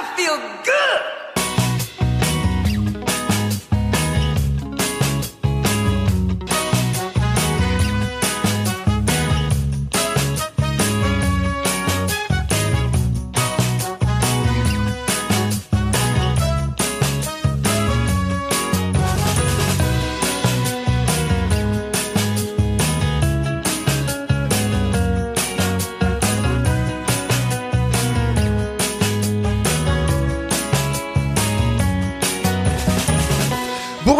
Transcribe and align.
I 0.00 0.16
feel 0.16 0.38
good. 0.64 1.19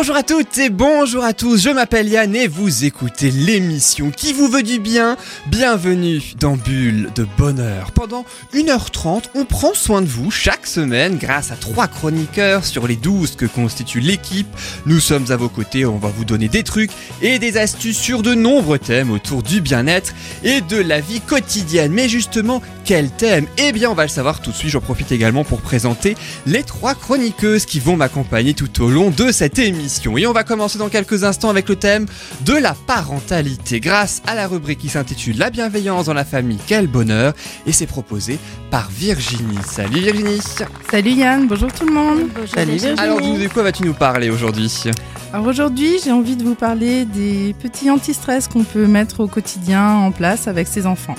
Bonjour 0.01 0.17
à 0.17 0.23
toutes 0.23 0.57
et 0.57 0.71
bonjour 0.71 1.23
à 1.23 1.35
tous, 1.35 1.61
je 1.61 1.69
m'appelle 1.69 2.09
Yann 2.09 2.35
et 2.35 2.49
vous 2.49 2.87
écoutez 2.87 3.31
l'émission 3.31 4.11
qui 4.11 4.33
vous 4.33 4.49
veut 4.49 4.63
du 4.63 4.79
bien? 4.79 5.19
Bienvenue 5.49 6.23
dans 6.39 6.57
Bulle 6.57 7.11
de 7.15 7.27
Bonheur. 7.37 7.93
Pendant 7.93 8.25
1h30, 8.55 9.25
on 9.35 9.45
prend 9.45 9.75
soin 9.75 10.01
de 10.01 10.07
vous 10.07 10.31
chaque 10.31 10.67
semaine 10.67 11.19
grâce 11.19 11.51
à 11.51 11.55
trois 11.55 11.87
chroniqueurs 11.87 12.65
sur 12.65 12.87
les 12.87 12.97
12 12.97 13.37
que 13.37 13.45
constitue 13.45 14.01
l'équipe. 14.01 14.49
Nous 14.87 15.01
sommes 15.01 15.31
à 15.31 15.37
vos 15.37 15.51
côtés, 15.51 15.85
on 15.85 15.99
va 15.99 16.09
vous 16.09 16.25
donner 16.25 16.49
des 16.49 16.63
trucs 16.63 16.93
et 17.21 17.39
des 17.39 17.59
astuces 17.59 17.99
sur 17.99 18.23
de 18.23 18.33
nombreux 18.33 18.79
thèmes 18.79 19.11
autour 19.11 19.43
du 19.43 19.61
bien-être 19.61 20.15
et 20.43 20.63
de 20.63 20.79
la 20.79 21.01
vie 21.01 21.21
quotidienne. 21.21 21.93
Mais 21.93 22.09
justement, 22.09 22.63
quel 22.87 23.11
thème? 23.11 23.47
Eh 23.59 23.73
bien, 23.73 23.91
on 23.91 23.95
va 23.95 24.05
le 24.05 24.09
savoir 24.09 24.41
tout 24.41 24.51
de 24.51 24.57
suite. 24.57 24.71
J'en 24.71 24.81
profite 24.81 25.13
également 25.13 25.45
pour 25.45 25.61
présenter 25.61 26.17
les 26.47 26.63
trois 26.63 26.95
chroniqueuses 26.95 27.67
qui 27.67 27.81
vont 27.81 27.97
m'accompagner 27.97 28.55
tout 28.55 28.83
au 28.83 28.89
long 28.89 29.11
de 29.11 29.31
cette 29.31 29.59
émission. 29.59 29.90
Et 29.91 30.27
on 30.27 30.33
va 30.33 30.45
commencer 30.45 30.79
dans 30.79 30.89
quelques 30.89 31.25
instants 31.25 31.51
avec 31.51 31.69
le 31.69 31.75
thème 31.75 32.07
de 32.45 32.53
la 32.53 32.75
parentalité 32.75 33.81
grâce 33.81 34.23
à 34.27 34.37
la 34.37 34.47
rubrique 34.47 34.79
qui 34.79 34.89
s'intitule 34.89 35.37
La 35.37 35.51
bienveillance 35.51 36.07
dans 36.07 36.15
la 36.15 36.25
famille, 36.25 36.59
quel 36.67 36.87
bonheur 36.87 37.33
et 37.67 37.73
c'est 37.73 37.87
proposé 37.87 38.39
par 38.71 38.89
Virginie. 38.89 39.59
Salut 39.67 40.01
Virginie 40.01 40.41
Salut 40.91 41.11
Yann, 41.11 41.49
bonjour 41.49 41.73
tout 41.73 41.87
le 41.87 41.93
monde. 41.93 42.21
Salut 42.55 42.73
Virginie. 42.73 43.01
Alors 43.01 43.21
dis-nous 43.21 43.43
de 43.43 43.49
quoi 43.49 43.65
vas-tu 43.65 43.83
nous 43.83 43.95
parler 43.95 44.31
aujourd'hui? 44.31 44.73
Alors 45.33 45.47
aujourd'hui, 45.47 45.99
j'ai 46.05 46.13
envie 46.13 46.37
de 46.37 46.45
vous 46.45 46.55
parler 46.55 47.05
des 47.05 47.55
petits 47.61 47.91
anti-stress 47.91 48.47
qu'on 48.47 48.65
peut 48.65 48.87
mettre 48.87 49.21
au 49.21 49.27
quotidien 49.27 49.89
en 49.89 50.13
place 50.13 50.47
avec 50.47 50.69
ses 50.69 50.87
enfants. 50.87 51.17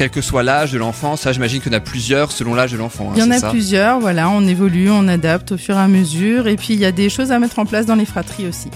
Quel 0.00 0.08
que 0.08 0.22
soit 0.22 0.42
l'âge 0.42 0.72
de 0.72 0.78
l'enfant, 0.78 1.16
ça 1.16 1.30
j'imagine 1.30 1.60
qu'il 1.60 1.70
y 1.70 1.74
en 1.74 1.76
a 1.76 1.82
plusieurs 1.82 2.32
selon 2.32 2.54
l'âge 2.54 2.72
de 2.72 2.78
l'enfant. 2.78 3.10
hein, 3.10 3.12
Il 3.16 3.20
y 3.20 3.22
en 3.22 3.30
a 3.30 3.38
ça 3.38 3.50
plusieurs, 3.50 4.00
voilà, 4.00 4.30
on 4.30 4.46
évolue, 4.46 4.88
on 4.90 5.06
adapte 5.08 5.52
au 5.52 5.58
fur 5.58 5.76
et 5.76 5.78
à 5.78 5.88
mesure. 5.88 6.48
Et 6.48 6.56
puis 6.56 6.72
il 6.72 6.80
y 6.80 6.86
a 6.86 6.90
des 6.90 7.10
choses 7.10 7.32
à 7.32 7.38
mettre 7.38 7.58
en 7.58 7.66
place 7.66 7.84
dans 7.84 7.96
les 7.96 8.06
fratries 8.06 8.46
aussi. 8.46 8.70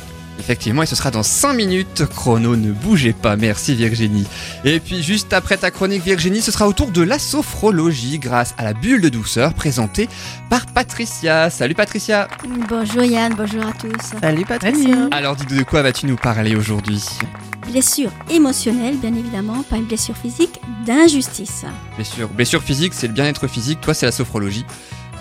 Effectivement, 0.44 0.82
et 0.82 0.86
ce 0.86 0.94
sera 0.94 1.10
dans 1.10 1.22
5 1.22 1.54
minutes. 1.54 2.04
Chrono, 2.04 2.54
ne 2.54 2.70
bougez 2.70 3.14
pas. 3.14 3.34
Merci 3.34 3.74
Virginie. 3.74 4.26
Et 4.66 4.78
puis 4.78 5.02
juste 5.02 5.32
après 5.32 5.56
ta 5.56 5.70
chronique 5.70 6.04
Virginie, 6.04 6.42
ce 6.42 6.52
sera 6.52 6.68
autour 6.68 6.90
de 6.90 7.00
la 7.00 7.18
sophrologie 7.18 8.18
grâce 8.18 8.54
à 8.58 8.64
la 8.64 8.74
bulle 8.74 9.00
de 9.00 9.08
douceur 9.08 9.54
présentée 9.54 10.06
par 10.50 10.66
Patricia. 10.66 11.48
Salut 11.48 11.74
Patricia. 11.74 12.28
Bonjour 12.68 13.04
Yann, 13.04 13.32
bonjour 13.34 13.64
à 13.64 13.72
tous. 13.72 14.18
Salut 14.20 14.44
Patricia. 14.44 14.82
Salut. 14.82 15.08
Alors 15.12 15.34
dis-nous 15.34 15.56
de 15.56 15.64
quoi 15.64 15.80
vas-tu 15.80 16.04
nous 16.04 16.16
parler 16.16 16.54
aujourd'hui? 16.54 17.02
Blessure 17.66 18.10
émotionnelle, 18.28 18.98
bien 18.98 19.14
évidemment, 19.14 19.62
pas 19.62 19.76
une 19.76 19.86
blessure 19.86 20.16
physique, 20.18 20.60
d'injustice. 20.84 21.64
Blessure, 21.96 22.28
blessure 22.28 22.62
physique, 22.62 22.92
c'est 22.92 23.06
le 23.06 23.14
bien-être 23.14 23.46
physique. 23.46 23.80
Toi, 23.80 23.94
c'est 23.94 24.04
la 24.04 24.12
sophrologie. 24.12 24.66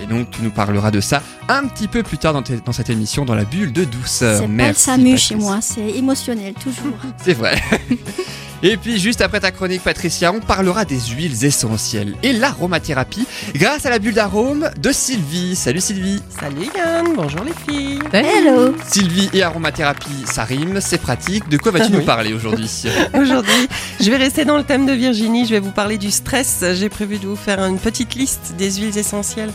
Et 0.03 0.05
donc, 0.05 0.31
tu 0.31 0.41
nous 0.41 0.51
parleras 0.51 0.91
de 0.91 0.99
ça 0.99 1.23
un 1.47 1.65
petit 1.65 1.87
peu 1.87 2.03
plus 2.03 2.17
tard 2.17 2.33
dans, 2.33 2.71
cette 2.73 2.89
émission, 2.89 3.23
dans 3.23 3.35
la 3.35 3.45
bulle 3.45 3.71
de 3.71 3.85
douceur. 3.85 4.41
C'est 4.41 4.57
pas 4.57 4.67
le. 4.67 4.73
SAMU 4.73 5.17
chez 5.17 5.35
moi, 5.35 5.59
c'est 5.61 5.91
émotionnel, 5.91 6.53
toujours. 6.55 6.97
C'est 7.23 7.33
vrai. 7.33 7.61
Et 8.63 8.77
puis 8.77 8.97
juste 8.97 9.19
après 9.19 9.41
ta 9.41 9.51
chronique 9.51 9.81
Patricia, 9.81 10.31
on 10.31 10.39
parlera 10.39 10.85
des 10.85 10.97
huiles 10.97 11.43
essentielles 11.43 12.15
et 12.23 12.31
l'aromathérapie 12.31 13.27
grâce 13.55 13.85
à 13.85 13.89
la 13.89 13.99
bulle 13.99 14.13
d'arôme 14.13 14.69
de 14.77 14.91
Sylvie. 14.93 15.53
Salut 15.57 15.81
Sylvie. 15.81 16.21
Salut 16.29 16.69
Yann, 16.73 17.07
bonjour 17.13 17.43
les 17.43 17.51
filles. 17.67 17.99
Hello 18.13 18.73
Sylvie 18.87 19.29
et 19.33 19.43
aromathérapie, 19.43 20.23
ça 20.23 20.45
rime, 20.45 20.79
c'est 20.79 21.01
pratique. 21.01 21.49
De 21.49 21.57
quoi 21.57 21.73
vas-tu 21.73 21.91
Ah 21.93 21.97
nous 21.97 22.05
parler 22.05 22.31
aujourd'hui 22.31 22.71
Aujourd'hui, 23.13 23.67
je 23.99 24.09
vais 24.09 24.15
rester 24.15 24.45
dans 24.45 24.55
le 24.55 24.63
thème 24.63 24.85
de 24.85 24.93
Virginie, 24.93 25.45
je 25.45 25.51
vais 25.51 25.59
vous 25.59 25.71
parler 25.71 25.97
du 25.97 26.09
stress. 26.09 26.63
J'ai 26.73 26.87
prévu 26.87 27.17
de 27.17 27.27
vous 27.27 27.35
faire 27.35 27.59
une 27.59 27.79
petite 27.79 28.15
liste 28.15 28.53
des 28.57 28.71
huiles 28.71 28.97
essentielles 28.97 29.51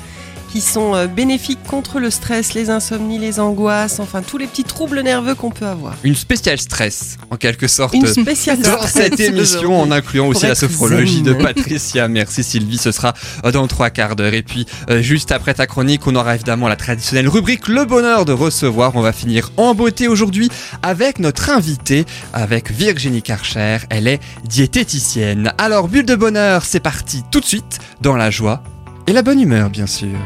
qui 0.50 0.60
sont 0.60 0.94
euh, 0.94 1.06
bénéfiques 1.06 1.62
contre 1.66 2.00
le 2.00 2.10
stress, 2.10 2.54
les 2.54 2.70
insomnies, 2.70 3.18
les 3.18 3.40
angoisses, 3.40 4.00
enfin 4.00 4.22
tous 4.22 4.38
les 4.38 4.46
petits 4.46 4.64
troubles 4.64 5.00
nerveux 5.00 5.34
qu'on 5.34 5.50
peut 5.50 5.66
avoir. 5.66 5.94
Une 6.04 6.16
spéciale 6.16 6.58
stress, 6.58 7.16
en 7.30 7.36
quelque 7.36 7.68
sorte. 7.68 7.94
Une 7.94 8.06
spéciale 8.06 8.58
Dans 8.60 8.78
stress 8.78 8.92
cette 8.92 9.20
émission, 9.20 9.80
en 9.80 9.90
incluant 9.90 10.28
aussi 10.28 10.46
la 10.46 10.54
sophrologie 10.54 11.22
de. 11.22 11.38
Patricia. 11.38 12.08
Merci 12.08 12.42
Sylvie, 12.42 12.78
ce 12.78 12.92
sera 12.92 13.14
euh, 13.44 13.52
dans 13.52 13.66
trois 13.66 13.90
quarts 13.90 14.16
d'heure. 14.16 14.34
Et 14.34 14.42
puis, 14.42 14.66
euh, 14.90 15.00
juste 15.02 15.32
après 15.32 15.54
ta 15.54 15.66
chronique, 15.66 16.06
on 16.06 16.14
aura 16.14 16.34
évidemment 16.34 16.68
la 16.68 16.76
traditionnelle 16.76 17.28
rubrique 17.28 17.68
Le 17.68 17.84
bonheur 17.84 18.24
de 18.24 18.32
recevoir. 18.32 18.96
On 18.96 19.00
va 19.00 19.12
finir 19.12 19.50
en 19.56 19.74
beauté 19.74 20.08
aujourd'hui 20.08 20.50
avec 20.82 21.18
notre 21.18 21.50
invitée, 21.50 22.04
avec 22.32 22.70
Virginie 22.70 23.22
Karcher. 23.22 23.78
Elle 23.90 24.08
est 24.08 24.20
diététicienne. 24.44 25.52
Alors, 25.58 25.88
bulle 25.88 26.06
de 26.06 26.16
bonheur, 26.16 26.64
c'est 26.64 26.80
parti 26.80 27.22
tout 27.30 27.40
de 27.40 27.46
suite 27.46 27.78
dans 28.00 28.16
la 28.16 28.30
joie 28.30 28.62
et 29.08 29.12
la 29.14 29.22
bonne 29.22 29.40
humeur, 29.40 29.70
bien 29.70 29.86
sûr. 29.86 30.18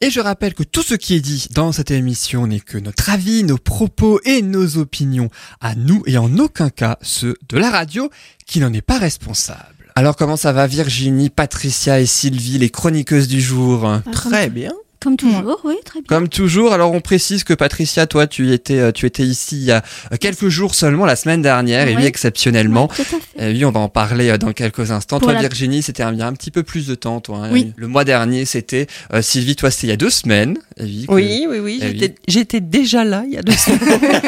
Et 0.00 0.10
je 0.10 0.18
rappelle 0.18 0.52
que 0.52 0.64
tout 0.64 0.82
ce 0.82 0.96
qui 0.96 1.14
est 1.14 1.20
dit 1.20 1.46
dans 1.52 1.70
cette 1.70 1.92
émission 1.92 2.48
n'est 2.48 2.58
que 2.58 2.76
notre 2.76 3.08
avis, 3.08 3.44
nos 3.44 3.56
propos 3.56 4.20
et 4.24 4.42
nos 4.42 4.78
opinions 4.78 5.28
à 5.60 5.76
nous 5.76 6.02
et 6.06 6.18
en 6.18 6.38
aucun 6.38 6.70
cas 6.70 6.98
ceux 7.00 7.36
de 7.48 7.56
la 7.56 7.70
radio 7.70 8.10
qui 8.46 8.58
n'en 8.58 8.72
est 8.72 8.82
pas 8.82 8.98
responsable. 8.98 9.92
Alors 9.94 10.16
comment 10.16 10.36
ça 10.36 10.52
va 10.52 10.66
Virginie, 10.66 11.30
Patricia 11.30 12.00
et 12.00 12.06
Sylvie, 12.06 12.58
les 12.58 12.70
chroniqueuses 12.70 13.28
du 13.28 13.40
jour? 13.40 13.82
Bah, 13.82 14.02
Très 14.10 14.50
bien. 14.50 14.72
Comme, 15.02 15.16
toujours, 15.16 15.60
oui, 15.64 15.74
très 15.84 16.00
bien. 16.00 16.06
Comme 16.08 16.28
toujours, 16.28 16.72
alors 16.72 16.92
on 16.92 17.00
précise 17.00 17.44
que 17.44 17.54
Patricia, 17.54 18.06
toi 18.06 18.26
tu 18.26 18.52
étais, 18.52 18.78
euh, 18.78 18.92
tu 18.92 19.06
étais 19.06 19.22
ici 19.24 19.56
il 19.56 19.64
y 19.64 19.72
a 19.72 19.82
euh, 20.12 20.16
quelques 20.20 20.48
jours 20.48 20.74
seulement, 20.74 21.04
la 21.06 21.16
semaine 21.16 21.42
dernière, 21.42 21.88
et 21.88 21.92
lui 21.94 22.02
Oui. 22.02 22.06
exceptionnellement. 22.06 22.88
Ouais, 22.88 23.04
tout 23.04 23.16
à 23.16 23.20
fait. 23.40 23.50
Et 23.50 23.52
oui, 23.54 23.64
on 23.64 23.70
va 23.70 23.80
en 23.80 23.88
parler 23.88 24.30
euh, 24.30 24.38
dans 24.38 24.52
quelques 24.52 24.90
instants. 24.90 25.18
Pour 25.18 25.26
toi, 25.28 25.34
la- 25.34 25.40
Virginie, 25.40 25.82
c'était 25.82 26.02
un, 26.02 26.18
un 26.20 26.32
petit 26.34 26.50
peu 26.50 26.62
plus 26.62 26.86
de 26.86 26.94
temps, 26.94 27.20
toi. 27.20 27.38
hein. 27.44 27.50
Oui. 27.52 27.72
Le 27.76 27.88
mois 27.88 28.04
dernier, 28.04 28.44
c'était. 28.44 28.86
euh, 29.12 29.22
Sylvie, 29.22 29.56
toi, 29.56 29.70
c'était 29.70 29.88
il 29.88 29.90
y 29.90 29.94
a 29.94 29.96
deux 29.96 30.10
semaines. 30.10 30.56
Et 30.78 30.84
oui, 30.84 31.06
que- 31.08 31.12
Oui, 31.14 31.46
oui, 31.48 31.58
oui, 31.58 31.78
Eh 31.82 31.88
j'étais- 31.98 32.14
j'étais 32.28 32.60
déjà 32.60 33.04
là 33.04 33.24
il 33.26 33.32
y 33.34 33.38
a 33.38 33.42
deux 33.42 33.52
semaines. 33.52 33.80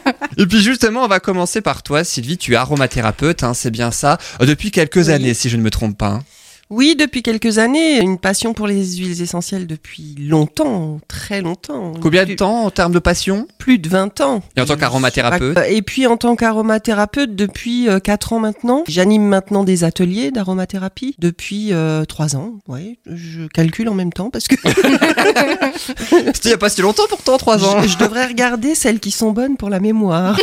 Et 0.38 0.46
puis 0.46 0.60
justement, 0.62 1.04
on 1.04 1.08
va 1.08 1.20
commencer 1.20 1.60
par 1.60 1.82
toi, 1.82 2.04
Sylvie. 2.04 2.38
Tu 2.38 2.52
es 2.52 2.56
aromathérapeute, 2.56 3.42
hein, 3.42 3.52
c'est 3.54 3.70
bien 3.70 3.90
ça. 3.90 4.18
Euh, 4.40 4.46
depuis 4.46 4.70
quelques 4.70 5.06
Oui. 5.06 5.10
années, 5.12 5.34
si 5.34 5.48
je 5.50 5.56
ne 5.56 5.62
me 5.62 5.70
trompe 5.70 5.98
pas. 5.98 6.20
Oui, 6.70 6.94
depuis 6.96 7.22
quelques 7.22 7.58
années, 7.58 8.00
une 8.00 8.16
passion 8.18 8.54
pour 8.54 8.68
les 8.68 8.96
huiles 8.96 9.20
essentielles 9.20 9.66
depuis 9.66 10.14
longtemps, 10.18 11.00
très 11.08 11.40
longtemps. 11.42 11.94
Combien 12.00 12.24
de 12.24 12.34
temps 12.34 12.64
en 12.64 12.70
termes 12.70 12.92
de 12.92 13.00
passion? 13.00 13.48
Plus 13.58 13.78
de 13.78 13.88
20 13.88 14.20
ans. 14.20 14.42
Et 14.56 14.60
en 14.60 14.66
tant 14.66 14.76
qu'aromathérapeute? 14.76 15.56
Euh, 15.58 15.64
Et 15.68 15.82
puis 15.82 16.06
en 16.06 16.16
tant 16.16 16.36
qu'aromathérapeute 16.36 17.34
depuis 17.34 17.88
4 18.04 18.32
ans 18.34 18.38
maintenant. 18.38 18.84
J'anime 18.86 19.24
maintenant 19.26 19.64
des 19.64 19.82
ateliers 19.82 20.30
d'aromathérapie 20.30 21.16
depuis 21.18 21.72
3 22.08 22.36
ans. 22.36 22.54
Ouais, 22.68 22.98
je 23.06 23.46
calcule 23.48 23.88
en 23.88 23.94
même 23.94 24.12
temps 24.12 24.30
parce 24.30 24.46
que 24.46 24.54
C'était 26.34 26.40
il 26.44 26.48
n'y 26.48 26.52
a 26.52 26.58
pas 26.58 26.68
si 26.68 26.82
longtemps 26.82 27.04
pourtant, 27.08 27.36
trois 27.36 27.64
ans. 27.64 27.82
je, 27.82 27.88
je 27.88 27.98
devrais 27.98 28.26
regarder 28.26 28.74
celles 28.74 29.00
qui 29.00 29.10
sont 29.10 29.32
bonnes 29.32 29.56
pour 29.56 29.70
la 29.70 29.80
mémoire. 29.80 30.38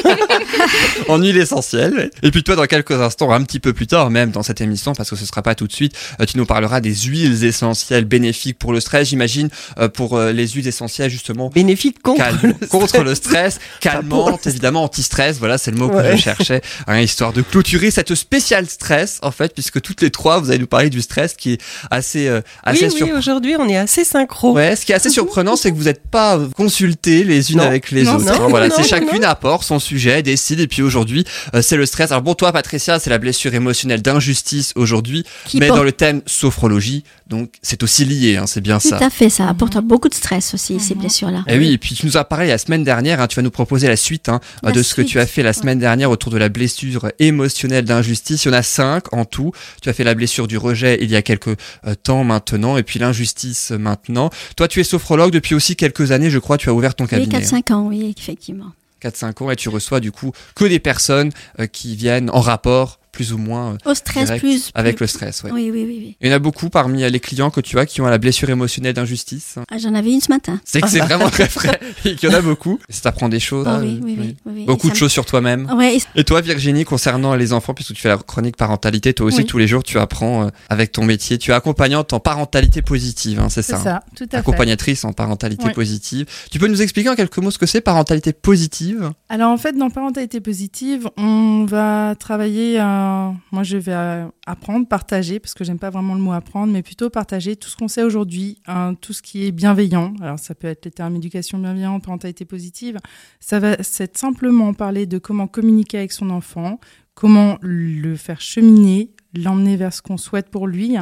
en 1.08 1.20
huile 1.22 1.38
essentielle. 1.38 2.12
Et 2.24 2.32
puis 2.32 2.44
toi, 2.44 2.56
dans 2.56 2.66
quelques 2.66 2.92
instants, 2.92 3.32
un 3.32 3.44
petit 3.44 3.60
peu 3.60 3.74
plus 3.74 3.88
tard 3.88 4.10
même 4.10 4.32
dans 4.32 4.44
cette 4.44 4.62
émission, 4.62 4.94
parce 4.94 5.10
que 5.10 5.16
ce 5.16 5.26
sera 5.26 5.42
pas 5.42 5.56
tout 5.56 5.68
de 5.68 5.72
suite, 5.74 5.94
euh, 6.17 6.17
tu 6.26 6.38
nous 6.38 6.46
parleras 6.46 6.80
des 6.82 6.94
huiles 6.96 7.44
essentielles 7.44 8.06
bénéfiques 8.06 8.58
pour 8.58 8.74
le 8.74 8.80
stress, 8.80 9.10
j'imagine, 9.10 9.50
euh, 9.80 9.88
pour 9.90 10.18
euh, 10.18 10.32
les 10.32 10.48
huiles 10.48 10.68
essentielles 10.68 11.10
justement 11.10 11.50
Bénéfique 11.50 12.02
contre 12.02 12.20
calme- 12.24 12.40
le 12.44 12.54
stress. 12.54 12.70
contre 12.70 13.04
le 13.04 13.16
stress, 13.16 13.56
pour 13.60 13.80
calmante, 13.80 14.46
le 14.46 14.52
évidemment 14.52 14.84
anti-stress, 14.84 15.38
voilà, 15.40 15.58
c'est 15.58 15.72
le 15.72 15.78
mot 15.78 15.90
que 15.90 15.96
Ouais. 15.96 16.18
je 16.18 16.22
cherchais, 16.22 16.62
hein, 16.88 17.00
histoire 17.00 17.34
de 17.34 17.42
clôturer 17.42 17.92
cette 17.92 18.14
spéciale 18.16 18.68
stress, 18.70 19.20
en 19.22 19.32
fait, 19.32 19.54
puisque 19.54 19.82
toutes 19.82 20.02
les 20.02 20.10
trois, 20.12 20.40
vous 20.40 20.50
allez 20.50 20.60
nous 20.60 20.68
parler 20.68 20.90
du 20.90 21.02
stress 21.02 21.34
qui 21.34 21.54
est 21.54 21.62
assez, 21.92 22.28
euh, 22.28 22.42
assez 22.64 22.86
Oui, 22.86 22.90
oui, 22.92 22.98
surprenant. 22.98 23.20
aujourd'hui 23.20 23.56
on 23.60 23.68
est 23.70 23.78
assez 23.78 24.04
synchro. 24.04 24.54
Ouais, 24.54 24.76
ce 24.76 24.86
qui 24.86 24.92
est 24.92 24.96
assez 24.96 25.10
surprenant, 25.10 25.56
c'est 25.56 25.72
que 25.72 25.76
vous 25.76 25.84
n'êtes 25.86 26.08
pas 26.08 26.38
euh, 26.38 26.48
consultés 26.56 27.24
les 27.24 27.52
unes 27.52 27.58
Non. 27.58 27.64
avec 27.66 27.92
les 27.92 28.04
Non, 28.04 28.16
autres. 28.16 28.26
non, 28.26 28.32
hein. 28.46 28.48
voilà, 28.50 28.70
c'est 28.70 28.82
non, 28.82 28.88
chacune 28.88 29.24
apporte 29.24 29.64
son 29.66 29.80
sujet, 29.80 30.24
décide, 30.24 30.60
et 30.60 30.68
puis 30.68 30.82
aujourd'hui, 30.82 31.26
euh, 31.54 31.62
c'est 31.62 31.76
le 31.78 31.86
stress. 31.86 32.12
Alors 32.12 32.22
bon, 32.22 32.34
toi, 32.36 32.52
Patricia, 32.52 33.00
c'est 33.00 33.10
la 33.10 33.18
blessure 33.18 33.54
émotionnelle 33.54 34.02
d'injustice 34.02 34.74
aujourd'hui, 34.76 35.24
mais 35.54 35.68
porte 35.68 35.80
dans 35.80 35.84
le 35.84 35.92
thème 35.92 36.07
thème 36.08 36.22
sophrologie, 36.26 37.04
donc 37.28 37.52
c'est 37.62 37.84
aussi 37.84 38.06
lié, 38.06 38.38
hein, 38.38 38.46
c'est 38.48 38.62
bien 38.62 38.80
Tout 38.80 38.90
ça. 38.90 38.98
à 38.98 39.10
fait, 39.10 39.30
ça 39.30 39.48
apporte 39.50 39.78
beaucoup 39.80 40.08
de 40.10 40.14
stress 40.14 40.54
aussi, 40.54 40.80
ces 40.80 40.94
Mhm. 40.96 41.02
blessures-là. 41.02 41.44
Et 41.48 41.58
oui, 41.58 41.74
et 41.74 41.78
puis 41.78 41.96
tu 41.96 42.06
nous 42.06 42.16
as 42.18 42.24
parlé 42.24 42.48
la 42.48 42.58
semaine 42.58 42.84
dernière, 42.84 43.20
hein, 43.22 43.28
tu 43.28 43.36
vas 43.36 43.42
nous 43.42 43.52
proposer 43.52 43.88
la 43.88 43.96
suite 43.98 44.30
hein, 44.30 44.40
La 44.64 44.72
de 44.72 44.82
ce 44.84 44.96
que 44.96 45.02
tu 45.02 45.20
as 45.20 45.26
fait 45.28 45.44
la 45.44 45.54
semaine 45.54 45.80
dernière 45.80 46.10
autour 46.10 46.32
de 46.32 46.38
la 46.38 46.50
blessure 46.50 47.12
émotionnelle 47.20 47.86
d'injustice. 47.86 48.46
Il 48.46 48.48
y 48.48 48.52
en 48.52 48.54
a 48.58 48.64
cinq 48.64 49.14
en 49.14 49.26
tout. 49.26 49.52
Tu 49.82 49.90
as 49.90 49.94
fait 49.94 50.04
la 50.04 50.16
blessure 50.16 50.48
du 50.48 50.58
rejet 50.58 50.98
il 51.02 51.12
y 51.12 51.16
a 51.16 51.22
quelques 51.22 51.48
euh, 51.86 51.96
temps 52.02 52.24
maintenant, 52.24 52.78
et 52.78 52.84
puis 52.84 53.00
l'injustice 53.00 53.72
euh, 53.72 53.78
maintenant. 53.78 54.30
Toi, 54.56 54.68
tu 54.68 54.80
es 54.80 54.84
sophrologue 54.84 55.32
depuis 55.32 55.56
aussi 55.56 55.76
quelques 55.76 56.12
années, 56.12 56.30
je 56.30 56.40
crois, 56.40 56.58
tu 56.58 56.70
as 56.70 56.74
ouvert 56.74 56.96
ton 56.96 57.04
Oui, 57.06 57.10
cabinet. 57.10 57.36
hein. 57.36 57.40
4-5 57.40 57.72
ans, 57.74 57.88
oui, 57.88 58.14
effectivement. 58.18 58.72
4-5 59.04 59.44
ans, 59.44 59.52
et 59.52 59.56
tu 59.56 59.70
reçois 59.70 60.00
du 60.00 60.12
coup 60.12 60.32
que 60.56 60.66
des 60.66 60.80
personnes 60.80 61.32
euh, 61.60 61.68
qui 61.68 61.96
viennent 61.96 62.30
en 62.32 62.42
rapport 62.42 63.00
plus 63.18 63.34
ou 63.34 63.40
moins 63.40 63.80
Au 63.86 63.96
stress 63.96 64.26
Direct, 64.26 64.44
plus. 64.44 64.70
avec 64.76 64.96
plus- 64.98 65.04
le 65.06 65.08
stress. 65.08 65.42
Ouais. 65.44 65.50
Oui, 65.52 65.72
oui, 65.74 65.84
oui. 65.88 65.96
oui. 66.00 66.16
Il 66.22 66.28
y 66.28 66.32
en 66.32 66.36
a 66.36 66.40
beaucoup 66.40 66.70
parmi 66.70 67.04
euh, 67.04 67.10
les 67.10 67.20
clients 67.20 67.50
que 67.50 67.62
tu 67.62 67.80
as 67.80 67.88
qui 67.88 68.00
ont 68.00 68.06
la 68.06 68.20
blessure 68.20 68.48
émotionnelle 68.52 68.94
d'injustice. 68.94 69.56
Ah, 69.72 69.80
J'en 69.80 69.96
avais 69.96 70.12
une 70.12 70.22
ce 70.22 70.32
matin. 70.32 70.60
C'est 70.66 70.82
que 70.82 70.88
c'est 70.88 71.00
vraiment 71.00 71.30
très 71.32 71.46
vrai 71.48 71.80
et 72.06 72.16
qu'il 72.16 72.30
y 72.30 72.32
en 72.32 72.36
a 72.38 72.42
beaucoup. 72.42 72.80
Ça 72.90 73.02
t'apprend 73.02 73.28
des 73.28 73.40
choses. 73.40 73.66
Ah 73.68 73.78
hein, 73.78 73.80
oui, 73.82 74.00
oui, 74.04 74.16
oui. 74.20 74.26
oui, 74.28 74.36
oui, 74.46 74.54
oui. 74.58 74.66
Beaucoup 74.66 74.88
Et 74.88 74.92
de 74.92 74.96
ça 74.96 75.00
choses 75.00 75.12
sur 75.12 75.26
toi-même. 75.26 75.64
me- 75.64 75.74
Ouais, 75.74 75.98
et- 75.98 76.20
Et 76.20 76.24
toi, 76.24 76.42
Virginie, 76.42 76.84
concernant 76.86 77.34
les 77.34 77.54
enfants, 77.54 77.74
puisque 77.74 77.94
tu 77.94 78.02
fais 78.02 78.10
la 78.10 78.18
chronique 78.18 78.56
parentalité, 78.56 79.14
toi 79.16 79.26
aussi, 79.26 79.40
Oui. 79.40 79.46
tous 79.48 79.58
les 79.58 79.68
jours, 79.68 79.82
tu 79.82 79.98
apprends 79.98 80.44
euh, 80.46 80.50
avec 80.70 80.92
ton 80.92 81.04
métier. 81.04 81.40
Tu 81.40 81.50
es 81.50 81.54
accompagnante 81.56 82.14
en 82.14 82.20
parentalité 82.20 82.84
positive, 82.84 83.40
hein, 83.40 83.50
c'est 83.50 83.64
C'est 83.64 83.72
ça, 83.74 83.80
hein. 83.80 83.84
ça, 83.84 84.04
tout 84.16 84.26
à 84.26 84.28
fait. 84.30 84.38
Accompagnatrice 84.38 85.04
en 85.06 85.14
parentalité 85.14 85.66
Oui. 85.66 85.74
positive. 85.74 86.28
Tu 86.52 86.60
peux 86.60 86.68
nous 86.68 86.84
expliquer 86.84 87.10
en 87.10 87.16
quelques 87.16 87.38
mots 87.40 87.50
ce 87.52 87.58
que 87.58 87.66
c'est 87.66 87.82
parentalité 87.82 88.32
positive? 88.34 89.12
Alors 89.30 89.50
en 89.52 89.58
fait, 89.58 89.74
dans 89.76 89.90
parentalité 89.90 90.40
positive, 90.40 91.10
on 91.18 91.66
va 91.66 92.14
travailler. 92.20 92.78
Euh, 93.08 93.32
moi, 93.52 93.64
je 93.64 93.78
vais 93.78 93.94
euh, 93.94 94.28
apprendre, 94.46 94.88
partager, 94.88 95.40
parce 95.40 95.54
que 95.54 95.64
j'aime 95.64 95.80
pas 95.80 95.90
vraiment 95.90 96.14
le 96.14 96.22
mot 96.22 96.32
apprendre, 96.32 96.72
mais 96.74 96.84
plutôt 96.84 97.10
partager 97.10 97.56
tout 97.56 97.70
ce 97.70 97.78
qu'on 97.78 97.88
sait 97.88 98.04
aujourd'hui, 98.04 98.60
hein, 98.68 98.94
tout 99.00 99.14
ce 99.14 99.22
qui 99.22 99.46
est 99.46 99.52
bienveillant. 99.52 100.14
Alors 100.22 100.40
ça 100.40 100.56
peut 100.56 100.68
être 100.68 100.86
les 100.86 100.92
termes 100.92 101.16
éducation 101.16 101.58
bienveillante, 101.58 102.04
parentalité 102.04 102.46
positive. 102.46 102.98
Ça 103.40 103.60
va 103.60 103.82
c'est 103.82 104.18
simplement 104.18 104.74
parler 104.74 105.06
de 105.06 105.18
comment 105.18 105.48
communiquer 105.48 106.00
avec 106.00 106.12
son 106.12 106.30
enfant, 106.30 106.80
comment 107.14 107.58
le 107.62 108.16
faire 108.16 108.42
cheminer, 108.42 109.12
l'emmener 109.34 109.76
vers 109.78 109.94
ce 109.94 110.02
qu'on 110.02 110.18
souhaite 110.18 110.50
pour 110.50 110.68
lui, 110.68 110.96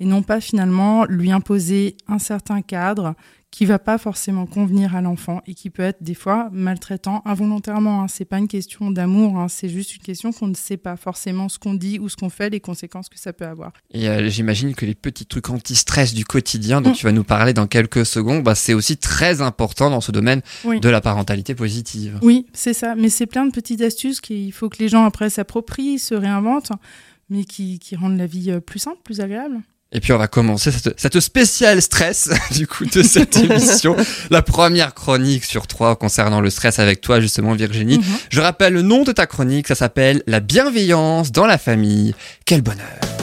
et 0.00 0.04
non 0.04 0.22
pas 0.22 0.40
finalement 0.40 1.04
lui 1.04 1.30
imposer 1.30 1.96
un 2.08 2.18
certain 2.18 2.62
cadre 2.62 3.14
qui 3.50 3.64
va 3.66 3.80
pas 3.80 3.98
forcément 3.98 4.46
convenir 4.46 4.94
à 4.94 5.00
l'enfant 5.00 5.42
et 5.46 5.54
qui 5.54 5.70
peut 5.70 5.82
être 5.82 6.00
des 6.02 6.14
fois 6.14 6.48
maltraitant 6.52 7.20
involontairement. 7.24 8.02
Hein. 8.02 8.06
C'est 8.08 8.24
pas 8.24 8.38
une 8.38 8.46
question 8.46 8.92
d'amour, 8.92 9.38
hein. 9.38 9.48
c'est 9.48 9.68
juste 9.68 9.96
une 9.96 10.02
question 10.02 10.30
qu'on 10.32 10.46
ne 10.46 10.54
sait 10.54 10.76
pas 10.76 10.96
forcément 10.96 11.48
ce 11.48 11.58
qu'on 11.58 11.74
dit 11.74 11.98
ou 11.98 12.08
ce 12.08 12.14
qu'on 12.16 12.30
fait, 12.30 12.48
les 12.50 12.60
conséquences 12.60 13.08
que 13.08 13.18
ça 13.18 13.32
peut 13.32 13.46
avoir. 13.46 13.72
Et 13.90 14.08
euh, 14.08 14.28
j'imagine 14.28 14.72
que 14.76 14.86
les 14.86 14.94
petits 14.94 15.26
trucs 15.26 15.50
anti-stress 15.50 16.14
du 16.14 16.24
quotidien 16.24 16.80
dont 16.80 16.90
Mm. 16.90 16.94
tu 16.94 17.06
vas 17.06 17.12
nous 17.12 17.24
parler 17.24 17.52
dans 17.52 17.66
quelques 17.66 18.06
secondes, 18.06 18.44
bah, 18.44 18.54
c'est 18.54 18.72
aussi 18.74 18.96
très 18.96 19.40
important 19.40 19.90
dans 19.90 20.00
ce 20.00 20.12
domaine 20.12 20.42
Oui. 20.64 20.78
de 20.78 20.88
la 20.88 21.00
parentalité 21.00 21.56
positive. 21.56 22.20
Oui, 22.22 22.46
c'est 22.52 22.72
ça. 22.74 22.94
Mais 22.94 23.08
c'est 23.08 23.26
plein 23.26 23.46
de 23.46 23.50
petites 23.50 23.80
astuces 23.82 24.20
qu'il 24.20 24.52
faut 24.52 24.68
que 24.68 24.78
les 24.78 24.88
gens 24.88 25.04
après 25.04 25.28
s'approprient, 25.28 25.98
se 25.98 26.14
réinventent, 26.14 26.70
mais 27.30 27.44
qui, 27.44 27.80
qui 27.80 27.96
rendent 27.96 28.16
la 28.18 28.26
vie 28.26 28.52
euh, 28.52 28.60
plus 28.60 28.78
simple, 28.78 28.98
plus 29.02 29.20
agréable. 29.20 29.60
Et 29.92 30.00
puis 30.00 30.12
on 30.12 30.18
va 30.18 30.28
commencer 30.28 30.70
cette, 30.70 30.98
cette 30.98 31.18
spéciale 31.18 31.82
stress 31.82 32.30
du 32.52 32.66
coup 32.66 32.84
de 32.86 33.02
cette 33.02 33.36
émission, 33.44 33.96
la 34.30 34.40
première 34.42 34.94
chronique 34.94 35.44
sur 35.44 35.66
trois 35.66 35.96
concernant 35.96 36.40
le 36.40 36.48
stress 36.50 36.78
avec 36.78 37.00
toi 37.00 37.20
justement 37.20 37.54
Virginie. 37.54 37.98
Mhm. 37.98 38.04
Je 38.30 38.40
rappelle 38.40 38.72
le 38.72 38.82
nom 38.82 39.02
de 39.02 39.12
ta 39.12 39.26
chronique, 39.26 39.66
ça 39.66 39.74
s'appelle 39.74 40.22
La 40.26 40.40
bienveillance 40.40 41.32
dans 41.32 41.46
la 41.46 41.58
famille. 41.58 42.14
Quel 42.44 42.62
bonheur 42.62 43.19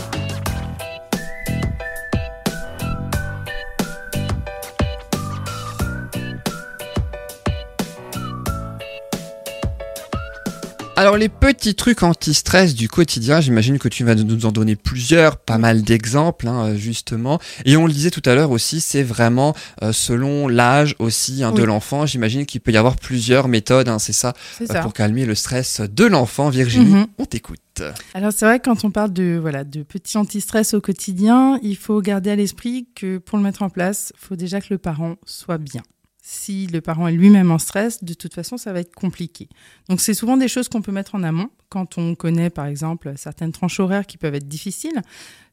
Alors 11.00 11.16
les 11.16 11.30
petits 11.30 11.76
trucs 11.76 12.02
anti-stress 12.02 12.74
du 12.74 12.90
quotidien, 12.90 13.40
j'imagine 13.40 13.78
que 13.78 13.88
tu 13.88 14.04
vas 14.04 14.16
nous 14.16 14.48
en 14.48 14.52
donner 14.52 14.76
plusieurs, 14.76 15.38
pas 15.38 15.60
mal 15.60 15.84
d'exemples 15.84 16.48
hein, 16.48 16.74
justement. 16.76 17.40
Et 17.66 17.78
on 17.78 17.86
le 17.86 17.94
disait 17.94 18.10
tout 18.10 18.24
à 18.26 18.34
l'heure 18.34 18.50
aussi, 18.50 18.82
c'est 18.82 19.04
vraiment 19.04 19.54
euh, 19.84 19.92
selon 19.94 20.48
l'âge 20.48 20.96
aussi 20.98 21.44
hein, 21.44 21.52
de 21.52 21.62
l'enfant. 21.62 22.08
J'imagine 22.08 22.48
qu'il 22.48 22.62
peut 22.62 22.72
y 22.72 22.78
avoir 22.78 22.96
plusieurs 22.96 23.48
méthodes, 23.48 23.90
hein, 23.90 24.00
c'est 24.00 24.12
ça, 24.12 24.34
euh, 24.60 24.66
ça. 24.66 24.80
pour 24.82 24.94
calmer 24.94 25.26
le 25.28 25.36
stress 25.36 25.82
de 25.82 26.06
l'enfant. 26.06 26.50
Virginie, 26.50 26.92
Mhm. 26.96 27.08
on 27.20 27.26
t'écoute. 27.26 27.60
Alors 28.16 28.34
c'est 28.34 28.46
vrai 28.46 28.58
que 28.60 28.66
quand 28.66 28.84
on 28.84 28.90
parle 28.90 29.14
de 29.14 29.38
voilà 29.40 29.64
de 29.64 29.84
petits 29.84 30.18
anti-stress 30.18 30.74
au 30.74 30.82
quotidien, 30.82 31.60
il 31.62 31.78
faut 31.78 32.02
garder 32.02 32.32
à 32.32 32.36
l'esprit 32.36 32.88
que 32.96 33.20
pour 33.20 33.38
le 33.38 33.44
mettre 33.44 33.62
en 33.62 33.70
place, 33.70 34.12
il 34.20 34.26
faut 34.28 34.36
déjà 34.36 34.60
que 34.62 34.68
le 34.72 34.80
parent 34.80 35.18
soit 35.28 35.60
bien. 35.60 35.84
Si 36.30 36.68
le 36.68 36.82
parent 36.82 37.08
est 37.08 37.14
lui-même 37.14 37.52
en 37.52 37.58
stress, 37.58 38.04
de 38.04 38.14
toute 38.14 38.34
façon, 38.34 38.58
ça 38.58 38.74
va 38.74 38.82
être 38.82 38.94
compliqué. 38.94 39.48
Donc 39.88 40.02
c'est 40.02 40.14
souvent 40.14 40.36
des 40.36 40.50
choses 40.50 40.68
qu'on 40.68 40.82
peut 40.82 40.92
mettre 40.92 41.16
en 41.16 41.24
amont 41.24 41.50
quand 41.70 41.98
on 41.98 42.16
connaît 42.16 42.50
par 42.50 42.66
exemple 42.66 43.14
certaines 43.16 43.54
tranches 43.54 43.80
horaires 43.80 44.06
qui 44.06 44.18
peuvent 44.18 44.36
être 44.36 44.48
difficiles. 44.48 45.02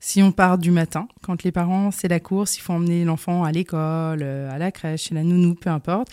Si 0.01 0.21
on 0.21 0.33
part 0.33 0.59
du 0.59 0.73
matin, 0.73 1.07
quand 1.23 1.45
les 1.45 1.53
parents 1.53 1.93
c'est 1.93 2.09
la 2.09 2.19
course, 2.19 2.57
il 2.57 2.61
faut 2.61 2.73
emmener 2.73 3.05
l'enfant 3.05 3.45
à 3.45 3.53
l'école, 3.53 4.23
euh, 4.23 4.51
à 4.51 4.59
la 4.59 4.73
crèche, 4.73 5.05
chez 5.05 5.15
la 5.15 5.23
nounou, 5.23 5.55
peu 5.55 5.71
importe. 5.71 6.09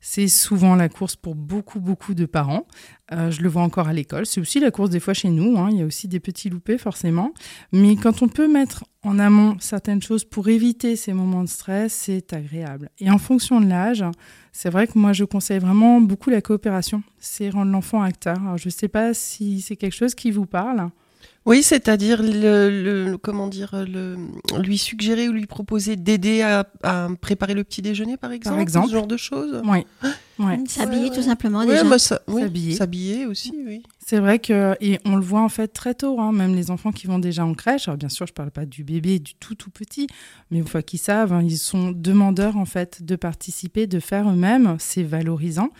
C'est 0.00 0.28
souvent 0.28 0.76
la 0.76 0.88
course 0.88 1.16
pour 1.16 1.34
beaucoup, 1.34 1.80
beaucoup 1.80 2.14
de 2.14 2.26
parents. 2.26 2.66
Euh, 3.12 3.30
je 3.30 3.42
le 3.42 3.48
vois 3.48 3.62
encore 3.62 3.88
à 3.88 3.92
l'école. 3.92 4.26
C'est 4.26 4.40
aussi 4.40 4.60
la 4.60 4.70
course 4.70 4.90
des 4.90 5.00
fois 5.00 5.14
chez 5.14 5.30
nous. 5.30 5.56
hein. 5.58 5.68
Il 5.70 5.78
y 5.78 5.82
a 5.82 5.84
aussi 5.86 6.06
des 6.06 6.20
petits 6.20 6.50
loupés 6.50 6.78
forcément. 6.78 7.32
Mais 7.72 7.96
quand 7.96 8.22
on 8.22 8.28
peut 8.28 8.50
mettre 8.50 8.84
en 9.02 9.18
amont 9.18 9.56
certaines 9.58 10.02
choses 10.02 10.24
pour 10.24 10.48
éviter 10.48 10.96
ces 10.96 11.12
moments 11.12 11.42
de 11.42 11.48
stress, 11.48 11.92
c'est 11.92 12.32
agréable. 12.32 12.90
Et 12.98 13.10
en 13.10 13.18
fonction 13.18 13.60
de 13.60 13.66
l'âge, 13.66 14.04
c'est 14.52 14.70
vrai 14.70 14.86
que 14.86 14.98
moi 14.98 15.12
je 15.12 15.24
conseille 15.24 15.58
vraiment 15.58 16.00
beaucoup 16.00 16.30
la 16.30 16.40
coopération. 16.40 17.02
C'est 17.18 17.50
rendre 17.50 17.72
l'enfant 17.72 18.02
acteur. 18.02 18.58
Je 18.58 18.68
ne 18.68 18.72
sais 18.72 18.88
pas 18.88 19.14
si 19.14 19.60
c'est 19.60 19.76
quelque 19.76 19.94
chose 19.94 20.14
qui 20.14 20.30
vous 20.30 20.46
parle. 20.46 20.90
Oui, 21.46 21.62
c'est-à-dire 21.62 22.22
le, 22.22 23.06
le- 23.06 23.16
comment 23.18 23.46
dire 23.46 23.84
le 23.88 24.16
lui 24.60 24.78
suggérer 24.78 25.28
ou 25.28 25.32
lui 25.32 25.46
proposer 25.46 25.94
d'aider 25.94 26.42
à, 26.42 26.66
à 26.82 27.08
préparer 27.20 27.54
le 27.54 27.62
petit 27.62 27.82
déjeuner 27.82 28.16
par 28.16 28.32
exemple, 28.32 28.60
exemple. 28.60 28.88
ce 28.88 28.92
genre 28.92 29.06
de 29.06 29.16
choses. 29.16 29.62
Oui. 29.64 29.86
Ouais. 30.38 30.58
S'habiller 30.66 31.04
Ouais, 31.04 31.10
tout 31.10 31.16
ouais. 31.16 31.22
simplement 31.22 31.60
Ouais, 31.60 31.66
déjà. 31.66 31.84
bah, 31.84 31.98
ça- 32.00 32.20
oui, 32.26 32.42
S'habiller. 32.42 32.74
s'habiller 32.74 33.26
aussi, 33.26 33.52
oui. 33.64 33.82
C'est 34.04 34.18
vrai 34.18 34.38
que 34.40 34.74
et 34.80 34.98
on 35.04 35.14
le 35.16 35.22
voit 35.22 35.40
en 35.40 35.48
fait 35.48 35.68
très 35.68 35.94
tôt, 35.94 36.20
hein, 36.20 36.32
même 36.32 36.54
les 36.54 36.70
enfants 36.70 36.90
qui 36.92 37.06
vont 37.06 37.18
déjà 37.20 37.44
en 37.46 37.54
crèche. 37.54 37.86
Alors 37.88 37.96
bien 37.96 38.08
sûr, 38.08 38.26
je 38.26 38.32
parle 38.32 38.50
pas 38.50 38.66
du 38.66 38.82
bébé, 38.84 39.18
du 39.20 39.34
tout 39.36 39.54
tout 39.54 39.70
petit, 39.70 40.08
mais 40.50 40.58
une 40.58 40.66
fois 40.66 40.82
qu'ils 40.82 40.98
savent, 40.98 41.32
hein, 41.32 41.42
ils 41.42 41.56
sont 41.58 41.92
demandeurs 41.92 42.56
en 42.56 42.66
fait 42.66 43.02
de 43.04 43.14
participer, 43.16 43.86
de 43.86 44.00
faire 44.00 44.28
eux-mêmes. 44.28 44.76
C'est 44.80 45.02
valorisant. 45.04 45.70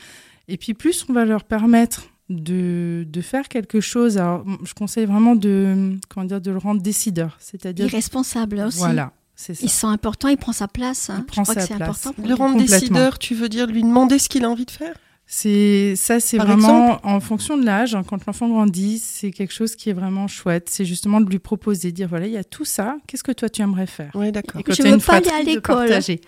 Et 0.49 0.57
puis 0.57 0.75
plus 0.75 1.05
on 1.09 1.13
va 1.13 1.25
leur 1.25 1.43
permettre 1.45 2.07
de, 2.29 3.05
de 3.09 3.21
faire 3.21 3.49
quelque 3.49 3.81
chose. 3.81 4.19
Alors 4.19 4.45
je 4.65 4.75
conseille 4.75 5.07
vraiment 5.07 5.37
de 5.37 5.97
comment 6.09 6.27
dire 6.27 6.41
de 6.41 6.51
le 6.51 6.59
rendre 6.59 6.81
décideur, 6.83 7.37
c'est-à-dire 7.41 7.87
Irresponsable 7.87 8.61
aussi. 8.67 8.79
voilà, 8.79 9.13
c'est 9.35 9.55
ça. 9.55 9.61
Il 9.63 9.71
se 9.71 9.81
sent 9.81 9.87
important, 9.87 10.29
il 10.29 10.37
prend 10.37 10.53
sa 10.53 10.69
place. 10.69 11.11
hein. 11.11 11.17
Il 11.21 11.25
prend 11.27 11.45
je 11.45 11.51
crois 11.51 11.55
sa 11.55 11.61
que 11.63 11.67
c'est 11.69 11.77
place. 11.77 11.89
important. 11.89 12.13
Pour 12.15 12.25
Le 12.25 12.29
lui. 12.35 12.35
rendre 12.35 12.59
décideur, 12.59 13.19
tu 13.19 13.35
veux 13.35 13.49
dire 13.49 13.67
lui 13.67 13.83
demander 13.83 14.19
ce 14.19 14.29
qu'il 14.29 14.45
a 14.45 14.51
envie 14.51 14.67
de 14.67 14.71
faire? 14.71 14.95
C'est 15.29 15.95
ça, 15.97 16.21
c'est 16.21 16.37
Par 16.37 16.47
vraiment 16.47 17.01
en 17.05 17.19
fonction 17.19 17.59
de 17.59 17.65
l'âge. 17.65 17.97
hein, 17.97 18.05
quand 18.07 18.25
l'enfant 18.27 18.49
grandit, 18.49 18.99
c'est 19.01 19.33
quelque 19.33 19.53
chose 19.53 19.75
qui 19.75 19.91
est 19.91 19.93
vraiment 19.93 20.29
chouette. 20.29 20.69
C'est 20.71 20.85
justement 20.85 21.21
de 21.21 21.29
lui 21.29 21.41
proposer, 21.41 21.91
dire 21.91 22.07
voilà, 22.09 22.27
il 22.29 22.33
y 22.33 22.37
a 22.37 22.45
tout 22.45 22.65
ça. 22.65 22.97
Qu'est-ce 23.09 23.25
que 23.25 23.33
toi 23.33 23.49
tu 23.49 23.61
aimerais 23.61 23.89
faire? 23.89 24.13
Oui, 24.15 24.31
d'accord. 24.31 24.61
Et 24.61 24.63
quand 24.63 24.73
Je 24.73 24.83
a 24.83 24.87
veux 24.87 24.95
une 24.95 25.01
pas 25.01 25.17
aller 25.17 25.29
à 25.31 25.43
l'école. 25.43 25.89
partager. 25.89 26.21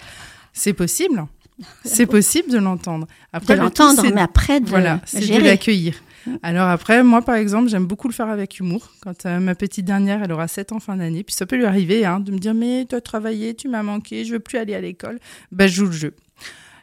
C'est 0.53 0.73
possible. 0.73 1.25
C'est 1.85 2.07
possible 2.07 2.51
de 2.51 2.59
l'entendre. 2.59 3.07
De 3.07 3.13
Après, 3.33 3.57
tout, 3.57 3.63
l'entendre, 3.63 4.03
mais 4.15 4.21
après 4.21 4.61
de 4.61 4.69
voilà, 4.69 5.01
c'est 5.05 5.27
de 5.27 5.43
l'accueillir. 5.43 5.95
Alors 6.43 6.69
après, 6.69 7.03
moi 7.03 7.23
par 7.23 7.37
exemple, 7.37 7.69
j'aime 7.69 7.87
beaucoup 7.87 8.09
le 8.09 8.15
faire 8.15 8.29
avec 8.29 8.59
humour. 8.59 8.91
Quand 9.01 9.27
euh, 9.27 9.41
ma 9.41 9.55
petite 9.55 9.85
dernière, 9.85 10.23
elle 10.23 10.33
aura 10.33 10.47
7 10.47 10.73
ans 10.73 10.81
fin 10.81 10.97
d'année, 10.97 11.23
puis 11.23 11.35
ça 11.35 11.47
peut 11.47 11.57
lui 11.57 11.65
arriver 11.65 12.05
hein, 12.05 12.21
de 12.21 12.33
me 12.33 12.39
dire 12.39 12.55
mais 12.55 12.87
tu 12.89 12.95
as 12.95 13.01
travaillé, 13.01 13.55
tu 13.55 13.69
m'as 13.69 13.83
manqué, 13.83 14.25
je 14.25 14.35
veux 14.35 14.41
plus 14.41 14.59
aller 14.59 14.75
à 14.75 14.81
l'école. 14.81 15.19
Ben 15.53 15.67
je 15.67 15.75
joue 15.75 15.87
le 15.87 15.93
jeu. 15.93 16.15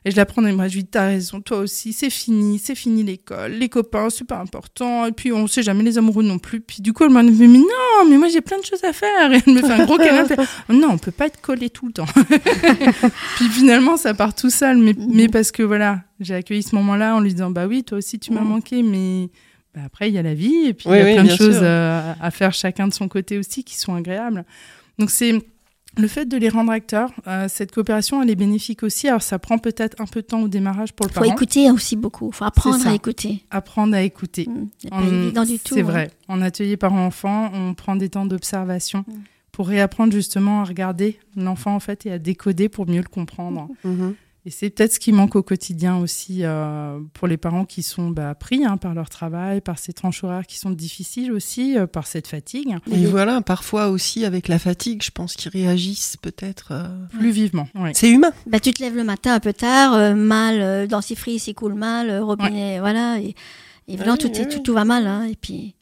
Et 0.08 0.12
je 0.12 0.16
la 0.18 0.26
prends 0.28 0.42
dans 0.44 0.48
les 0.50 0.54
bras, 0.54 0.68
je 0.68 0.76
lui 0.76 0.84
dis 0.84 0.90
t'as 0.90 1.08
raison, 1.08 1.42
toi 1.42 1.58
aussi, 1.58 1.92
c'est 1.92 2.12
fini, 2.12 2.60
c'est 2.60 2.76
fini 2.76 3.02
l'école, 3.02 3.54
les 3.54 3.70
copains, 3.70 4.12
c'est 4.12 4.24
pas 4.24 4.38
important, 4.38 5.08
et 5.08 5.12
puis 5.12 5.32
on 5.32 5.48
sait 5.48 5.64
jamais 5.64 5.84
les 5.84 5.98
amoureux 5.98 6.22
non 6.24 6.38
plus. 6.38 6.62
Puis 6.62 6.84
du 6.84 6.94
coup, 6.94 7.06
elle 7.06 7.10
m'a 7.10 7.24
dit 7.24 7.32
mais 7.48 7.58
non, 7.58 8.08
mais 8.10 8.18
moi 8.20 8.28
j'ai 8.28 8.42
plein 8.42 8.60
de 8.60 8.64
choses 8.66 8.84
à 8.84 8.94
faire. 8.94 9.32
Et 9.34 9.42
elle 9.46 9.54
me 9.54 9.62
fait 9.62 9.72
un 9.74 9.84
gros 9.86 9.98
câlin, 9.98 10.26
fait, 10.28 10.38
non, 10.70 10.90
on 10.92 10.98
peut 11.00 11.12
pas 11.12 11.26
être 11.26 11.42
collé 11.42 11.72
tout 11.72 11.88
le 11.88 11.94
temps. 11.94 12.06
puis 13.36 13.50
finalement, 13.50 13.98
ça 13.98 14.14
part 14.14 14.36
tout 14.36 14.50
seul, 14.50 14.78
mais, 14.78 14.94
Mhm. 14.94 15.08
mais 15.12 15.28
parce 15.28 15.52
que 15.52 15.64
voilà, 15.64 16.02
j'ai 16.20 16.36
accueilli 16.36 16.64
ce 16.64 16.76
moment-là 16.76 17.16
en 17.16 17.20
lui 17.20 17.34
disant 17.34 17.50
bah 17.50 17.66
oui, 17.68 17.84
toi 17.84 17.98
aussi 17.98 18.20
tu 18.20 18.32
m'as 18.32 18.42
Mhm. 18.42 18.48
manqué, 18.48 18.84
mais 18.84 19.30
bah, 19.74 19.82
après 19.86 20.10
il 20.10 20.14
y 20.14 20.18
a 20.18 20.22
la 20.22 20.34
vie 20.34 20.68
et 20.68 20.74
puis 20.74 20.88
Oui, 20.88 20.98
il 20.98 21.00
y 21.00 21.02
a 21.02 21.06
oui, 21.06 21.14
plein 21.16 21.24
de 21.24 21.30
choses 21.36 21.60
euh, 21.62 22.14
à 22.22 22.32
faire 22.32 22.54
chacun 22.54 22.88
de 22.88 22.94
son 22.94 23.08
côté 23.08 23.38
aussi 23.38 23.64
qui 23.64 23.76
sont 23.78 23.96
agréables. 23.96 24.46
Donc 25.00 25.10
c'est 25.10 25.42
le 25.98 26.08
fait 26.08 26.26
de 26.26 26.38
les 26.38 26.50
rendre 26.50 26.72
acteurs, 26.72 27.12
euh, 27.28 27.48
cette 27.48 27.72
coopération, 27.72 28.22
elle 28.22 28.30
est 28.30 28.36
bénéfique 28.36 28.84
aussi. 28.84 29.08
Alors 29.08 29.22
ça 29.22 29.40
prend 29.40 29.58
peut-être 29.58 30.02
un 30.02 30.06
peu 30.06 30.22
de 30.22 30.28
temps 30.28 30.42
au 30.42 30.48
démarrage 30.48 30.94
pour 30.94 31.06
le 31.06 31.12
Il 31.12 31.14
faut 31.16 31.22
parent. 31.22 31.34
écouter 31.34 31.72
aussi 31.72 31.96
beaucoup. 31.96 32.30
Il 32.34 32.36
faut 32.36 32.46
apprendre 32.46 32.86
à 32.88 32.94
écouter. 32.94 33.44
Apprendre 33.52 33.96
à 33.96 34.02
écouter. 34.02 34.48
Mm. 34.50 34.68
C'est 34.78 34.90
pas 34.90 34.96
En- 34.98 35.08
évident 35.08 35.44
du 35.44 35.60
tout. 35.60 35.74
C'est 35.76 35.82
hein. 35.82 35.84
vrai. 35.84 36.12
En 36.28 36.42
atelier 36.42 36.78
parent-enfant, 36.78 37.52
on 37.54 37.74
prend 37.74 37.96
des 37.96 38.10
temps 38.10 38.26
d'observation 38.26 39.06
Mm. 39.08 39.14
pour 39.52 39.68
réapprendre 39.70 40.12
justement 40.12 40.62
à 40.62 40.64
regarder 40.66 41.18
l'enfant 41.38 41.74
en 41.76 41.80
fait 41.80 42.06
et 42.06 42.12
à 42.12 42.20
décoder 42.20 42.68
pour 42.68 42.88
mieux 42.90 43.02
le 43.02 43.08
comprendre. 43.08 43.70
Mhm. 43.86 44.16
Et 44.48 44.52
c'est 44.52 44.70
peut-être 44.70 44.94
ce 44.94 45.00
qui 45.00 45.12
manque 45.12 45.36
au 45.36 45.42
quotidien 45.42 45.98
aussi 45.98 46.42
euh, 46.44 47.00
pour 47.14 47.28
les 47.28 47.36
parents 47.38 47.66
qui 47.66 47.82
sont 47.82 48.12
bah, 48.12 48.36
pris 48.36 48.64
hein, 48.64 48.78
par 48.78 48.94
leur 48.94 49.10
travail, 49.10 49.60
par 49.60 49.80
ces 49.80 49.92
tranches 49.92 50.24
horaires 50.24 50.46
qui 50.46 50.60
sont 50.60 50.70
difficiles 50.70 51.32
aussi, 51.32 51.76
euh, 51.78 51.88
par 51.88 52.06
cette 52.06 52.28
fatigue, 52.28 52.76
Et 52.92 53.06
voilà, 53.08 53.42
parfois 53.42 53.88
aussi 53.90 54.24
avec 54.24 54.48
la 54.48 54.60
fatigue, 54.60 55.02
je 55.04 55.10
pense 55.10 55.34
qu'ils 55.36 55.52
réagissent 55.52 56.18
peut-être. 56.22 56.68
euh, 56.74 56.88
plus 57.18 57.32
vivement. 57.32 57.68
Ouais. 57.74 57.92
C'est 57.96 58.10
humain. 58.12 58.32
Bah, 58.46 58.60
tu 58.60 58.72
te 58.72 58.84
lèves 58.84 58.96
le 58.96 59.04
matin 59.04 59.34
un 59.34 59.40
peu 59.40 59.52
tard, 59.54 59.96
euh, 59.96 60.14
mal, 60.14 60.62
euh, 60.62 60.86
dentifrice 60.86 61.48
il 61.48 61.56
coule 61.56 61.74
mal, 61.74 62.12
euh, 62.12 62.24
robinet, 62.24 62.80
voilà. 62.80 63.18
Et, 63.20 63.34
et 63.88 63.98
vraiment, 63.98 64.12
Oui, 64.14 64.20
tout, 64.20 64.28
oui, 64.28 64.38
est- 64.42 64.46
oui. 64.46 64.56
tout, 64.58 64.60
tout 64.60 64.74
va 64.76 64.86
mal. 64.86 65.08
Hein, 65.08 65.24
et 65.26 65.36
puis, 65.36 65.74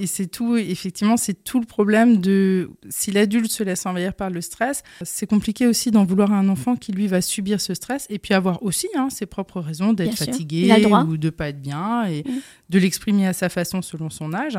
Et 0.00 0.06
c'est- 0.06 0.26
tout, 0.26 0.56
effectivement, 0.56 1.16
c'est 1.16 1.44
tout 1.44 1.60
le 1.60 1.66
problème 1.66 2.18
de 2.18 2.70
si 2.88 3.10
l'adulte 3.10 3.50
se 3.50 3.62
laisse 3.62 3.86
envahir 3.86 4.14
par 4.14 4.30
le 4.30 4.40
stress, 4.40 4.82
c'est 5.02 5.26
compliqué 5.26 5.66
aussi 5.66 5.90
d'en 5.90 6.04
vouloir 6.04 6.32
à 6.32 6.36
un 6.36 6.48
enfant 6.48 6.76
qui 6.76 6.92
lui 6.92 7.06
va 7.06 7.20
subir 7.20 7.60
ce 7.60 7.74
stress 7.74 8.06
et 8.10 8.18
puis 8.18 8.34
avoir 8.34 8.62
aussi 8.62 8.88
hein, 8.96 9.08
ses 9.10 9.26
propres 9.26 9.60
raisons 9.60 9.92
d'être 9.92 10.10
fatigué 10.26 10.68
ou 11.06 11.16
de 11.16 11.30
pas 11.30 11.48
être 11.48 11.60
bien 11.62 12.06
et 12.06 12.24
de 12.68 12.78
l'exprimer 12.78 13.26
à 13.26 13.32
sa 13.32 13.48
façon 13.48 13.82
selon 13.82 14.10
son 14.10 14.32
âge. 14.34 14.58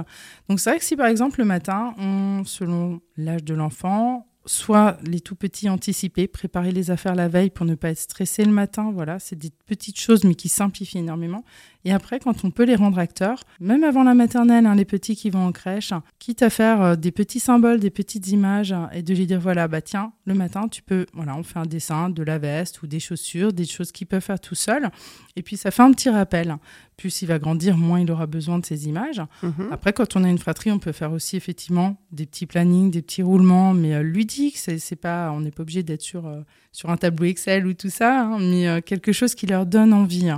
Donc 0.50 0.60
c'est 0.60 0.70
vrai 0.72 0.80
que 0.80 0.86
si 0.86 0.96
par 0.96 1.08
exemple 1.08 1.40
le 1.40 1.46
matin, 1.46 1.94
on, 1.98 2.44
selon 2.46 3.02
l'âge 3.18 3.44
de 3.44 3.54
l'enfant, 3.54 4.26
soit 4.46 4.98
les 5.04 5.20
tout 5.20 5.36
petits 5.36 5.70
anticiper, 5.70 6.28
préparer 6.28 6.72
les 6.72 6.90
affaires 6.90 7.14
la 7.14 7.28
veille 7.28 7.50
pour 7.52 7.66
ne 7.68 7.76
pas 7.76 7.90
être 7.92 8.00
stressé 8.00 8.44
le 8.46 8.52
matin, 8.52 8.90
voilà, 8.92 9.20
c'est 9.20 9.38
des 9.38 9.52
petites 9.68 10.00
choses 10.00 10.24
mais 10.24 10.34
qui 10.34 10.50
simplifient 10.50 11.00
énormément. 11.00 11.44
Et 11.86 11.94
après, 11.94 12.20
quand 12.20 12.44
on 12.44 12.52
peut 12.52 12.66
les 12.66 12.76
rendre 12.76 13.00
acteurs, 13.00 13.44
même 13.60 13.84
avant 13.84 14.04
la 14.04 14.14
maternelle, 14.14 14.66
hein, 14.66 14.76
les 14.76 14.86
petits 14.86 15.16
qui 15.16 15.30
vont 15.30 15.46
en 15.46 15.52
crèche, 15.52 15.94
quitte 16.20 16.42
à 16.44 16.50
faire 16.50 16.82
euh, 16.82 16.96
des 16.96 17.12
petits 17.12 17.40
symboles, 17.40 17.80
des 17.80 17.90
petites 17.90 18.28
images, 18.28 18.74
hein, 18.74 18.90
et 18.94 19.02
de 19.02 19.14
lui 19.14 19.26
dire 19.26 19.40
voilà, 19.40 19.68
bah 19.68 19.82
tiens, 19.82 20.12
le 20.26 20.34
matin, 20.34 20.68
tu 20.68 20.82
peux, 20.82 21.06
voilà, 21.14 21.36
on 21.38 21.44
fait 21.44 21.60
un 21.60 21.66
dessin 21.66 22.10
de 22.10 22.24
la 22.24 22.38
veste 22.38 22.82
ou 22.84 22.88
des 22.88 23.00
chaussures, 23.00 23.54
des 23.54 23.66
choses 23.66 23.92
qu'il 23.92 24.08
peut 24.08 24.20
faire 24.20 24.40
tout 24.40 24.56
seul. 24.56 24.90
Et 25.36 25.42
puis 25.42 25.56
ça 25.56 25.72
fait 25.72 25.84
un 25.84 25.92
petit 25.92 26.10
rappel. 26.10 26.58
Plus 26.98 27.22
il 27.22 27.28
va 27.28 27.40
grandir, 27.40 27.78
moins 27.78 28.02
il 28.02 28.12
aura 28.12 28.28
besoin 28.28 28.60
de 28.60 28.66
ces 28.66 28.90
images. 28.90 29.22
Mhm. 29.42 29.70
Après, 29.72 29.94
quand 29.94 30.18
on 30.18 30.24
a 30.26 30.30
une 30.30 30.38
fratrie, 30.38 30.70
on 30.70 30.80
peut 30.80 30.92
faire 30.92 31.14
aussi 31.14 31.38
effectivement 31.38 31.96
des 32.12 32.26
petits 32.26 32.46
plannings, 32.46 32.92
des 32.92 33.02
petits 33.02 33.24
roulements, 33.24 33.74
mais 33.74 33.94
euh, 33.94 34.04
ludiques. 34.04 34.58
C'est, 34.58 34.80
c'est 34.80 34.98
pas, 34.98 35.32
on 35.32 35.40
n'est 35.40 35.52
pas 35.52 35.62
obligé 35.62 35.82
d'être 35.82 36.02
sur, 36.02 36.28
euh, 36.28 36.42
sur 36.74 36.90
un 36.90 36.98
tableau 36.98 37.26
Excel 37.26 37.66
ou 37.66 37.74
tout 37.74 37.90
ça, 37.90 38.24
hein, 38.24 38.38
mais 38.40 38.68
euh, 38.68 38.82
quelque 38.82 39.14
chose 39.14 39.34
qui 39.34 39.48
leur 39.48 39.66
donne 39.66 39.94
envie. 39.94 40.30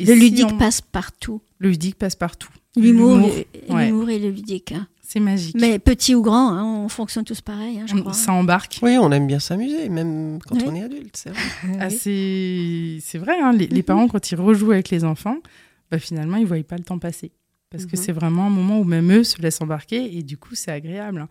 Et 0.00 0.04
le 0.06 0.14
si 0.14 0.20
ludique 0.20 0.48
on- 0.52 0.58
passe 0.58 0.80
partout. 0.80 1.40
Le 1.58 1.70
ludique 1.70 1.96
passe 1.96 2.16
partout. 2.16 2.48
L'humour, 2.76 3.16
L'humour, 3.16 3.30
et- 3.68 3.72
ouais. 3.72 3.86
l'humour 3.86 4.10
et 4.10 4.18
le 4.18 4.30
ludique. 4.30 4.72
hein. 4.72 4.86
c'est 5.02 5.18
magique. 5.18 5.56
Mais 5.60 5.80
petit 5.80 6.14
ou 6.14 6.22
grand, 6.22 6.50
hein, 6.52 6.64
on 6.64 6.88
fonctionne 6.88 7.24
tous 7.24 7.40
pareil, 7.40 7.80
hein, 7.80 7.84
je 7.88 7.96
On- 7.96 8.00
crois. 8.00 8.12
ça 8.12 8.32
embarque. 8.32 8.78
Oui, 8.80 8.96
on 8.96 9.10
aime 9.10 9.26
bien 9.26 9.40
s'amuser, 9.40 9.88
même 9.88 10.38
quand 10.46 10.54
Oui. 10.54 10.62
on 10.68 10.74
est 10.76 10.82
adulte. 10.84 11.16
c'est 11.16 11.30
vrai. 11.30 11.40
Ah, 11.80 11.90
c'est, 11.90 12.98
c'est 13.02 13.18
vrai, 13.18 13.34
hein, 13.42 13.52
les, 13.52 13.66
les 13.66 13.78
Mhm. 13.78 13.82
parents, 13.82 14.06
quand 14.08 14.30
ils 14.30 14.36
rejouent 14.40 14.70
avec 14.70 14.88
les 14.90 15.02
enfants, 15.04 15.38
bah, 15.90 15.98
finalement, 15.98 16.36
ils 16.36 16.42
ne 16.42 16.46
voient 16.46 16.62
pas 16.62 16.76
le 16.76 16.84
temps 16.84 17.00
passer. 17.00 17.32
Parce 17.70 17.86
que 17.86 17.96
Mhm. 17.96 18.02
c'est 18.04 18.12
vraiment 18.12 18.46
un 18.46 18.50
moment 18.50 18.78
où 18.80 18.84
même 18.84 19.10
eux 19.12 19.24
se 19.24 19.42
laissent 19.42 19.60
embarquer 19.60 20.16
et 20.16 20.22
du 20.22 20.36
coup, 20.36 20.54
c'est 20.54 20.70
agréable. 20.70 21.26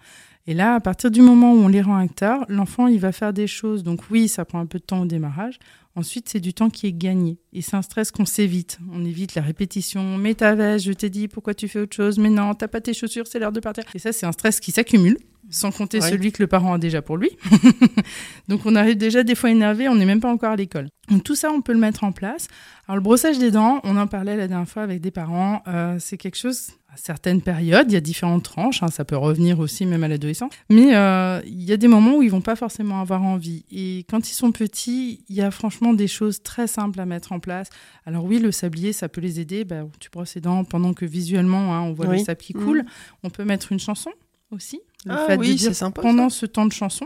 Et 0.49 0.55
là, 0.55 0.73
à 0.73 0.79
partir 0.79 1.11
du 1.11 1.21
moment 1.21 1.53
où 1.53 1.57
on 1.57 1.67
les 1.67 1.83
rend 1.83 1.97
acteurs, 1.97 2.43
l'enfant, 2.49 2.87
il 2.87 2.99
va 2.99 3.11
faire 3.11 3.33
des 3.33 3.45
choses. 3.45 3.83
Donc 3.83 4.09
oui, 4.09 4.27
ça 4.27 4.45
prend 4.45 4.59
un 4.59 4.65
peu 4.65 4.79
de 4.79 4.83
temps 4.83 5.01
au 5.01 5.05
démarrage. 5.05 5.59
Ensuite, 5.95 6.27
c'est 6.27 6.39
du 6.39 6.55
temps 6.55 6.71
qui 6.71 6.87
est 6.87 6.91
gagné. 6.91 7.37
Et 7.53 7.61
c'est 7.61 7.75
un 7.75 7.83
stress 7.83 8.09
qu'on 8.09 8.25
s'évite. 8.25 8.79
On 8.91 9.05
évite 9.05 9.35
la 9.35 9.43
répétition. 9.43 10.17
Mets 10.17 10.33
ta 10.33 10.55
veste, 10.55 10.85
je 10.85 10.93
t'ai 10.93 11.11
dit, 11.11 11.27
pourquoi 11.27 11.53
tu 11.53 11.67
fais 11.67 11.81
autre 11.81 11.95
chose? 11.95 12.17
Mais 12.17 12.31
non, 12.31 12.55
t'as 12.55 12.67
pas 12.67 12.81
tes 12.81 12.95
chaussures, 12.95 13.27
c'est 13.27 13.37
l'heure 13.37 13.51
de 13.51 13.59
partir. 13.59 13.83
Et 13.93 13.99
ça, 13.99 14.11
c'est 14.11 14.25
un 14.25 14.31
stress 14.31 14.59
qui 14.59 14.71
s'accumule, 14.71 15.19
sans 15.49 15.71
compter 15.71 16.01
celui 16.01 16.31
que 16.31 16.41
le 16.43 16.47
parent 16.47 16.73
a 16.73 16.77
déjà 16.77 17.01
pour 17.01 17.17
lui. 17.17 17.31
Donc 18.47 18.65
on 18.65 18.75
arrive 18.75 18.97
déjà 18.97 19.23
des 19.23 19.35
fois 19.35 19.49
énervé, 19.49 19.87
on 19.89 19.95
n'est 19.95 20.05
même 20.05 20.19
pas 20.19 20.31
encore 20.31 20.51
à 20.51 20.55
l'école. 20.55 20.89
Donc 21.09 21.23
tout 21.23 21.35
ça, 21.35 21.51
on 21.51 21.61
peut 21.61 21.73
le 21.73 21.79
mettre 21.79 22.03
en 22.03 22.11
place. 22.11 22.47
Alors 22.87 22.97
le 22.97 23.01
brossage 23.03 23.39
des 23.39 23.51
dents, 23.51 23.79
on 23.83 23.97
en 23.97 24.07
parlait 24.07 24.37
la 24.37 24.47
dernière 24.47 24.67
fois 24.69 24.83
avec 24.83 25.01
des 25.01 25.11
parents, 25.11 25.63
euh, 25.67 25.97
c'est 25.99 26.17
quelque 26.17 26.37
chose 26.37 26.71
à 26.91 26.97
certaines 26.97 27.41
périodes, 27.41 27.91
il 27.91 27.93
y 27.93 27.97
a 27.97 28.01
différentes 28.01 28.43
tranches, 28.43 28.81
hein, 28.81 28.87
ça 28.87 29.05
peut 29.05 29.15
revenir 29.15 29.59
aussi 29.59 29.85
même 29.85 30.03
à 30.03 30.07
l'adolescent, 30.07 30.49
mais 30.71 30.95
euh, 30.95 31.39
il 31.45 31.63
y 31.63 31.71
a 31.71 31.77
des 31.77 31.87
moments 31.87 32.15
où 32.15 32.23
ils 32.23 32.31
vont 32.31 32.41
pas 32.41 32.55
forcément 32.55 32.99
avoir 32.99 33.21
envie. 33.23 33.63
Et 33.71 34.05
quand 34.09 34.27
ils 34.27 34.33
sont 34.33 34.51
petits, 34.51 35.23
il 35.29 35.35
y 35.35 35.41
a 35.41 35.51
franchement 35.51 35.93
des 35.93 36.07
choses 36.07 36.41
très 36.41 36.65
simples 36.65 36.99
à 36.99 37.05
mettre 37.05 37.31
en 37.31 37.39
place. 37.39 37.69
Alors 38.07 38.25
oui, 38.25 38.39
le 38.39 38.51
sablier, 38.51 38.91
ça 38.91 39.07
peut 39.07 39.21
les 39.21 39.39
aider. 39.39 39.65
Bah, 39.65 39.83
tu 39.99 40.09
brosses 40.09 40.33
les 40.33 40.41
dents 40.41 40.63
pendant 40.63 40.93
que 40.93 41.05
visuellement, 41.05 41.75
hein, 41.75 41.81
on 41.81 41.93
voit 41.93 42.07
Oui. 42.07 42.17
le 42.17 42.23
sable 42.23 42.41
qui 42.41 42.53
coule. 42.53 42.83
On 43.21 43.29
peut 43.29 43.45
mettre 43.45 43.71
une 43.71 43.79
chanson 43.79 44.09
aussi. 44.51 44.81
Le 45.05 45.13
Ah 45.13 45.25
fait 45.27 45.37
oui, 45.37 45.57
c'est 45.57 45.73
sympa, 45.73 46.01
pendant 46.01 46.29
ce 46.29 46.45
temps 46.45 46.65
de 46.65 46.73
chanson, 46.73 47.05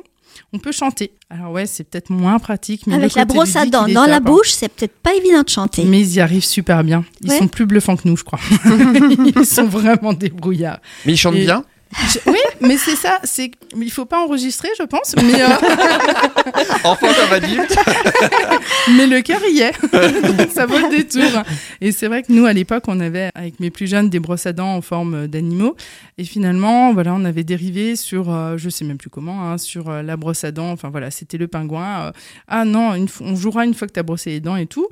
on 0.52 0.58
peut 0.60 0.72
chanter. 0.72 1.12
Alors 1.30 1.52
ouais, 1.52 1.66
c'est 1.68 1.84
peut-être 1.84 2.10
moins 2.10 2.40
pratique, 2.40 2.88
mais 2.88 2.96
Avec 2.96 3.14
la 3.14 3.26
brosse 3.26 3.56
à 3.56 3.66
dents 3.66 3.88
dans 3.88 4.06
la 4.06 4.20
bouche, 4.20 4.50
c'est 4.52 4.68
peut-être 4.70 4.96
pas 5.04 5.14
évident 5.14 5.44
de 5.44 5.50
chanter. 5.50 5.84
Mais 5.86 6.02
ils 6.02 6.14
y 6.16 6.20
arrivent 6.20 6.44
super 6.46 6.84
bien. 6.84 7.06
Ils 7.22 7.30
Ouais. 7.30 7.38
sont 7.38 7.48
plus 7.48 7.66
bluffants 7.68 7.96
que 7.96 8.08
nous, 8.08 8.18
je 8.18 8.24
crois. 8.24 8.40
ils 9.36 9.46
sont 9.46 9.66
vraiment 9.66 10.14
débrouillards. 10.14 10.80
Mais 11.06 11.14
il 11.14 11.18
chante 11.18 11.36
Et- 11.36 11.42
bien. 11.46 11.64
Je- 12.12 12.18
oui, 12.32 12.40
mais 12.64 12.78
c'est 12.78 12.96
ça. 12.96 13.20
C'est 13.24 13.52
il 13.76 13.92
faut 13.92 14.06
pas 14.06 14.24
enregistrer, 14.24 14.70
je 14.78 14.84
pense. 14.84 15.16
Mais, 15.18 15.42
euh, 15.42 15.48
Enfant 16.84 17.08
comme 17.08 17.34
adulte. 17.34 17.76
mais 18.98 19.08
le 19.08 19.22
cœur 19.22 19.42
y 19.48 19.60
est. 19.62 19.74
Donc, 20.38 20.50
ça 20.54 20.66
vaut 20.66 20.78
le 20.78 20.90
détour. 20.90 21.44
Et 21.82 21.92
c'est 21.92 22.08
vrai 22.08 22.24
que 22.24 22.32
nous, 22.32 22.46
à 22.46 22.54
l'époque, 22.54 22.84
on 22.88 23.00
avait 23.00 23.30
avec 23.36 23.60
mes 23.60 23.70
plus 23.70 23.88
jeunes 23.88 24.10
des 24.10 24.20
brosses 24.20 24.46
à 24.46 24.54
dents 24.54 24.76
en 24.76 24.82
forme 24.82 25.28
d'animaux. 25.28 25.76
Et 26.18 26.24
finalement, 26.24 26.94
voilà, 26.94 27.14
on 27.14 27.26
avait 27.26 27.44
dérivé 27.44 27.96
sur, 27.96 28.32
euh, 28.32 28.58
je 28.58 28.70
sais 28.70 28.86
même 28.86 28.98
plus 28.98 29.10
comment, 29.10 29.44
hein, 29.44 29.58
sur 29.58 29.90
euh, 29.90 30.02
la 30.02 30.18
brosse 30.18 30.44
à 30.44 30.52
dents. 30.52 30.72
Enfin 30.72 30.90
voilà, 30.90 31.12
c'était 31.12 31.38
le 31.38 31.48
pingouin. 31.48 32.08
euh, 32.08 32.12
ah 32.48 32.66
non, 32.66 32.94
une 32.94 33.08
on 33.22 33.36
jouera 33.36 33.66
une 33.66 33.74
fois 33.74 33.88
que 33.88 33.94
tu 33.94 34.00
as 34.00 34.04
brossé 34.04 34.32
les 34.32 34.40
dents 34.40 34.56
et 34.56 34.68
tout. 34.68 34.88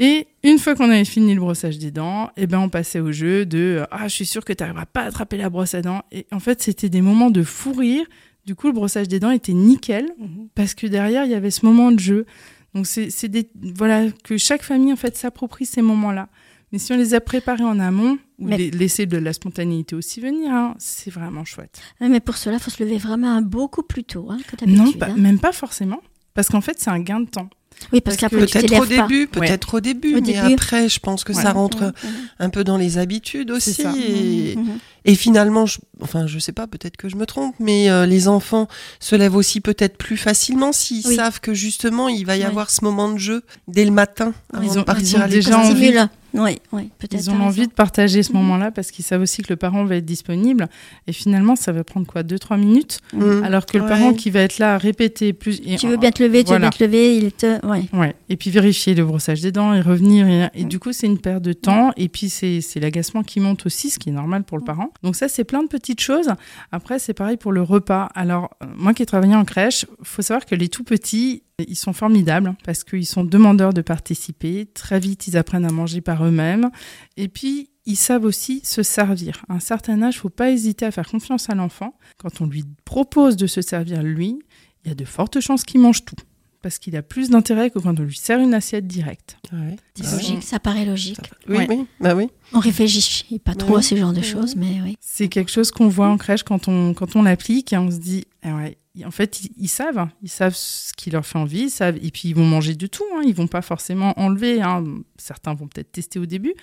Et 0.00 0.28
une 0.44 0.58
fois 0.58 0.74
qu'on 0.76 0.88
avait 0.90 1.04
fini 1.04 1.34
le 1.34 1.40
brossage 1.40 1.76
des 1.78 1.90
dents, 1.90 2.30
eh 2.36 2.46
ben 2.46 2.60
on 2.60 2.68
passait 2.68 3.00
au 3.00 3.10
jeu 3.10 3.44
de 3.44 3.78
euh, 3.80 3.84
ah 3.90 4.06
je 4.06 4.14
suis 4.14 4.26
sûr 4.26 4.44
que 4.44 4.52
tu 4.52 4.62
n'arriveras 4.62 4.86
pas 4.86 5.02
à 5.02 5.06
attraper 5.06 5.36
la 5.36 5.50
brosse 5.50 5.74
à 5.74 5.82
dents. 5.82 6.02
Et 6.12 6.24
en 6.32 6.38
fait 6.38 6.62
c'était 6.62 6.88
des 6.88 7.00
moments 7.02 7.30
de 7.30 7.42
fou 7.42 7.72
rire. 7.72 8.06
Du 8.46 8.54
coup 8.54 8.68
le 8.68 8.72
brossage 8.72 9.08
des 9.08 9.18
dents 9.20 9.32
était 9.32 9.52
nickel 9.52 10.06
parce 10.54 10.74
que 10.74 10.86
derrière 10.86 11.24
il 11.24 11.30
y 11.32 11.34
avait 11.34 11.50
ce 11.50 11.66
moment 11.66 11.90
de 11.92 11.98
jeu. 11.98 12.26
Donc 12.74 12.86
c'est 12.86 13.26
des 13.28 13.50
voilà 13.74 14.04
que 14.24 14.36
chaque 14.38 14.62
famille 14.62 14.92
en 14.92 14.96
fait 14.96 15.16
s'approprie 15.16 15.66
ces 15.66 15.82
moments-là. 15.82 16.28
Mais 16.70 16.78
si 16.78 16.92
on 16.92 16.96
les 16.96 17.14
a 17.14 17.20
préparés 17.20 17.64
en 17.64 17.80
amont 17.80 18.18
ou 18.38 18.46
Mais- 18.46 18.56
les- 18.58 18.70
laisser 18.70 19.06
de 19.06 19.16
la 19.16 19.32
spontanéité 19.32 19.96
aussi 19.96 20.20
venir, 20.20 20.52
hein, 20.52 20.74
c'est 20.78 21.10
vraiment 21.10 21.44
chouette. 21.46 21.80
Ouais, 21.98 22.10
mais 22.10 22.20
pour 22.20 22.36
cela, 22.36 22.56
il 22.56 22.62
faut 22.62 22.70
se 22.70 22.82
lever 22.84 22.98
vraiment 22.98 23.40
beaucoup 23.40 23.82
plus 23.82 24.04
tôt 24.04 24.26
hein, 24.30 24.36
que 24.46 24.64
Non, 24.66 24.74
d'habitude. 24.84 25.00
pas- 25.00 25.06
hein. 25.06 25.14
même 25.16 25.38
pas 25.38 25.52
forcément. 25.52 26.00
Parce 26.34 26.48
qu'en 26.50 26.60
fait, 26.60 26.76
c'est 26.78 26.90
un 26.90 27.00
gain 27.00 27.20
de 27.20 27.28
temps. 27.30 27.48
Oui, 27.92 28.00
parce 28.00 28.16
parce 28.16 28.30
qu'après, 28.32 28.46
Peut-être 28.46 28.80
au 28.82 28.86
début, 28.86 29.26
peut-être 29.28 29.74
au 29.74 29.80
début, 29.80 30.10
Au 30.12 30.14
mais 30.16 30.20
début. 30.20 30.38
après, 30.54 30.88
je 30.88 30.98
pense 31.00 31.24
que 31.24 31.32
Ouais. 31.32 31.42
ça 31.42 31.52
rentre 31.52 31.82
Mhm, 31.84 31.92
un 32.40 32.50
peu 32.50 32.64
dans 32.64 32.76
les 32.76 32.98
habitudes 32.98 33.50
aussi. 33.50 33.74
ça. 33.74 33.92
Et, 33.96 34.56
mhm, 34.56 34.62
mhm. 34.64 34.78
et 35.04 35.14
finalement, 35.14 35.64
je, 35.64 35.78
enfin, 36.00 36.26
je 36.26 36.38
sais 36.38 36.52
pas, 36.52 36.66
peut-être 36.66 36.96
que 36.96 37.08
je 37.08 37.16
me 37.16 37.24
trompe, 37.24 37.54
mais 37.60 37.88
euh, 37.90 38.04
les 38.04 38.28
enfants 38.28 38.68
se 39.00 39.14
lèvent 39.16 39.36
aussi 39.36 39.60
peut-être 39.60 39.96
plus 39.96 40.16
facilement 40.16 40.72
s'ils 40.72 41.06
Oui. 41.06 41.16
savent 41.16 41.40
que 41.40 41.54
justement, 41.54 42.08
il 42.08 42.26
va 42.26 42.36
y 42.36 42.40
Ouais. 42.40 42.46
avoir 42.46 42.68
ce 42.70 42.84
moment 42.84 43.10
de 43.12 43.18
jeu 43.18 43.42
dès 43.68 43.84
le 43.84 43.90
matin 43.92 44.32
avant 44.52 44.62
Ils 44.64 44.74
de 44.74 44.78
ont- 44.80 44.84
partir 44.84 45.18
ils 45.18 45.20
ont 45.20 45.24
à 45.24 45.28
déjà 45.28 45.58
envie. 45.58 45.94
Oui, 46.34 46.58
oui, 46.72 46.90
peut-être. 46.98 47.14
Ils 47.24 47.30
ont 47.30 47.34
raison. 47.34 47.44
envie 47.46 47.66
de 47.66 47.72
partager 47.72 48.22
ce 48.22 48.32
Mhm. 48.32 48.38
moment-là 48.38 48.70
parce 48.70 48.90
qu'ils 48.90 49.04
savent 49.04 49.22
aussi 49.22 49.42
que 49.42 49.48
le 49.50 49.56
parent 49.56 49.84
va 49.84 49.96
être 49.96 50.04
disponible. 50.04 50.68
Et 51.06 51.12
finalement, 51.12 51.56
ça 51.56 51.72
va 51.72 51.84
prendre 51.84 52.06
quoi 52.06 52.22
2-3 52.22 52.56
minutes 52.58 52.98
Mhm. 53.14 53.42
Alors 53.44 53.64
que 53.66 53.78
le 53.78 53.84
Ouais. 53.84 53.88
parent 53.90 54.12
qui 54.12 54.30
va 54.30 54.40
être 54.40 54.58
là 54.58 54.74
à 54.74 54.78
répéter 54.78 55.32
plus. 55.32 55.60
et- 55.64 55.76
Tu 55.76 55.88
veux 55.88 55.96
bien 55.96 56.10
te 56.10 56.22
lever, 56.22 56.44
tu 56.44 56.52
veux 56.52 56.58
bien 56.58 56.70
te 56.70 56.82
lever, 56.84 57.16
il 57.16 57.32
te. 57.32 57.64
Ouais. 57.66 57.84
Ouais. 57.92 58.14
Et 58.28 58.36
puis 58.36 58.50
vérifier 58.50 58.94
le 58.94 59.04
brossage 59.04 59.40
des 59.40 59.52
dents 59.52 59.72
et 59.74 59.80
revenir. 59.80 60.26
Et, 60.28 60.48
et 60.60 60.64
du 60.64 60.78
coup, 60.78 60.92
c'est 60.92 61.06
une 61.06 61.18
perte 61.18 61.42
de 61.42 61.52
temps. 61.52 61.92
Et 61.96 62.08
puis, 62.08 62.28
c'est 62.28 62.60
c'est 62.60 62.80
l'agacement 62.80 63.22
qui 63.22 63.40
monte 63.40 63.64
aussi, 63.66 63.90
ce 63.90 63.98
qui 63.98 64.10
est 64.10 64.12
normal 64.12 64.44
pour 64.44 64.58
le 64.58 64.64
parent. 64.64 64.90
Donc, 65.02 65.16
ça, 65.16 65.28
c'est 65.28 65.44
plein 65.44 65.62
de 65.62 65.68
petites 65.68 66.00
choses. 66.00 66.30
Après, 66.72 66.98
c'est 66.98 67.14
pareil 67.14 67.36
pour 67.38 67.52
le 67.52 67.62
repas. 67.62 68.08
Alors, 68.14 68.50
euh, 68.62 68.66
moi 68.76 68.92
qui 68.94 69.02
ai 69.02 69.06
travaillé 69.06 69.34
en 69.34 69.44
crèche, 69.44 69.86
faut 70.02 70.22
savoir 70.22 70.44
que 70.44 70.54
les 70.54 70.68
tout 70.68 70.84
petits, 70.84 71.42
ils 71.66 71.74
sont 71.76 71.92
formidables 71.92 72.54
parce 72.64 72.84
qu'ils 72.84 73.06
sont 73.06 73.24
demandeurs 73.24 73.72
de 73.72 73.80
participer. 73.82 74.66
Très 74.74 75.00
vite, 75.00 75.26
ils 75.26 75.36
apprennent 75.36 75.64
à 75.64 75.72
manger 75.72 76.00
par 76.00 76.17
eux-mêmes. 76.24 76.70
Et 77.16 77.28
puis, 77.28 77.70
ils 77.86 77.96
savent 77.96 78.24
aussi 78.24 78.60
se 78.64 78.82
servir. 78.82 79.44
À 79.48 79.54
un 79.54 79.60
certain 79.60 80.02
âge, 80.02 80.18
faut 80.18 80.28
pas 80.28 80.50
hésiter 80.50 80.84
à 80.84 80.90
faire 80.90 81.08
confiance 81.08 81.48
à 81.48 81.54
l'enfant. 81.54 81.94
Quand 82.18 82.40
on 82.40 82.46
lui 82.46 82.64
propose 82.84 83.36
de 83.36 83.46
se 83.46 83.62
servir 83.62 84.02
lui, 84.02 84.38
il 84.84 84.88
y 84.88 84.92
a 84.92 84.94
de 84.94 85.04
fortes 85.04 85.40
chances 85.40 85.64
qu'il 85.64 85.80
mange 85.80 86.04
tout. 86.04 86.16
Parce 86.60 86.78
qu'il 86.80 86.96
a 86.96 87.02
plus 87.02 87.30
d'intérêt 87.30 87.70
que 87.70 87.78
quand 87.78 87.98
on 88.00 88.02
lui 88.02 88.16
sert 88.16 88.40
une 88.40 88.52
assiette 88.52 88.86
directe. 88.86 89.36
Ouais. 89.52 89.76
C'est 89.94 90.04
Ah 90.08 90.12
logique, 90.16 90.42
ça 90.42 90.58
paraît 90.58 90.84
logique. 90.84 91.18
Oui, 91.48 91.56
Ouais. 91.58 91.66
oui, 91.70 91.86
bah 92.00 92.16
oui. 92.16 92.28
On 92.52 92.58
réfléchit 92.58 93.38
pas 93.38 93.54
trop 93.54 93.74
Ouais. 93.74 93.78
à 93.78 93.82
ce 93.82 93.94
genre 93.94 94.12
de 94.12 94.18
Ouais. 94.18 94.22
choses, 94.24 94.56
mais 94.56 94.80
oui. 94.82 94.96
C'est 95.00 95.28
quelque 95.28 95.52
chose 95.52 95.70
qu'on 95.70 95.86
voit 95.88 96.08
en 96.08 96.16
crèche 96.16 96.42
quand 96.42 96.66
on, 96.66 96.94
quand 96.94 97.14
on 97.14 97.22
l'applique 97.22 97.72
et 97.72 97.78
on 97.78 97.90
se 97.92 97.98
dit, 97.98 98.24
ah 98.42 98.56
ouais, 98.56 98.76
en 99.06 99.12
fait, 99.12 99.40
ils, 99.44 99.50
ils 99.56 99.68
savent, 99.68 99.98
hein. 99.98 100.10
ils 100.22 100.28
savent 100.28 100.56
ce 100.56 100.92
qui 100.94 101.10
leur 101.10 101.24
fait 101.24 101.38
envie, 101.38 101.62
ils 101.64 101.70
savent, 101.70 101.96
et 102.02 102.10
puis 102.10 102.30
ils 102.30 102.34
vont 102.34 102.44
manger 102.44 102.74
de 102.74 102.88
tout, 102.88 103.04
hein. 103.14 103.22
ils 103.24 103.34
vont 103.34 103.46
pas 103.46 103.62
forcément 103.62 104.18
enlever, 104.18 104.60
hein. 104.60 104.82
certains 105.16 105.54
vont 105.54 105.68
peut-être 105.68 105.92
tester 105.92 106.18
au 106.18 106.26
début, 106.26 106.54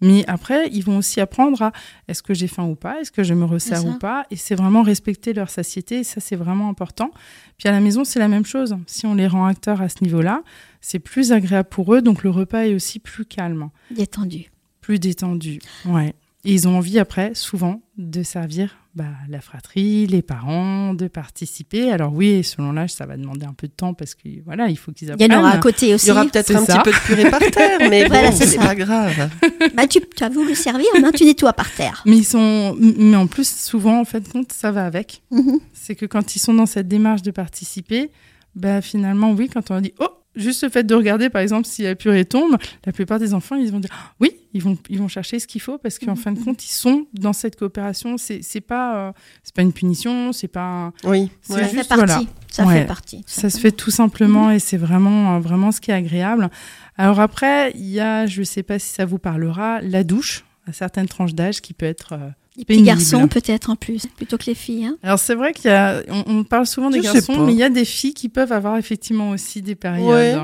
mais 0.00 0.24
après, 0.28 0.68
ils 0.72 0.84
vont 0.84 0.98
aussi 0.98 1.20
apprendre 1.20 1.62
à 1.62 1.72
est-ce 2.06 2.22
que 2.22 2.34
j'ai 2.34 2.46
faim 2.46 2.64
ou 2.64 2.74
pas, 2.74 3.00
est-ce 3.00 3.10
que 3.10 3.22
je 3.22 3.34
me 3.34 3.44
resserre 3.44 3.84
ou 3.86 3.98
pas, 3.98 4.26
et 4.30 4.36
c'est 4.36 4.54
vraiment 4.54 4.82
respecter 4.82 5.32
leur 5.32 5.50
satiété, 5.50 6.00
et 6.00 6.04
ça 6.04 6.20
c'est 6.20 6.36
vraiment 6.36 6.68
important. 6.68 7.10
Puis 7.58 7.68
à 7.68 7.72
la 7.72 7.80
maison, 7.80 8.04
c'est 8.04 8.18
la 8.18 8.28
même 8.28 8.44
chose, 8.44 8.76
si 8.86 9.06
on 9.06 9.14
les 9.14 9.26
rend 9.26 9.46
acteurs 9.46 9.82
à 9.82 9.88
ce 9.88 10.02
niveau-là, 10.02 10.42
c'est 10.80 11.00
plus 11.00 11.32
agréable 11.32 11.68
pour 11.68 11.94
eux, 11.94 12.02
donc 12.02 12.22
le 12.22 12.30
repas 12.30 12.64
est 12.66 12.74
aussi 12.74 12.98
plus 12.98 13.24
calme 13.24 13.70
Détendu. 13.90 14.50
plus 14.80 14.98
détendu. 14.98 15.58
Ouais. 15.84 16.14
Et 16.48 16.52
ils 16.52 16.66
ont 16.66 16.78
envie 16.78 16.98
après, 16.98 17.32
souvent, 17.34 17.82
de 17.98 18.22
servir 18.22 18.74
bah, 18.94 19.04
la 19.28 19.42
fratrie, 19.42 20.06
les 20.06 20.22
parents, 20.22 20.94
de 20.94 21.06
participer. 21.06 21.92
Alors 21.92 22.14
oui, 22.14 22.42
selon 22.42 22.72
l'âge, 22.72 22.88
ça 22.90 23.04
va 23.04 23.18
demander 23.18 23.44
un 23.44 23.52
peu 23.52 23.66
de 23.66 23.72
temps 23.74 23.92
parce 23.92 24.14
que 24.14 24.42
voilà, 24.46 24.68
il 24.70 24.78
faut 24.78 24.90
qu'ils 24.90 25.08
Il 25.08 25.10
y 25.10 25.12
apprennent. 25.24 25.34
en 25.34 25.40
aura 25.40 25.50
à 25.50 25.58
côté 25.58 25.88
Il 25.90 25.94
aussi. 25.96 26.08
y 26.08 26.10
aura 26.10 26.24
peut-être 26.24 26.56
un 26.56 26.64
ça. 26.64 26.78
petit 26.78 26.90
peu 26.90 26.96
de 26.96 27.04
purée 27.04 27.30
par 27.30 27.40
terre, 27.40 27.78
mais 27.90 28.06
Voilà, 28.06 28.30
bon, 28.30 28.36
c'est 28.38 28.56
pas 28.56 28.74
grave. 28.74 29.28
Bah, 29.74 29.86
tu, 29.86 30.00
tu 30.16 30.24
as 30.24 30.30
voulu 30.30 30.54
servir, 30.54 30.86
non, 31.02 31.10
tu 31.12 31.26
nettoies 31.26 31.52
par 31.52 31.70
terre. 31.70 32.02
Mais 32.06 32.16
ils 32.16 32.24
sont, 32.24 32.74
mais 32.80 33.16
en 33.16 33.26
plus, 33.26 33.46
souvent, 33.54 34.00
en 34.00 34.06
fait, 34.06 34.26
compte, 34.26 34.50
ça 34.50 34.72
va 34.72 34.86
avec. 34.86 35.20
Mhm. 35.30 35.60
C'est 35.74 35.96
que 35.96 36.06
quand 36.06 36.34
ils 36.34 36.38
sont 36.38 36.54
dans 36.54 36.64
cette 36.64 36.88
démarche 36.88 37.20
de 37.20 37.30
participer, 37.30 38.10
bah 38.54 38.80
finalement, 38.80 39.32
oui, 39.32 39.50
quand 39.52 39.70
on 39.70 39.74
leur 39.74 39.82
dit 39.82 39.92
oh, 40.00 40.08
juste 40.38 40.62
le 40.62 40.68
fait 40.70 40.84
de 40.84 40.94
regarder, 40.94 41.28
par 41.28 41.42
exemple, 41.42 41.66
si 41.66 41.82
la 41.82 41.94
purée 41.94 42.24
tombe, 42.24 42.56
la 42.86 42.92
plupart 42.92 43.18
des 43.18 43.34
enfants, 43.34 43.56
ils 43.56 43.70
vont 43.70 43.80
dire 43.80 43.90
Ah, 43.92 44.12
oui, 44.20 44.36
ils 44.54 44.62
vont, 44.62 44.78
ils 44.88 44.98
vont 44.98 45.08
chercher 45.08 45.38
ce 45.38 45.46
qu'il 45.46 45.60
faut 45.60 45.76
parce 45.78 45.98
qu'en 45.98 46.12
Mhm. 46.12 46.16
fin 46.16 46.32
de 46.32 46.38
compte, 46.38 46.64
ils 46.64 46.72
sont 46.72 47.06
dans 47.12 47.32
cette 47.32 47.56
coopération. 47.56 48.16
C'est, 48.16 48.40
c'est 48.42 48.60
pas, 48.62 49.08
euh, 49.08 49.12
c'est 49.42 49.54
pas 49.54 49.62
une 49.62 49.72
punition, 49.72 50.32
c'est 50.32 50.48
pas. 50.48 50.92
Oui, 51.04 51.30
C'est 51.42 51.54
ouais. 51.54 51.62
Ça 51.62 51.68
fait 51.68 51.76
partie. 51.88 51.94
voilà. 51.94 52.20
Ça 52.50 52.64
Ouais. 52.66 52.80
fait 52.80 52.86
partie. 52.86 53.22
Ça 53.26 53.50
se 53.50 53.58
fait 53.60 53.72
tout 53.72 53.90
simplement 53.90 54.50
et 54.50 54.58
c'est 54.58 54.76
vraiment, 54.78 55.36
euh, 55.36 55.38
vraiment 55.40 55.70
ce 55.72 55.80
qui 55.80 55.90
est 55.90 55.94
agréable. 55.94 56.48
Alors 56.96 57.20
après, 57.20 57.72
il 57.74 57.86
y 57.88 58.00
a, 58.00 58.26
je 58.26 58.42
sais 58.42 58.62
pas 58.62 58.78
si 58.78 58.88
ça 58.88 59.04
vous 59.04 59.18
parlera, 59.18 59.80
la 59.82 60.02
douche 60.04 60.44
à 60.66 60.72
certaines 60.72 61.06
tranches 61.08 61.34
d'âge 61.34 61.60
qui 61.60 61.74
peut 61.74 61.86
être. 61.86 62.12
euh, 62.14 62.28
Les 62.58 62.64
petits 62.64 62.82
garçons, 62.82 63.28
peut-être 63.28 63.70
en 63.70 63.76
plus, 63.76 64.06
plutôt 64.16 64.36
que 64.36 64.46
les 64.46 64.54
filles. 64.54 64.86
hein. 64.86 64.96
Alors 65.02 65.18
c'est 65.18 65.34
vrai 65.36 65.52
qu'il 65.52 65.70
y 65.70 65.74
a, 65.74 66.02
on, 66.08 66.24
on 66.26 66.44
parle 66.44 66.66
souvent 66.66 66.90
des 66.90 66.98
Je 66.98 67.04
garçons, 67.04 67.44
mais 67.46 67.52
il 67.52 67.58
y 67.58 67.62
a 67.62 67.70
des 67.70 67.84
filles 67.84 68.14
qui 68.14 68.28
peuvent 68.28 68.52
avoir 68.52 68.76
effectivement 68.76 69.30
aussi 69.30 69.62
des 69.62 69.74
périodes. 69.76 70.06
Ouais. 70.08 70.36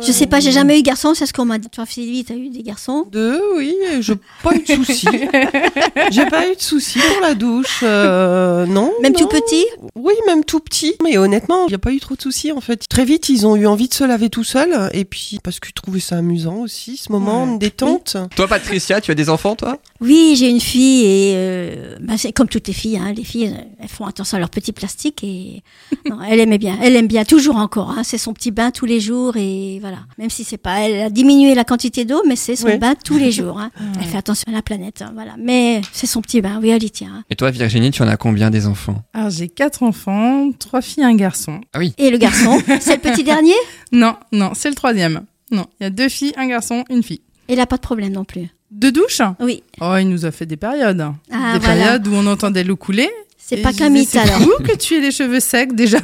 Je 0.00 0.12
sais 0.12 0.26
pas, 0.26 0.40
j'ai 0.40 0.52
jamais 0.52 0.78
eu 0.78 0.82
garçon, 0.82 1.14
c'est 1.14 1.26
ce 1.26 1.32
qu'on 1.32 1.44
m'a 1.44 1.58
dit. 1.58 1.68
Toi, 1.68 1.84
Sylvie, 1.86 2.24
t'as 2.24 2.34
eu 2.34 2.48
des 2.48 2.62
garçons? 2.62 3.06
Deux, 3.10 3.40
oui, 3.56 3.74
j'ai 4.00 4.14
pas 4.42 4.54
eu 4.54 4.60
de 4.62 4.84
soucis. 4.84 5.06
j'ai 6.10 6.26
pas 6.26 6.48
eu 6.50 6.54
de 6.56 6.60
soucis 6.60 6.98
pour 6.98 7.20
la 7.22 7.34
douche. 7.34 7.80
euh, 7.82 8.66
non. 8.66 8.92
Même 9.02 9.12
non. 9.12 9.18
tout 9.18 9.26
petit? 9.28 9.64
Oui, 9.94 10.12
même 10.26 10.44
tout 10.44 10.60
petit. 10.60 10.94
Mais 11.02 11.16
honnêtement, 11.18 11.66
il 11.66 11.68
n'y 11.70 11.74
a 11.74 11.78
pas 11.78 11.92
eu 11.92 12.00
trop 12.00 12.14
de 12.14 12.22
soucis 12.22 12.52
en 12.52 12.60
fait. 12.60 12.86
Très 12.88 13.04
vite, 13.04 13.28
ils 13.28 13.46
ont 13.46 13.56
eu 13.56 13.66
envie 13.66 13.88
de 13.88 13.94
se 13.94 14.04
laver 14.04 14.30
tout 14.30 14.44
seuls. 14.44 14.90
Et 14.92 15.04
puis, 15.04 15.38
parce 15.42 15.60
qu'ils 15.60 15.72
trouvaient 15.72 16.00
ça 16.00 16.16
amusant 16.18 16.56
aussi, 16.58 16.96
ce 16.96 17.10
moment 17.12 17.44
Ouais. 17.44 17.54
de 17.54 17.58
détente. 17.58 18.16
Toi, 18.36 18.48
Patricia, 18.48 19.00
tu 19.00 19.10
as 19.10 19.14
des 19.14 19.28
enfants, 19.30 19.56
toi? 19.56 19.78
Oui, 20.00 20.34
j'ai 20.36 20.48
une 20.48 20.60
fille 20.60 21.04
et 21.04 21.32
euh, 21.36 21.96
bah, 22.00 22.14
c'est 22.16 22.32
comme 22.32 22.48
toutes 22.48 22.68
les 22.68 22.74
filles. 22.74 22.96
hein, 22.96 23.12
les 23.16 23.24
filles, 23.24 23.54
elles 23.80 23.88
font 23.88 24.06
attention 24.06 24.36
à 24.36 24.40
leur 24.40 24.50
petit 24.50 24.72
plastique 24.72 25.22
et 25.22 25.62
non, 26.10 26.18
elle 26.28 26.40
aimait 26.40 26.58
bien. 26.58 26.78
Elle 26.82 26.96
aime 26.96 27.06
bien 27.08 27.24
toujours 27.24 27.56
encore. 27.56 27.90
hein, 27.90 28.02
c'est 28.04 28.18
son 28.18 28.32
petit 28.32 28.50
bain 28.50 28.70
tous 28.70 28.86
les 28.86 29.00
jours 29.00 29.36
et 29.36 29.79
voilà. 29.80 29.98
Même 30.18 30.30
si 30.30 30.44
c'est 30.44 30.56
pas, 30.58 30.80
elle 30.80 31.00
a 31.00 31.10
diminué 31.10 31.54
la 31.54 31.64
quantité 31.64 32.04
d'eau, 32.04 32.22
mais 32.28 32.36
c'est 32.36 32.54
son 32.56 32.76
bain 32.78 32.94
tous 33.04 33.18
les 33.18 33.32
jours. 33.38 33.58
hein. 33.58 33.70
Elle 34.00 34.06
fait 34.06 34.18
attention 34.18 34.44
à 34.48 34.52
la 34.52 34.62
planète, 34.62 35.02
hein, 35.02 35.10
voilà. 35.14 35.34
Mais 35.38 35.80
c'est 35.92 36.06
son 36.06 36.20
petit 36.22 36.40
bain. 36.40 36.58
Oui, 36.62 36.68
elle 36.70 36.82
y 36.84 36.90
tient. 36.90 37.12
hein. 37.12 37.24
Et 37.30 37.36
toi, 37.36 37.50
Virginie, 37.50 37.90
tu 37.90 38.02
en 38.02 38.08
as 38.08 38.16
combien 38.16 38.50
des 38.50 38.66
enfants? 38.66 39.02
Alors 39.14 39.30
j'ai 39.30 39.48
quatre 39.48 39.82
enfants, 39.82 40.50
trois 40.58 40.82
filles, 40.82 41.04
un 41.04 41.14
garçon. 41.14 41.60
Et 41.98 42.10
le 42.10 42.18
garçon, 42.18 42.60
c'est 42.80 43.02
le 43.02 43.10
petit 43.10 43.24
dernier? 43.24 43.54
Non, 43.92 44.14
non, 44.32 44.52
c'est 44.54 44.68
le 44.68 44.74
troisième. 44.74 45.22
Non, 45.50 45.66
il 45.80 45.84
y 45.84 45.86
a 45.86 45.90
deux 45.90 46.08
filles, 46.08 46.32
un 46.36 46.46
garçon, 46.46 46.84
une 46.90 47.02
fille. 47.02 47.22
Il 47.48 47.58
a 47.58 47.66
pas 47.66 47.76
de 47.76 47.80
problème 47.82 48.12
non 48.12 48.24
plus. 48.24 48.48
De 48.70 48.90
douche? 48.90 49.20
Oui, 49.40 49.64
Oh, 49.80 49.96
il 49.98 50.08
nous 50.08 50.24
a 50.26 50.30
fait 50.30 50.46
des 50.46 50.56
périodes. 50.56 51.00
Ah, 51.32 51.54
des 51.54 51.58
voilà. 51.58 51.58
périodes 51.58 52.06
où 52.06 52.14
on 52.14 52.26
entendait 52.28 52.62
l'eau 52.62 52.76
couler. 52.76 53.10
C'est 53.56 53.62
pas 53.62 53.72
qu'un 53.72 53.88
mythe 53.90 54.08
c'est 54.10 54.18
alors. 54.18 54.40
fou 54.40 54.50
que 54.62 54.76
tu 54.76 54.94
aies 54.96 55.00
les 55.00 55.10
cheveux 55.10 55.40
secs 55.40 55.74
déjà. 55.74 55.98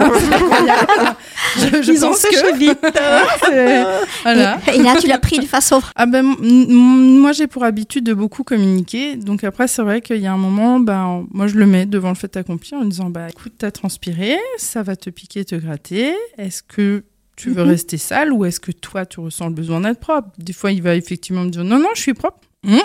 C'est 1.57 1.71
je 1.76 1.83
je 1.83 1.93
Ils 1.93 2.05
ont 2.05 2.11
pense 2.11 2.19
séché 2.19 2.43
que 2.43 2.57
vite. 2.59 2.79
c'est- 3.45 3.85
voilà. 4.23 4.59
Et, 4.73 4.76
et 4.76 4.83
là, 4.83 4.97
tu 5.00 5.07
l'as 5.07 5.19
pris 5.19 5.38
de 5.38 5.45
façon. 5.47 5.81
Ah 5.95 6.07
ben, 6.07 6.23
moi 6.23 7.33
j'ai 7.33 7.47
pour 7.47 7.65
habitude 7.65 8.05
de 8.05 8.15
beaucoup 8.15 8.43
communiquer, 8.45 9.17
donc 9.17 9.45
après 9.45 9.69
c'est 9.69 9.83
vrai 9.83 10.00
qu'il 10.00 10.19
y 10.19 10.26
a 10.26 10.33
un 10.33 10.37
moment, 10.38 10.81
ben, 10.81 11.26
moi 11.31 11.47
je 11.47 11.55
le 11.57 11.67
mets 11.67 11.87
devant 11.87 12.11
le 12.11 12.15
fait 12.15 12.37
accompli 12.37 12.75
en 12.75 12.85
disant, 12.85 13.11
bah 13.11 13.29
écoute, 13.31 13.53
t'as 13.59 13.71
transpiré, 13.71 14.37
ça 14.59 14.83
va 14.83 14.97
te 14.97 15.11
piquer, 15.11 15.45
te 15.45 15.55
gratter, 15.55 16.15
est-ce 16.38 16.62
que 16.62 17.05
tu 17.37 17.50
veux 17.50 17.62
Mhm. 17.65 17.71
rester 17.71 17.99
sale 17.99 18.33
ou 18.33 18.45
est-ce 18.45 18.61
que 18.61 18.73
toi 18.73 19.05
tu 19.07 19.21
ressens 19.21 19.49
le 19.49 19.55
besoin 19.55 19.81
d'être 19.81 20.00
propre? 20.00 20.29
Des 20.38 20.53
fois 20.55 20.73
il 20.73 20.83
va 20.83 20.94
effectivement 20.94 21.42
me 21.44 21.51
dire, 21.51 21.64
non, 21.64 21.79
non, 21.79 21.90
je 21.94 22.01
suis 22.01 22.14
propre. 22.14 22.38
Hum, 22.66 22.79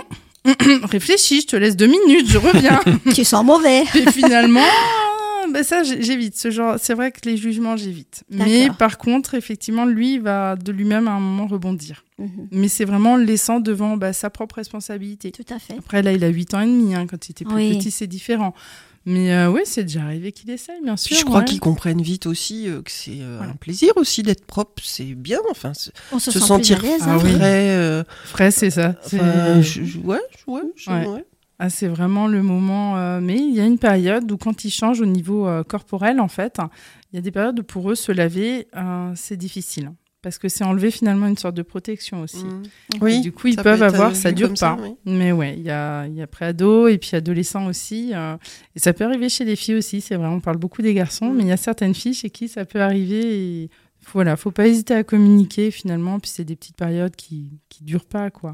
Réfléchis, 0.84 1.42
je 1.42 1.48
te 1.48 1.56
laisse 1.56 1.76
deux 1.76 1.88
minutes, 1.88 2.28
je 2.28 2.38
reviens. 2.38 2.80
tu 3.14 3.24
sens 3.24 3.46
mauvais. 3.46 3.84
Et 3.96 4.12
finalement, 4.12 4.62
ben 5.52 5.64
ça, 5.64 5.84
j'évite. 5.84 6.36
Ce 6.38 6.50
genre, 6.52 6.76
c'est 6.80 6.94
vrai 6.94 7.12
que 7.12 7.20
les 7.26 7.38
jugements, 7.38 7.78
j'évite. 7.78 8.24
Mais 8.30 8.70
par 8.78 8.98
contre, 8.98 9.34
effectivement, 9.36 9.86
lui, 9.86 10.16
il 10.16 10.22
va 10.22 10.56
de 10.56 10.72
lui-même 10.72 11.08
à 11.08 11.12
un 11.12 11.20
moment 11.20 11.48
rebondir. 11.48 12.04
Mhm, 12.20 12.48
Mais 12.52 12.68
c'est 12.68 12.86
vraiment 12.86 13.18
laissant 13.18 13.60
devant 13.60 13.98
bah, 13.98 14.14
sa 14.14 14.30
propre 14.30 14.56
responsabilité. 14.56 15.32
Tout 15.32 15.46
à 15.54 15.60
fait. 15.60 15.76
Après, 15.78 16.02
là, 16.02 16.12
il 16.14 16.24
a 16.24 16.28
8 16.30 16.54
ans 16.54 16.62
et 16.62 16.66
demi. 16.68 16.96
hein, 16.96 17.06
quand 17.10 17.28
il 17.28 17.32
était 17.32 17.46
plus 17.46 17.56
Oui. 17.56 17.78
petit, 17.78 17.92
c'est 17.92 18.08
différent. 18.08 18.54
Mais 19.06 19.34
euh, 19.34 19.50
oui, 19.50 19.62
c'est 19.66 19.84
déjà 19.84 20.04
arrivé 20.04 20.32
qu'il 20.32 20.50
essaye, 20.52 20.80
bien 20.84 20.96
sûr. 20.96 21.10
Puis 21.10 21.20
je 21.20 21.26
crois 21.26 21.40
ouais. 21.40 21.46
qu'ils 21.46 21.60
comprennent 21.60 22.02
vite 22.04 22.28
aussi 22.28 22.68
euh, 22.70 22.82
que 22.84 22.92
c'est 22.92 23.20
euh, 23.22 23.36
Voilà. 23.38 23.54
un 23.54 23.56
plaisir 23.56 23.94
aussi 23.96 24.22
d'être 24.22 24.46
propre. 24.46 24.84
C'est 24.86 25.16
bien, 25.16 25.40
enfin, 25.50 25.74
se, 25.74 25.90
On 26.12 26.20
se, 26.20 26.30
se 26.32 26.40
sent 26.40 26.46
sentir. 26.46 26.80
Ah 27.02 27.14
hein. 27.14 27.20
oui. 27.24 27.32
frais. 27.34 27.70
euh, 27.72 28.04
Frais, 28.26 28.52
c'est 28.52 28.70
ça. 28.70 28.96
C'est 29.02 29.20
enfin, 29.20 29.62
je- 29.62 29.84
je- 29.84 29.98
ouais, 30.00 30.20
ouais, 30.46 30.62
Ouais. 30.88 31.08
ouais. 31.08 31.26
ah, 31.58 31.70
c'est 31.72 31.88
vraiment 31.88 32.28
le 32.28 32.44
moment. 32.44 32.98
euh, 32.98 33.20
mais 33.22 33.38
il 33.38 33.56
y 33.56 33.60
a 33.60 33.66
une 33.66 33.80
période 33.80 34.32
où, 34.32 34.38
quand 34.38 34.66
ils 34.66 34.72
changent 34.72 35.02
au 35.02 35.06
niveau 35.08 35.48
euh, 35.48 35.64
corporel, 35.64 36.20
en 36.20 36.28
fait, 36.28 36.58
il 37.12 37.16
y 37.16 37.20
a 37.20 37.22
des 37.22 37.32
périodes 37.32 37.60
où 37.60 37.64
pour 37.64 37.90
eux, 37.92 37.96
se 37.96 38.12
laver, 38.12 38.68
euh, 38.78 39.12
c'est 39.16 39.38
difficile. 39.38 39.92
Parce 40.24 40.38
que 40.38 40.50
c'est 40.50 40.64
enlever 40.64 40.92
finalement 40.92 41.26
une 41.26 41.38
sorte 41.38 41.56
de 41.56 41.64
protection 41.64 42.22
aussi. 42.22 42.46
Mm. 42.46 42.64
Et 42.96 42.98
Oui, 43.02 43.22
du 43.22 43.32
coup, 43.32 43.48
ils 43.48 43.56
peuvent 43.56 43.82
avoir, 43.82 44.12
euh, 44.12 44.14
ça 44.14 44.32
dure 44.32 44.50
pas. 44.50 44.56
ça, 44.56 44.78
oui. 44.80 44.94
Mais 45.06 45.32
ouais, 45.32 45.56
il 45.58 45.64
y 45.64 45.72
a, 45.72 46.06
il 46.06 46.14
y 46.14 46.22
a 46.22 46.28
pré-ado 46.28 46.88
et 46.88 46.98
puis 47.00 47.16
adolescent 47.16 47.66
aussi. 47.66 48.12
euh, 48.14 48.38
et 48.76 48.80
ça 48.80 48.94
peut 48.94 49.04
arriver 49.04 49.30
chez 49.30 49.46
les 49.46 49.56
filles 49.56 49.76
aussi, 49.76 50.00
c'est 50.00 50.16
vrai, 50.16 50.28
on 50.28 50.40
parle 50.40 50.58
beaucoup 50.58 50.84
des 50.84 50.94
garçons, 50.94 51.32
Mm. 51.32 51.36
mais 51.38 51.44
il 51.44 51.50
y 51.50 51.52
a 51.52 51.58
certaines 51.58 51.96
filles 51.96 52.14
chez 52.14 52.30
qui 52.30 52.48
ça 52.48 52.66
peut 52.66 52.82
arriver. 52.82 53.64
Et 53.64 53.70
voilà, 54.14 54.36
faut 54.38 54.52
pas 54.52 54.68
hésiter 54.68 54.94
à 54.94 55.04
communiquer 55.04 55.72
finalement, 55.72 56.20
puis 56.20 56.30
c'est 56.30 56.44
des 56.46 56.56
petites 56.56 56.76
périodes 56.78 57.16
qui, 57.16 57.50
qui 57.70 57.84
durent 57.84 58.06
pas, 58.06 58.30
quoi. 58.30 58.54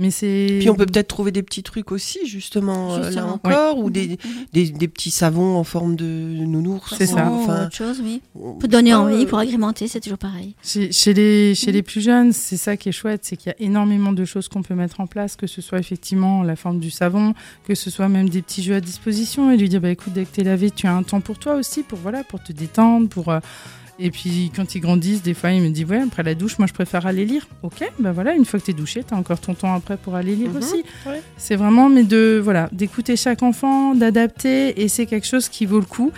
Mais 0.00 0.10
c'est. 0.10 0.56
Puis 0.60 0.70
on 0.70 0.74
peut 0.74 0.86
peut-être 0.86 1.08
trouver 1.08 1.30
des 1.30 1.42
petits 1.42 1.62
trucs 1.62 1.92
aussi, 1.92 2.18
justement, 2.26 2.94
euh, 2.94 3.10
là 3.10 3.26
encore, 3.26 3.78
ou 3.78 3.90
des, 3.90 4.18
des, 4.54 4.70
des 4.70 4.88
petits 4.88 5.10
savons 5.10 5.56
en 5.56 5.62
forme 5.64 5.94
de 5.94 6.04
nounours. 6.04 6.94
C'est 6.96 7.06
ça. 7.06 7.30
Ou 7.30 7.34
Enfin, 7.44 7.66
autre 7.66 7.76
chose, 7.76 8.00
oui. 8.02 8.22
Pour 8.32 8.56
donner 8.68 8.92
Ah, 8.92 9.00
envie, 9.00 9.24
euh, 9.24 9.26
pour 9.26 9.38
agrémenter, 9.38 9.88
c'est 9.88 10.00
toujours 10.00 10.18
pareil. 10.18 10.54
Chez, 10.64 10.90
chez 10.90 11.12
les, 11.14 11.50
Mm. 11.52 11.54
chez 11.54 11.72
les 11.72 11.82
plus 11.82 12.00
jeunes, 12.00 12.32
c'est 12.32 12.56
ça 12.56 12.76
qui 12.76 12.88
est 12.88 12.92
chouette, 12.92 13.20
c'est 13.24 13.36
qu'il 13.36 13.50
y 13.50 13.62
a 13.62 13.64
énormément 13.64 14.12
de 14.12 14.24
choses 14.24 14.48
qu'on 14.48 14.62
peut 14.62 14.74
mettre 14.74 15.00
en 15.00 15.06
place, 15.06 15.36
que 15.36 15.46
ce 15.46 15.60
soit 15.60 15.78
effectivement 15.78 16.42
la 16.42 16.56
forme 16.56 16.80
du 16.80 16.90
savon, 16.90 17.34
que 17.66 17.74
ce 17.74 17.90
soit 17.90 18.08
même 18.08 18.28
des 18.30 18.40
petits 18.42 18.62
jeux 18.62 18.74
à 18.76 18.80
disposition, 18.80 19.50
et 19.52 19.56
lui 19.58 19.68
dire, 19.68 19.80
bah 19.82 19.90
écoute, 19.90 20.14
dès 20.14 20.24
que 20.24 20.34
t'es 20.34 20.44
lavé, 20.44 20.70
tu 20.70 20.86
as 20.86 20.94
un 20.96 21.02
temps 21.02 21.20
pour 21.20 21.38
toi 21.38 21.54
aussi, 21.56 21.82
pour, 21.82 21.98
voilà, 21.98 22.24
pour 22.24 22.42
te 22.42 22.52
détendre, 22.52 23.08
pour... 23.08 23.28
euh, 23.28 23.40
Et 24.02 24.10
puis 24.10 24.50
quand 24.56 24.74
ils 24.74 24.80
grandissent, 24.80 25.22
des 25.22 25.34
fois, 25.34 25.50
il 25.50 25.60
me 25.62 25.68
dit, 25.68 25.84
ouais, 25.84 26.00
après 26.00 26.22
la 26.22 26.34
douche, 26.34 26.58
moi 26.58 26.66
je 26.66 26.72
préfère 26.72 27.04
aller 27.06 27.26
lire. 27.26 27.46
Ok, 27.62 27.84
bah 27.98 28.12
voilà, 28.12 28.34
une 28.34 28.46
fois 28.46 28.58
que 28.58 28.64
t'es 28.64 28.72
douché, 28.72 29.04
t'as 29.04 29.16
encore 29.16 29.40
ton 29.40 29.52
temps 29.54 29.74
après 29.74 29.96
pour 29.98 30.14
aller 30.16 30.34
lire 30.34 30.50
Mhm, 30.50 30.56
aussi. 30.56 30.82
ouais. 31.06 31.22
C'est 31.36 31.56
vraiment, 31.56 31.88
mais 31.90 32.02
de, 32.04 32.40
voilà, 32.42 32.68
d'écouter 32.72 33.16
chaque 33.16 33.42
enfant, 33.42 33.94
d'adapter, 33.94 34.80
et 34.82 34.88
c'est 34.88 35.04
quelque 35.06 35.26
chose 35.26 35.48
qui 35.50 35.66
vaut 35.66 35.80
le 35.80 35.84
coup. 35.86 36.12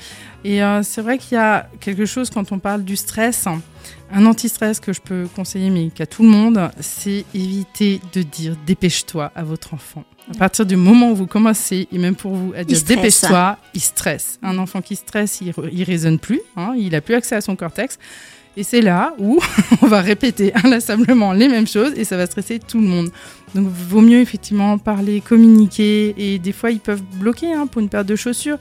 Et 0.45 0.63
euh, 0.63 0.83
c'est 0.83 1.03
vrai 1.03 1.19
qu'il 1.19 1.35
y 1.37 1.41
a 1.41 1.69
quelque 1.81 2.07
chose 2.07 2.31
quand 2.31 2.53
on 2.53 2.59
parle 2.59 2.85
du 2.85 2.95
stress, 2.97 3.47
un 4.15 4.27
anti-stress 4.27 4.79
que 4.79 4.93
je 4.93 5.01
peux 5.01 5.27
conseiller, 5.35 5.71
mais 5.71 5.89
qu'à 5.91 6.07
tout 6.07 6.23
le 6.23 6.29
monde, 6.29 6.71
c'est 6.81 7.25
éviter 7.35 8.01
de 8.13 8.23
dire 8.23 8.55
dépêche-toi 8.67 9.33
à 9.35 9.43
votre 9.43 9.75
enfant. 9.75 10.05
À 10.31 10.39
partir 10.39 10.65
du 10.67 10.77
moment 10.77 11.11
où 11.11 11.15
vous 11.17 11.27
commencez, 11.27 11.89
et 11.91 11.99
même 11.99 12.15
pour 12.15 12.35
vous, 12.35 12.53
à 12.57 12.65
dire 12.65 12.81
dépêche-toi, 12.83 13.59
il 13.75 13.81
stresse. 13.81 14.39
Un 14.43 14.57
enfant 14.59 14.81
qui 14.81 14.97
stresse, 14.97 15.41
il, 15.41 15.53
il 15.73 15.83
raisonne 15.85 16.19
plus, 16.19 16.41
hein, 16.57 16.75
il 16.77 16.95
a 16.95 17.01
plus 17.01 17.15
accès 17.15 17.35
à 17.35 17.41
son 17.41 17.57
cortex. 17.57 17.99
Et 18.57 18.63
c'est 18.63 18.83
là 18.83 19.15
où 19.19 19.41
on 19.83 19.87
va 19.87 20.01
répéter 20.01 20.53
inlassablement 20.63 21.33
les 21.33 21.49
mêmes 21.49 21.67
choses 21.67 21.93
et 21.97 22.05
ça 22.05 22.17
va 22.17 22.27
stresser 22.27 22.59
tout 22.59 22.81
le 22.81 22.87
monde. 22.87 23.11
Donc, 23.55 23.67
vaut 23.69 24.03
mieux 24.03 24.21
effectivement 24.21 24.79
parler, 24.79 25.21
communiquer 25.21 26.15
et 26.17 26.39
des 26.39 26.53
fois 26.53 26.71
ils 26.71 26.81
peuvent 26.81 27.03
bloquer 27.15 27.53
hein, 27.53 27.67
pour 27.67 27.81
une 27.81 27.89
paire 27.89 28.05
de 28.05 28.17
chaussures. 28.17 28.59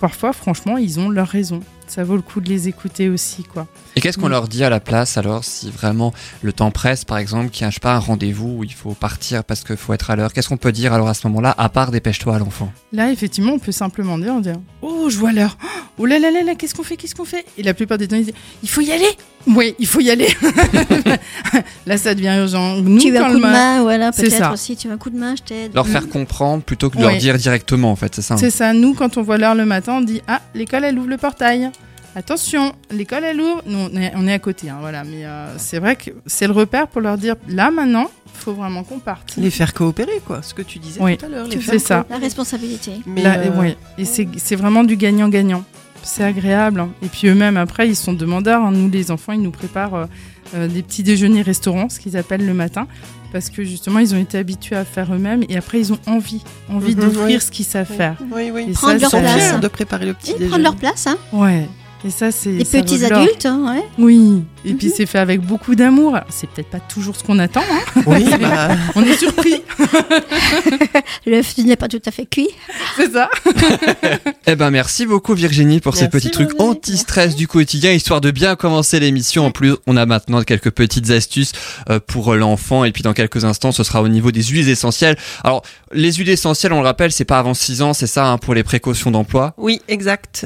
Parfois, 0.00 0.32
franchement, 0.32 0.76
ils 0.76 0.98
ont 0.98 1.08
leur 1.08 1.28
raison. 1.28 1.60
Ça 1.86 2.02
vaut 2.04 2.16
le 2.16 2.22
coup 2.22 2.40
de 2.40 2.48
les 2.48 2.66
écouter 2.68 3.08
aussi, 3.08 3.42
quoi. 3.44 3.66
Et 3.96 4.00
qu'est-ce 4.00 4.18
qu'on 4.18 4.28
Mm. 4.28 4.32
leur 4.32 4.48
dit 4.48 4.64
à 4.64 4.70
la 4.70 4.80
place 4.80 5.16
alors 5.16 5.44
si 5.44 5.70
vraiment 5.70 6.12
le 6.42 6.52
temps 6.52 6.70
presse 6.70 7.04
par 7.04 7.18
exemple, 7.18 7.50
qu'il 7.50 7.64
n'y 7.64 7.68
a 7.68 7.70
je 7.70 7.74
sais 7.74 7.80
pas 7.80 7.94
un 7.94 7.98
rendez-vous 7.98 8.56
où 8.58 8.64
il 8.64 8.72
faut 8.72 8.94
partir 8.94 9.44
parce 9.44 9.62
qu'il 9.64 9.76
faut 9.76 9.92
être 9.92 10.10
à 10.10 10.16
l'heure 10.16 10.32
Qu'est-ce 10.32 10.48
qu'on 10.48 10.56
peut 10.56 10.72
dire 10.72 10.92
alors 10.92 11.08
à 11.08 11.14
ce 11.14 11.26
moment-là 11.28 11.54
à 11.56 11.68
part 11.68 11.90
dépêche-toi 11.90 12.36
à 12.36 12.38
l'enfant? 12.38 12.72
Là, 12.92 13.10
effectivement, 13.12 13.52
on 13.52 13.58
peut 13.58 13.72
simplement 13.72 14.18
dire, 14.18 14.40
dire 14.40 14.56
Oh, 14.82 15.08
je 15.10 15.18
vois 15.18 15.32
l'heure. 15.32 15.56
Oh 15.98 16.06
là 16.06 16.18
là 16.18 16.30
là 16.30 16.42
là, 16.42 16.54
qu'est-ce 16.54 16.74
qu'on 16.74 16.82
fait 16.82 16.96
Qu'est-ce 16.96 17.14
qu'on 17.14 17.24
fait? 17.24 17.44
Et 17.58 17.62
la 17.62 17.74
plupart 17.74 17.98
des 17.98 18.08
temps, 18.08 18.16
ils 18.16 18.24
disent 18.24 18.34
Il 18.62 18.68
faut 18.68 18.80
y 18.80 18.90
aller 18.90 19.06
Oui, 19.46 19.74
il 19.78 19.86
faut 19.86 20.00
y 20.00 20.10
aller. 20.10 20.28
là, 21.86 21.96
ça 21.98 22.14
devient 22.14 22.34
urgent. 22.38 22.76
Nous, 22.76 22.98
tu 22.98 23.10
veux 23.10 23.18
un 23.20 23.28
coup 23.30 23.36
de 23.36 23.40
ma- 23.40 23.52
main, 23.52 23.82
voilà, 23.82 24.12
peut-être 24.12 24.30
ça. 24.30 24.52
aussi. 24.52 24.76
Tu 24.76 24.88
veux 24.88 24.94
un 24.94 24.98
coup 24.98 25.10
de 25.10 25.18
main, 25.18 25.34
je 25.36 25.42
t'aide. 25.42 25.74
Leur 25.74 25.86
faire 25.86 26.08
comprendre 26.08 26.62
plutôt 26.62 26.90
que 26.90 26.96
de 26.96 27.02
leur 27.02 27.16
dire 27.16 27.36
directement 27.36 27.90
en 27.90 27.96
fait, 27.96 28.14
c'est 28.14 28.22
ça 28.22 28.34
hein 28.34 28.38
C'est 28.38 28.50
ça, 28.50 28.72
nous, 28.72 28.94
quand 28.94 29.16
on 29.16 29.22
voit 29.22 29.38
l'heure 29.38 29.54
le 29.54 29.64
matin, 29.64 29.94
on 29.98 30.00
dit 30.00 30.22
Ah, 30.26 30.40
l'école, 30.54 30.84
elle 30.84 30.98
ouvre 30.98 31.08
le 31.08 31.18
portail. 31.18 31.70
Attention, 32.16 32.72
l'école, 32.92 33.24
elle 33.24 33.40
ouvre. 33.40 33.62
Nous, 33.66 33.76
on 33.76 33.96
est, 33.96 34.12
on 34.14 34.26
est 34.28 34.32
à 34.32 34.38
côté, 34.38 34.70
hein, 34.70 34.76
voilà. 34.80 35.02
Mais 35.02 35.24
euh, 35.26 35.48
c'est 35.58 35.80
vrai 35.80 35.96
que 35.96 36.10
c'est 36.26 36.46
le 36.46 36.52
repère 36.52 36.86
pour 36.86 37.00
leur 37.00 37.18
dire 37.18 37.34
Là, 37.48 37.72
maintenant, 37.72 38.08
il 38.26 38.38
faut 38.38 38.52
vraiment 38.52 38.84
qu'on 38.84 39.00
parte. 39.00 39.34
Les 39.36 39.50
faire 39.50 39.74
coopérer, 39.74 40.20
quoi. 40.24 40.40
Ce 40.42 40.54
que 40.54 40.62
tu 40.62 40.78
disais 40.78 41.00
Oui, 41.02 41.16
tout 41.16 41.26
à 41.26 41.28
l'heure. 41.28 41.46
les 41.46 41.56
c'est 41.56 41.60
faire 41.60 41.80
ça. 41.80 42.06
La 42.08 42.18
responsabilité. 42.18 42.92
Mais 43.04 43.24
euh, 43.26 43.50
ouais. 43.60 43.76
Et 43.98 44.04
c'est 44.04 44.56
vraiment 44.56 44.84
du 44.84 44.96
gagnant-gagnant. 44.96 45.64
C'est 46.04 46.22
agréable. 46.24 46.80
hein. 46.80 46.90
Et 47.02 47.06
puis 47.06 47.28
eux-mêmes, 47.28 47.56
après, 47.56 47.88
ils 47.88 47.96
sont 47.96 48.12
demandeurs. 48.12 48.62
hein. 48.62 48.70
Nous, 48.72 48.88
les 48.90 49.10
enfants, 49.10 49.32
ils 49.32 49.40
nous 49.42 49.50
préparent 49.50 49.94
euh, 49.94 50.06
euh, 50.54 50.68
des 50.68 50.82
petits 50.82 51.02
déjeuners 51.02 51.42
restaurants, 51.42 51.88
ce 51.88 51.98
qu'ils 51.98 52.16
appellent 52.16 52.46
le 52.46 52.54
matin. 52.54 52.86
Parce 53.32 53.50
que 53.50 53.64
justement, 53.64 53.98
ils 53.98 54.14
ont 54.14 54.18
été 54.18 54.38
habitués 54.38 54.76
à 54.76 54.84
faire 54.84 55.12
eux-mêmes. 55.12 55.42
Et 55.48 55.56
après, 55.56 55.80
ils 55.80 55.92
ont 55.92 55.98
envie, 56.06 56.42
envie 56.68 56.94
d'offrir 56.94 57.24
oui. 57.24 57.40
ce 57.40 57.50
qu'ils 57.50 57.64
savent 57.64 57.86
faire. 57.90 58.16
Oui, 58.32 58.50
oui. 58.52 58.66
Et 58.68 58.72
Prendre 58.72 59.00
ça, 59.00 59.18
leur 59.18 59.22
place. 59.34 59.60
de 59.60 59.68
préparer 59.68 60.06
le 60.06 60.14
petit 60.14 60.30
Et 60.30 60.34
déjeuner. 60.34 60.48
prendre 60.50 60.62
leur 60.64 60.76
place, 60.76 61.06
hein. 61.08 61.16
Ouais. 61.32 61.66
Et 62.06 62.10
ça, 62.10 62.30
c'est. 62.30 62.50
Les 62.50 62.64
ça 62.66 62.82
petits 62.82 63.02
adultes, 63.04 63.46
hein, 63.46 63.74
ouais. 63.74 63.82
Oui. 63.98 64.42
Et 64.66 64.74
puis, 64.74 64.88
Mhm. 64.88 64.92
c'est 64.96 65.06
fait 65.06 65.18
avec 65.18 65.40
beaucoup 65.40 65.74
d'amour. 65.74 66.18
C'est 66.28 66.48
peut-être 66.50 66.68
pas 66.68 66.80
toujours 66.80 67.16
ce 67.16 67.22
qu'on 67.24 67.38
attend. 67.38 67.62
hein. 67.70 68.02
Oui, 68.06 68.24
bah, 68.40 68.76
On 68.94 69.02
est 69.02 69.16
surpris. 69.16 69.62
L'œuf 71.26 71.56
n'est 71.58 71.76
pas 71.76 71.88
tout 71.88 72.00
à 72.04 72.10
fait 72.10 72.26
cuit. 72.26 72.48
c'est 72.96 73.12
ça. 73.12 73.28
Eh 74.46 74.56
ben 74.56 74.70
merci 74.70 75.06
beaucoup 75.06 75.32
Virginie 75.34 75.80
pour 75.80 75.96
ces 75.96 76.08
petits 76.08 76.30
trucs 76.30 76.60
anti-stress 76.60 77.34
du 77.34 77.48
quotidien, 77.48 77.92
histoire 77.92 78.20
de 78.20 78.30
bien 78.30 78.56
commencer 78.56 79.00
l'émission. 79.00 79.46
En 79.46 79.50
plus, 79.50 79.74
on 79.86 79.96
a 79.96 80.04
maintenant 80.04 80.42
quelques 80.42 80.70
petites 80.70 81.10
astuces 81.10 81.52
euh, 81.88 81.98
pour 82.06 82.34
l'enfant 82.34 82.84
et 82.84 82.92
puis 82.92 83.02
dans 83.02 83.14
quelques 83.14 83.44
instants, 83.46 83.72
ce 83.72 83.82
sera 83.84 84.02
au 84.02 84.08
niveau 84.08 84.30
des 84.32 84.42
huiles 84.42 84.68
essentielles. 84.68 85.16
Alors, 85.44 85.62
les 85.92 86.12
huiles 86.12 86.28
essentielles, 86.28 86.74
on 86.74 86.80
le 86.80 86.86
rappelle, 86.86 87.10
c'est 87.10 87.24
pas 87.24 87.38
avant 87.38 87.54
6 87.54 87.80
ans, 87.80 87.94
c'est 87.94 88.06
ça 88.06 88.26
hein, 88.26 88.36
pour 88.38 88.52
les 88.54 88.62
précautions 88.64 89.10
d'emploi? 89.10 89.54
oui, 89.56 89.80
exact. 89.88 90.44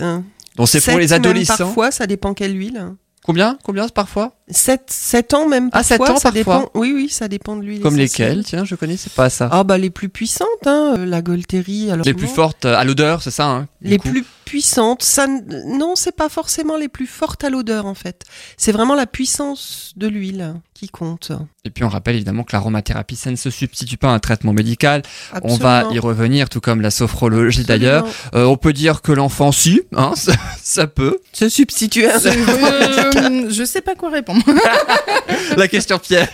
Donc 0.59 0.69
c'est 0.69 0.85
pour 0.85 0.99
les 0.99 1.13
adolescents. 1.13 1.57
Parfois, 1.57 1.91
ça 1.91 2.07
dépend 2.07 2.35
quelle 2.35 2.55
huile. 2.57 2.95
Combien? 3.25 3.59
Combien 3.65 3.89
parfois? 3.89 4.38
7, 4.51 4.83
7 4.89 5.35
ans 5.35 5.49
même 5.49 5.69
Ah, 5.73 5.79
parfois. 5.79 5.97
sept 5.97 6.01
ans 6.01 6.07
ça 6.17 6.33
parfois. 6.33 6.33
dépend. 6.33 6.71
Oui, 6.75 6.93
oui, 6.95 7.09
ça 7.09 7.29
dépend 7.29 7.57
de 7.57 7.63
l'huile. 7.63 7.81
Comme 7.81 7.97
lesquelles 7.97 8.45
Tiens, 8.45 8.65
je 8.65 8.75
connais, 8.75 8.97
c'est 8.97 9.13
pas 9.13 9.31
ça. 9.31 9.49
Ah 9.53 9.65
bah 9.65 9.79
les 9.79 9.91
plus 9.91 10.09
puissantes, 10.09 10.47
hein, 10.67 10.95
euh, 10.99 11.07
la 11.07 11.23
Golterie. 11.23 11.91
Alors 11.91 12.05
les 12.05 12.15
plus 12.15 12.27
fortes 12.29 12.65
euh, 12.65 12.77
à 12.77 12.85
l'odeur, 12.85 13.23
c'est 13.23 13.31
ça 13.31 13.47
hein, 13.49 13.69
Les 13.83 13.99
coup 13.99 14.09
plus 14.11 14.25
puissantes, 14.45 15.03
ça, 15.03 15.27
non, 15.27 15.95
c'est 15.95 16.17
pas 16.17 16.31
forcément 16.31 16.77
les 16.79 16.89
plus 16.89 17.07
fortes 17.07 17.45
à 17.45 17.51
l'odeur 17.51 17.85
en 17.85 17.95
fait. 17.95 18.25
C'est 18.57 18.73
vraiment 18.73 18.95
la 18.95 19.07
puissance 19.07 19.93
de 19.97 20.09
l'huile 20.09 20.55
qui 20.73 20.89
compte. 20.89 21.33
Et 21.65 21.71
puis 21.71 21.85
on 21.85 21.89
rappelle 21.89 22.15
évidemment 22.15 22.45
que 22.45 22.53
l'aromathérapie, 22.53 23.17
ça 23.17 23.31
ne 23.31 23.37
se 23.37 23.51
substitue 23.51 23.99
pas 23.99 24.09
à 24.09 24.13
un 24.13 24.21
traitement 24.21 24.55
médical. 24.55 25.03
On 25.43 25.57
va 25.57 25.89
y 25.93 25.99
revenir, 25.99 26.49
tout 26.49 26.61
comme 26.61 26.81
la 26.81 26.91
sophrologie 26.91 27.65
d'ailleurs. 27.65 28.07
Euh, 28.35 28.45
on 28.45 28.57
peut 28.57 28.73
dire 28.73 29.03
que 29.03 29.13
l'enfant, 29.13 29.53
si, 29.53 29.83
hein, 29.95 30.13
ça, 30.17 30.33
ça 30.63 30.87
peut. 30.87 31.19
Se 31.33 31.49
substituer 31.51 32.09
à 32.09 32.17
un 32.17 33.51
je 33.51 33.65
sais 33.67 33.81
pas 33.81 33.95
quoi 33.95 34.11
répondre. 34.11 34.38
La 35.57 35.69
question 35.69 35.99
piège. 35.99 36.29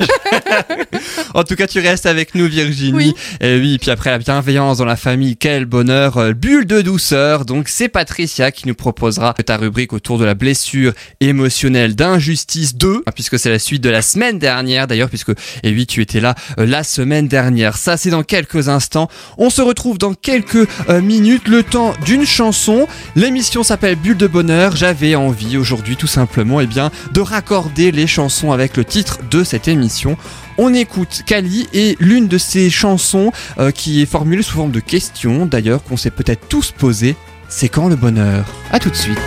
en 1.34 1.44
tout 1.44 1.54
cas, 1.56 1.66
tu 1.66 1.80
restes 1.80 2.06
avec 2.06 2.34
nous, 2.34 2.46
Virginie. 2.46 2.92
Oui. 2.92 3.14
Et 3.40 3.58
oui, 3.58 3.78
puis 3.78 3.90
après 3.90 4.10
la 4.10 4.18
bienveillance 4.18 4.78
dans 4.78 4.84
la 4.84 4.96
famille, 4.96 5.36
quel 5.36 5.64
bonheur, 5.64 6.18
euh, 6.18 6.32
bulle 6.32 6.66
de 6.66 6.82
douceur. 6.82 7.44
Donc 7.44 7.68
c'est 7.68 7.88
Patricia 7.88 8.50
qui 8.50 8.68
nous 8.68 8.74
proposera 8.74 9.34
ta 9.34 9.56
rubrique 9.56 9.92
autour 9.92 10.18
de 10.18 10.24
la 10.24 10.34
blessure 10.34 10.92
émotionnelle 11.20 11.94
d'injustice 11.94 12.76
2, 12.76 13.02
hein, 13.06 13.10
puisque 13.14 13.38
c'est 13.38 13.50
la 13.50 13.58
suite 13.58 13.82
de 13.82 13.90
la 13.90 14.02
semaine 14.02 14.38
dernière 14.38 14.86
d'ailleurs, 14.86 15.08
puisque 15.08 15.32
et 15.62 15.70
oui, 15.70 15.86
tu 15.86 16.00
étais 16.00 16.20
là 16.20 16.34
euh, 16.58 16.66
la 16.66 16.84
semaine 16.84 17.28
dernière. 17.28 17.76
Ça, 17.76 17.96
c'est 17.96 18.10
dans 18.10 18.22
quelques 18.22 18.68
instants. 18.68 19.08
On 19.38 19.50
se 19.50 19.62
retrouve 19.62 19.98
dans 19.98 20.14
quelques 20.14 20.68
euh, 20.88 21.00
minutes, 21.00 21.48
le 21.48 21.62
temps 21.62 21.94
d'une 22.04 22.26
chanson. 22.26 22.86
L'émission 23.16 23.62
s'appelle 23.62 23.96
Bulle 23.96 24.16
de 24.16 24.26
bonheur. 24.26 24.76
J'avais 24.76 25.14
envie 25.14 25.56
aujourd'hui, 25.56 25.96
tout 25.96 26.06
simplement, 26.06 26.60
eh 26.60 26.66
bien, 26.66 26.90
de 27.12 27.20
raccorder 27.20 27.92
les 27.94 28.06
chansons 28.06 28.52
avec 28.52 28.76
le 28.76 28.84
titre 28.84 29.20
de 29.30 29.44
cette 29.44 29.68
émission. 29.68 30.16
On 30.58 30.74
écoute 30.74 31.22
Kali 31.26 31.66
et 31.72 31.96
l'une 32.00 32.28
de 32.28 32.38
ses 32.38 32.70
chansons 32.70 33.32
euh, 33.58 33.70
qui 33.70 34.02
est 34.02 34.06
formulée 34.06 34.42
sous 34.42 34.54
forme 34.54 34.70
de 34.70 34.80
question, 34.80 35.46
d'ailleurs 35.46 35.82
qu'on 35.82 35.96
s'est 35.96 36.10
peut-être 36.10 36.48
tous 36.48 36.70
posé, 36.70 37.16
c'est 37.48 37.68
quand 37.68 37.88
le 37.88 37.96
bonheur? 37.96 38.44
À 38.70 38.78
tout 38.78 38.90
de 38.90 38.96
suite. 38.96 39.18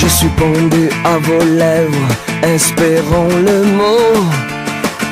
Je 0.00 0.06
suis 0.06 0.28
pendu 0.28 0.88
à 1.04 1.18
vos 1.18 1.44
lèvres, 1.44 2.08
espérant 2.42 3.28
le 3.28 3.64
mot, 3.64 4.24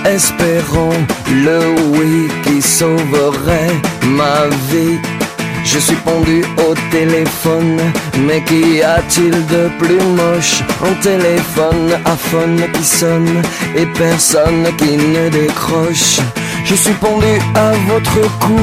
espérant 0.06 0.94
le 1.30 1.74
oui 1.98 2.28
qui 2.44 2.62
sauverait 2.62 3.74
ma 4.04 4.46
vie. 4.70 5.17
Je 5.64 5.78
suis 5.78 5.96
pendu 5.96 6.42
au 6.66 6.74
téléphone, 6.90 7.78
mais 8.26 8.42
qu'y 8.42 8.82
a-t-il 8.82 9.30
de 9.46 9.68
plus 9.78 10.02
moche? 10.20 10.62
Un 10.84 10.94
téléphone 11.02 11.92
à 12.04 12.16
phone 12.16 12.60
qui 12.72 12.84
sonne 12.84 13.42
et 13.76 13.86
personne 13.86 14.66
qui 14.78 14.96
ne 14.96 15.28
décroche. 15.28 16.20
Je 16.64 16.74
suis 16.74 16.94
pendu 16.94 17.38
à 17.54 17.72
votre 17.90 18.20
cou 18.38 18.60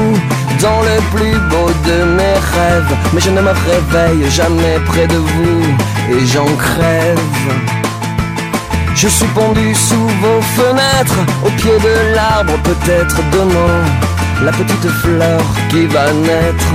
dans 0.60 0.80
le 0.82 0.98
plus 1.14 1.38
beau 1.50 1.70
de 1.86 2.04
mes 2.16 2.38
rêves, 2.54 2.96
mais 3.12 3.20
je 3.20 3.30
ne 3.30 3.40
me 3.40 3.50
réveille 3.50 4.30
jamais 4.30 4.78
près 4.86 5.06
de 5.06 5.16
vous 5.16 5.62
et 6.12 6.26
j'en 6.26 6.46
crève. 6.56 7.18
Je 8.94 9.08
suis 9.08 9.26
pendu 9.28 9.74
sous 9.74 10.08
vos 10.22 10.40
fenêtres, 10.56 11.18
au 11.44 11.50
pied 11.50 11.78
de 11.78 12.14
l'arbre, 12.14 12.54
peut-être 12.64 13.16
demain, 13.30 13.84
la 14.44 14.52
petite 14.52 14.88
fleur 15.02 15.40
qui 15.70 15.86
va 15.86 16.12
naître 16.12 16.70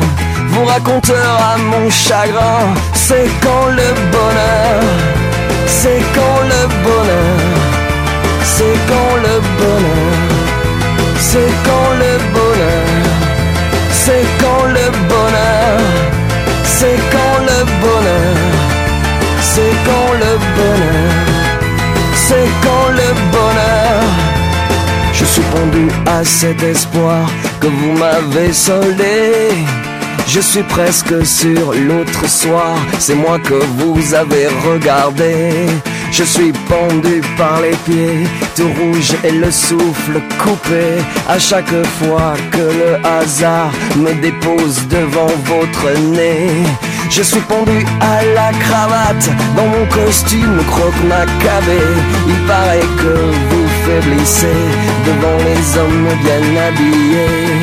vous 0.49 0.65
racontera 0.65 1.57
mon 1.57 1.89
chagrin. 1.89 2.73
C'est 2.93 3.29
quand 3.41 3.67
le 3.67 3.89
bonheur, 4.11 4.81
c'est 5.67 6.01
quand 6.15 6.41
le 6.53 6.61
bonheur, 6.83 7.39
c'est 8.43 8.77
quand 8.89 9.15
le 9.25 9.35
bonheur, 9.59 10.21
c'est 11.19 11.53
quand 11.67 11.91
le 12.03 12.13
bonheur, 12.33 12.87
c'est 13.91 14.25
quand 14.41 14.65
le 14.77 14.85
bonheur, 15.11 15.79
c'est 16.63 16.99
quand 17.13 17.37
le 17.49 17.57
bonheur, 17.83 18.37
c'est 19.41 19.75
quand 19.87 20.11
le 20.23 20.31
bonheur, 20.57 21.11
c'est 22.15 22.49
quand 22.63 22.89
le 22.99 23.09
bonheur. 23.31 24.30
Je 25.21 25.25
suis 25.27 25.43
pendu 25.43 25.87
à 26.07 26.23
cet 26.23 26.63
espoir 26.63 27.29
que 27.59 27.67
vous 27.67 27.91
m'avez 27.91 28.51
soldé. 28.51 29.53
Je 30.27 30.39
suis 30.39 30.63
presque 30.63 31.25
sur 31.25 31.73
l'autre 31.73 32.27
soir, 32.27 32.75
c'est 32.97 33.13
moi 33.13 33.37
que 33.37 33.59
vous 33.77 34.15
avez 34.15 34.47
regardé. 34.67 35.67
Je 36.11 36.23
suis 36.23 36.51
pendu 36.67 37.21
par 37.37 37.61
les 37.61 37.77
pieds, 37.85 38.27
tout 38.55 38.69
rouge 38.79 39.13
et 39.23 39.31
le 39.31 39.51
souffle 39.51 40.19
coupé. 40.39 41.03
À 41.29 41.37
chaque 41.37 41.75
fois 41.99 42.33
que 42.51 42.65
le 42.81 43.05
hasard 43.05 43.71
me 43.97 44.13
dépose 44.21 44.87
devant 44.87 45.33
votre 45.45 45.99
nez. 45.99 46.49
Je 47.11 47.21
suis 47.21 47.41
pendu 47.41 47.85
à 47.99 48.23
la 48.33 48.51
cravate 48.57 49.29
dans 49.55 49.67
mon 49.67 49.85
costume 49.85 50.63
croque 50.65 51.03
macabé. 51.07 51.81
Il 52.27 52.47
paraît 52.47 52.89
que 52.97 53.13
vous 53.49 53.60
faiblissez 53.91 54.61
devant 55.05 55.37
les 55.47 55.61
hommes 55.79 56.09
bien 56.23 56.43
habillés. 56.67 57.59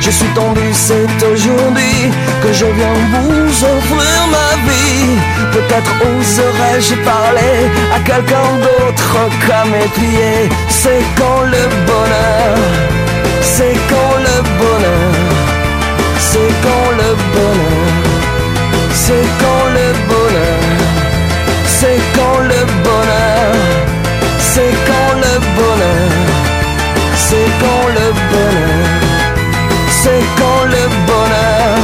Je 0.00 0.10
suis 0.10 0.32
tendu, 0.40 0.66
c'est 0.72 1.18
aujourd'hui 1.32 2.10
que 2.42 2.52
je 2.52 2.66
viens 2.78 2.98
vous 3.12 3.64
offrir 3.74 4.20
ma 4.36 4.50
vie. 4.68 5.10
Peut-être 5.56 5.92
oserais-je 6.10 6.94
parler 7.12 7.56
à 7.96 7.98
quelqu'un 8.08 8.50
d'autre 8.66 9.12
qu'à 9.46 9.64
mes 9.72 9.88
pieds. 9.98 10.48
C'est 10.68 11.04
quand 11.18 11.42
le 11.54 11.64
bonheur, 11.90 12.56
c'est 13.54 13.76
quand 13.90 14.14
le 14.28 14.36
bonheur, 14.60 15.12
c'est 16.30 16.52
quand 16.66 16.88
le 17.00 17.10
bonheur, 17.34 18.02
c'est 19.04 19.28
quand 19.42 19.66
le 19.78 19.88
bonheur, 20.10 20.62
c'est 21.78 22.00
quand 22.16 22.38
le 22.52 22.60
bonheur, 22.86 23.31
C'est 27.62 27.68
quand 27.68 27.88
le 27.88 28.06
bonheur, 28.32 28.98
c'est 29.90 30.24
quand 30.36 30.64
le 30.64 30.84
bonheur. 31.06 31.78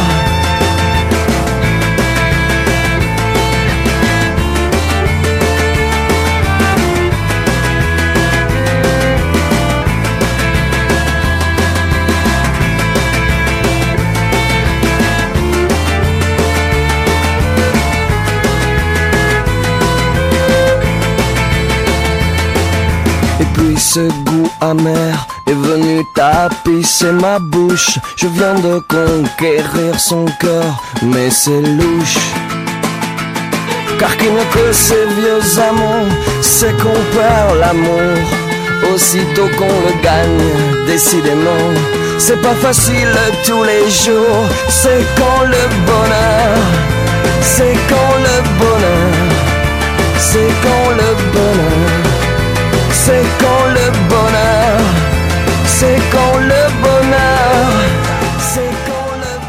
Et 23.41 23.45
puis 23.55 23.79
ce 23.79 24.01
goût 24.25 24.51
amer 24.61 25.38
est 25.49 25.55
venu 25.55 26.05
tapisser 26.15 27.13
ma 27.13 27.39
bouche. 27.39 27.99
Je 28.17 28.27
viens 28.27 28.55
de 28.55 28.81
conquérir 28.81 29.99
son 29.99 30.27
cœur, 30.41 30.83
mais 31.03 31.31
c'est 31.31 31.63
louche. 31.63 32.19
Car 33.99 34.17
qui 34.17 34.27
ne 34.27 34.45
que 34.55 34.73
ces 34.73 35.07
vieux 35.19 35.61
amants, 35.69 36.09
c'est 36.41 36.77
qu'on 36.79 37.01
perd 37.17 37.59
l'amour. 37.61 38.19
Aussitôt 38.95 39.49
qu'on 39.59 39.77
le 39.87 40.03
gagne, 40.03 40.87
décidément, 40.87 41.67
c'est 42.19 42.41
pas 42.41 42.55
facile 42.55 43.15
tous 43.45 43.65
les 43.65 43.91
jours. 43.91 44.47
C'est 44.69 45.05
quand 45.17 45.43
le 45.45 45.65
bonheur, 45.89 46.59
c'est 47.43 47.77
quand 47.91 48.15
le 48.27 48.37
bonheur, 48.61 49.15
c'est 50.19 50.53
quand 50.65 50.91
le 51.03 51.11
bonheur, 51.35 52.03
c'est 52.93 53.27
quand 53.41 53.65
le 53.77 53.87
bonheur, 54.09 54.58
c'est 55.79 56.01
quand 56.11 56.39
le 56.39 56.88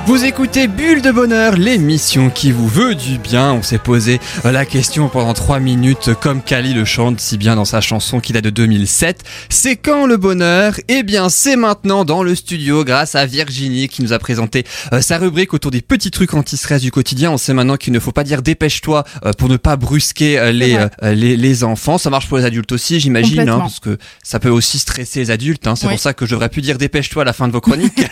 Vous 0.09 0.25
écoutez 0.25 0.67
Bulle 0.67 1.03
de 1.03 1.11
Bonheur, 1.11 1.55
l'émission 1.55 2.31
qui 2.31 2.51
vous 2.51 2.67
veut 2.67 2.95
du 2.95 3.19
bien. 3.19 3.53
On 3.53 3.61
s'est 3.61 3.77
posé 3.77 4.19
euh, 4.43 4.51
la 4.51 4.65
question 4.65 5.07
pendant 5.07 5.35
3 5.35 5.59
minutes, 5.59 6.15
comme 6.19 6.41
Kali 6.41 6.73
le 6.73 6.83
chante 6.83 7.19
si 7.19 7.37
bien 7.37 7.55
dans 7.55 7.63
sa 7.63 7.79
chanson 7.79 8.19
qui 8.19 8.33
date 8.33 8.43
de 8.45 8.49
2007. 8.49 9.23
C'est 9.49 9.75
quand 9.75 10.07
le 10.07 10.17
bonheur? 10.17 10.73
Eh 10.87 11.03
bien, 11.03 11.29
c'est 11.29 11.55
maintenant 11.55 12.05
dans 12.05 12.23
le 12.23 12.33
studio 12.33 12.83
grâce 12.83 13.13
à 13.13 13.27
Virginie 13.27 13.87
qui 13.87 14.01
nous 14.01 14.11
a 14.11 14.17
présenté 14.17 14.65
euh, 14.93 15.01
sa 15.01 15.19
rubrique 15.19 15.53
autour 15.53 15.69
des 15.69 15.81
petits 15.81 16.09
trucs 16.09 16.33
anti-stress 16.33 16.81
du 16.81 16.89
quotidien. 16.89 17.29
On 17.29 17.37
sait 17.37 17.53
maintenant 17.53 17.77
qu'il 17.77 17.93
ne 17.93 17.99
faut 17.99 18.11
pas 18.11 18.23
dire 18.23 18.41
dépêche-toi 18.41 19.03
euh, 19.27 19.33
pour 19.33 19.47
ne 19.47 19.57
pas 19.57 19.75
brusquer 19.75 20.39
euh, 20.39 20.51
les, 20.51 20.73
euh, 21.03 21.13
les, 21.13 21.37
les 21.37 21.63
enfants. 21.63 21.99
Ça 21.99 22.09
marche 22.09 22.27
pour 22.27 22.39
les 22.39 22.45
adultes 22.45 22.71
aussi, 22.71 22.99
j'imagine, 22.99 23.41
hein, 23.47 23.59
parce 23.59 23.79
que 23.79 23.99
ça 24.23 24.39
peut 24.39 24.49
aussi 24.49 24.79
stresser 24.79 25.19
les 25.19 25.29
adultes. 25.29 25.67
hein. 25.67 25.75
C'est 25.75 25.85
Oui. 25.85 25.93
pour 25.93 25.99
ça 26.01 26.13
que 26.15 26.25
je 26.25 26.31
devrais 26.31 26.49
plus 26.49 26.63
dire 26.63 26.79
dépêche-toi 26.79 27.21
à 27.21 27.25
la 27.25 27.33
fin 27.33 27.47
de 27.47 27.53
vos 27.53 27.61
chroniques. 27.61 28.01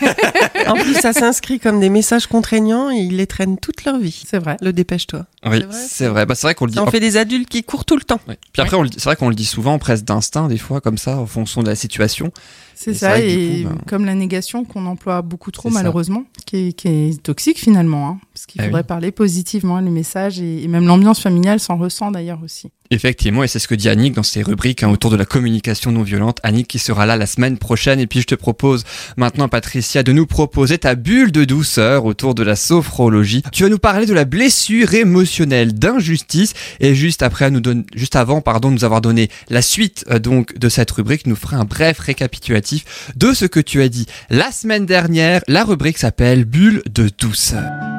En 0.66 0.74
plus, 0.74 0.94
ça 1.00 1.14
s'inscrit 1.14 1.60
comme 1.60 1.80
des 1.80 1.87
messages 1.90 2.26
contraignants 2.26 2.90
et 2.90 2.96
ils 2.96 3.16
les 3.16 3.26
traînent 3.26 3.58
toute 3.58 3.84
leur 3.84 3.98
vie. 3.98 4.24
C'est 4.28 4.38
vrai. 4.38 4.56
Le 4.60 4.72
dépêche-toi. 4.72 5.26
oui, 5.46 5.58
C'est 5.60 5.64
vrai, 5.66 5.76
c'est 5.88 6.08
vrai. 6.08 6.26
Bah, 6.26 6.34
c'est 6.34 6.46
vrai 6.46 6.54
qu'on 6.54 6.66
le 6.66 6.70
dit. 6.72 6.76
Ça 6.76 6.82
en 6.82 6.90
fait 6.90 7.00
des 7.00 7.16
adultes 7.16 7.48
qui 7.48 7.62
courent 7.62 7.84
tout 7.84 7.96
le 7.96 8.02
temps. 8.02 8.20
Ouais. 8.28 8.38
Puis 8.52 8.62
après, 8.62 8.76
on 8.76 8.84
c'est 8.84 9.04
vrai 9.04 9.16
qu'on 9.16 9.28
le 9.28 9.34
dit 9.34 9.44
souvent, 9.44 9.78
presque 9.78 10.04
d'instinct, 10.04 10.48
des 10.48 10.58
fois, 10.58 10.80
comme 10.80 10.98
ça, 10.98 11.18
en 11.18 11.26
fonction 11.26 11.62
de 11.62 11.68
la 11.68 11.76
situation. 11.76 12.32
C'est 12.80 12.94
ça, 12.94 13.18
et 13.20 13.64
coup, 13.64 13.70
ben- 13.70 13.78
comme 13.88 14.04
la 14.04 14.14
négation 14.14 14.64
qu'on 14.64 14.86
emploie 14.86 15.20
beaucoup 15.22 15.50
trop 15.50 15.68
malheureusement, 15.68 16.24
qui 16.46 16.68
est, 16.68 16.72
qui 16.72 16.88
est 16.88 17.22
toxique 17.22 17.58
finalement, 17.58 18.08
hein, 18.08 18.20
parce 18.32 18.46
qu'il 18.46 18.60
Ah 18.60 18.64
faudrait 18.66 18.82
oui. 18.82 18.86
parler 18.86 19.10
positivement, 19.10 19.80
les 19.80 19.90
messages, 19.90 20.40
et, 20.40 20.62
et 20.62 20.68
même 20.68 20.86
l'ambiance 20.86 21.20
familiale 21.20 21.58
s'en 21.58 21.76
ressent 21.76 22.12
d'ailleurs 22.12 22.40
aussi. 22.44 22.70
Effectivement, 22.90 23.44
et 23.44 23.48
c'est 23.48 23.58
ce 23.58 23.68
que 23.68 23.74
dit 23.74 23.90
Annick 23.90 24.14
dans 24.14 24.22
ses 24.22 24.42
rubriques 24.42 24.82
hein, 24.82 24.88
autour 24.88 25.10
de 25.10 25.16
la 25.16 25.26
communication 25.26 25.92
non 25.92 26.02
violente. 26.02 26.38
Annick 26.42 26.68
qui 26.68 26.78
sera 26.78 27.04
là 27.04 27.18
la 27.18 27.26
semaine 27.26 27.58
prochaine. 27.58 28.00
Et 28.00 28.06
puis 28.06 28.22
je 28.22 28.26
te 28.26 28.34
propose 28.34 28.84
maintenant, 29.18 29.46
Patricia, 29.46 30.02
de 30.02 30.10
nous 30.12 30.24
proposer 30.24 30.78
ta 30.78 30.94
bulle 30.94 31.30
de 31.30 31.44
douceur 31.44 32.06
autour 32.06 32.34
de 32.34 32.42
la 32.42 32.56
sophrologie. 32.56 33.42
Tu 33.52 33.64
vas 33.64 33.68
nous 33.68 33.78
parler 33.78 34.06
de 34.06 34.14
la 34.14 34.24
blessure 34.24 34.94
émotionnelle 34.94 35.74
d'injustice. 35.74 36.54
Et 36.80 36.94
juste 36.94 37.22
après, 37.22 37.50
nous 37.50 37.60
donne, 37.60 37.84
juste 37.94 38.16
avant, 38.16 38.40
pardon, 38.40 38.68
de 38.70 38.74
nous 38.76 38.84
avoir 38.84 39.02
donné 39.02 39.28
la 39.50 39.60
suite 39.60 40.06
euh, 40.08 40.18
donc 40.18 40.56
de 40.58 40.70
cette 40.70 40.90
rubrique, 40.92 41.26
nous 41.26 41.36
fera 41.36 41.58
un 41.58 41.66
bref 41.66 41.98
récapitulatif 41.98 42.67
de 43.16 43.32
ce 43.32 43.44
que 43.44 43.60
tu 43.60 43.82
as 43.82 43.88
dit 43.88 44.06
la 44.30 44.52
semaine 44.52 44.86
dernière. 44.86 45.42
La 45.48 45.64
rubrique 45.64 45.98
s'appelle 45.98 46.44
Bulle 46.44 46.82
de 46.92 47.10
douceur. 47.18 47.97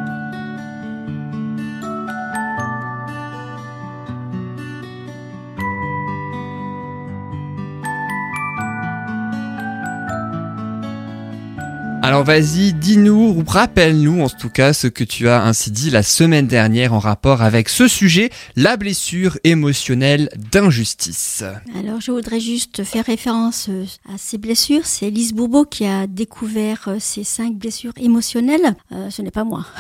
Alors 12.02 12.24
vas-y, 12.24 12.74
dis-nous, 12.74 13.36
ou 13.38 13.44
rappelle-nous 13.46 14.22
en 14.22 14.30
tout 14.30 14.50
cas 14.50 14.72
ce 14.74 14.88
que 14.88 15.04
tu 15.04 15.28
as 15.28 15.44
ainsi 15.44 15.70
dit 15.70 15.90
la 15.90 16.02
semaine 16.02 16.48
dernière 16.48 16.94
en 16.94 17.00
rapport 17.00 17.42
avec 17.42 17.68
ce 17.68 17.88
sujet, 17.90 18.30
la 18.56 18.78
blessure 18.78 19.38
émotionnelle 19.44 20.30
d'injustice. 20.52 21.44
Alors, 21.78 22.00
je 22.00 22.12
voudrais 22.12 22.40
juste 22.40 22.84
faire 22.84 23.06
référence 23.06 23.68
euh, 23.70 23.86
à 24.08 24.18
ces 24.18 24.38
blessures. 24.38 24.86
C'est 24.86 25.10
Lise 25.10 25.34
Bourbeau 25.34 25.66
qui 25.66 25.86
a 25.86 26.08
découvert 26.08 26.86
euh, 26.88 26.96
ces 27.00 27.24
cinq 27.26 27.56
blessures 27.56 27.94
émotionnelles. 27.98 28.76
Euh, 28.94 29.10
ce 29.10 29.22
n'est 29.22 29.32
pas 29.32 29.44
moi. 29.44 29.66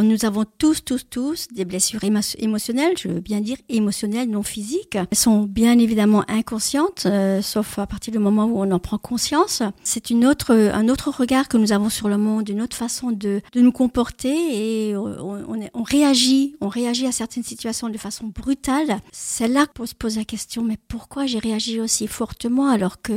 Nous 0.00 0.24
avons 0.24 0.44
tous, 0.58 0.84
tous, 0.84 1.08
tous 1.08 1.48
des 1.54 1.64
blessures 1.64 2.00
émo- 2.04 2.36
émotionnelles, 2.38 2.92
je 2.96 3.08
veux 3.08 3.20
bien 3.20 3.40
dire 3.40 3.56
émotionnelles, 3.68 4.30
non 4.30 4.42
physiques. 4.44 4.94
Elles 4.94 5.16
sont 5.18 5.42
bien 5.42 5.78
évidemment 5.78 6.22
inconscientes, 6.28 7.04
euh, 7.06 7.42
sauf 7.42 7.78
à 7.78 7.86
partir 7.86 8.12
du 8.12 8.18
moment 8.20 8.44
où 8.44 8.60
on 8.60 8.70
en 8.70 8.78
prend 8.78 8.98
conscience. 8.98 9.62
C'est 9.96 10.10
une 10.10 10.26
autre, 10.26 10.52
un 10.54 10.90
autre 10.90 11.08
regard 11.10 11.48
que 11.48 11.56
nous 11.56 11.72
avons 11.72 11.88
sur 11.88 12.10
le 12.10 12.18
monde, 12.18 12.50
une 12.50 12.60
autre 12.60 12.76
façon 12.76 13.12
de, 13.12 13.40
de 13.54 13.60
nous 13.62 13.72
comporter 13.72 14.28
et 14.28 14.90
est- 14.90 14.94
on 14.94 15.82
réagit, 15.82 16.54
on 16.60 16.68
réagit 16.68 17.06
à 17.06 17.12
certaines 17.12 17.42
situations 17.44 17.88
de 17.88 17.96
façon 17.96 18.26
brutale. 18.26 19.00
C'est 19.10 19.48
là 19.48 19.64
qu'on 19.64 19.86
se 19.86 19.94
pose 19.94 20.18
la 20.18 20.26
question, 20.26 20.62
mais 20.62 20.76
pourquoi 20.88 21.24
j'ai 21.24 21.38
réagi 21.38 21.80
aussi 21.80 22.08
fortement 22.08 22.68
alors 22.68 23.00
que 23.00 23.14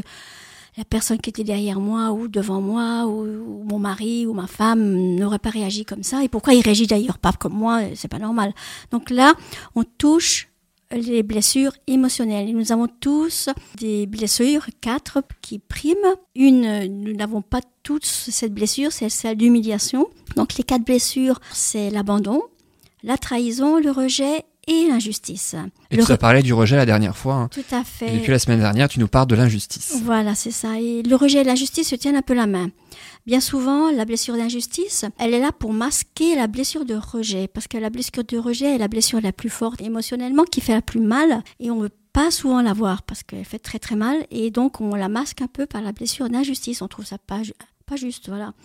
la 0.78 0.86
personne 0.86 1.18
qui 1.18 1.30
était 1.32 1.44
derrière 1.44 1.82
moi 1.82 2.14
ou 2.14 2.30
devant 2.30 2.62
moi 2.62 3.06
ou, 3.08 3.26
ou 3.26 3.64
mon 3.66 3.78
mari 3.80 4.26
ou 4.26 4.34
ma 4.34 4.48
femme 4.48 5.16
n'aurait 5.16 5.38
pas 5.38 5.50
réagi 5.50 5.84
comme 5.84 6.04
ça? 6.04 6.24
Et 6.24 6.30
pourquoi 6.30 6.54
il 6.54 6.62
réagit 6.62 6.88
d'ailleurs 6.88 7.18
pas 7.18 7.34
comme 7.34 7.56
moi? 7.56 7.82
C'est 7.96 8.08
pas 8.08 8.20
normal. 8.20 8.54
Donc 8.92 9.10
là 9.10 9.34
on 9.76 9.84
touche 9.84 10.48
les 10.96 11.22
blessures 11.24 11.74
émotionnelles 11.88 12.50
et 12.50 12.54
nous 12.54 12.72
avons 12.72 12.88
tous 12.88 13.50
des 13.78 14.08
blessures 14.08 14.66
quatre 14.82 15.22
qui 15.42 15.60
priment 15.60 16.16
une 16.36 16.86
nous 17.04 17.14
n'avons 17.14 17.42
pas 17.42 17.62
toutes 17.84 18.06
cette 18.06 18.54
blessure 18.54 18.92
c'est 18.92 19.10
celle 19.10 19.38
d'humiliation 19.38 20.08
donc 20.36 20.56
les 20.58 20.64
quatre 20.64 20.84
blessures 20.84 21.40
c'est 21.52 21.90
l'abandon 21.92 22.42
la 23.04 23.18
trahison 23.18 23.80
le 23.80 23.92
rejet 23.92 24.44
et 24.68 24.88
l'injustice 24.88 25.56
Et 25.90 25.96
Le 25.96 26.06
tu 26.06 26.12
as 26.12 26.18
parlé 26.18 26.44
du 26.44 26.54
rejet 26.54 26.76
la 26.76 26.86
dernière 26.86 27.16
fois. 27.18 27.34
hein. 27.36 27.50
tout 27.52 27.64
à 27.72 27.82
Et 27.82 27.84
fait 27.84 28.12
depuis 28.20 28.30
la 28.32 28.38
semaine 28.38 28.60
dernière, 28.60 28.88
tu 28.88 29.00
nous 29.00 29.08
parles 29.08 29.26
de 29.26 29.34
l'injustice. 29.36 29.96
voilà, 30.04 30.36
c'est 30.36 30.52
ça. 30.52 30.80
Et 30.80 31.02
le 31.02 31.16
rejet 31.16 31.40
et 31.42 31.44
l'injustice 31.44 31.88
se 31.90 31.96
tiennent 31.96 32.18
un 32.18 32.22
peu 32.22 32.36
la 32.36 32.46
main. 32.46 32.70
Bien 33.30 33.42
souvent, 33.42 33.92
la 33.92 34.06
blessure 34.06 34.36
d'injustice, 34.38 35.06
elle 35.20 35.36
est 35.36 35.40
là 35.40 35.52
pour 35.52 35.72
masquer 35.72 36.34
la 36.36 36.48
blessure 36.48 36.84
de 36.84 36.96
rejet, 36.96 37.48
parce 37.48 37.68
que 37.68 37.78
la 37.78 37.92
blessure 37.92 38.24
de 38.24 38.38
rejet 38.40 38.74
est 38.74 38.80
la 38.80 38.88
blessure 38.88 39.22
la 39.22 39.32
plus 39.32 39.52
forte 39.52 39.84
émotionnellement, 39.84 40.46
qui 40.46 40.62
fait 40.62 40.74
la 40.74 40.82
plus 40.82 41.00
mal, 41.00 41.44
et 41.60 41.70
on 41.70 41.80
veut 41.80 41.92
pas 42.12 42.32
souvent 42.32 42.64
la 42.64 42.74
voir 42.74 43.04
parce 43.04 43.22
qu'elle 43.22 43.46
fait 43.46 43.60
très 43.60 43.78
très 43.78 43.96
mal, 43.96 44.26
et 44.32 44.50
donc 44.50 44.82
on 44.82 44.96
la 44.96 45.10
masque 45.10 45.44
un 45.44 45.48
peu 45.48 45.68
par 45.68 45.84
la 45.84 45.92
blessure 45.92 46.28
d'injustice. 46.28 46.82
On 46.82 46.88
trouve 46.88 47.06
ça 47.06 47.20
pas, 47.20 47.42
pas 47.86 47.98
juste, 47.98 48.30
voilà. 48.30 48.56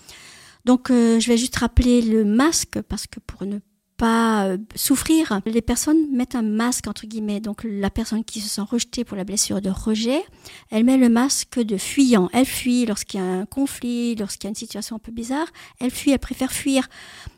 Donc 0.64 0.90
euh, 0.90 1.20
je 1.20 1.29
vais 1.29 1.37
juste 1.37 1.57
rappeler 1.57 2.00
le 2.00 2.24
masque, 2.24 2.81
parce 2.88 3.07
que 3.07 3.20
pour 3.20 3.46
ne 3.46 3.59
pas 4.04 4.48
euh, 4.48 4.58
souffrir, 4.74 5.40
les 5.46 5.62
personnes 5.62 6.10
mettent 6.12 6.34
un 6.34 6.42
masque 6.42 6.88
entre 6.88 7.06
guillemets. 7.06 7.40
Donc 7.40 7.62
la 7.64 7.88
personne 7.88 8.22
qui 8.22 8.42
se 8.42 8.50
sent 8.50 8.60
rejetée 8.60 9.02
pour 9.02 9.16
la 9.16 9.24
blessure 9.24 9.62
de 9.62 9.70
rejet, 9.70 10.22
elle 10.70 10.84
met 10.84 10.98
le 10.98 11.08
masque 11.08 11.58
de 11.58 11.78
fuyant. 11.78 12.28
Elle 12.34 12.44
fuit 12.44 12.84
lorsqu'il 12.84 13.20
y 13.20 13.22
a 13.22 13.26
un 13.26 13.46
conflit, 13.46 14.14
lorsqu'il 14.14 14.44
y 14.44 14.48
a 14.48 14.50
une 14.50 14.56
situation 14.56 14.96
un 14.96 14.98
peu 14.98 15.10
bizarre. 15.10 15.46
Elle 15.80 15.90
fuit, 15.90 16.10
elle 16.10 16.18
préfère 16.18 16.52
fuir, 16.52 16.86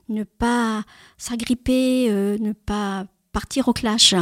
ne 0.08 0.24
pas 0.24 0.82
s'agripper, 1.18 2.08
euh, 2.10 2.36
ne 2.40 2.52
pas 2.52 3.06
partir 3.30 3.68
au 3.68 3.72
clash. 3.72 4.16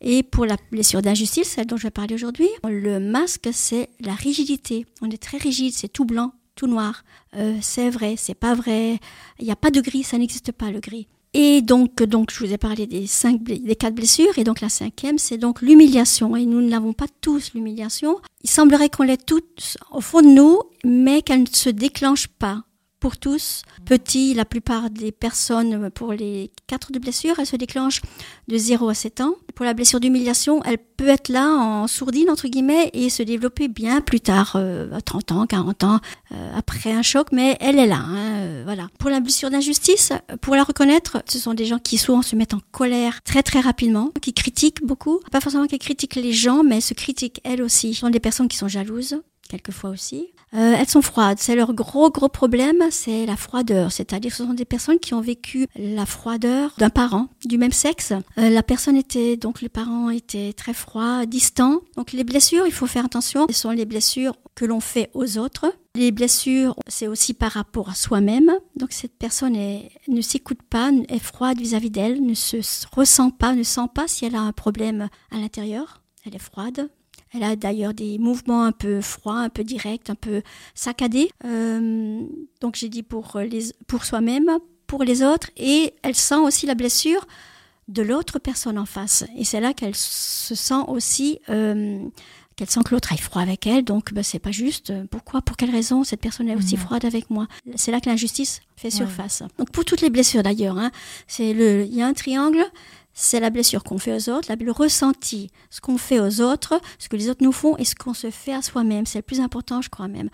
Et 0.00 0.22
pour 0.22 0.46
la 0.46 0.54
blessure 0.70 1.02
d'injustice, 1.02 1.48
celle 1.48 1.66
dont 1.66 1.76
je 1.76 1.88
vais 1.88 1.90
parler 1.90 2.14
aujourd'hui, 2.14 2.50
le 2.62 3.00
masque, 3.00 3.48
c'est 3.50 3.90
la 3.98 4.14
rigidité. 4.14 4.86
On 5.02 5.10
est 5.10 5.20
très 5.20 5.38
rigide, 5.38 5.72
c'est 5.72 5.92
tout 5.92 6.04
blanc, 6.04 6.34
tout 6.54 6.68
noir. 6.68 7.02
Euh, 7.34 7.58
c'est 7.60 7.90
vrai, 7.90 8.14
c'est 8.16 8.34
pas 8.34 8.54
vrai. 8.54 9.00
Il 9.40 9.46
n'y 9.46 9.50
a 9.50 9.56
pas 9.56 9.72
de 9.72 9.80
gris, 9.80 10.04
ça 10.04 10.18
n'existe 10.18 10.52
pas 10.52 10.70
le 10.70 10.78
gris. 10.78 11.08
Et 11.32 11.62
donc, 11.62 12.02
donc, 12.02 12.32
je 12.32 12.44
vous 12.44 12.52
ai 12.52 12.58
parlé 12.58 12.86
des 12.86 13.06
cinq, 13.06 13.42
des 13.42 13.76
quatre 13.76 13.94
blessures, 13.94 14.36
et 14.38 14.44
donc 14.44 14.60
la 14.60 14.68
cinquième, 14.68 15.18
c'est 15.18 15.38
donc 15.38 15.62
l'humiliation. 15.62 16.34
Et 16.34 16.44
nous 16.44 16.60
n'avons 16.60 16.92
pas 16.92 17.06
tous 17.20 17.52
l'humiliation. 17.54 18.18
Il 18.42 18.50
semblerait 18.50 18.88
qu'on 18.88 19.04
l'ait 19.04 19.16
toutes 19.16 19.76
au 19.92 20.00
fond 20.00 20.22
de 20.22 20.28
nous, 20.28 20.60
mais 20.84 21.22
qu'elle 21.22 21.42
ne 21.42 21.46
se 21.46 21.70
déclenche 21.70 22.26
pas. 22.26 22.64
Pour 23.00 23.16
tous, 23.16 23.62
petits, 23.86 24.34
la 24.34 24.44
plupart 24.44 24.90
des 24.90 25.10
personnes, 25.10 25.88
pour 25.88 26.12
les 26.12 26.50
quatre 26.66 26.92
de 26.92 26.98
blessures, 26.98 27.38
elle 27.38 27.46
se 27.46 27.56
déclenche 27.56 28.02
de 28.46 28.58
0 28.58 28.90
à 28.90 28.94
7 28.94 29.22
ans. 29.22 29.36
Pour 29.54 29.64
la 29.64 29.72
blessure 29.72 30.00
d'humiliation, 30.00 30.62
elle 30.64 30.76
peut 30.76 31.08
être 31.08 31.30
là 31.30 31.48
en 31.48 31.86
sourdine, 31.86 32.28
entre 32.28 32.46
guillemets, 32.48 32.90
et 32.92 33.08
se 33.08 33.22
développer 33.22 33.68
bien 33.68 34.02
plus 34.02 34.20
tard, 34.20 34.52
euh, 34.56 34.92
à 34.92 35.00
30 35.00 35.32
ans, 35.32 35.46
40 35.46 35.84
ans, 35.84 36.00
euh, 36.32 36.52
après 36.54 36.92
un 36.92 37.00
choc, 37.00 37.28
mais 37.32 37.56
elle 37.60 37.78
est 37.78 37.86
là. 37.86 38.00
hein, 38.06 38.16
euh, 38.42 38.62
voilà. 38.66 38.88
Pour 38.98 39.08
la 39.08 39.20
blessure 39.20 39.48
d'injustice, 39.48 40.12
pour 40.42 40.54
la 40.54 40.62
reconnaître, 40.62 41.22
ce 41.26 41.38
sont 41.38 41.54
des 41.54 41.64
gens 41.64 41.78
qui 41.78 41.96
souvent 41.96 42.20
se 42.20 42.36
mettent 42.36 42.52
en 42.52 42.60
colère 42.70 43.22
très 43.22 43.42
très 43.42 43.60
rapidement, 43.60 44.12
qui 44.20 44.34
critiquent 44.34 44.84
beaucoup. 44.84 45.20
Pas 45.32 45.40
forcément 45.40 45.66
qu'elles 45.66 45.78
critiquent 45.78 46.16
les 46.16 46.34
gens, 46.34 46.62
mais 46.64 46.82
se 46.82 46.92
critiquent 46.92 47.40
elles 47.44 47.62
aussi. 47.62 47.94
Ce 47.94 48.00
sont 48.00 48.10
des 48.10 48.20
personnes 48.20 48.48
qui 48.48 48.58
sont 48.58 48.68
jalouses, 48.68 49.22
quelquefois 49.48 49.88
aussi. 49.88 50.26
Euh, 50.54 50.74
elles 50.78 50.88
sont 50.88 51.02
froides. 51.02 51.38
C'est 51.38 51.54
leur 51.54 51.74
gros 51.74 52.10
gros 52.10 52.28
problème, 52.28 52.82
c'est 52.90 53.26
la 53.26 53.36
froideur. 53.36 53.92
C'est-à-dire, 53.92 54.34
ce 54.34 54.44
sont 54.44 54.54
des 54.54 54.64
personnes 54.64 54.98
qui 54.98 55.14
ont 55.14 55.20
vécu 55.20 55.66
la 55.76 56.06
froideur 56.06 56.74
d'un 56.78 56.90
parent 56.90 57.28
du 57.44 57.58
même 57.58 57.72
sexe. 57.72 58.12
Euh, 58.38 58.50
la 58.50 58.62
personne 58.62 58.96
était 58.96 59.36
donc 59.36 59.62
le 59.62 59.68
parent 59.68 60.10
était 60.10 60.52
très 60.52 60.74
froid, 60.74 61.24
distant. 61.26 61.80
Donc 61.96 62.12
les 62.12 62.24
blessures, 62.24 62.66
il 62.66 62.72
faut 62.72 62.86
faire 62.86 63.04
attention. 63.04 63.46
Ce 63.48 63.54
sont 63.54 63.70
les 63.70 63.86
blessures 63.86 64.34
que 64.54 64.64
l'on 64.64 64.80
fait 64.80 65.10
aux 65.14 65.38
autres. 65.38 65.72
Les 65.94 66.12
blessures, 66.12 66.76
c'est 66.86 67.08
aussi 67.08 67.34
par 67.34 67.52
rapport 67.52 67.88
à 67.88 67.94
soi-même. 67.94 68.50
Donc 68.76 68.92
cette 68.92 69.16
personne 69.18 69.56
est, 69.56 69.90
ne 70.08 70.20
s'écoute 70.20 70.62
pas, 70.62 70.90
est 71.08 71.18
froide 71.18 71.58
vis-à-vis 71.58 71.90
d'elle, 71.90 72.24
ne 72.24 72.34
se 72.34 72.56
ressent 72.92 73.30
pas, 73.30 73.54
ne 73.54 73.62
sent 73.62 73.88
pas 73.94 74.08
si 74.08 74.24
elle 74.24 74.36
a 74.36 74.40
un 74.40 74.52
problème 74.52 75.08
à 75.30 75.36
l'intérieur. 75.36 76.02
Elle 76.26 76.34
est 76.34 76.38
froide. 76.38 76.88
Elle 77.32 77.44
a 77.44 77.54
d'ailleurs 77.56 77.94
des 77.94 78.18
mouvements 78.18 78.64
un 78.64 78.72
peu 78.72 79.00
froids, 79.00 79.38
un 79.38 79.48
peu 79.50 79.62
directs, 79.64 80.10
un 80.10 80.14
peu 80.16 80.42
saccadés. 80.74 81.30
Euh, 81.44 82.22
donc 82.60 82.74
j'ai 82.76 82.88
dit 82.88 83.02
pour, 83.02 83.38
les, 83.38 83.66
pour 83.86 84.04
soi-même, 84.04 84.50
pour 84.86 85.04
les 85.04 85.22
autres, 85.22 85.48
et 85.56 85.94
elle 86.02 86.16
sent 86.16 86.36
aussi 86.36 86.66
la 86.66 86.74
blessure 86.74 87.26
de 87.88 88.02
l'autre 88.02 88.38
personne 88.38 88.78
en 88.78 88.86
face. 88.86 89.24
Et 89.36 89.44
c'est 89.44 89.60
là 89.60 89.72
qu'elle 89.74 89.94
se 89.96 90.54
sent 90.54 90.82
aussi, 90.88 91.38
euh, 91.48 92.00
qu'elle 92.56 92.68
sent 92.70 92.80
que 92.84 92.94
l'autre 92.94 93.12
est 93.12 93.16
froid 93.20 93.42
avec 93.42 93.66
elle, 93.66 93.84
donc 93.84 94.12
ben, 94.12 94.22
c'est 94.24 94.38
pas 94.40 94.50
juste. 94.52 94.92
Pourquoi 95.10 95.40
Pour 95.40 95.56
quelle 95.56 95.70
raison 95.70 96.02
cette 96.04 96.20
personne 96.20 96.48
est 96.48 96.56
aussi 96.56 96.74
Mhm. 96.76 96.80
froide 96.82 97.04
avec 97.04 97.30
moi? 97.30 97.46
C'est 97.76 97.90
là 97.92 98.00
que 98.00 98.08
l'injustice 98.10 98.60
fait 98.76 98.88
Ouais. 98.88 98.90
surface. 99.06 99.42
Donc 99.58 99.70
pour 99.70 99.84
toutes 99.84 100.00
les 100.02 100.10
blessures 100.10 100.42
d'ailleurs, 100.42 100.78
hein, 100.78 100.90
c'est 101.28 101.52
le, 101.52 101.84
il 101.84 101.94
y 101.94 102.02
a 102.02 102.06
un 102.06 102.12
triangle. 102.12 102.64
C'est 103.22 103.38
la 103.40 103.50
blessure 103.50 103.84
qu'on 103.84 103.98
fait 103.98 104.14
aux 104.14 104.30
autres, 104.30 104.48
la- 104.48 104.56
le 104.56 104.72
ressenti, 104.72 105.50
ce 105.68 105.80
qu'on 105.80 105.98
fait 105.98 106.20
aux 106.20 106.40
autres, 106.40 106.80
ce 106.98 107.08
que 107.08 107.16
les 107.16 107.28
autres 107.28 107.44
nous 107.44 107.52
font 107.52 107.76
et 107.76 107.84
ce 107.84 107.94
qu'on 107.94 108.14
se 108.14 108.30
fait 108.30 108.54
à 108.54 108.62
soi-même. 108.62 109.04
C'est 109.06 109.18
le 109.18 109.22
plus 109.22 109.40
important, 109.40 109.82
je 109.82 109.90
crois 109.90 110.08
même. 110.08 110.30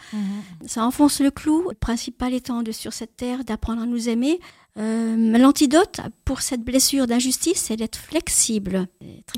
Ça 0.66 0.85
enfonce 0.85 1.20
le 1.20 1.31
clou. 1.31 1.68
Le 1.70 1.75
principal 1.75 2.33
étant 2.33 2.62
de 2.62 2.72
sur 2.72 2.92
cette 2.92 3.16
terre 3.16 3.44
d'apprendre 3.44 3.83
à 3.83 3.87
nous 3.87 4.09
aimer. 4.09 4.38
Euh, 4.79 5.39
L'antidote 5.39 6.01
pour 6.25 6.41
cette 6.43 6.62
blessure 6.62 7.07
d'injustice, 7.07 7.62
c'est 7.67 7.77
d'être 7.77 7.97
flexible. 7.97 8.87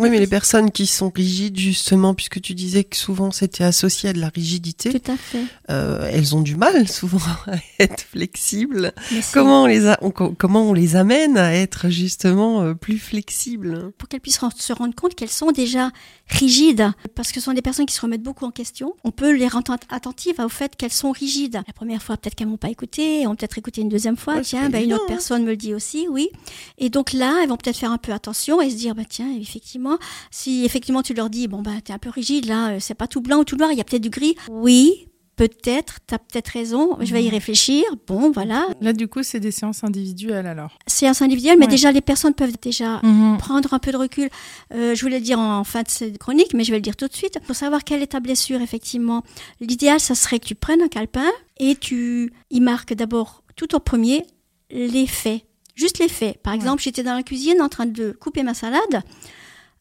Oui, 0.00 0.10
mais 0.10 0.18
les 0.18 0.26
personnes 0.26 0.70
qui 0.70 0.86
sont 0.86 1.10
rigides, 1.14 1.58
justement, 1.58 2.14
puisque 2.14 2.40
tu 2.40 2.54
disais 2.54 2.84
que 2.84 2.96
souvent 2.96 3.30
c'était 3.30 3.64
associé 3.64 4.10
à 4.10 4.12
de 4.12 4.20
la 4.20 4.28
rigidité, 4.28 4.90
Tout 4.98 5.12
à 5.12 5.16
fait. 5.16 5.42
euh, 5.70 6.08
elles 6.12 6.34
ont 6.34 6.40
du 6.40 6.56
mal 6.56 6.88
souvent 6.88 7.20
à 7.46 7.56
être 7.78 8.00
flexibles. 8.02 8.92
Comment 9.32 9.64
on 9.64 9.66
les 9.66 9.86
a, 9.86 9.98
on- 10.02 10.10
comment 10.10 10.62
on 10.62 10.72
les 10.72 10.96
amène 10.96 11.36
à 11.38 11.54
être 11.54 11.88
justement 11.88 12.62
euh, 12.62 12.74
plus 12.74 12.98
flexibles? 12.98 13.92
Pour 13.98 14.08
qu'elles 14.08 14.20
puissent 14.20 14.40
se 14.58 14.72
rendre 14.72 14.94
compte 14.94 15.14
qu'elles 15.14 15.28
sont 15.28 15.52
déjà 15.52 15.90
rigides, 16.28 16.90
parce 17.14 17.32
que 17.32 17.40
ce 17.40 17.44
sont 17.46 17.52
des 17.52 17.62
personnes 17.62 17.86
qui 17.86 17.94
se 17.94 18.00
remettent 18.00 18.22
beaucoup 18.22 18.44
en 18.44 18.50
question. 18.50 18.94
On 19.04 19.10
peut 19.10 19.32
les 19.34 19.48
rendre 19.48 19.72
att- 19.72 19.86
attentives 19.90 20.40
au 20.40 20.48
fait 20.48 20.74
qu'elles 20.76 20.92
sont 20.92 21.12
rigides. 21.12 21.60
La 21.66 21.72
première 21.72 22.02
fois, 22.02 22.16
peut-être 22.16 22.34
qu'elles 22.34 22.48
m'ont 22.48 22.56
pas 22.56 22.70
écouté, 22.70 23.22
elles 23.22 23.28
ont 23.28 23.36
peut-être 23.36 23.58
écouté 23.58 23.80
une 23.82 23.88
deuxième 23.88 24.16
fois. 24.16 24.34
Ouais, 24.36 24.42
tiens, 24.42 24.68
bah, 24.70 24.80
une 24.80 24.94
autre 24.94 25.04
hein. 25.10 25.18
Personne 25.28 25.44
me 25.44 25.50
le 25.50 25.56
dit 25.56 25.74
aussi, 25.74 26.06
oui. 26.08 26.30
Et 26.78 26.88
donc 26.88 27.12
là, 27.12 27.40
elles 27.42 27.48
vont 27.50 27.56
peut-être 27.58 27.76
faire 27.76 27.92
un 27.92 27.98
peu 27.98 28.12
attention 28.12 28.62
et 28.62 28.70
se 28.70 28.76
dire, 28.76 28.94
bah 28.94 29.02
tiens, 29.08 29.30
effectivement, 29.38 29.98
si 30.30 30.64
effectivement 30.64 31.02
tu 31.02 31.12
leur 31.12 31.28
dis, 31.28 31.48
bon 31.48 31.60
bah 31.60 31.72
t'es 31.84 31.92
un 31.92 31.98
peu 31.98 32.08
rigide 32.08 32.46
là, 32.46 32.70
euh, 32.70 32.76
c'est 32.80 32.94
pas 32.94 33.06
tout 33.06 33.20
blanc 33.20 33.38
ou 33.40 33.44
tout 33.44 33.56
noir, 33.56 33.70
il 33.72 33.76
y 33.78 33.80
a 33.80 33.84
peut-être 33.84 34.02
du 34.02 34.10
gris. 34.10 34.36
Oui. 34.50 35.04
Peut-être, 35.36 35.98
t'as 36.08 36.18
peut-être 36.18 36.48
raison, 36.48 36.96
je 37.00 37.12
vais 37.12 37.22
y 37.22 37.26
Mhm. 37.26 37.32
réfléchir. 37.34 37.84
Bon, 38.08 38.32
voilà. 38.32 38.66
Là, 38.80 38.92
du 38.92 39.06
coup, 39.06 39.22
c'est 39.22 39.38
des 39.38 39.52
séances 39.52 39.84
individuelles 39.84 40.48
alors. 40.48 40.76
Séance 40.88 41.22
individuelle, 41.22 41.58
mais 41.60 41.66
Ouais. 41.66 41.70
déjà 41.70 41.92
les 41.92 42.00
personnes 42.00 42.34
peuvent 42.34 42.56
déjà 42.60 43.00
prendre 43.38 43.72
un 43.72 43.78
peu 43.78 43.92
de 43.92 43.96
recul. 43.98 44.30
Euh, 44.74 44.96
je 44.96 45.00
voulais 45.02 45.18
le 45.18 45.24
dire 45.24 45.38
en 45.38 45.62
fin 45.62 45.82
de 45.82 45.88
cette 45.88 46.18
chronique, 46.18 46.54
mais 46.54 46.64
je 46.64 46.72
vais 46.72 46.78
le 46.78 46.82
dire 46.82 46.96
tout 46.96 47.06
de 47.06 47.14
suite. 47.14 47.38
Pour 47.46 47.54
savoir 47.54 47.84
quelle 47.84 48.02
est 48.02 48.08
ta 48.08 48.20
blessure, 48.20 48.60
effectivement, 48.62 49.22
l'idéal, 49.60 50.00
ça 50.00 50.16
serait 50.16 50.40
que 50.40 50.46
tu 50.46 50.54
prennes 50.56 50.82
un 50.82 50.88
calepin 50.88 51.30
et 51.60 51.76
tu 51.76 52.32
y 52.50 52.60
marques 52.60 52.94
d'abord 52.94 53.44
tout 53.54 53.76
en 53.76 53.80
premier 53.80 54.24
les 54.70 55.06
faits. 55.06 55.42
Juste 55.74 55.98
les 55.98 56.08
faits. 56.08 56.38
Par 56.42 56.52
exemple, 56.54 56.82
j'étais 56.82 57.02
dans 57.02 57.14
la 57.14 57.22
cuisine 57.22 57.60
en 57.62 57.68
train 57.68 57.86
de 57.86 58.10
couper 58.12 58.42
ma 58.42 58.54
salade. 58.54 59.02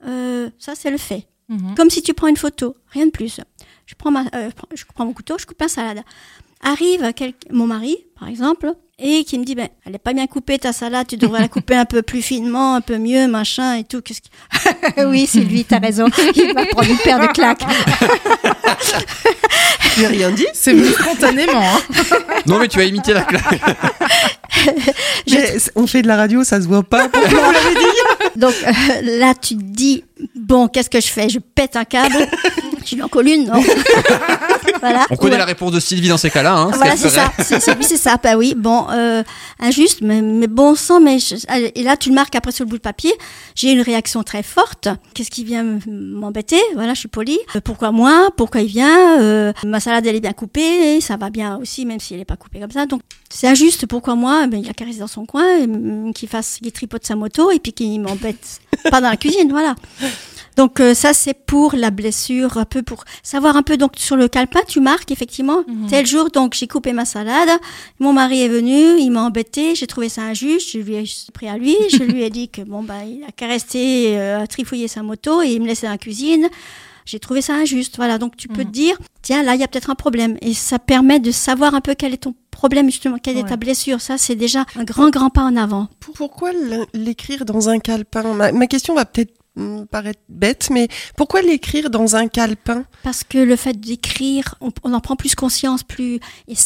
Euh, 0.05 0.49
ça, 0.59 0.75
c'est 0.75 0.91
le 0.91 0.97
fait. 0.97 1.27
Mhm. 1.49 1.75
Comme 1.75 1.89
si 1.89 2.01
tu 2.01 2.13
prends 2.13 2.27
une 2.27 2.37
photo, 2.37 2.75
rien 2.89 3.05
de 3.07 3.11
plus. 3.11 3.39
Je 3.85 3.95
prends, 3.95 4.11
ma, 4.11 4.25
euh, 4.35 4.49
je 4.75 4.83
prends 4.93 5.05
mon 5.05 5.13
couteau, 5.13 5.37
je 5.39 5.45
coupe 5.45 5.59
ma 5.59 5.67
salade. 5.69 6.03
Arrive 6.61 7.13
quel- 7.15 7.33
mon 7.51 7.67
mari, 7.67 7.97
par 8.19 8.27
exemple, 8.27 8.73
et 8.99 9.23
qui 9.25 9.37
me 9.37 9.43
dit, 9.45 9.53
ben, 9.53 9.67
elle 9.85 9.93
est 9.95 9.99
pas 9.99 10.13
bien 10.13 10.25
coupée 10.25 10.57
ta 10.57 10.73
salade, 10.73 11.05
tu 11.07 11.17
devrais 11.17 11.39
la 11.41 11.47
couper 11.47 11.75
un 11.75 11.85
peu 11.85 12.01
plus 12.01 12.21
finement, 12.23 12.73
un 12.75 12.81
peu 12.81 12.97
mieux, 12.97 13.27
machin 13.27 13.75
et 13.75 13.83
tout. 13.83 14.01
Qu'est-ce 14.01 14.21
qui- 14.21 14.31
oui, 15.05 15.27
c'est 15.31 15.41
lui, 15.41 15.63
t'as 15.65 15.77
raison. 15.79 16.07
Il 16.35 16.53
va 16.55 16.65
prendre 16.65 16.89
une 16.89 16.97
paire 16.97 17.19
de 17.19 17.27
claques. 17.27 17.61
Tu 19.95 20.01
n'as 20.03 20.09
rien 20.09 20.29
dit 20.29 20.45
C'est 20.53 20.73
venu 20.73 20.91
spontanément. 20.91 21.59
hein. 21.59 21.79
Non, 22.45 22.59
mais 22.59 22.67
tu 22.67 22.79
as 22.79 22.83
imité 22.85 23.13
la 23.13 23.21
claque. 23.23 23.59
Mais 25.31 25.55
On 25.75 25.87
fait 25.87 26.01
de 26.03 26.07
la 26.07 26.15
radio, 26.17 26.43
ça 26.43 26.61
se 26.61 26.67
voit 26.67 26.83
pas. 26.83 27.09
Pourquoi 27.09 27.29
vous 27.29 27.51
l'avez 27.51 27.75
dit 27.75 28.39
Donc 28.39 28.53
euh, 28.65 28.71
là, 29.19 29.33
tu 29.33 29.55
te 29.57 29.63
dis, 29.63 30.03
bon, 30.35 30.67
qu'est-ce 30.67 30.89
que 30.89 31.01
je 31.01 31.07
fais? 31.07 31.29
Je 31.29 31.39
pète 31.39 31.75
un 31.75 31.85
câble. 31.85 32.15
Je 32.85 32.95
lui 32.95 33.01
en 33.03 33.07
colle 33.07 33.27
une, 33.29 33.45
non? 33.47 33.63
Voilà. 34.79 35.05
On 35.09 35.15
connaît 35.15 35.31
Ouais. 35.33 35.37
la 35.39 35.45
réponse 35.45 35.71
de 35.71 35.79
Sylvie 35.79 36.09
dans 36.09 36.17
ces 36.17 36.29
cas-là. 36.29 36.55
Hein, 36.55 36.71
Voilà, 36.73 36.95
c'est 36.97 37.09
ça. 37.09 37.31
C'est, 37.39 37.59
c'est, 37.59 37.77
oui, 37.77 37.83
c'est 37.83 37.97
ça. 37.97 38.17
Bah 38.21 38.35
oui, 38.37 38.53
bon, 38.57 38.87
euh, 38.91 39.23
injuste, 39.59 39.99
mais, 40.01 40.21
mais 40.21 40.47
bon 40.47 40.75
sang. 40.75 40.99
Mais 40.99 41.19
je- 41.19 41.35
et 41.75 41.83
là, 41.83 41.97
tu 41.97 42.09
le 42.09 42.15
marques 42.15 42.35
après 42.35 42.51
sur 42.51 42.65
le 42.65 42.69
bout 42.69 42.77
de 42.77 42.81
papier. 42.81 43.13
J'ai 43.55 43.71
une 43.71 43.81
réaction 43.81 44.23
très 44.23 44.43
forte. 44.43 44.87
Qu'est-ce 45.13 45.31
qui 45.31 45.43
vient 45.43 45.79
m'embêter? 45.87 46.59
Voilà, 46.75 46.93
je 46.93 46.99
suis 46.99 47.07
polie. 47.09 47.39
Euh, 47.55 47.61
pourquoi 47.61 47.91
moi? 47.91 48.29
Pourquoi 48.37 48.61
il 48.61 48.67
vient? 48.67 49.19
Euh, 49.21 49.53
Ma 49.65 49.79
salade, 49.79 50.05
elle 50.05 50.15
est 50.15 50.19
bien 50.21 50.33
coupée. 50.33 50.99
Ça 51.01 51.17
va 51.17 51.29
bien 51.29 51.57
aussi, 51.57 51.85
même 51.85 51.99
si 51.99 52.13
elle 52.13 52.19
n'est 52.19 52.25
pas 52.25 52.35
coupée 52.37 52.59
comme 52.59 52.71
ça. 52.71 52.85
Donc, 52.85 53.01
c'est 53.29 53.47
injuste. 53.47 53.85
Pourquoi 53.87 54.15
moi? 54.15 54.47
Ben, 54.47 54.59
Il 54.63 54.69
a 54.69 54.73
qu'à 54.73 54.85
rester 54.85 54.99
dans 55.01 55.07
son 55.07 55.25
coin, 55.25 55.43
qu'il 56.13 56.29
fasse, 56.29 56.59
qu'il 56.61 56.71
tripote 56.71 57.05
sa 57.05 57.15
moto 57.15 57.51
et 57.51 57.59
puis 57.59 57.73
qu'il 57.73 57.99
m'embête 58.01 58.59
pas 58.89 59.01
dans 59.01 59.09
la 59.09 59.17
cuisine. 59.17 59.49
Voilà. 59.51 59.75
Donc 60.57 60.79
euh, 60.79 60.93
ça 60.93 61.13
c'est 61.13 61.33
pour 61.35 61.75
la 61.75 61.91
blessure, 61.91 62.57
un 62.57 62.65
peu 62.65 62.81
pour 62.81 63.03
savoir 63.23 63.55
un 63.55 63.63
peu 63.63 63.77
donc 63.77 63.93
sur 63.97 64.15
le 64.15 64.27
calepin 64.27 64.61
tu 64.67 64.79
marques 64.81 65.11
effectivement 65.11 65.63
Mhm. 65.67 65.87
tel 65.89 66.05
jour 66.05 66.29
donc 66.31 66.55
j'ai 66.55 66.67
coupé 66.67 66.93
ma 66.93 67.05
salade, 67.05 67.49
mon 67.99 68.11
mari 68.13 68.41
est 68.41 68.47
venu, 68.49 68.97
il 68.99 69.11
m'a 69.11 69.21
embêté, 69.23 69.75
j'ai 69.75 69.87
trouvé 69.87 70.09
ça 70.09 70.23
injuste, 70.23 70.71
je 70.73 70.79
lui 70.79 70.95
ai 70.95 71.03
pris 71.33 71.47
à 71.47 71.57
lui, 71.57 71.75
je 71.91 72.03
lui 72.03 72.23
ai 72.23 72.29
dit 72.29 72.49
que 72.49 72.61
bon 72.61 72.83
bah 72.83 73.03
il 73.05 73.23
a 73.23 73.31
qu'à 73.31 73.47
rester 73.47 74.17
euh, 74.17 74.41
à 74.41 74.47
trifouiller 74.47 74.87
sa 74.87 75.03
moto 75.03 75.41
et 75.41 75.49
il 75.49 75.61
me 75.61 75.67
laissait 75.67 75.85
dans 75.87 75.91
la 75.93 75.97
cuisine. 75.97 76.49
J'ai 77.05 77.19
trouvé 77.19 77.41
ça 77.41 77.53
injuste. 77.53 77.95
Voilà, 77.95 78.17
donc 78.17 78.35
tu 78.35 78.49
peux 78.49 78.65
te 78.65 78.69
dire, 78.69 78.97
tiens, 79.21 79.41
là, 79.41 79.55
il 79.55 79.61
y 79.61 79.63
a 79.63 79.69
peut-être 79.69 79.89
un 79.89 79.95
problème. 79.95 80.35
Et 80.41 80.53
ça 80.53 80.77
permet 80.77 81.21
de 81.21 81.31
savoir 81.31 81.73
un 81.73 81.79
peu 81.79 81.95
quel 81.95 82.13
est 82.13 82.17
ton 82.17 82.35
problème, 82.51 82.87
justement, 82.91 83.15
quelle 83.17 83.37
est 83.37 83.47
ta 83.47 83.55
blessure. 83.55 84.01
Ça, 84.01 84.17
c'est 84.17 84.35
déjà 84.35 84.65
un 84.75 84.83
grand, 84.83 85.09
grand 85.09 85.29
pas 85.29 85.43
en 85.43 85.55
avant. 85.55 85.87
Pour- 86.01 86.15
Pourquoi 86.15 86.51
l'écrire 86.93 87.45
dans 87.45 87.69
un 87.69 87.79
calepin? 87.79 88.33
Ma, 88.33 88.51
ma 88.51 88.67
question 88.67 88.93
va 88.93 89.05
peut-être 89.05 89.31
paraître 89.89 90.19
bête, 90.29 90.69
mais 90.71 90.87
pourquoi 91.15 91.41
l'écrire 91.41 91.89
dans 91.89 92.15
un 92.15 92.27
calepin? 92.27 92.83
Parce 93.03 93.23
que 93.23 93.37
le 93.37 93.55
fait 93.55 93.73
d'écrire, 93.79 94.55
on, 94.61 94.71
on 94.83 94.93
en 94.93 94.99
prend 94.99 95.15
plus 95.15 95.35
conscience, 95.35 95.83
plus 95.83 96.19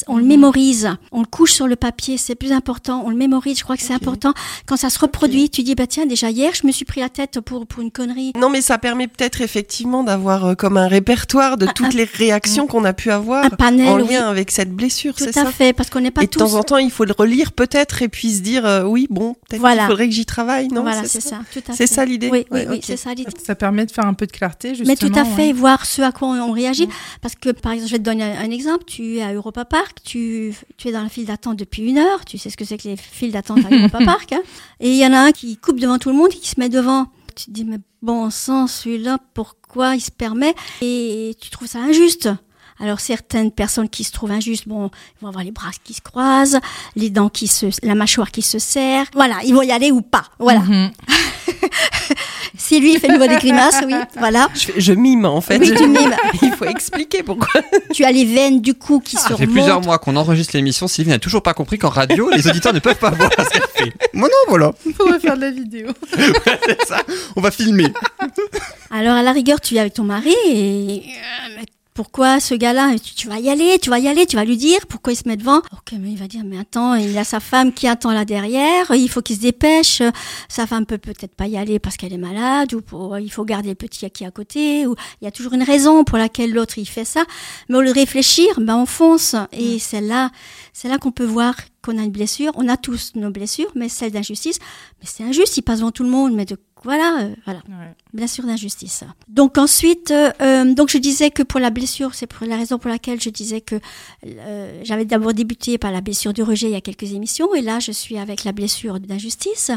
on 0.08 0.18
le 0.18 0.24
mémorise, 0.24 0.90
on 1.12 1.22
le 1.22 1.26
couche 1.28 1.54
sur 1.54 1.68
le 1.68 1.76
papier, 1.76 2.18
c'est 2.18 2.36
plus 2.36 2.52
important, 2.52 3.04
on 3.06 3.10
le 3.10 3.16
mémorise. 3.16 3.58
Je 3.60 3.64
crois 3.64 3.78
que 3.78 3.84
c'est 3.84 3.94
important. 3.94 4.34
Quand 4.66 4.78
ça 4.78 4.90
se 4.90 5.00
reproduit, 5.00 5.50
tu 5.50 5.64
dis 5.64 5.76
bah 5.76 5.88
tiens 5.88 6.06
déjà 6.06 6.30
hier 6.30 6.52
je 6.54 6.66
me 6.68 6.72
suis 6.72 6.86
pris 6.86 7.02
la 7.02 7.10
tête 7.10 7.40
pour 7.40 7.66
pour 7.68 7.82
une 7.82 7.92
connerie. 7.92 8.34
Non, 8.38 8.50
mais 8.50 8.62
ça 8.62 8.78
permet 8.78 9.08
peut-être 9.08 9.42
effectivement 9.42 10.04
d'avoir 10.04 10.46
euh, 10.46 10.56
comme 10.56 10.78
un 10.78 10.88
répertoire 10.88 11.58
de 11.58 11.66
toutes 11.68 11.88
un- 11.88 11.90
les 11.90 12.04
réactions 12.04 12.68
qu'on 12.68 12.84
a 12.86 12.94
pu 12.94 13.12
avoir 13.12 13.46
Un 13.46 13.50
panel, 13.50 13.88
en 13.88 14.02
oui, 14.02 14.14
lien 14.14 14.28
avec 14.30 14.52
cette 14.52 14.72
blessure, 14.74 15.14
tout 15.16 15.24
c'est 15.24 15.38
à 15.38 15.46
ça? 15.46 15.52
fait, 15.52 15.74
parce 15.74 15.90
qu'on 15.90 16.02
n'est 16.02 16.12
pas 16.12 16.22
Et 16.24 16.26
de 16.26 16.32
tous. 16.32 16.40
temps 16.40 16.54
en 16.56 16.64
temps, 16.64 16.78
il 16.78 16.92
faut 16.92 17.06
le 17.06 17.14
relire 17.18 17.52
peut-être 17.52 18.02
et 18.02 18.10
puis 18.10 18.32
se 18.34 18.42
dire 18.42 18.66
euh, 18.66 18.84
oui, 18.84 19.08
bon, 19.10 19.34
peut-être 19.48 19.60
Voilà. 19.62 19.84
qu'il 19.84 19.88
faudrait 19.90 20.08
que 20.10 20.14
j'y 20.16 20.26
travaille, 20.26 20.68
non? 20.70 20.82
Voilà, 20.82 21.04
c'est 21.06 21.22
ça? 21.22 21.40
tout 21.54 21.62
à 21.70 21.74
C'est 21.74 21.88
ça 21.88 22.06
l'idée? 22.06 22.30
Oui, 22.32 22.46
oui, 22.52 22.60
Ouais, 22.62 22.68
oui, 22.70 22.78
ok. 22.78 22.81
C'est 22.82 22.98
ça 22.98 23.14
l'idée. 23.14 23.32
Ça 23.44 23.56
permet 23.56 23.86
de 23.86 23.92
faire 23.92 24.06
un 24.06 24.14
peu 24.14 24.28
de 24.28 24.32
clarté, 24.32 24.70
justement. 24.76 24.88
Mais 24.88 24.96
tout 24.96 25.20
à 25.20 25.26
fait, 25.26 25.48
ouais. 25.48 25.54
voir 25.54 25.86
ce 25.86 26.02
à 26.02 26.12
quoi 26.12 26.30
on, 26.30 26.52
réagit. 26.52 26.88
Parce 27.22 27.36
que, 27.36 27.50
par 27.50 27.72
exemple, 27.72 27.90
je 27.90 27.96
vais 27.96 28.00
te 28.00 28.04
donner 28.04 28.24
un, 28.24 28.40
un 28.40 28.52
exemple. 28.52 28.84
Tu 28.86 29.18
es 29.18 29.22
à 29.22 29.34
Europa 29.34 29.66
Park, 29.66 30.00
tu, 30.04 30.54
tu 30.78 30.88
es 30.88 30.92
dans 30.92 31.04
la 31.04 31.10
file 31.10 31.26
d'attente 31.26 31.58
depuis 31.58 31.84
une 31.84 31.98
heure. 31.98 32.26
Tu 32.26 32.38
sais 32.38 32.50
ce 32.50 32.58
que 32.58 32.66
c'est 32.66 32.78
que 32.78 32.88
les 32.88 32.98
files 32.98 33.32
d'attente 33.32 33.60
à 33.66 33.70
Europa 33.76 34.00
Park. 34.04 34.34
hein. 34.34 34.42
Et 34.80 34.92
il 34.92 34.98
y 34.98 35.06
en 35.06 35.14
a 35.14 35.20
un 35.20 35.32
qui 35.32 35.58
coupe 35.58 35.80
devant 35.80 35.98
tout 35.98 36.10
le 36.10 36.16
monde 36.16 36.30
et 36.32 36.38
qui 36.38 36.50
se 36.50 36.60
met 36.60 36.70
devant. 36.70 37.08
Tu 37.36 37.46
te 37.46 37.52
dis, 37.52 37.64
mais 37.64 37.80
bon 38.02 38.30
sang, 38.30 38.68
celui-là, 38.68 39.18
pourquoi 39.34 39.96
il 39.96 40.02
se 40.02 40.12
permet? 40.12 40.54
Et 40.82 41.36
tu 41.40 41.50
trouves 41.50 41.68
ça 41.68 41.80
injuste. 41.80 42.30
Alors 42.82 43.00
certaines 43.00 43.52
personnes 43.52 43.90
qui 43.90 44.04
se 44.04 44.12
trouvent 44.12 44.32
injustes, 44.32 44.68
bon, 44.68 44.90
ils 44.90 45.22
vont 45.22 45.28
avoir 45.28 45.44
les 45.44 45.52
bras 45.52 45.70
qui 45.84 45.94
se 45.94 46.02
croisent, 46.02 46.60
les 46.96 47.10
dents 47.10 47.30
qui 47.30 47.48
se, 47.48 47.68
la 47.84 47.94
mâchoire 47.96 48.32
qui 48.32 48.42
se 48.42 48.58
serre. 48.58 49.06
Voilà, 49.14 49.36
ils 49.46 49.54
vont 49.54 49.62
y 49.62 49.72
aller 49.72 49.92
ou 49.92 50.02
pas. 50.02 50.24
Voilà. 50.40 50.60
Mhm. 50.62 50.92
Si 52.58 52.80
lui 52.80 52.94
il 52.94 53.00
fait 53.00 53.08
nouveau 53.08 53.28
des 53.28 53.38
grimaces, 53.38 53.82
oui, 53.86 53.94
voilà. 54.18 54.50
Je, 54.56 54.94
mime 54.94 55.26
en 55.26 55.42
fait. 55.42 55.58
Oui, 55.58 55.74
tu 55.76 55.88
mimes. 55.88 56.16
il 56.42 56.52
faut 56.52 56.66
expliquer 56.66 57.24
pourquoi. 57.24 57.62
Tu 57.94 58.04
as 58.04 58.12
les 58.12 58.26
veines 58.26 58.62
du 58.62 58.74
cou 58.74 59.00
qui 59.00 59.16
se 59.16 59.24
Ça 59.24 59.30
fait 59.30 59.34
remontent. 59.36 59.52
plusieurs 59.54 59.82
mois 59.82 59.98
qu'on 60.00 60.16
enregistre 60.16 60.56
l'émission. 60.56 60.88
Sylvie 60.88 61.10
n'a 61.10 61.20
toujours 61.20 61.44
pas 61.44 61.54
compris 61.54 61.78
qu'en 61.78 61.90
radio, 61.90 62.30
les 62.30 62.48
auditeurs 62.48 62.74
ne 62.74 62.80
peuvent 62.80 62.98
pas 62.98 63.10
voir 63.12 63.30
ce 63.38 63.50
qu'elle 63.50 63.62
fait. 63.74 63.94
Moi 64.14 64.28
non, 64.30 64.50
voilà. 64.50 64.74
On 64.86 64.92
pourrait 64.92 65.20
faire 65.20 65.36
de 65.36 65.42
la 65.42 65.52
vidéo. 65.52 65.88
C'est 66.14 66.86
ça. 66.88 67.02
On 67.36 67.42
va 67.42 67.52
filmer. 67.52 67.92
Alors 68.92 69.16
à 69.16 69.24
la 69.24 69.32
rigueur, 69.32 69.60
tu 69.60 69.76
es 69.76 69.80
avec 69.80 69.94
ton 69.94 70.04
mari 70.04 70.36
et 70.46 71.04
euh, 71.58 71.64
pourquoi 72.02 72.40
ce 72.40 72.56
gars-là, 72.56 72.98
tu, 72.98 73.14
tu 73.14 73.28
vas 73.28 73.38
y 73.38 73.48
aller, 73.48 73.78
tu 73.80 73.92
vas 73.92 74.00
y 74.00 74.08
aller, 74.08 74.26
tu 74.26 74.36
vas 74.36 74.44
lui 74.44 74.58
dire 74.58 74.88
pourquoi 74.88 75.14
il 75.14 75.16
se 75.16 75.28
met 75.28 75.38
devant. 75.38 75.60
Ok, 75.60 75.94
mais 76.00 76.10
il 76.10 76.18
va 76.18 76.26
dire, 76.26 76.42
mais 76.44 76.58
attends, 76.58 76.96
il 76.96 77.16
a 77.16 77.24
sa 77.24 77.40
femme 77.40 77.72
qui 77.72 77.88
attend 77.88 78.12
là 78.12 78.26
derrière, 78.26 78.90
il 78.90 79.08
faut 79.08 79.22
qu'il 79.22 79.36
se 79.36 79.42
dépêche. 79.42 80.02
Sa 80.50 80.66
femme 80.66 80.88
peut 80.88 80.98
peut-être 80.98 81.36
pas 81.36 81.46
y 81.46 81.58
aller 81.58 81.78
parce 81.78 81.98
qu'elle 81.98 82.12
est 82.12 82.18
malade 82.18 82.74
ou 82.74 82.82
pour, 82.82 83.20
il 83.20 83.32
faut 83.32 83.46
garder 83.46 83.70
le 83.70 83.76
petit 83.76 84.10
qui 84.10 84.24
est 84.24 84.28
à 84.28 84.32
côté. 84.32 84.88
Ou 84.88 84.96
il 85.22 85.26
y 85.26 85.28
a 85.28 85.32
toujours 85.32 85.54
une 85.54 85.62
raison 85.62 86.04
pour 86.04 86.18
laquelle 86.18 86.52
l'autre 86.52 86.80
il 86.80 86.88
fait 86.88 87.06
ça. 87.06 87.24
Mais 87.70 87.78
au 87.78 87.82
lieu 87.82 87.94
de 87.94 88.00
réfléchir, 88.00 88.48
ben 88.60 88.78
on 88.78 88.88
fonce 88.88 89.36
et 89.52 89.78
c'est 89.78 90.02
là, 90.02 90.32
c'est 90.74 90.90
là 90.90 90.98
qu'on 90.98 91.12
peut 91.12 91.24
voir 91.24 91.54
qu'on 91.84 92.00
a 92.00 92.02
une 92.02 92.10
blessure. 92.12 92.52
On 92.56 92.68
a 92.68 92.78
tous 92.78 93.12
nos 93.14 93.30
blessures, 93.30 93.70
mais 93.76 93.90
celle 93.90 94.12
d'injustice, 94.12 94.58
mais 95.00 95.06
c'est 95.06 95.24
injuste, 95.24 95.56
il 95.58 95.62
passe 95.62 95.80
devant 95.80 95.92
tout 95.92 96.04
le 96.04 96.10
monde, 96.10 96.34
mais 96.34 96.46
de 96.46 96.58
voilà, 96.84 97.20
euh, 97.22 97.36
voilà, 97.46 97.60
Ouais. 97.70 97.94
blessure 98.14 98.44
d'injustice. 98.46 99.04
Donc 99.28 99.58
ensuite, 99.58 100.10
euh, 100.12 100.32
euh, 100.42 100.74
donc 100.74 100.90
je 100.90 100.98
disais 100.98 101.30
que 101.30 101.44
pour 101.44 101.60
la 101.60 101.70
blessure, 101.70 102.16
c'est 102.16 102.28
pour 102.28 102.48
la 102.48 102.58
raison 102.58 102.80
pour 102.80 102.90
laquelle 102.90 103.22
je 103.22 103.30
disais 103.30 103.62
que 103.62 103.76
euh, 104.26 104.82
j'avais 104.84 105.06
d'abord 105.06 105.34
débuté 105.34 105.78
par 105.78 105.92
la 105.92 106.02
blessure 106.02 106.34
du 106.34 106.42
rejet 106.44 106.68
il 106.68 106.74
y 106.74 106.76
a 106.76 106.82
quelques 106.82 107.14
émissions, 107.14 107.54
et 107.54 107.62
là 107.62 107.80
je 107.80 107.92
suis 107.92 108.18
avec 108.18 108.44
la 108.44 108.52
blessure 108.52 109.00
d'injustice. 109.00 109.72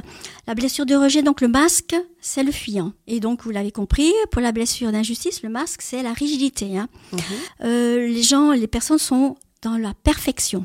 La 0.47 0.55
blessure 0.55 0.87
de 0.87 0.95
rejet, 0.95 1.23
donc 1.23 1.41
le 1.41 1.49
masque, 1.49 1.95
c'est 2.21 2.43
le 2.43 2.53
fuyant. 2.53 2.93
Et 3.07 3.21
donc 3.21 3.43
vous 3.43 3.51
l'avez 3.51 3.73
compris, 3.73 4.13
pour 4.31 4.41
la 4.41 4.53
blessure 4.53 4.91
d'injustice, 4.93 5.43
le 5.43 5.51
masque, 5.51 5.83
c'est 5.83 6.03
la 6.03 6.13
rigidité. 6.13 6.79
hein. 6.79 6.89
Euh, 7.63 8.07
les 8.07 8.23
gens, 8.23 8.53
les 8.53 8.67
personnes 8.67 8.99
sont 8.99 9.37
dans 9.63 9.77
la 9.77 9.93
perfection. 9.95 10.65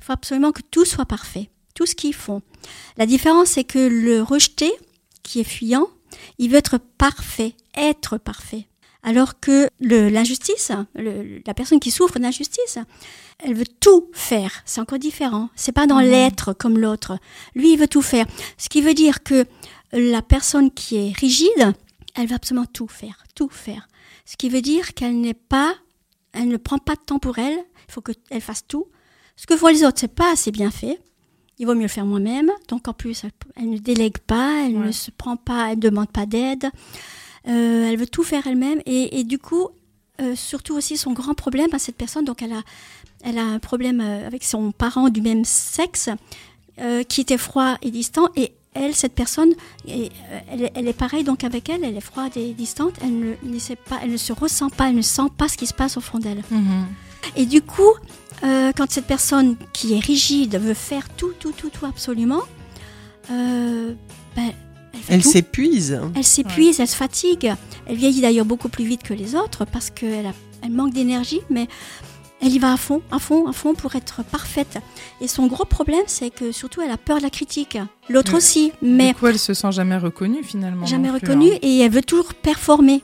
Il 0.00 0.04
faut 0.04 0.12
absolument 0.12 0.52
que 0.52 0.62
tout 0.70 0.84
soit 0.84 1.06
parfait, 1.06 1.50
tout 1.74 1.86
ce 1.86 1.94
qu'ils 1.94 2.14
font. 2.14 2.42
La 2.96 3.06
différence, 3.06 3.48
c'est 3.50 3.64
que 3.64 3.78
le 3.78 4.20
rejeté, 4.22 4.72
qui 5.22 5.40
est 5.40 5.44
fuyant, 5.44 5.88
il 6.38 6.50
veut 6.50 6.58
être 6.58 6.78
parfait, 6.78 7.54
être 7.76 8.18
parfait. 8.18 8.68
Alors 9.04 9.40
que 9.40 9.68
l'injustice, 9.80 10.70
la 10.94 11.54
personne 11.54 11.80
qui 11.80 11.90
souffre 11.90 12.20
d'injustice, 12.20 12.78
elle 13.40 13.54
veut 13.54 13.66
tout 13.80 14.08
faire. 14.12 14.62
C'est 14.64 14.80
encore 14.80 15.00
différent. 15.00 15.50
C'est 15.56 15.72
pas 15.72 15.88
dans 15.88 15.98
l'être 15.98 16.52
comme 16.52 16.78
l'autre. 16.78 17.18
Lui, 17.56 17.72
il 17.72 17.78
veut 17.78 17.88
tout 17.88 18.02
faire. 18.02 18.26
Ce 18.58 18.68
qui 18.68 18.80
veut 18.80 18.94
dire 18.94 19.24
que 19.24 19.44
la 19.92 20.22
personne 20.22 20.70
qui 20.70 20.96
est 20.96 21.16
rigide, 21.16 21.72
elle 22.14 22.28
va 22.28 22.36
absolument 22.36 22.66
tout 22.66 22.86
faire, 22.86 23.24
tout 23.34 23.48
faire. 23.48 23.88
Ce 24.24 24.36
qui 24.36 24.48
veut 24.48 24.62
dire 24.62 24.94
qu'elle 24.94 25.20
n'est 25.20 25.34
pas, 25.34 25.74
elle 26.32 26.46
ne 26.48 26.56
prend 26.56 26.78
pas 26.78 26.94
de 26.94 27.00
temps 27.00 27.18
pour 27.18 27.38
elle. 27.38 27.58
Il 27.88 27.92
faut 27.92 28.02
qu'elle 28.02 28.40
fasse 28.40 28.66
tout. 28.68 28.86
Ce 29.34 29.48
que 29.48 29.56
font 29.56 29.66
les 29.66 29.82
autres, 29.82 29.98
c'est 29.98 30.14
pas 30.14 30.30
assez 30.30 30.52
bien 30.52 30.70
fait. 30.70 31.00
Il 31.62 31.66
vaut 31.66 31.76
mieux 31.76 31.82
le 31.82 31.88
faire 31.88 32.04
moi-même. 32.04 32.50
Donc 32.66 32.88
en 32.88 32.92
plus, 32.92 33.22
elle, 33.22 33.30
elle 33.54 33.70
ne 33.70 33.78
délègue 33.78 34.18
pas, 34.18 34.64
elle 34.66 34.76
Ouais. 34.76 34.86
ne 34.86 34.90
se 34.92 35.12
prend 35.12 35.36
pas, 35.36 35.68
elle 35.70 35.76
ne 35.76 35.82
demande 35.82 36.08
pas 36.10 36.26
d'aide. 36.26 36.64
Euh, 37.46 37.88
elle 37.88 37.96
veut 37.96 38.08
tout 38.08 38.24
faire 38.24 38.44
elle-même. 38.48 38.80
Et, 38.84 39.20
et 39.20 39.22
du 39.22 39.38
coup, 39.38 39.68
euh, 40.20 40.34
surtout 40.34 40.74
aussi 40.74 40.96
son 40.96 41.12
grand 41.12 41.34
problème 41.34 41.68
à 41.72 41.78
cette 41.78 41.94
personne, 41.96 42.24
donc 42.24 42.42
elle 42.42 42.52
a, 42.52 42.62
elle 43.22 43.38
a 43.38 43.44
un 43.44 43.60
problème 43.60 44.00
euh, 44.00 44.26
avec 44.26 44.42
son 44.42 44.72
parent 44.72 45.08
du 45.08 45.20
même 45.22 45.44
sexe 45.44 46.08
euh, 46.80 47.04
qui 47.04 47.20
était 47.20 47.38
froid 47.38 47.76
et 47.80 47.92
distant. 47.92 48.28
Et 48.34 48.52
elle, 48.74 48.96
cette 48.96 49.12
personne, 49.14 49.52
et, 49.86 50.10
elle, 50.50 50.62
est- 50.64 50.72
elle 50.74 50.88
est 50.88 50.92
pareille 50.92 51.22
donc 51.22 51.44
avec 51.44 51.68
elle, 51.68 51.84
elle 51.84 51.96
est 51.96 52.00
froide 52.00 52.32
et 52.36 52.54
distante. 52.54 52.94
Elle 53.04 53.16
ne, 53.20 53.34
ne 53.44 53.58
sait 53.60 53.76
pas, 53.76 54.00
elle 54.02 54.10
ne 54.10 54.16
se 54.16 54.32
ressent 54.32 54.68
pas, 54.68 54.88
elle 54.88 54.96
ne 54.96 55.02
sent 55.02 55.28
pas 55.38 55.46
ce 55.46 55.56
qui 55.56 55.66
se 55.68 55.74
passe 55.74 55.96
au 55.96 56.00
fond 56.00 56.18
d'elle. 56.18 56.42
Mhm. 56.50 56.86
Et 57.36 57.46
du 57.46 57.62
coup, 57.62 57.92
euh, 58.44 58.72
quand 58.76 58.90
cette 58.90 59.06
personne 59.06 59.56
qui 59.72 59.94
est 59.94 60.00
rigide 60.00 60.58
veut 60.58 60.74
faire 60.74 61.08
tout, 61.16 61.32
tout, 61.38 61.52
tout, 61.52 61.70
tout 61.70 61.86
absolument, 61.86 62.42
euh, 63.30 63.94
ben, 64.36 64.52
elle 65.08 65.22
s'épuise. 65.22 66.00
Elle 66.14 66.24
s'épuise, 66.24 66.80
elle 66.80 66.88
se 66.88 66.96
fatigue. 66.96 67.52
Elle 67.86 67.96
vieillit 67.96 68.20
d'ailleurs 68.20 68.44
beaucoup 68.44 68.68
plus 68.68 68.84
vite 68.84 69.02
que 69.02 69.14
les 69.14 69.34
autres 69.34 69.64
parce 69.64 69.90
qu'elle 69.90 70.32
elle 70.62 70.70
manque 70.70 70.92
d'énergie, 70.92 71.40
mais 71.50 71.66
elle 72.40 72.52
y 72.52 72.58
va 72.58 72.72
à 72.72 72.76
fond, 72.76 73.02
à 73.10 73.18
fond, 73.18 73.46
à 73.46 73.52
fond 73.52 73.74
pour 73.74 73.94
être 73.94 74.24
parfaite. 74.24 74.78
Et 75.20 75.28
son 75.28 75.46
gros 75.46 75.64
problème, 75.64 76.02
c'est 76.06 76.30
que 76.30 76.50
surtout 76.50 76.82
elle 76.82 76.90
a 76.90 76.96
peur 76.96 77.18
de 77.18 77.22
la 77.22 77.30
critique. 77.30 77.78
L'autre 78.08 78.36
aussi, 78.36 78.72
mais 78.82 79.08
Du 79.08 79.14
coup, 79.14 79.28
elle 79.28 79.38
se 79.38 79.54
sent 79.54 79.72
jamais 79.72 79.96
reconnue 79.96 80.42
finalement. 80.42 80.84
jamais 80.86 81.08
plus, 81.08 81.20
reconnue 81.20 81.52
hein. 81.52 81.58
et 81.62 81.78
elle 81.80 81.92
veut 81.92 82.02
toujours 82.02 82.34
performer. 82.34 83.02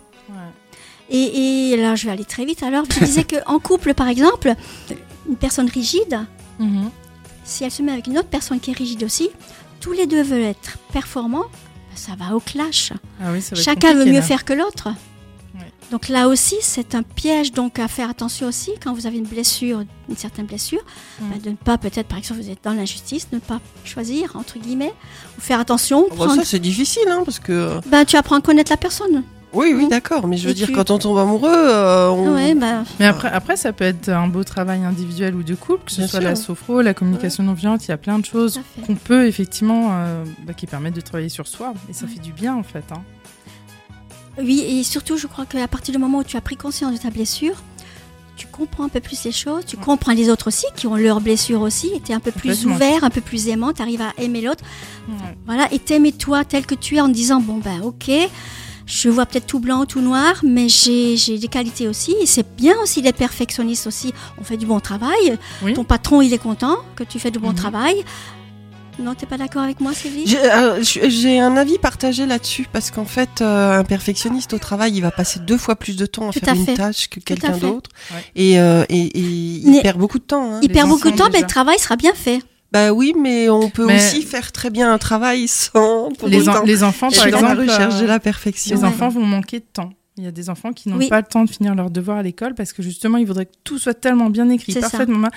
Et, 1.11 1.73
et 1.73 1.77
là, 1.77 1.95
je 1.95 2.07
vais 2.07 2.13
aller 2.13 2.25
très 2.25 2.45
vite. 2.45 2.63
Alors, 2.63 2.85
je 2.93 3.05
disais 3.05 3.25
qu'en 3.47 3.59
couple, 3.59 3.95
par 3.95 4.09
exemple, 4.09 4.55
une 5.29 5.37
personne 5.37 5.69
rigide, 5.69 6.21
Mhm. 6.59 6.91
si 7.45 7.65
elle 7.65 7.71
se 7.71 7.83
met 7.83 7.93
avec 7.93 8.07
une 8.09 8.19
autre 8.19 8.29
personne 8.29 8.59
qui 8.61 8.71
est 8.73 8.77
rigide 8.77 9.05
aussi, 9.05 9.31
tous 9.81 9.93
les 9.93 10.07
deux 10.07 10.23
veulent 10.23 10.43
être 10.43 10.77
performants, 10.93 11.45
ben, 11.45 11.97
ça 11.97 12.13
va 12.19 12.35
au 12.35 12.41
clash. 12.41 12.93
Ah 13.23 13.31
oui, 13.33 13.41
ça 13.41 13.55
va 13.55 13.61
être 13.61 13.65
Chacun 13.65 13.95
veut 13.95 14.05
mieux 14.07 14.13
là. 14.15 14.23
faire 14.23 14.45
que 14.45 14.53
l'autre. 14.53 14.89
Donc 15.91 16.11
là 16.11 16.29
aussi, 16.29 16.57
c'est 16.61 16.95
un 16.95 17.03
piège 17.03 17.53
donc 17.53 17.79
à 17.79 17.89
faire 17.89 18.11
attention 18.11 18.47
aussi 18.49 18.73
quand 18.83 18.93
vous 18.93 19.07
avez 19.07 19.17
une 19.17 19.25
blessure, 19.25 19.85
une 20.11 20.17
certaine 20.19 20.45
blessure, 20.45 20.83
Mm. 21.19 21.31
ben, 21.31 21.41
de 21.41 21.51
ne 21.51 21.55
pas 21.57 21.79
peut-être 21.79 22.07
par 22.09 22.19
exemple 22.19 22.43
vous 22.43 22.51
êtes 22.51 22.63
dans 22.63 22.75
l'injustice, 22.75 23.31
de 23.31 23.37
ne 23.37 23.41
pas 23.41 23.59
choisir 23.85 24.37
entre 24.37 24.59
guillemets, 24.59 24.93
ou 25.39 25.41
faire 25.41 25.59
attention. 25.61 26.07
Bon, 26.11 26.17
prendre- 26.17 26.35
ça, 26.35 26.45
c'est 26.45 26.59
difficile, 26.59 27.05
hein, 27.09 27.23
parce 27.25 27.39
que. 27.39 27.81
ben, 27.87 28.05
tu 28.05 28.17
apprends 28.17 28.37
à 28.37 28.41
connaître 28.43 28.71
la 28.71 28.77
personne. 28.77 29.23
Oui, 29.55 29.73
oui, 29.75 29.89
d'accord. 29.89 30.27
Mais 30.27 30.37
je 30.37 30.45
veux 30.45 30.51
Et 30.51 30.55
dire, 30.55 30.67
tu- 30.67 30.75
quand 30.75 30.91
on 30.91 30.99
tombe 30.99 31.17
amoureux, 31.19 31.49
euh, 31.51 32.09
on. 32.11 32.35
Ouais, 32.35 32.55
ben, 32.55 32.85
Mais 33.01 33.07
après, 33.07 33.29
après, 33.29 33.57
ça 33.57 33.73
peut 33.73 33.85
être 33.85 34.09
un 34.11 34.29
beau 34.29 34.45
travail 34.45 34.85
individuel 34.85 35.35
ou 35.35 35.43
de 35.43 35.55
couple, 35.55 35.85
que 35.87 35.93
ce 35.93 35.97
Bien 35.99 36.07
soit 36.07 36.21
sûr. 36.21 36.29
la 36.29 36.37
sophro, 36.37 36.83
la 36.83 36.93
communication 36.93 37.43
non 37.45 37.55
violente, 37.55 37.85
il 37.87 37.89
y 37.89 37.93
a 37.93 37.97
plein 37.97 38.19
de 38.19 38.27
choses 38.27 38.55
tout 38.55 38.61
à 38.61 38.63
fait. 38.81 38.87
qu'on 38.87 38.95
peut 38.97 39.27
effectivement, 39.27 39.89
euh, 39.93 40.25
bah, 40.47 40.53
qui 40.53 40.67
permettent 40.67 40.97
de 40.97 41.01
travailler 41.01 41.31
sur 41.31 41.47
soi. 41.47 41.73
Et 41.89 41.95
ça 41.95 42.05
Ouais. 42.05 42.13
fait 42.13 42.21
du 42.21 42.33
bien 42.33 42.55
en 42.57 42.63
fait. 42.63 42.85
hein. 42.93 43.03
Oui, 44.41 44.61
et 44.61 44.85
surtout, 44.85 45.17
je 45.17 45.27
crois 45.27 45.47
qu'à 45.47 45.67
partir 45.67 45.93
du 45.93 45.99
moment 45.99 46.19
où 46.19 46.25
tu 46.25 46.37
as 46.37 46.41
pris 46.41 46.57
conscience 46.57 46.93
de 46.93 46.99
ta 46.99 47.11
blessure, 47.11 47.55
tu 48.37 48.47
comprends 48.47 48.85
un 48.85 48.89
peu 48.89 49.01
plus 49.01 49.25
les 49.25 49.33
choses, 49.33 49.65
tu 49.67 49.77
Ouais. 49.77 49.83
comprends 49.83 50.13
les 50.13 50.31
autres 50.31 50.47
aussi, 50.49 50.67
qui 50.77 50.87
ont 50.87 50.95
leurs 50.95 51.21
blessures 51.21 51.61
aussi, 51.63 51.89
et 51.97 52.01
tu 52.01 52.13
es 52.13 52.15
un 52.15 52.21
peu 52.21 52.31
plus 52.31 52.51
Complètement. 52.65 52.75
ouvert, 52.77 53.05
un 53.05 53.11
peu 53.11 53.21
plus 53.21 53.49
aimant, 53.49 53.73
tu 53.73 53.83
arrives 53.83 54.03
à 54.03 54.13
aimer 54.19 54.41
l'autre. 54.43 54.63
Voilà, 55.47 55.67
et 55.73 55.79
t'aimer 55.81 56.13
toi 56.13 56.45
tel 56.45 56.67
que 56.67 56.75
tu 56.77 56.97
es 56.97 57.01
en 57.01 57.09
te 57.09 57.15
disant, 57.15 57.41
bon 57.41 57.57
ben 57.59 57.81
ok, 57.83 58.11
je 58.91 59.11
vois 59.11 59.27
peut-être 59.27 59.47
tout 59.47 59.61
blanc, 59.61 59.85
tout 59.85 60.01
noir, 60.01 60.35
mais 60.43 60.69
j'ai 60.71 61.17
j'ai 61.19 61.37
des 61.39 61.49
qualités 61.49 61.87
aussi, 61.87 62.17
et 62.23 62.27
c'est 62.27 62.47
bien 62.57 62.75
aussi 62.83 63.03
d'être 63.03 63.17
perfectionniste 63.19 63.87
aussi. 63.87 64.15
On 64.41 64.45
fait 64.45 64.57
du 64.57 64.65
bon 64.67 64.81
travail, 64.81 65.39
Oui. 65.63 65.75
ton 65.75 65.85
patron 65.85 66.23
il 66.23 66.33
est 66.33 66.39
content 66.39 66.79
que 66.97 67.05
tu 67.05 67.19
fais 67.19 67.31
du 67.31 67.39
bon 67.39 67.51
Mhm. 67.51 67.55
travail. 67.57 68.05
Non, 69.01 69.15
t'es 69.15 69.27
pas 69.27 69.37
d'accord 69.39 69.63
avec 69.63 69.79
moi, 69.81 69.93
Sylvie? 69.95 70.27
J'ai 70.27 70.39
euh, 70.39 70.83
j'ai- 70.83 71.39
un 71.39 71.57
avis 71.57 71.79
partagé 71.79 72.27
là-dessus 72.27 72.67
parce 72.73 72.91
qu'en 72.91 73.05
fait, 73.05 73.43
euh, 73.43 73.79
un 73.79 73.85
perfectionniste 73.85 74.55
au 74.55 74.59
travail, 74.59 74.93
il 74.97 75.03
va 75.03 75.13
passer 75.13 75.39
deux 75.39 75.57
fois 75.59 75.77
plus 75.77 75.95
de 75.97 76.05
temps 76.05 76.31
à 76.31 76.33
Tout 76.33 76.41
faire 76.41 76.55
à 76.55 76.57
une 76.57 76.67
tâche 76.75 77.09
que 77.09 77.21
quelqu'un 77.21 77.57
d'autre. 77.59 77.91
Ouais. 78.11 78.25
Et, 78.35 78.59
euh, 78.59 78.85
et, 78.89 78.99
et 79.17 79.21
il 79.21 79.71
Mais- 79.71 79.83
perd 79.83 79.99
beaucoup 79.99 80.19
de 80.19 80.25
temps. 80.25 80.55
hein. 80.55 80.61
Il 80.63 80.71
perd 80.73 80.89
beaucoup 80.89 81.11
de 81.13 81.17
temps, 81.17 81.29
mais 81.33 81.41
le 81.43 81.47
travail 81.47 81.79
sera 81.79 81.95
bien 81.95 82.13
fait. 82.15 82.41
Bah 82.73 82.93
oui, 82.93 83.15
mais 83.19 83.49
on 83.49 83.71
peut 83.71 83.87
Mais- 83.87 83.97
aussi 83.97 84.23
faire 84.23 84.53
très 84.53 84.69
bien 84.71 84.93
un 84.93 84.99
travail 84.99 85.49
sans 85.49 86.11
pour 86.19 86.29
Les, 86.29 86.49
en- 86.49 86.65
les 86.65 86.83
enfants, 86.83 87.09
par 87.11 87.25
dans 87.31 87.41
la 87.41 87.53
exemple, 87.55 87.61
recherche 87.71 87.95
euh, 87.97 88.03
de 88.03 88.07
la 88.07 88.21
perfection. 88.21 88.77
les 88.77 88.83
Ouais. 88.83 88.89
enfants 88.89 89.09
vont 89.09 89.25
manquer 89.25 89.61
de 89.61 89.65
temps. 89.73 89.91
Il 90.21 90.25
y 90.25 90.27
a 90.27 90.33
des 90.33 90.51
enfants 90.51 90.73
qui 90.73 90.89
n'ont 90.89 90.97
Oui. 90.97 91.09
pas 91.09 91.21
le 91.21 91.27
temps 91.29 91.45
de 91.45 91.49
finir 91.49 91.77
leurs 91.77 91.91
devoirs 91.93 92.17
à 92.19 92.23
l'école 92.25 92.55
parce 92.57 92.73
que 92.73 92.83
justement, 92.83 93.19
ils 93.19 93.25
voudraient 93.27 93.47
que 93.47 93.53
tout 93.63 93.79
soit 93.79 93.95
tellement 93.95 94.31
bien 94.31 94.49
écrit, 94.51 94.75
parfaitement. 94.75 95.29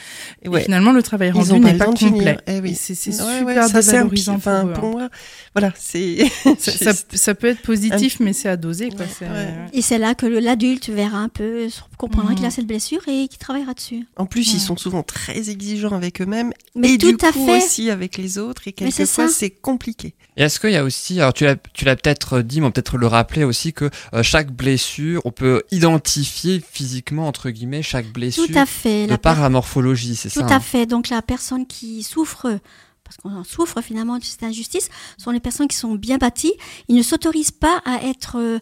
Et 0.42 0.48
Et 0.48 0.50
ouais. 0.50 0.64
finalement, 0.64 0.92
le 0.92 1.04
travail 1.04 1.30
rendu 1.30 1.50
pas 1.52 1.60
n'est 1.60 1.78
pas 1.78 1.86
de 1.86 2.00
complet. 2.00 2.38
Eh 2.48 2.60
oui. 2.62 2.72
Et 2.72 2.74
c'est 2.74 2.94
Ouais, 2.94 3.16
super 3.16 3.46
ouais, 3.46 3.56
ça, 3.70 3.82
c'est 3.84 3.90
un 3.90 3.92
dévalorisant 4.06 4.32
pi- 4.34 4.38
enfin, 4.40 4.62
pour 4.62 4.70
eux, 4.70 4.74
pour 4.74 4.88
hein. 4.88 4.92
moi. 4.92 5.10
Voilà, 5.56 5.72
c'est. 5.78 6.18
Ça, 6.58 6.94
ça- 6.94 7.04
ça 7.14 7.36
peut 7.36 7.48
être 7.48 7.62
positif, 7.62 8.20
mais 8.20 8.34
c'est 8.34 8.50
à 8.50 8.58
doser. 8.58 8.90
Quoi. 8.90 9.02
Ouais, 9.06 9.12
c'est- 9.20 9.26
ouais. 9.26 9.54
Et 9.72 9.84
c'est 9.84 10.00
là 10.00 10.16
que 10.16 10.26
l'adulte 10.26 10.90
verra 10.90 11.20
un 11.20 11.30
peu, 11.30 11.68
comprendra 12.02 12.32
Mhm. 12.32 12.38
qu'il 12.38 12.46
a 12.46 12.52
cette 12.52 12.68
blessure 12.68 13.02
et 13.08 13.28
qu'il 13.28 13.38
travaillera 13.38 13.74
dessus. 13.74 14.06
En 14.18 14.26
plus, 14.26 14.48
Ouais. 14.50 14.56
ils 14.56 14.60
sont 14.60 14.76
souvent 14.76 15.04
très 15.04 15.50
exigeants 15.50 15.96
avec 15.96 16.20
eux-mêmes 16.22 16.52
Mais 16.76 16.94
et 16.94 16.98
tout 16.98 17.16
du 17.16 17.26
à 17.26 17.32
coup 17.32 17.46
fait. 17.46 17.58
aussi 17.64 17.90
avec 17.90 18.18
les 18.18 18.38
autres. 18.38 18.68
Et 18.68 18.76
Mais 18.82 18.92
c'est 18.92 18.98
quelquefois, 19.04 19.28
ça. 19.28 19.34
c'est 19.34 19.50
compliqué. 19.52 20.16
Et 20.38 20.44
est-ce 20.44 20.60
qu'il 20.60 20.72
y 20.72 20.76
a 20.76 20.84
aussi, 20.84 21.20
alors 21.22 21.34
tu 21.34 21.44
l'as, 21.46 21.56
tu 21.74 21.86
l'as 21.86 21.96
peut-être 21.96 22.42
dit, 22.42 22.60
mais 22.60 22.68
on 22.68 22.72
peut 22.72 22.82
peut-être 22.82 22.98
le 22.98 23.08
rappeler 23.08 23.44
aussi 23.44 23.72
que 23.74 23.90
euh, 24.14 24.24
chaque 24.24 24.52
blessure, 24.52 25.22
on 25.26 25.32
peut 25.32 25.62
identifier 25.72 26.60
physiquement 26.72 27.28
entre 27.28 27.50
guillemets 27.50 27.84
chaque 27.84 28.08
blessure 28.12 28.48
Tout 28.48 28.58
à 28.58 28.66
fait. 28.66 29.06
de 29.06 29.12
La 29.12 29.18
par 29.18 29.40
la 29.42 29.50
morphologie, 29.50 30.16
c'est 30.16 30.30
Tout 30.30 30.40
ça. 30.40 30.48
à 30.48 30.56
hein 30.56 30.60
fait. 30.60 30.86
Donc 30.86 31.10
la 31.10 31.22
personne 31.22 31.66
qui 31.68 32.02
souffre, 32.04 32.60
parce 33.04 33.18
qu'on 33.18 33.36
en 33.36 33.44
souffre 33.44 33.82
finalement 33.82 34.18
de 34.18 34.24
cette 34.24 34.44
injustice, 34.44 34.90
sont 35.18 35.32
les 35.32 35.40
personnes 35.40 35.68
qui 35.68 35.76
sont 35.78 35.96
bien 35.96 36.18
bâties. 36.18 36.54
Ils 36.88 36.96
ne 36.96 37.04
s'autorisent 37.04 37.52
pas 37.52 37.82
à 37.86 38.04
être... 38.06 38.38
euh, 38.40 38.60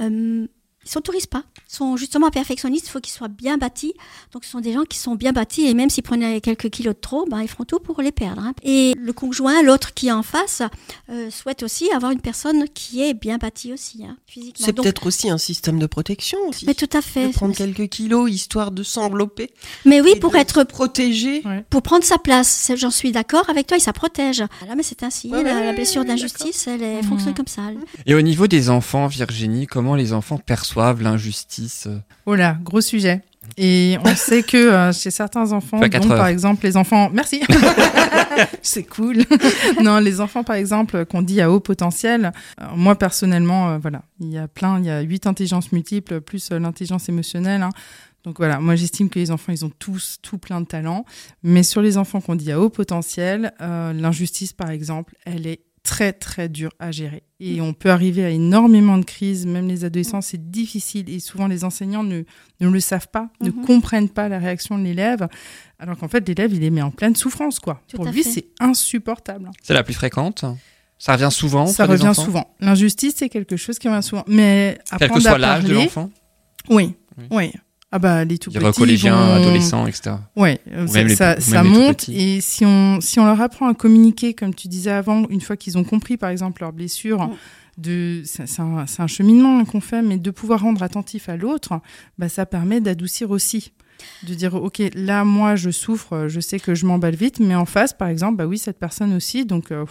euh, 0.00 0.46
ils 0.84 0.90
s'autorisent 0.90 1.26
pas. 1.26 1.44
Ils 1.70 1.74
sont 1.76 1.96
justement 1.96 2.30
perfectionnistes, 2.30 2.86
il 2.86 2.90
faut 2.90 3.00
qu'ils 3.00 3.12
soient 3.12 3.28
bien 3.28 3.56
bâtis. 3.58 3.94
Donc 4.32 4.44
ce 4.44 4.50
sont 4.50 4.60
des 4.60 4.72
gens 4.72 4.82
qui 4.84 4.98
sont 4.98 5.14
bien 5.14 5.32
bâtis 5.32 5.66
et 5.66 5.74
même 5.74 5.90
s'ils 5.90 6.02
prenaient 6.02 6.40
quelques 6.40 6.70
kilos 6.70 6.94
de 6.94 7.00
trop, 7.00 7.24
ben, 7.30 7.40
ils 7.40 7.48
feront 7.48 7.64
tout 7.64 7.78
pour 7.78 8.00
les 8.02 8.12
perdre. 8.12 8.42
hein. 8.42 8.52
Et 8.62 8.94
le 8.98 9.12
conjoint, 9.12 9.62
l'autre 9.62 9.94
qui 9.94 10.08
est 10.08 10.12
en 10.12 10.22
face, 10.22 10.62
euh, 11.10 11.30
souhaite 11.30 11.62
aussi 11.62 11.90
avoir 11.92 12.10
une 12.12 12.20
personne 12.20 12.64
qui 12.74 13.02
est 13.02 13.14
bien 13.14 13.38
bâtie 13.38 13.72
aussi, 13.72 14.04
hein, 14.04 14.16
physiquement. 14.26 14.66
C'est 14.66 14.72
peut-être 14.72 15.06
aussi 15.06 15.30
un 15.30 15.38
système 15.38 15.78
de 15.78 15.86
protection 15.86 16.38
aussi. 16.48 16.66
Mais 16.66 16.74
tout 16.74 16.90
à 16.92 17.00
fait. 17.02 17.28
de 17.28 17.32
prendre 17.32 17.54
quelques 17.54 17.88
kilos 17.88 18.30
histoire 18.30 18.70
de 18.72 18.82
s'envelopper. 18.82 19.50
Mais 19.84 20.00
oui, 20.00 20.16
pour 20.16 20.34
être 20.36 20.64
protégé. 20.64 21.42
pour 21.70 21.82
prendre 21.82 22.04
sa 22.04 22.18
place. 22.18 22.72
J'en 22.76 22.90
suis 22.90 23.12
d'accord 23.12 23.48
avec 23.48 23.66
toi, 23.66 23.76
et 23.76 23.80
ça 23.80 23.92
protège. 23.92 24.42
Voilà, 24.60 24.74
mais 24.74 24.82
c'est 24.82 25.02
ainsi. 25.02 25.28
Ouais, 25.30 25.42
la, 25.42 25.54
ouais, 25.54 25.64
la 25.66 25.72
blessure 25.72 26.04
d'injustice, 26.04 26.66
elle, 26.66 26.82
est- 26.82 27.02
fonctionne 27.02 27.34
comme 27.34 27.46
ça. 27.46 27.62
Et 28.06 28.14
au 28.14 28.22
niveau 28.22 28.46
des 28.46 28.68
enfants, 28.70 29.06
Virginie, 29.06 29.66
comment 29.66 29.94
les 29.94 30.12
enfants 30.12 30.38
perçoivent 30.38 30.71
l'injustice 30.80 31.88
Oh 32.26 32.34
là, 32.34 32.56
gros 32.62 32.80
sujet. 32.80 33.22
Et 33.56 33.98
on 34.04 34.14
sait 34.14 34.42
que 34.42 34.56
euh, 34.56 34.92
chez 34.92 35.10
certains 35.10 35.52
enfants, 35.52 35.80
par 36.08 36.26
exemple 36.28 36.64
les 36.64 36.76
enfants, 36.76 37.10
merci, 37.12 37.42
c'est 38.62 38.84
cool. 38.84 39.18
non, 39.82 39.98
les 39.98 40.20
enfants 40.20 40.44
par 40.44 40.56
exemple 40.56 41.04
qu'on 41.04 41.22
dit 41.22 41.40
à 41.40 41.50
haut 41.50 41.60
potentiel. 41.60 42.32
euh, 42.60 42.64
moi 42.76 42.94
personnellement, 42.94 43.70
euh, 43.70 43.78
voilà, 43.78 44.02
il 44.20 44.28
y 44.30 44.38
a 44.38 44.48
plein, 44.48 44.78
il 44.78 44.86
y 44.86 44.90
a 44.90 45.00
huit 45.00 45.26
intelligences 45.26 45.72
multiples 45.72 46.20
plus 46.20 46.50
l'intelligence 46.50 47.08
émotionnelle. 47.08 47.62
hein. 47.62 47.70
Donc 48.24 48.36
voilà, 48.38 48.60
moi 48.60 48.76
j'estime 48.76 49.10
que 49.10 49.18
les 49.18 49.32
enfants, 49.32 49.52
ils 49.52 49.64
ont 49.64 49.72
tous 49.80 50.18
tout 50.22 50.38
plein 50.38 50.60
de 50.60 50.66
talents. 50.66 51.04
Mais 51.42 51.64
sur 51.64 51.82
les 51.82 51.98
enfants 51.98 52.20
qu'on 52.20 52.36
dit 52.36 52.52
à 52.52 52.60
haut 52.60 52.70
potentiel, 52.70 53.52
l'injustice 53.58 54.52
par 54.52 54.70
exemple, 54.70 55.16
elle 55.24 55.48
est 55.48 55.60
très 55.82 56.12
très 56.12 56.48
dure 56.48 56.70
à 56.78 56.90
gérer. 56.92 57.22
Et 57.40 57.60
on 57.60 57.72
peut 57.72 57.90
arriver 57.90 58.24
à 58.24 58.30
énormément 58.30 58.98
de 58.98 59.04
crises, 59.04 59.46
même 59.46 59.66
les 59.66 59.84
adolescents, 59.84 60.20
c'est 60.20 60.50
difficile. 60.50 61.10
Et 61.10 61.18
souvent 61.18 61.48
les 61.48 61.64
enseignants 61.64 62.04
ne, 62.04 62.22
ne 62.60 62.68
le 62.68 62.80
savent 62.80 63.08
pas, 63.08 63.30
ne 63.40 63.50
Mhm. 63.50 63.64
comprennent 63.64 64.08
pas 64.08 64.28
la 64.28 64.38
réaction 64.38 64.78
de 64.78 64.84
l'élève. 64.84 65.26
Alors 65.80 65.98
qu'en 65.98 66.06
fait, 66.08 66.26
l'élève, 66.28 66.52
il 66.54 66.60
les 66.60 66.70
met 66.70 66.82
en 66.82 66.92
pleine 66.92 67.16
souffrance, 67.16 67.58
quoi. 67.58 67.82
Tout 67.88 67.96
Pour 67.96 68.06
lui, 68.06 68.22
c'est 68.22 68.46
insupportable. 68.60 69.50
C'est 69.62 69.74
la 69.74 69.82
plus 69.82 69.94
fréquente. 69.94 70.44
Ça 70.98 71.14
revient 71.14 71.32
souvent. 71.32 71.66
Ça 71.66 71.84
revient 71.86 72.12
souvent. 72.14 72.54
L'injustice, 72.60 73.14
c'est 73.16 73.28
quelque 73.28 73.56
chose 73.56 73.78
qui 73.80 73.88
revient 73.88 74.04
souvent. 74.04 74.22
Mais 74.28 74.78
Quel 74.88 74.98
que 74.98 75.04
apprendre 75.04 75.22
soit 75.22 75.38
l'âge 75.38 75.64
de 75.64 75.74
l'enfant. 75.74 76.10
Oui, 76.70 76.94
Oui. 77.18 77.24
oui. 77.32 77.52
Ah 77.94 77.98
bah 77.98 78.24
les 78.24 78.38
tout 78.38 78.50
petits 78.50 78.78
collégien, 78.78 79.14
vont- 79.14 79.34
adolescent, 79.34 79.86
etc. 79.86 80.16
Ouais, 80.34 80.60
euh, 80.72 80.84
Ou 80.84 80.88
ça, 80.88 80.94
même 80.98 81.08
les- 81.08 81.16
ça, 81.16 81.34
les 81.36 81.68
monte 81.68 82.08
et 82.08 82.40
si 82.40 82.64
on 82.64 83.00
si 83.02 83.20
on 83.20 83.26
leur 83.26 83.40
apprend 83.40 83.68
à 83.68 83.74
communiquer 83.74 84.32
comme 84.34 84.54
tu 84.54 84.68
disais 84.68 84.90
avant, 84.90 85.26
une 85.28 85.40
fois 85.42 85.56
qu'ils 85.56 85.76
ont 85.76 85.84
compris 85.84 86.16
par 86.16 86.30
exemple 86.30 86.62
leurs 86.62 86.72
blessures, 86.72 87.28
Mm. 87.28 87.34
de 87.78 88.22
c'est 88.24 88.60
un, 88.60 88.86
c'est 88.86 89.02
un 89.02 89.06
cheminement 89.06 89.58
hein, 89.58 89.64
qu'on 89.64 89.80
fait, 89.80 90.02
mais 90.02 90.16
de 90.18 90.30
pouvoir 90.30 90.60
rendre 90.62 90.82
attentif 90.82 91.28
à 91.28 91.36
l'autre, 91.36 91.80
bah 92.18 92.28
ça 92.28 92.46
permet 92.46 92.80
d'adoucir 92.80 93.30
aussi, 93.30 93.72
de 94.24 94.34
dire 94.34 94.54
ok 94.54 94.82
là 94.94 95.24
moi 95.24 95.54
je 95.56 95.70
souffre, 95.70 96.26
je 96.28 96.40
sais 96.40 96.58
que 96.60 96.74
je 96.74 96.86
m'emballe 96.86 97.14
vite, 97.14 97.40
mais 97.40 97.54
en 97.54 97.66
face 97.66 97.92
par 97.92 98.08
exemple 98.08 98.36
bah 98.36 98.46
oui 98.46 98.58
cette 98.58 98.78
personne 98.78 99.14
aussi 99.14 99.44
donc 99.46 99.70
euh, 99.70 99.84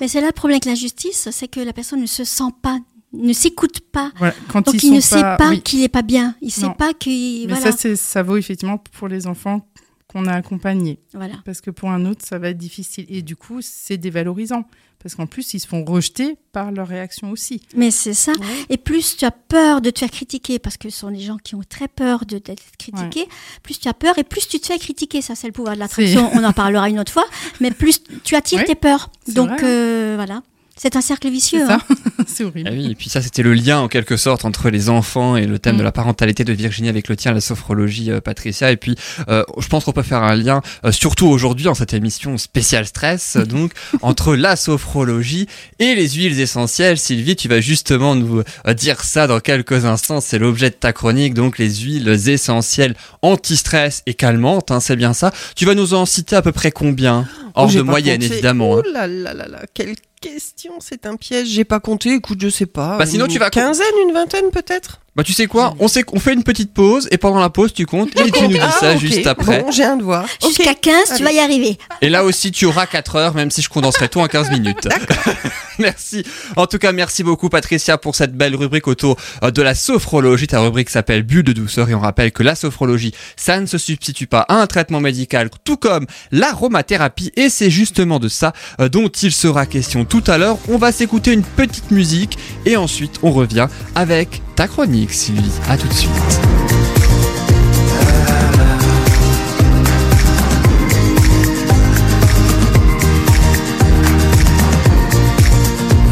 Mais 0.00 0.06
c'est 0.08 0.20
là 0.20 0.28
le 0.28 0.32
problème 0.32 0.56
avec 0.56 0.64
l'injustice, 0.64 1.28
c'est 1.32 1.48
que 1.48 1.60
la 1.60 1.72
personne 1.72 2.00
ne 2.00 2.06
se 2.06 2.24
sent 2.24 2.52
pas, 2.62 2.78
ne 3.12 3.32
s'écoute 3.32 3.80
pas. 3.92 4.12
voilà 4.18 4.34
quand 4.52 4.66
Donc 4.66 4.82
il 4.82 4.92
ne 4.92 5.00
sait 5.00 5.20
pas 5.20 5.50
oui. 5.50 5.60
qu'il 5.62 5.80
n'est 5.80 5.88
pas 5.88 6.02
bien. 6.02 6.34
Il 6.42 6.46
ne 6.48 6.52
sait 6.52 6.74
pas 6.78 6.92
qu'il. 6.94 7.48
mais 7.48 7.54
Voilà. 7.54 7.72
ça 7.72 7.96
ça 7.96 8.22
vaut 8.22 8.36
effectivement 8.36 8.78
pour 8.78 9.08
les 9.08 9.26
enfants 9.26 9.66
qu'on 10.08 10.26
a 10.26 10.32
accompagnés. 10.32 10.98
voilà. 11.12 11.34
Parce 11.44 11.60
que 11.60 11.70
pour 11.70 11.90
un 11.90 12.06
autre, 12.06 12.24
ça 12.26 12.38
va 12.38 12.48
être 12.50 12.56
difficile. 12.58 13.04
Et 13.10 13.20
du 13.22 13.36
coup, 13.36 13.58
c'est 13.60 13.98
dévalorisant. 13.98 14.64
Parce 15.00 15.14
qu'en 15.14 15.26
plus, 15.26 15.54
ils 15.54 15.60
se 15.60 15.66
font 15.68 15.84
rejeter 15.84 16.36
par 16.50 16.72
leur 16.72 16.88
réaction 16.88 17.30
aussi. 17.30 17.60
Mais 17.76 17.90
c'est 17.92 18.14
ça. 18.14 18.32
Et 18.68 18.78
plus 18.78 19.16
tu 19.16 19.24
as 19.26 19.30
peur 19.30 19.80
de 19.80 19.90
te 19.90 20.00
faire 20.00 20.10
critiquer, 20.10 20.58
parce 20.58 20.76
que 20.76 20.90
ce 20.90 20.98
sont 21.00 21.10
des 21.12 21.20
gens 21.20 21.36
qui 21.36 21.54
ont 21.54 21.62
très 21.68 21.86
peur 21.86 22.24
de- 22.26 22.38
d'être 22.38 22.62
critiqués, 22.78 23.28
plus 23.62 23.78
tu 23.78 23.86
as 23.86 23.94
peur 23.94 24.18
et 24.18 24.24
plus 24.24 24.48
tu 24.48 24.58
te 24.58 24.66
fais 24.66 24.78
critiquer. 24.78 25.22
Ça, 25.22 25.34
c'est 25.36 25.46
le 25.46 25.52
pouvoir 25.52 25.74
de 25.76 25.78
l'attraction. 25.80 26.28
On 26.34 26.42
en 26.42 26.52
parlera 26.52 26.88
une 26.88 26.98
autre 26.98 27.12
fois. 27.12 27.26
Mais 27.60 27.70
plus 27.70 28.00
tu 28.24 28.34
attires 28.34 28.58
Oui, 28.62 28.64
tes 28.64 28.74
peurs. 28.74 29.10
Donc 29.28 29.50
vrai. 29.50 29.58
euh, 29.62 30.12
voilà. 30.16 30.42
C'est 30.80 30.96
un 30.96 31.00
cercle 31.00 31.28
vicieux. 31.28 31.64
C'est 31.66 31.72
hein. 31.72 31.80
ça 31.88 32.24
C'est 32.26 32.44
horrible. 32.44 32.68
Ah 32.70 32.74
oui, 32.74 32.92
et 32.92 32.94
puis 32.94 33.08
ça, 33.08 33.20
c'était 33.20 33.42
le 33.42 33.52
lien 33.54 33.78
en 33.80 33.88
quelque 33.88 34.16
sorte 34.16 34.44
entre 34.44 34.70
les 34.70 34.88
enfants 34.88 35.36
et 35.36 35.46
le 35.46 35.58
thème 35.58 35.74
Mm. 35.76 35.78
de 35.78 35.82
la 35.82 35.92
parentalité 35.92 36.44
de 36.44 36.52
Virginie 36.52 36.88
avec 36.88 37.08
le 37.08 37.16
tien, 37.16 37.32
la 37.32 37.40
sophrologie, 37.40 38.10
euh, 38.10 38.20
Patricia. 38.20 38.70
Et 38.70 38.76
puis, 38.76 38.94
euh, 39.28 39.42
je 39.58 39.66
pense 39.68 39.84
qu'on 39.84 39.92
peut 39.92 40.02
faire 40.02 40.22
un 40.22 40.34
lien, 40.36 40.62
euh, 40.84 40.92
surtout 40.92 41.26
aujourd'hui 41.26 41.68
en 41.68 41.74
cette 41.74 41.94
émission 41.94 42.38
spéciale 42.38 42.86
stress, 42.86 43.36
euh, 43.36 43.44
donc 43.44 43.72
entre 44.02 44.34
la 44.36 44.56
sophrologie 44.56 45.46
et 45.78 45.94
les 45.94 46.08
huiles 46.10 46.38
essentielles. 46.40 46.98
Sylvie, 46.98 47.36
tu 47.36 47.48
vas 47.48 47.60
justement 47.60 48.14
nous 48.14 48.42
euh, 48.66 48.74
dire 48.74 49.02
ça 49.02 49.26
dans 49.26 49.40
quelques 49.40 49.84
instants. 49.84 50.20
C'est 50.20 50.38
l'objet 50.38 50.70
de 50.70 50.74
ta 50.76 50.92
chronique, 50.92 51.34
donc 51.34 51.58
les 51.58 51.74
huiles 51.76 52.08
essentielles 52.28 52.94
anti-stress 53.22 54.02
et 54.06 54.14
calmantes. 54.14 54.70
hein, 54.70 54.80
c'est 54.80 54.96
bien 54.96 55.12
ça. 55.12 55.32
Tu 55.56 55.64
vas 55.66 55.74
nous 55.74 55.94
en 55.94 56.06
citer 56.06 56.36
à 56.36 56.42
peu 56.42 56.52
près 56.52 56.70
combien? 56.70 57.26
Hors 57.54 57.70
Oh, 57.72 57.76
de 57.76 57.82
moyenne, 57.82 58.20
compté. 58.20 58.32
évidemment. 58.34 58.70
Oh 58.70 58.82
là 58.92 59.06
là 59.08 59.34
là 59.34 59.48
là, 59.48 59.62
quelle 59.74 59.94
question, 60.20 60.72
c'est 60.80 61.06
un 61.06 61.16
piège. 61.16 61.48
J'ai 61.48 61.64
pas 61.64 61.80
compté, 61.80 62.12
écoute, 62.14 62.38
je 62.42 62.48
sais 62.48 62.66
pas. 62.66 62.96
Bah, 62.98 63.06
sinon, 63.06 63.26
une 63.26 63.32
tu 63.32 63.38
vas- 63.38 63.50
quinzaine, 63.50 63.86
une 64.06 64.12
vingtaine 64.14 64.50
peut-être? 64.50 65.00
Bah 65.16 65.24
tu 65.24 65.32
sais 65.32 65.46
quoi? 65.46 65.74
On, 65.80 65.88
sait, 65.88 66.04
on 66.12 66.20
fait 66.20 66.32
une 66.32 66.44
petite 66.44 66.72
pause 66.72 67.08
et 67.10 67.18
pendant 67.18 67.40
la 67.40 67.50
pause 67.50 67.72
tu 67.74 67.86
comptes 67.86 68.10
et 68.20 68.30
tu 68.30 68.42
nous 68.42 68.48
dis 68.50 68.58
Ah, 68.62 68.70
ça 68.70 68.92
ok. 68.92 68.98
juste 68.98 69.26
après. 69.26 69.62
Bon, 69.64 69.72
j'ai 69.72 69.82
un. 69.82 69.98
Ok. 69.98 70.26
Jusqu'à 70.46 70.74
15, 70.74 71.14
tu 71.16 71.24
vas 71.24 71.32
y 71.32 71.40
arriver. 71.40 71.76
Et 72.02 72.08
là 72.08 72.22
aussi 72.24 72.52
tu 72.52 72.66
auras 72.66 72.86
4 72.86 73.16
heures 73.16 73.34
même 73.34 73.50
si 73.50 73.60
je 73.60 73.68
condenserai 73.68 74.08
tout 74.08 74.20
en 74.20 74.28
15 74.28 74.50
minutes. 74.52 74.86
merci. 75.82 76.24
En 76.56 76.66
tout 76.66 76.78
cas 76.78 76.92
merci 76.92 77.22
beaucoup 77.22 77.48
Patricia 77.48 77.98
pour 77.98 78.14
cette 78.14 78.34
belle 78.34 78.56
rubrique 78.56 78.88
autour 78.88 79.16
euh, 79.42 79.50
de 79.50 79.62
la 79.62 79.74
sophrologie. 79.74 80.46
Ta 80.46 80.60
rubrique 80.60 80.90
s'appelle 80.90 81.22
Bulle 81.22 81.44
de 81.44 81.52
douceur 81.52 81.88
et 81.88 81.94
on 81.94 82.00
rappelle 82.00 82.32
que 82.32 82.42
la 82.42 82.54
sophrologie 82.54 83.14
ça 83.36 83.60
ne 83.60 83.66
se 83.66 83.78
substitue 83.78 84.26
pas 84.26 84.40
à 84.48 84.60
un 84.60 84.66
traitement 84.66 85.00
médical 85.00 85.50
tout 85.64 85.76
comme 85.76 86.06
l'aromathérapie 86.32 87.32
et 87.36 87.48
c'est 87.48 87.70
justement 87.70 88.18
de 88.18 88.28
ça 88.28 88.52
euh, 88.80 88.88
dont 88.88 89.08
il 89.08 89.32
sera 89.32 89.66
question 89.66 90.04
tout 90.04 90.24
à 90.26 90.38
l'heure. 90.38 90.58
On 90.68 90.78
va 90.78 90.92
s'écouter 90.92 91.32
une 91.32 91.44
petite 91.44 91.90
musique 91.90 92.38
et 92.66 92.76
ensuite 92.76 93.20
on 93.22 93.30
revient 93.30 93.68
avec 93.94 94.42
ta 94.56 94.66
chronique 94.66 95.12
Sylvie. 95.12 95.52
À 95.68 95.76
tout 95.76 95.88
de 95.88 95.92
suite. 95.92 96.87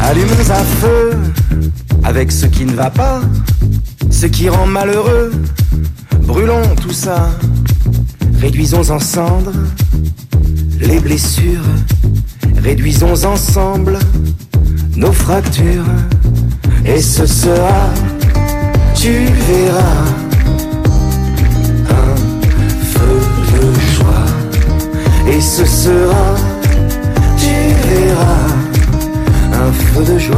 Allumons 0.09 0.51
un 0.51 0.63
feu 0.63 1.11
avec 2.05 2.31
ce 2.31 2.45
qui 2.45 2.63
ne 2.63 2.71
va 2.71 2.89
pas, 2.89 3.19
ce 4.09 4.25
qui 4.25 4.47
rend 4.47 4.65
malheureux. 4.65 5.33
Brûlons 6.21 6.75
tout 6.81 6.93
ça, 6.93 7.29
réduisons 8.39 8.89
en 8.89 8.99
cendres 8.99 9.51
les 10.79 11.01
blessures, 11.01 11.67
réduisons 12.63 13.25
ensemble 13.25 13.99
nos 14.95 15.11
fractures. 15.11 15.91
Et 16.85 17.01
ce 17.01 17.25
sera, 17.25 17.89
tu 18.95 19.11
verras, 19.49 20.05
un 21.89 22.15
feu 22.93 23.19
de 23.51 23.79
joie. 23.93 24.25
Et 25.29 25.41
ce 25.41 25.65
sera, 25.65 26.35
tu 27.37 27.89
verras 27.89 28.76
un 29.59 29.71
feu 29.71 30.03
de 30.03 30.19
joie. 30.19 30.35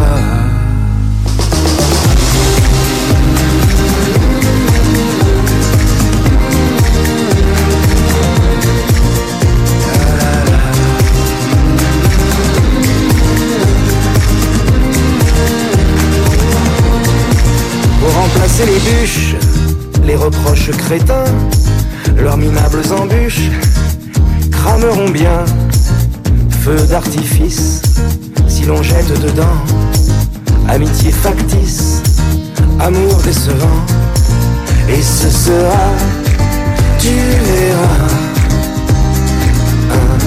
Pour 18.00 18.14
remplacer 18.14 18.66
les 18.66 18.80
bûches, 18.80 19.36
les 20.06 20.16
reproches 20.16 20.72
crétins, 20.72 21.26
leurs 22.18 22.38
minables 22.38 22.82
embûches 22.92 23.52
crameront 24.52 25.10
bien. 25.10 25.46
Feu 26.62 26.76
d'artifice, 26.90 27.82
si 28.60 28.66
l'on 28.66 28.84
jette 28.84 29.14
dedans, 29.22 29.58
amitié 30.68 31.12
factice, 31.12 32.02
amour 32.80 33.16
décevant, 33.24 33.82
et 34.90 35.02
ce 35.02 35.30
sera, 35.30 35.86
tu 37.00 37.16
verras, 37.48 38.10
un 40.02 40.20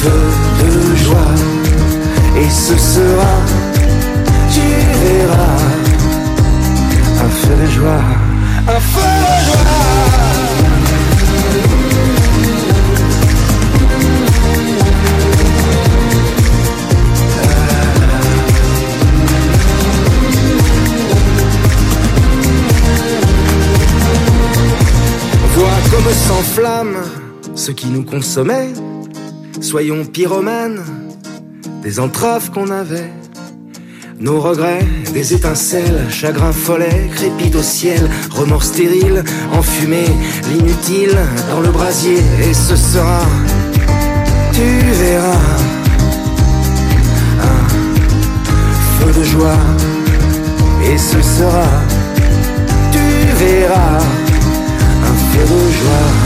feu 0.00 0.22
de 0.60 0.96
joie, 0.96 1.34
et 2.40 2.50
ce 2.50 2.76
sera, 2.78 3.34
tu 4.52 4.60
verras, 5.02 5.62
un 7.24 7.30
feu 7.40 7.54
de 7.62 7.70
joie, 7.72 8.04
un 8.68 8.80
feu 8.80 9.08
de 9.22 9.44
joie. 9.46 10.35
Comme 25.90 26.12
s'enflamme 26.12 26.96
ce 27.54 27.70
qui 27.70 27.88
nous 27.88 28.04
consommait. 28.04 28.72
Soyons 29.60 30.04
pyromanes 30.04 30.82
des 31.82 32.00
entraves 32.00 32.50
qu'on 32.50 32.70
avait. 32.70 33.10
Nos 34.18 34.40
regrets, 34.40 34.84
des 35.12 35.34
étincelles, 35.34 36.06
chagrin 36.08 36.52
follet, 36.52 37.10
crépite 37.14 37.54
au 37.54 37.62
ciel, 37.62 38.10
remords 38.30 38.64
stériles, 38.64 39.22
enfumés, 39.52 40.08
l'inutile 40.50 41.16
dans 41.50 41.60
le 41.60 41.68
brasier. 41.68 42.18
Et 42.48 42.54
ce 42.54 42.76
sera, 42.76 43.20
tu 44.52 44.62
verras, 45.02 45.58
un 47.42 47.68
feu 48.98 49.20
de 49.20 49.24
joie. 49.24 49.60
Et 50.90 50.96
ce 50.96 51.20
sera, 51.20 51.66
tu 52.92 53.44
verras, 53.44 53.98
un 55.42 55.46
feu 55.46 56.25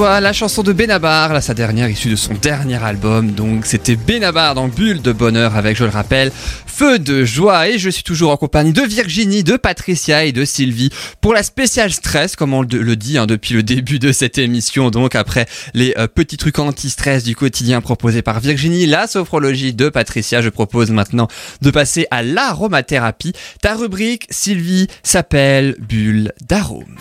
la 0.00 0.32
chanson 0.32 0.62
de 0.62 0.72
Benabar, 0.72 1.32
là 1.32 1.40
sa 1.40 1.54
dernière 1.54 1.88
issue 1.88 2.10
de 2.10 2.16
son 2.16 2.34
dernier 2.34 2.82
album, 2.82 3.30
donc 3.30 3.64
c'était 3.64 3.94
Benabar 3.94 4.54
dans 4.54 4.66
Bulle 4.66 5.00
de 5.00 5.12
Bonheur 5.12 5.56
avec, 5.56 5.76
je 5.76 5.84
le 5.84 5.90
rappelle, 5.90 6.32
Feu 6.66 6.98
de 6.98 7.24
joie 7.24 7.68
et 7.68 7.78
je 7.78 7.90
suis 7.90 8.02
toujours 8.02 8.32
en 8.32 8.36
compagnie 8.36 8.72
de 8.72 8.82
Virginie, 8.82 9.44
de 9.44 9.56
Patricia 9.56 10.24
et 10.24 10.32
de 10.32 10.44
Sylvie 10.44 10.90
pour 11.20 11.32
la 11.32 11.44
spéciale 11.44 11.92
stress, 11.92 12.34
comme 12.34 12.54
on 12.54 12.62
le, 12.62 12.82
le 12.82 12.96
dit 12.96 13.18
hein, 13.18 13.26
depuis 13.26 13.54
le 13.54 13.62
début 13.62 14.00
de 14.00 14.10
cette 14.10 14.36
émission, 14.36 14.90
donc 14.90 15.14
après 15.14 15.46
les 15.74 15.94
euh, 15.96 16.08
petits 16.08 16.38
trucs 16.38 16.58
anti-stress 16.58 17.22
du 17.22 17.36
quotidien 17.36 17.80
proposés 17.80 18.22
par 18.22 18.40
Virginie, 18.40 18.86
la 18.86 19.06
sophrologie 19.06 19.74
de 19.74 19.88
Patricia, 19.88 20.42
je 20.42 20.48
propose 20.48 20.90
maintenant 20.90 21.28
de 21.62 21.70
passer 21.70 22.06
à 22.10 22.22
l'aromathérapie. 22.22 23.32
Ta 23.62 23.74
rubrique, 23.74 24.26
Sylvie, 24.30 24.88
s'appelle 25.04 25.76
Bulle 25.78 26.32
d'arôme. 26.42 26.96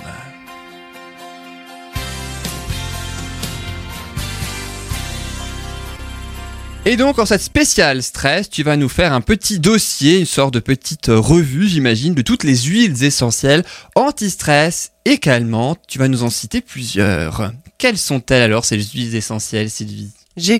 Et 6.86 6.98
donc, 6.98 7.18
en 7.18 7.26
cette 7.26 7.42
spéciale 7.42 8.04
stress, 8.04 8.50
tu 8.50 8.62
vas 8.62 8.76
nous 8.76 8.90
faire 8.90 9.14
un 9.14 9.22
petit 9.22 9.58
dossier, 9.58 10.20
une 10.20 10.26
sorte 10.26 10.54
de 10.54 10.60
petite 10.60 11.08
euh, 11.08 11.18
revue, 11.18 11.70
j'imagine, 11.70 12.14
de 12.14 12.22
toutes 12.22 12.44
les 12.44 12.58
huiles 12.58 13.06
essentielles 13.06 13.64
anti-stress 13.96 14.92
et 15.06 15.18
calmantes. 15.18 15.80
Tu 15.88 15.98
vas 15.98 16.10
nous 16.10 16.24
en 16.24 16.30
citer 16.30 16.60
plusieurs. 16.60 17.54
Quelles 17.78 17.98
sont-elles 17.98 18.42
alors, 18.42 18.66
ces 18.66 18.82
huiles 18.82 19.16
essentielles, 19.16 19.70
Sylvie? 19.70 20.12
J'ai 20.36 20.60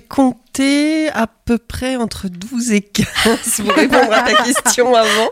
compté 0.54 1.08
à 1.10 1.26
peu 1.26 1.58
près 1.58 1.96
entre 1.96 2.28
12 2.28 2.72
et 2.72 2.80
15 2.80 3.06
pour 3.64 3.72
répondre 3.74 4.12
à 4.12 4.22
ta 4.22 4.34
question 4.44 4.94
avant. 4.94 5.28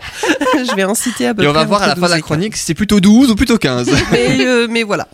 Je 0.55 0.75
vais 0.75 0.85
en 0.85 0.95
citer 0.95 1.27
à 1.29 1.35
peu 1.35 1.43
Et 1.43 1.47
près. 1.47 1.51
on 1.51 1.53
va 1.55 1.65
voir 1.65 1.83
à 1.83 1.87
la 1.89 1.95
fin 1.95 2.01
de 2.01 2.07
12 2.07 2.11
la 2.11 2.19
et 2.19 2.21
15. 2.21 2.27
chronique 2.27 2.57
si 2.57 2.65
c'est 2.65 2.75
plutôt 2.75 3.01
12 3.01 3.31
ou 3.31 3.37
plutôt 3.37 3.57
15. 3.57 3.89
Mais, 4.13 4.45
euh, 4.45 4.67
mais 4.69 4.83
voilà. 4.83 5.07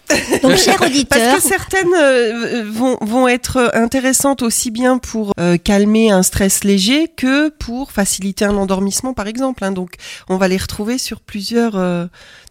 Donc, 0.43 0.57
cher 0.57 0.81
auditeur, 0.81 1.19
Parce 1.19 1.43
que 1.43 1.49
certaines 1.49 1.95
euh, 1.95 2.65
vont, 2.71 2.97
vont 3.03 3.29
être 3.29 3.71
intéressantes 3.75 4.43
aussi 4.43 4.71
bien 4.71 4.99
pour 4.99 5.33
euh, 5.39 5.57
calmer 5.59 6.11
un 6.11 6.23
stress 6.23 6.65
léger 6.65 7.09
que 7.17 7.51
pour 7.51 7.93
faciliter 7.93 8.45
un 8.45 8.57
endormissement, 8.57 9.13
par 9.15 9.27
exemple. 9.27 9.63
hein. 9.65 9.73
Donc, 9.73 9.95
on 10.29 10.37
va 10.37 10.49
les 10.49 10.57
retrouver 10.57 10.99
sur 10.99 11.21
plusieurs 11.21 11.77
euh, 11.77 12.07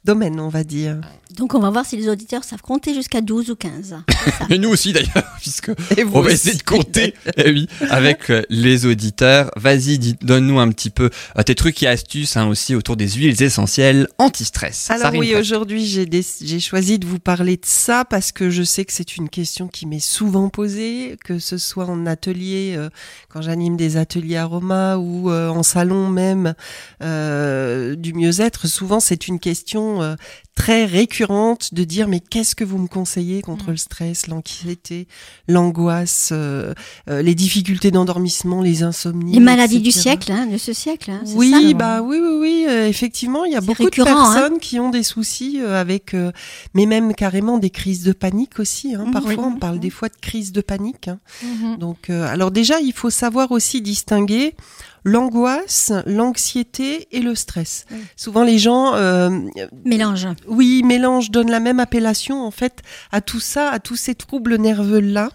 domaines, 0.05 0.39
on 0.39 0.47
va 0.49 0.63
dire. 0.63 0.97
donc 1.35 1.53
on 1.53 1.59
va 1.59 1.69
voir 1.69 1.85
si 1.85 1.97
les 1.97 2.07
auditeurs 2.07 2.43
savent 2.45 2.61
compter 2.61 2.93
jusqu'à 2.93 3.19
12 3.21 3.49
ou 3.51 3.55
15. 3.55 3.95
C'est 4.23 4.31
ça. 4.31 4.45
Et 4.49 4.57
nous 4.57 4.69
aussi 4.69 4.93
d'ailleurs, 4.93 5.23
puisque 5.41 5.69
Et 5.97 6.03
vous 6.03 6.17
on 6.17 6.21
va 6.21 6.27
aussi. 6.27 6.35
essayer 6.35 6.55
de 6.55 6.63
compter 6.63 7.13
oui, 7.51 7.67
avec 7.89 8.29
euh, 8.29 8.43
les 8.49 8.85
auditeurs. 8.85 9.51
Vas-y, 9.55 9.97
donne-nous 10.21 10.59
un 10.59 10.69
petit 10.69 10.89
peu 10.89 11.09
euh, 11.37 11.43
tes 11.43 11.55
trucs 11.55 11.81
et 11.83 11.87
astuces 11.87 12.37
hein, 12.37 12.47
aussi 12.47 12.75
autour 12.75 12.95
des 12.95 13.09
huiles 13.09 13.41
essentielles 13.41 14.07
anti-stress. 14.17 14.89
Alors 14.89 15.13
oui, 15.13 15.35
aujourd'hui 15.35 15.85
j'ai 15.85 16.59
choisi 16.59 16.99
de 16.99 17.05
vous 17.05 17.19
parler 17.19 17.57
de 17.57 17.65
ça 17.65 18.05
parce 18.05 18.31
que 18.31 18.49
je 18.49 18.63
sais 18.63 18.85
que 18.85 18.93
c'est 18.93 19.17
une 19.17 19.29
question 19.29 19.67
qui 19.67 19.85
m'est 19.85 19.99
souvent 19.99 20.49
posée, 20.49 21.17
que 21.23 21.39
ce 21.39 21.57
soit 21.57 21.85
en 21.85 22.05
atelier, 22.05 22.75
euh, 22.77 22.89
quand 23.29 23.41
j'anime 23.41 23.77
des 23.77 23.97
ateliers 23.97 24.37
aromas 24.37 24.97
ou 24.97 25.29
euh, 25.29 25.49
en 25.49 25.63
salon 25.63 26.09
même 26.09 26.53
euh, 27.03 27.95
du 27.95 28.13
mieux-être. 28.13 28.67
Souvent 28.67 28.99
c'est 28.99 29.27
une 29.27 29.39
question 29.39 30.15
très 30.57 30.85
récurrente 30.85 31.73
de 31.75 31.83
dire 31.83 32.07
mais 32.07 32.19
qu'est-ce 32.19 32.55
que 32.55 32.63
vous 32.63 32.79
me 32.79 32.87
conseillez 32.87 33.41
contre 33.43 33.69
le 33.69 33.77
stress, 33.77 34.25
l'anxiété, 34.27 35.07
l'angoisse, 35.47 36.29
euh, 36.31 36.73
euh, 37.09 37.21
les 37.21 37.35
difficultés 37.35 37.91
d'endormissement, 37.91 38.61
les 38.63 38.81
insomnies, 38.81 39.33
Les 39.33 39.39
maladies 39.39 39.81
du 39.81 39.91
siècle, 39.91 40.31
hein, 40.31 40.47
de 40.47 40.57
ce 40.57 40.73
siècle. 40.73 41.11
hein, 41.11 41.21
Oui, 41.35 41.51
ça 41.51 41.73
bah 41.73 42.01
oui, 42.01 42.17
oui, 42.19 42.37
oui. 42.41 42.65
euh, 42.67 42.87
effectivement, 42.87 43.45
il 43.45 43.53
y 43.53 43.55
a 43.55 43.61
beaucoup 43.61 43.83
récurrent, 43.83 44.09
de 44.09 44.33
personnes 44.33 44.59
qui 44.59 44.79
ont 44.79 44.89
des 44.89 45.03
soucis 45.03 45.59
euh, 45.61 45.79
avec, 45.79 46.13
euh, 46.15 46.31
mais 46.73 46.87
même 46.87 47.13
carrément 47.13 47.59
des 47.59 47.69
crises 47.69 48.03
de 48.03 48.11
panique 48.11 48.59
aussi. 48.59 48.95
Hein. 48.95 49.05
Mhm, 49.05 49.11
Parfois, 49.13 49.31
oui. 49.33 49.51
on 49.55 49.59
parle 49.59 49.79
des 49.79 49.91
fois 49.91 50.09
de 50.09 50.17
crise 50.19 50.51
de 50.51 50.61
panique. 50.61 51.07
hein. 51.07 51.19
Mhm. 51.43 51.77
Donc, 51.77 52.09
euh, 52.09 52.25
alors 52.27 52.49
déjà, 52.51 52.79
il 52.81 52.93
faut 52.93 53.11
savoir 53.11 53.51
aussi 53.51 53.81
distinguer 53.81 54.55
l'angoisse, 55.07 55.91
l'anxiété 56.05 57.07
et 57.11 57.21
le 57.21 57.33
stress. 57.33 57.85
Oui. 57.91 57.97
Souvent, 58.17 58.43
les 58.43 58.57
gens, 58.57 58.93
euh, 58.95 59.29
Mélange. 59.85 60.27
oui, 60.47 60.83
mélange 60.83 61.31
donne 61.31 61.49
la 61.49 61.59
même 61.61 61.79
appellation 61.79 62.45
en 62.45 62.51
fait 62.51 62.81
à 63.11 63.21
tout 63.21 63.39
ça, 63.39 63.69
à 63.69 63.79
tous 63.79 63.95
ces 63.95 64.15
troubles 64.15 64.57
nerveux 64.57 64.99
là, 64.99 65.29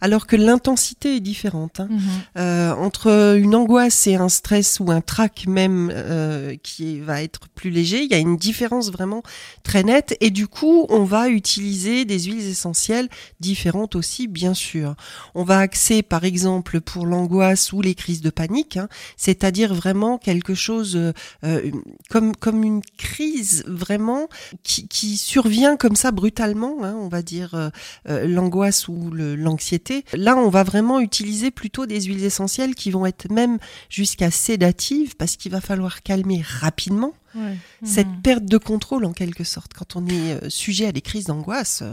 alors 0.00 0.26
que 0.26 0.34
l'intensité 0.36 1.16
est 1.16 1.20
différente. 1.20 1.80
hein. 1.80 1.88
Mhm. 1.90 2.00
Euh, 2.38 2.72
entre 2.74 3.36
une 3.38 3.54
angoisse 3.54 4.06
et 4.06 4.14
un 4.16 4.28
stress 4.30 4.80
ou 4.80 4.90
un 4.90 5.00
trac 5.02 5.44
même 5.46 5.92
euh, 5.94 6.56
qui 6.62 6.98
va 7.00 7.22
être 7.22 7.48
plus 7.54 7.70
léger, 7.70 8.02
il 8.04 8.10
y 8.10 8.14
a 8.14 8.18
une 8.18 8.36
différence 8.38 8.90
vraiment 8.90 9.22
très 9.62 9.82
nette 9.82 10.16
et 10.20 10.30
du 10.30 10.46
coup 10.48 10.86
on 10.88 11.04
va 11.04 11.28
utiliser 11.28 12.04
des 12.06 12.18
huiles 12.20 12.46
essentielles 12.48 13.08
différentes 13.40 13.94
aussi 13.94 14.26
bien 14.26 14.54
sûr. 14.54 14.94
On 15.34 15.44
va 15.44 15.58
axer 15.58 16.02
par 16.02 16.24
exemple 16.24 16.80
pour 16.80 17.04
l'angoisse 17.06 17.72
ou 17.74 17.82
les 17.82 17.94
crises 17.94 18.22
de 18.22 18.30
panique, 18.30 18.76
hein, 18.78 18.88
c'est-à-dire 19.18 19.74
vraiment 19.74 20.16
quelque 20.16 20.54
chose 20.54 20.96
euh, 20.96 21.12
euh, 21.44 21.70
comme 22.08 22.34
comme 22.34 22.64
une 22.64 22.80
crise 22.96 23.64
vraiment 23.66 24.28
qui, 24.62 24.88
qui 24.88 25.18
survient 25.18 25.76
comme 25.76 25.96
ça 25.96 26.10
brutalement, 26.10 26.82
hein, 26.84 26.94
on 26.98 27.08
va 27.08 27.20
dire 27.20 27.54
euh, 27.54 27.68
euh, 28.08 28.26
l'angoisse 28.26 28.88
ou 28.88 29.10
le- 29.10 29.36
l'anxiété. 29.36 30.04
Là, 30.14 30.36
on 30.38 30.48
va 30.48 30.62
vraiment 30.62 31.00
utiliser 31.00 31.50
plutôt 31.50 31.84
des 31.84 32.00
huiles 32.00 32.24
essentielles 32.24 32.74
qui 32.74 32.90
vont 32.90 33.04
être 33.04 33.30
même 33.30 33.58
jusqu'à 33.90 34.30
sédatives 34.30 35.16
parce 35.16 35.36
qu'il 35.36 35.52
va 35.52 35.60
falloir 35.60 36.02
calmer 36.02 36.42
rapidement 36.42 37.12
Ouais. 37.34 37.58
cette 37.84 38.06
Mhm. 38.08 38.22
perte 38.22 38.44
de 38.46 38.56
contrôle 38.56 39.04
en 39.04 39.12
quelque 39.12 39.44
sorte. 39.44 39.72
Quand 39.74 39.96
on 39.96 40.06
est 40.06 40.42
euh, 40.44 40.48
sujet 40.48 40.86
à 40.86 40.92
des 40.92 41.02
crises 41.02 41.24
d'angoisse, 41.26 41.82
euh, 41.82 41.92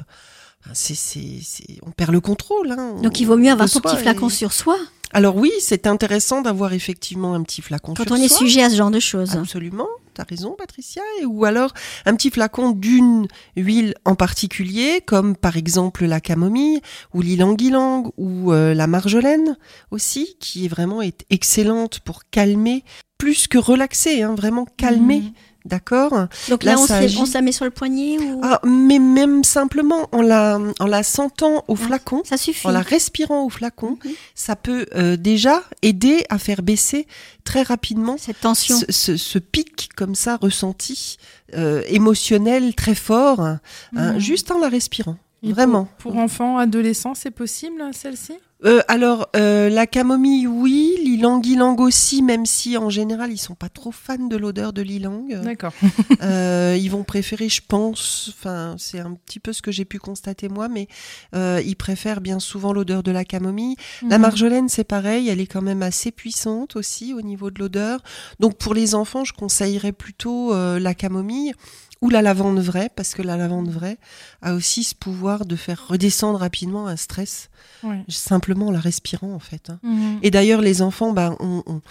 c'est, 0.74 0.96
c'est, 0.96 1.40
c'est- 1.44 1.78
on 1.84 1.92
perd 1.92 2.12
le 2.12 2.22
contrôle. 2.22 2.72
hein. 2.72 2.96
Donc 3.02 3.20
il 3.20 3.26
vaut 3.26 3.36
mieux 3.38 3.52
avoir 3.52 3.68
son 3.68 3.82
petit 3.82 3.98
flacon 3.98 4.30
et- 4.30 4.32
sur 4.32 4.54
soi 4.54 4.78
Alors 5.16 5.38
oui, 5.38 5.49
c'est 5.61 5.88
intéressant 5.88 6.41
d'avoir 6.41 6.74
effectivement 6.74 7.36
un 7.36 7.43
petit 7.43 7.61
flacon 7.61 7.93
quand 7.93 8.03
sur 8.03 8.11
on 8.11 8.16
est 8.18 8.28
sujet 8.28 8.63
à 8.63 8.70
ce 8.70 8.76
genre 8.76 8.91
de 8.91 8.99
choses. 8.99 9.38
Absolument, 9.38 9.88
t'as 10.13 10.26
raison 10.30 10.55
Patricia. 10.57 11.01
Et, 11.22 11.26
ou 11.26 11.45
alors 11.45 11.74
un 12.05 12.16
petit 12.16 12.30
flacon 12.30 12.72
d'une 12.72 13.26
huile 13.55 13.93
en 14.03 14.16
particulier, 14.16 14.99
comme 15.05 15.38
par 15.38 15.55
exemple 15.55 16.03
la 16.05 16.20
camomille, 16.20 16.82
ou 17.13 17.22
l'ilang-ilang, 17.22 18.11
ou 18.18 18.51
euh, 18.51 18.74
la 18.74 18.88
marjolaine 18.88 19.55
aussi, 19.89 20.36
qui 20.41 20.66
est 20.66 20.68
vraiment 20.68 21.01
est 21.01 21.24
excellente 21.30 22.01
pour 22.01 22.30
calmer, 22.30 22.84
plus 23.18 23.47
que 23.47 23.57
relaxer, 23.57 24.22
hein, 24.22 24.36
vraiment 24.36 24.66
calmer, 24.76 25.20
Mhm. 25.22 25.32
D'accord 25.66 26.28
Donc 26.49 26.63
Là, 26.63 26.76
là, 26.76 26.80
on, 26.80 26.86
agit. 26.91 27.18
on 27.20 27.26
se 27.26 27.34
la 27.34 27.41
met 27.41 27.51
sur 27.51 27.66
le 27.66 27.72
poignet 27.72 28.18
ou 28.20 28.39
ah, 28.43 28.61
Mais 28.66 28.99
même 28.99 29.43
simplement 29.43 30.07
en 30.11 30.22
la, 30.22 30.59
en 30.80 30.86
la 30.86 31.03
sentant 31.03 31.63
au 31.68 31.76
flacon, 31.76 32.22
ça 32.24 32.38
suffit. 32.38 32.68
en 32.68 32.72
la 32.72 32.82
respirant 32.82 33.43
au 33.45 33.49
flacon, 33.49 33.97
Mhm. 34.05 34.11
ça 34.36 34.55
peut 34.55 34.86
euh, 34.95 35.18
déjà 35.18 35.63
aider 35.82 36.24
à 36.30 36.38
faire 36.38 36.61
baisser 36.61 37.07
très 37.43 37.63
rapidement 37.63 38.16
Cette 38.18 38.39
tension. 38.41 38.78
ce, 38.80 38.86
ce- 38.91 39.18
ce 39.18 39.39
pic 39.39 39.89
comme 39.95 40.16
ça 40.16 40.38
ressenti 40.38 41.18
euh, 41.55 41.82
émotionnel 41.88 42.74
très 42.76 42.95
fort 42.95 43.39
hein, 43.39 43.59
Mhm. 43.93 44.20
juste 44.20 44.51
en 44.51 44.59
la 44.59 44.70
respirant 44.70 45.18
Et 45.43 45.47
pour- 45.47 45.55
vraiment 45.55 45.88
Pour, 45.99 46.18
enfants, 46.18 46.57
adolescents, 46.57 47.13
c'est 47.16 47.32
possible, 47.32 47.82
celle-ci? 47.93 48.34
Euh, 48.64 48.82
alors 48.88 49.28
euh, 49.36 49.70
la 49.70 49.86
camomille 49.86 50.47
oui 50.47 50.95
l'ilang-ilang 51.03 51.76
aussi 51.78 52.22
même 52.22 52.45
si 52.45 52.78
en 52.78 52.89
général 52.89 53.30
ils 53.34 53.38
sont 53.38 53.53
pas 53.53 53.68
trop 53.68 53.91
fans 53.91 54.18
de 54.18 54.38
l'odeur 54.38 54.72
de 54.72 54.82
l'ilang 54.82 55.26
D'accord. 55.43 55.74
Euh, 56.22 56.78
ils 56.80 56.89
vont 56.89 57.03
préférer 57.03 57.49
je 57.49 57.62
pense 57.68 58.32
enfin 58.34 58.76
c'est 58.78 58.99
un 58.99 59.14
petit 59.14 59.41
peu 59.41 59.51
ce 59.51 59.62
que 59.62 59.72
j'ai 59.72 59.84
pu 59.84 59.99
constater 59.99 60.47
moi 60.47 60.70
mais 60.70 60.88
euh, 61.36 61.62
ils 61.66 61.76
préfèrent 61.76 62.22
bien 62.22 62.39
souvent 62.39 62.72
l'odeur 62.72 63.03
de 63.03 63.12
la 63.12 63.26
camomille 63.26 63.76
La 64.03 64.16
Mhm. 64.18 64.22
marjolaine, 64.22 64.70
c'est 64.70 64.86
pareil, 64.86 65.28
elle 65.28 65.41
est 65.41 65.47
quand 65.47 65.62
même 65.62 65.84
assez 65.84 66.12
puissante 66.12 66.78
aussi 66.78 67.14
au 67.14 67.22
niveau 67.22 67.51
de 67.51 67.60
l'odeur. 67.60 67.99
Donc 68.39 68.58
pour 68.58 68.74
les 68.74 68.95
enfants, 68.95 69.26
je 69.26 69.34
conseillerais 69.34 69.91
plutôt 69.91 70.53
euh, 70.53 70.80
la 70.80 70.93
camomille. 70.93 71.53
Ou 72.02 72.10
la 72.10 72.22
lavande 72.22 72.60
vraie, 72.60 72.89
parce 72.96 73.14
que 73.16 73.22
la 73.22 73.38
lavande 73.38 73.70
vraie 73.70 73.98
a 74.41 74.54
aussi 74.54 74.84
ce 74.84 74.93
pouvoir 74.96 75.46
de 75.46 75.56
faire 75.56 75.88
redescendre 75.88 76.39
rapidement 76.39 76.88
un 76.88 76.96
stress, 76.98 77.50
Ouais. 77.84 78.04
simplement 78.10 78.68
en 78.68 78.72
la 78.72 78.80
respirant 78.80 79.34
en 79.34 79.39
fait. 79.39 79.70
hein. 79.70 79.80
Mhm. 79.84 80.20
Et 80.22 80.32
d'ailleurs, 80.32 80.62
les 80.62 80.82
enfants 80.82 81.14
bah, 81.14 81.36
on- 81.39 81.64
on- 81.66 81.82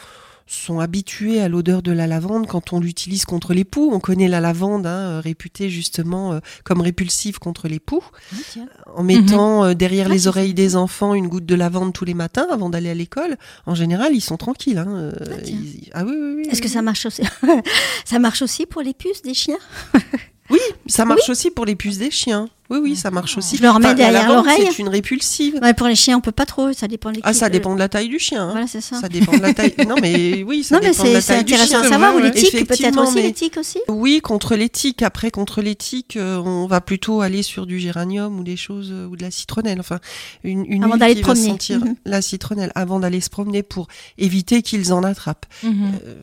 sont 0.47 0.78
habitués 0.80 1.40
à 1.40 1.49
l'odeur 1.49 1.82
de 1.82 1.90
la 1.92 2.07
lavande 2.07 2.47
quand 2.47 2.72
on 2.72 2.80
l'utilise 2.80 3.24
contre 3.24 3.55
les 3.55 3.64
poux. 3.64 3.90
On 3.92 4.01
connaît 4.01 4.28
la 4.28 4.40
lavande, 4.40 4.86
hein, 4.86 5.20
réputée 5.20 5.70
justement 5.70 6.32
euh, 6.34 6.40
comme 6.64 6.80
répulsive 6.80 7.38
contre 7.38 7.66
les 7.68 7.80
poux. 7.80 8.05
Ah. 8.32 8.61
En 8.97 9.03
mettant 9.03 9.64
euh, 9.64 9.74
derrière 9.74 10.07
Ah, 10.11 10.12
les 10.12 10.26
oreilles 10.26 10.55
des 10.55 10.76
enfants 10.76 11.14
une 11.14 11.28
goutte 11.28 11.47
de 11.47 11.55
lavande 11.55 11.92
tous 11.92 12.05
les 12.05 12.14
matins 12.14 12.47
avant 12.51 12.68
d'aller 12.68 12.90
à 12.90 12.95
l'école, 12.95 13.36
en 13.66 13.74
général, 13.74 14.12
ils 14.14 14.20
sont 14.20 14.36
tranquilles. 14.36 14.78
hein, 14.78 14.86
euh, 14.88 15.12
Ah, 15.30 15.34
ils- 15.47 15.90
ah 15.95 16.05
oui, 16.05 16.12
oui, 16.14 16.34
oui. 16.38 16.49
Est-ce 16.51 16.61
que 16.62 16.68
ça 16.68 16.82
marche 16.82 17.07
aussi? 17.07 17.22
Ça 18.05 18.18
marche 18.18 18.42
aussi 18.42 18.66
pour 18.66 18.82
les 18.82 18.92
puces 18.95 19.22
des 19.22 19.34
chiens? 19.34 19.59
Oui, 20.51 20.59
ça 20.86 21.05
marche 21.07 21.28
aussi 21.30 21.51
pour 21.51 21.64
les 21.64 21.74
puces 21.74 21.99
des 21.99 22.11
chiens. 22.11 22.49
Oui, 22.70 22.78
oui, 22.82 22.97
ça 22.97 23.11
marche 23.11 23.36
aussi. 23.36 23.59
Je 23.59 23.62
leur 23.62 23.78
mets 23.78 23.88
la 23.88 23.95
derrière 23.95 24.28
l'oreille. 24.28 24.66
C'est 24.70 24.78
une 24.78 24.88
répulsive. 24.88 25.59
Ouais, 25.62 25.74
Pour 25.74 25.86
les 25.86 25.95
chiens, 25.95 26.16
on 26.16 26.20
peut 26.22 26.32
pas 26.32 26.47
trop, 26.47 26.72
ça 26.72 26.88
dépend 26.88 27.12
de 27.12 27.20
Ah, 27.22 27.34
ça 27.34 27.51
dépend 27.51 27.74
de 27.74 27.78
la 27.78 27.88
taille 27.90 28.09
du 28.09 28.18
chien. 28.18 28.42
hein. 28.45 28.51
Voilà, 28.53 28.66
c'est 28.66 28.80
ça. 28.80 29.01
Ça 29.01 29.09
dépend 29.11 29.32
de 29.36 29.42
la 29.42 29.53
taille. 29.53 29.74
Non, 29.86 29.97
mais 30.01 30.42
oui, 30.42 30.64
ça 30.64 30.74
non, 30.76 30.80
mais 30.82 30.90
dépend 30.90 31.03
de 31.05 31.09
c'est 31.09 31.14
la 31.14 31.20
c'est 31.20 31.32
taille 31.34 31.45
du 31.45 31.53
intéressant 31.55 31.78
chien. 31.78 31.86
à 31.86 31.88
savoir. 31.90 32.14
Ou 32.16 32.18
les 32.20 32.30
tiques, 32.32 32.66
peut-être 32.66 32.99
aussi, 33.03 33.14
mais- 33.16 33.22
les 33.22 33.32
tiques 33.34 33.57
aussi 33.59 33.78
Oui, 33.88 34.20
contre 34.22 34.55
les 34.57 34.70
tiques. 34.70 35.03
Après, 35.03 35.30
contre 35.30 35.61
les 35.62 35.74
tiques, 35.74 36.16
euh, 36.16 36.38
on 36.38 36.66
va 36.66 36.80
plutôt 36.80 37.20
aller 37.20 37.42
sur 37.42 37.66
du 37.66 37.78
géranium 37.78 38.38
ou 38.38 38.42
des 38.45 38.57
choses 38.57 38.90
euh, 38.92 39.07
ou 39.07 39.16
de 39.16 39.22
la 39.22 39.30
citronnelle. 39.30 39.78
Enfin, 39.80 39.99
une, 40.42 40.64
une 40.66 40.84
Avant 40.84 40.97
d'aller 40.97 41.20
promener. 41.20 41.47
sentir 41.49 41.80
Mhm. 41.84 41.97
la 42.07 42.22
citronnelle 42.22 42.72
avant 42.74 42.99
d'aller 42.99 43.20
se 43.20 43.30
promener 43.30 43.62
pour 43.62 43.88
éviter 44.18 44.62
qu'ils 44.62 44.92
en 44.95 45.03
attrapent. 45.05 45.47
Mhm. 45.62 45.92
Euh, 46.07 46.14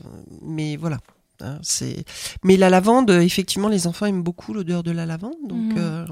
mais 0.44 0.76
voilà. 0.76 0.98
Hein, 1.44 1.60
c'est. 1.62 2.04
Mais 2.44 2.58
la 2.58 2.70
lavande, 2.70 3.12
euh, 3.12 3.22
effectivement, 3.22 3.68
les 3.70 3.88
enfants 3.88 4.06
aiment 4.06 4.24
beaucoup 4.24 4.54
l'odeur 4.54 4.84
de 4.84 4.92
la 4.92 5.06
lavande, 5.06 5.36
donc 5.48 5.74
Mhm. 5.74 5.78
euh, 5.78 6.06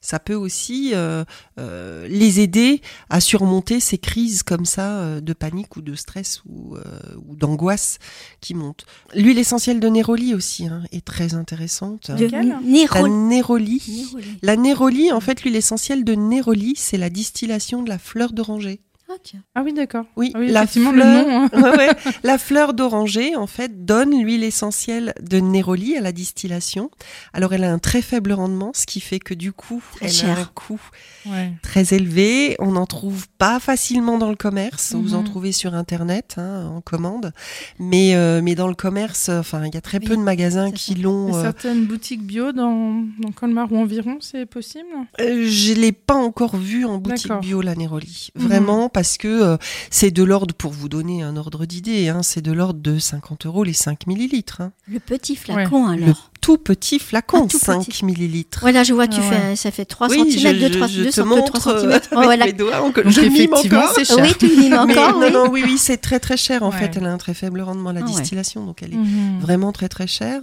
ça 0.00 0.18
peut 0.18 0.34
aussi 0.34 0.90
euh, 0.94 1.24
euh, 1.58 2.06
les 2.08 2.40
aider 2.40 2.80
à 3.10 3.20
surmonter 3.20 3.80
ces 3.80 3.98
crises 3.98 4.42
comme 4.42 4.64
ça 4.64 4.98
euh, 4.98 5.20
de 5.20 5.32
panique 5.32 5.76
ou 5.76 5.82
de 5.82 5.94
stress 5.94 6.42
ou, 6.46 6.76
euh, 6.76 6.82
ou 7.28 7.36
d'angoisse 7.36 7.98
qui 8.40 8.54
montent. 8.54 8.84
L'huile 9.14 9.38
essentielle 9.38 9.80
de 9.80 9.88
néroli 9.88 10.34
aussi 10.34 10.66
hein, 10.66 10.82
est 10.92 11.04
très 11.04 11.34
intéressante. 11.34 12.10
De 12.10 12.26
La 12.26 12.42
Néroli. 12.42 12.66
néroli. 13.10 13.82
Néroli. 13.88 14.38
La 14.42 14.56
néroli, 14.56 15.12
en 15.12 15.20
fait, 15.20 15.42
l'huile 15.42 15.56
essentielle 15.56 16.04
de 16.04 16.14
néroli, 16.14 16.74
c'est 16.76 16.98
la 16.98 17.10
distillation 17.10 17.82
de 17.82 17.88
la 17.88 17.98
fleur 17.98 18.32
d'oranger. 18.32 18.80
Ah, 19.10 19.14
tiens. 19.22 19.40
Ah 19.54 19.62
oui, 19.64 19.72
d'accord. 19.72 20.04
Oui, 20.16 20.32
Ah 20.34 20.38
oui, 20.38 20.48
la 20.50 20.64
effectivement, 20.64 20.92
fleur, 20.92 21.06
le 21.24 21.30
nom. 21.30 21.42
hein. 21.44 21.48
Ouais, 21.72 21.76
ouais. 21.78 21.88
La 22.24 22.36
fleur 22.36 22.74
d'oranger, 22.74 23.36
en 23.36 23.46
fait, 23.46 23.86
donne 23.86 24.10
l'huile 24.22 24.44
essentielle 24.44 25.14
de 25.22 25.38
néroli 25.38 25.96
à 25.96 26.02
la 26.02 26.12
distillation. 26.12 26.90
Alors, 27.32 27.54
elle 27.54 27.64
a 27.64 27.72
un 27.72 27.78
très 27.78 28.02
faible 28.02 28.32
rendement, 28.32 28.72
ce 28.74 28.84
qui 28.84 29.00
fait 29.00 29.18
que 29.18 29.32
du 29.32 29.52
coup, 29.52 29.82
Très 29.96 30.06
elle 30.06 30.12
cher. 30.12 30.38
a 30.38 30.42
un 30.42 30.50
coût 30.54 30.80
Ouais. 31.26 31.52
très 31.62 31.94
élevé. 31.94 32.54
On 32.58 32.72
n'en 32.72 32.84
trouve 32.86 33.28
pas 33.38 33.60
facilement 33.60 34.18
dans 34.18 34.28
le 34.30 34.36
commerce. 34.36 34.94
Vous 34.94 35.14
en 35.14 35.20
Mhm. 35.20 35.24
trouvez 35.24 35.52
sur 35.52 35.74
Internet, 35.74 36.34
hein, 36.36 36.66
en 36.74 36.80
commande. 36.82 37.32
Mais, 37.78 38.14
euh, 38.14 38.40
mais 38.42 38.54
dans 38.54 38.68
le 38.68 38.74
commerce, 38.74 39.30
enfin, 39.30 39.64
il 39.64 39.74
y 39.74 39.78
a 39.78 39.80
très 39.80 40.00
peu 40.00 40.16
de 40.16 40.22
magasins 40.22 40.70
qui 40.70 40.94
l'ont. 40.96 41.34
Euh, 41.34 41.42
certaines 41.42 41.86
boutiques 41.86 42.22
bio 42.22 42.52
dans, 42.52 43.04
dans 43.20 43.32
Colmar 43.34 43.72
ou 43.72 43.78
environ, 43.78 44.18
c'est 44.20 44.44
possible? 44.46 44.88
Euh, 45.20 45.46
je 45.48 45.72
l'ai 45.72 45.92
pas 45.92 46.14
encore 46.14 46.56
vu 46.56 46.84
en 46.84 46.98
boutique 46.98 47.32
bio 47.40 47.62
la 47.62 47.74
Néroli. 47.74 48.28
Mhm. 48.34 48.46
Vraiment 48.46 48.88
parce 48.98 49.16
que 49.16 49.28
euh, 49.28 49.56
c'est 49.92 50.10
de 50.10 50.24
l'ordre, 50.24 50.52
pour 50.56 50.72
vous 50.72 50.88
donner 50.88 51.22
un 51.22 51.36
ordre 51.36 51.66
d'idée, 51.66 52.08
hein, 52.08 52.24
c'est 52.24 52.42
de 52.42 52.50
l'ordre 52.50 52.80
de 52.80 52.98
50 52.98 53.46
euros 53.46 53.62
les 53.62 53.72
5 53.72 54.08
millilitres. 54.08 54.60
hein. 54.60 54.72
Le 54.88 54.98
petit 54.98 55.36
flacon, 55.36 55.86
Le 55.94 56.02
alors. 56.02 56.32
tout 56.40 56.58
petit 56.58 56.98
flacon, 56.98 57.42
Ah, 57.44 57.48
tout 57.48 57.58
5 57.60 57.86
petit. 57.86 58.04
millilitres. 58.04 58.58
Voilà, 58.62 58.82
je 58.82 58.92
vois, 58.94 59.06
tu 59.06 59.20
Ah 59.22 59.30
fais, 59.30 59.54
ça 59.56 59.70
fait 59.70 59.84
3 59.84 60.08
Oui, 60.08 60.16
cm, 60.16 60.30
je, 60.56 60.60
2, 60.60 60.66
je- 60.66 60.72
3, 60.78 60.86
je 60.88 61.02
2, 61.04 61.10
te 61.10 61.20
2, 61.20 61.24
montre 61.28 61.52
3 61.52 61.72
euh, 61.74 61.80
cm. 61.80 61.90
avec 61.92 62.08
Oh, 62.10 62.20
voilà. 62.24 62.46
mes 62.46 62.52
doigts, 62.52 62.82
on- 62.82 62.86
Donc 62.90 63.08
je 63.08 63.20
mime 63.20 63.54
encore. 63.54 63.94
cher. 64.04 64.16
Oui, 64.20 64.34
tu 64.36 64.46
mimes 64.48 64.70
Mais 64.70 64.96
encore, 64.98 65.12
non, 65.20 65.26
oui. 65.26 65.32
non, 65.32 65.48
oui, 65.48 65.62
oui, 65.64 65.78
c'est 65.78 65.98
très 65.98 66.18
très 66.18 66.36
cher 66.36 66.64
en 66.64 66.70
Ouais. 66.72 66.76
fait. 66.78 66.96
Elle 66.96 67.06
a 67.06 67.12
un 67.12 67.18
très 67.18 67.34
faible 67.34 67.60
rendement 67.60 67.92
la 67.92 68.00
Ah 68.00 68.04
ouais. 68.04 68.10
distillation, 68.10 68.66
donc 68.66 68.82
elle 68.82 68.94
est 68.94 68.96
Mhm. 68.96 69.38
vraiment 69.38 69.70
très 69.70 69.88
très 69.88 70.08
chère. 70.08 70.40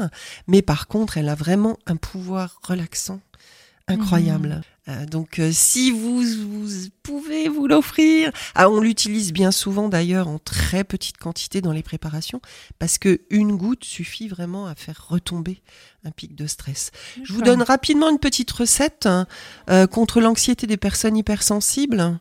Mais 0.47 0.61
par 0.61 0.87
contre, 0.87 1.17
elle 1.17 1.27
a 1.27 1.35
vraiment 1.35 1.77
un 1.87 1.97
pouvoir 1.97 2.61
relaxant 2.65 3.19
incroyable. 3.87 4.61
Euh, 4.87 5.05
donc, 5.05 5.39
euh, 5.39 5.51
si 5.51 5.91
vous, 5.91 6.21
vous 6.21 6.89
pouvez 7.01 7.49
vous 7.49 7.67
l'offrir, 7.67 8.31
ah, 8.53 8.69
on 8.69 8.79
l'utilise 8.79 9.33
bien 9.33 9.51
souvent 9.51 9.89
d'ailleurs 9.89 10.27
en 10.27 10.37
très 10.37 10.83
petite 10.83 11.17
quantité 11.17 11.61
dans 11.61 11.71
les 11.71 11.81
préparations, 11.81 12.41
parce 12.77 12.97
que 12.97 13.21
une 13.29 13.55
goutte 13.55 13.83
suffit 13.83 14.27
vraiment 14.27 14.67
à 14.67 14.75
faire 14.75 15.07
retomber 15.09 15.61
un 16.03 16.11
pic 16.11 16.35
de 16.35 16.45
stress. 16.45 16.91
Je 17.23 17.33
vous 17.33 17.41
donne 17.41 17.63
rapidement 17.63 18.09
une 18.09 18.19
petite 18.19 18.51
recette 18.51 19.07
hein, 19.07 19.25
euh, 19.69 19.87
contre 19.87 20.21
l'anxiété 20.21 20.67
des 20.67 20.77
personnes 20.77 21.17
hypersensibles. 21.17 22.19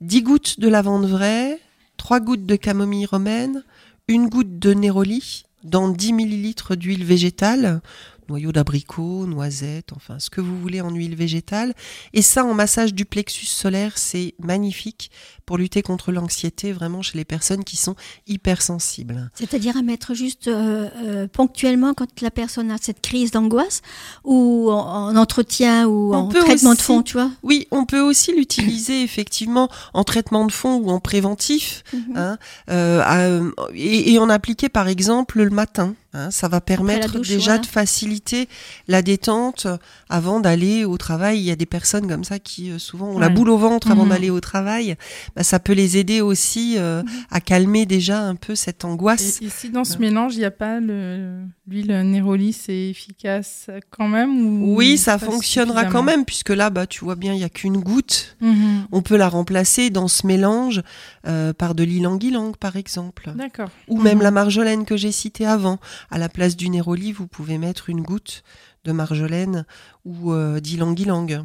10 0.00 0.22
gouttes 0.22 0.60
de 0.60 0.68
lavande 0.68 1.06
vraie, 1.06 1.60
3 1.98 2.20
gouttes 2.20 2.46
de 2.46 2.56
camomille 2.56 3.06
romaine, 3.06 3.62
une 4.08 4.28
goutte 4.28 4.58
de 4.58 4.72
néroli 4.72 5.44
dans 5.64 5.88
10 5.88 6.12
millilitres 6.12 6.76
d'huile 6.76 7.04
végétale, 7.04 7.80
noyau 8.28 8.52
d'abricot, 8.52 9.26
noisette, 9.26 9.92
enfin 9.94 10.18
ce 10.18 10.30
que 10.30 10.40
vous 10.40 10.58
voulez 10.60 10.80
en 10.80 10.90
huile 10.90 11.14
végétale. 11.14 11.74
Et 12.12 12.22
ça 12.22 12.44
en 12.44 12.54
massage 12.54 12.94
du 12.94 13.04
plexus 13.04 13.46
solaire, 13.46 13.98
c'est 13.98 14.34
magnifique 14.38 15.10
pour 15.46 15.56
lutter 15.58 15.80
contre 15.82 16.12
l'anxiété 16.12 16.72
vraiment 16.72 17.02
chez 17.02 17.16
les 17.16 17.24
personnes 17.24 17.64
qui 17.64 17.76
sont 17.76 17.94
hypersensibles. 18.26 19.30
C'est-à-dire 19.34 19.76
à 19.76 19.82
mettre 19.82 20.14
juste 20.14 20.48
euh, 20.48 20.88
euh, 21.04 21.26
ponctuellement 21.28 21.94
quand 21.94 22.20
la 22.20 22.30
personne 22.30 22.70
a 22.70 22.76
cette 22.80 23.00
crise 23.00 23.30
d'angoisse 23.30 23.82
ou 24.24 24.70
en, 24.70 25.08
en 25.10 25.16
entretien 25.16 25.86
ou 25.86 26.12
On 26.14 26.18
en 26.18 26.28
traitement 26.28 26.74
de 26.74 26.80
fond, 26.80 27.02
tu 27.02 27.14
vois? 27.14 27.30
Oui, 27.42 27.66
on 27.70 27.84
peut 27.84 28.00
aussi 28.00 28.32
l'utiliser 28.34 29.02
effectivement 29.08 29.68
en 29.94 30.04
traitement 30.04 30.46
de 30.46 30.52
fond 30.52 30.76
ou 30.76 30.90
en 30.90 31.00
préventif. 31.00 31.84
Mhm. 31.92 32.02
hein, 32.16 32.38
euh, 32.70 33.00
à- 33.04 33.72
et, 33.74 34.12
et 34.12 34.18
en 34.18 34.28
appliquer 34.28 34.68
par 34.68 34.88
exemple 34.88 35.42
le 35.42 35.50
matin. 35.50 35.94
hein. 36.14 36.30
ça 36.30 36.48
va 36.48 36.60
permettre 36.60 37.12
douche, 37.18 37.28
déjà 37.28 37.44
voilà. 37.52 37.58
de 37.58 37.66
faciliter 37.66 38.48
la 38.88 39.02
détente 39.02 39.66
avant 40.08 40.40
d'aller 40.40 40.84
au 40.84 40.96
travail. 40.96 41.38
Il 41.38 41.44
y 41.44 41.50
a 41.50 41.56
des 41.56 41.66
personnes 41.66 42.08
comme 42.08 42.24
ça 42.24 42.38
qui 42.38 42.70
euh, 42.70 42.78
souvent 42.78 43.08
ont 43.10 43.18
la 43.18 43.28
boule 43.28 43.50
au 43.50 43.58
ventre 43.58 43.90
avant 43.90 44.04
Mhm. 44.04 44.10
d'aller 44.10 44.30
au 44.30 44.40
travail. 44.40 44.96
Bah, 45.36 45.42
ça 45.42 45.58
peut 45.60 45.74
les 45.74 45.98
aider 45.98 46.20
aussi 46.22 46.76
euh, 46.78 47.02
Mhm. 47.02 47.08
à 47.30 47.40
calmer 47.40 47.84
déjà 47.86 48.22
un 48.22 48.34
peu 48.36 48.54
cette 48.54 48.84
angoisse. 48.86 49.40
Et, 49.42 49.44
et 49.46 49.48
si 49.50 49.68
dans 49.70 49.84
ce 49.84 49.98
mélange, 49.98 50.34
il 50.34 50.38
n'y 50.38 50.44
a 50.46 50.50
pas 50.50 50.80
le- 50.80 51.42
l'huile 51.68 51.92
Néroli, 52.04 52.54
c'est 52.54 52.88
efficace 52.88 53.68
quand 53.90 54.08
même 54.08 54.62
ou 54.62 54.74
Oui, 54.76 54.96
ça 54.96 55.18
fonctionnera 55.18 55.84
quand 55.84 56.02
même 56.02 56.24
puisque 56.24 56.50
là, 56.50 56.70
bah, 56.70 56.86
tu 56.86 57.04
vois 57.04 57.16
bien, 57.16 57.34
il 57.34 57.40
y 57.40 57.44
a 57.44 57.48
qu'une 57.50 57.76
goutte. 57.76 58.36
Mhm. 58.40 58.86
On 58.92 59.02
peut 59.02 59.16
la 59.16 59.28
remplacer 59.28 59.90
dans 59.90 60.08
ce 60.08 60.26
mélange 60.26 60.82
euh, 61.26 61.52
par 61.52 61.74
de 61.74 61.84
l'ilang-ilang, 61.84 62.52
par 62.56 62.76
exemple. 62.76 63.30
D'accord. 63.36 63.68
Ou 63.88 64.00
même 64.00 64.16
Mhm. 64.18 64.22
la 64.24 64.30
marjolaine 64.30 64.84
que 64.86 64.96
j'ai 64.96 65.12
citée 65.12 65.44
avant. 65.46 65.78
À 66.10 66.18
la 66.18 66.28
place 66.30 66.56
du 66.56 66.70
néroli, 66.70 67.12
vous 67.12 67.26
pouvez 67.26 67.58
mettre 67.58 67.90
une 67.90 68.00
goutte 68.00 68.42
de 68.86 68.92
marjolaine 68.92 69.66
ou 70.06 70.32
euh, 70.32 70.60
d'ilang-ilang. 70.60 71.44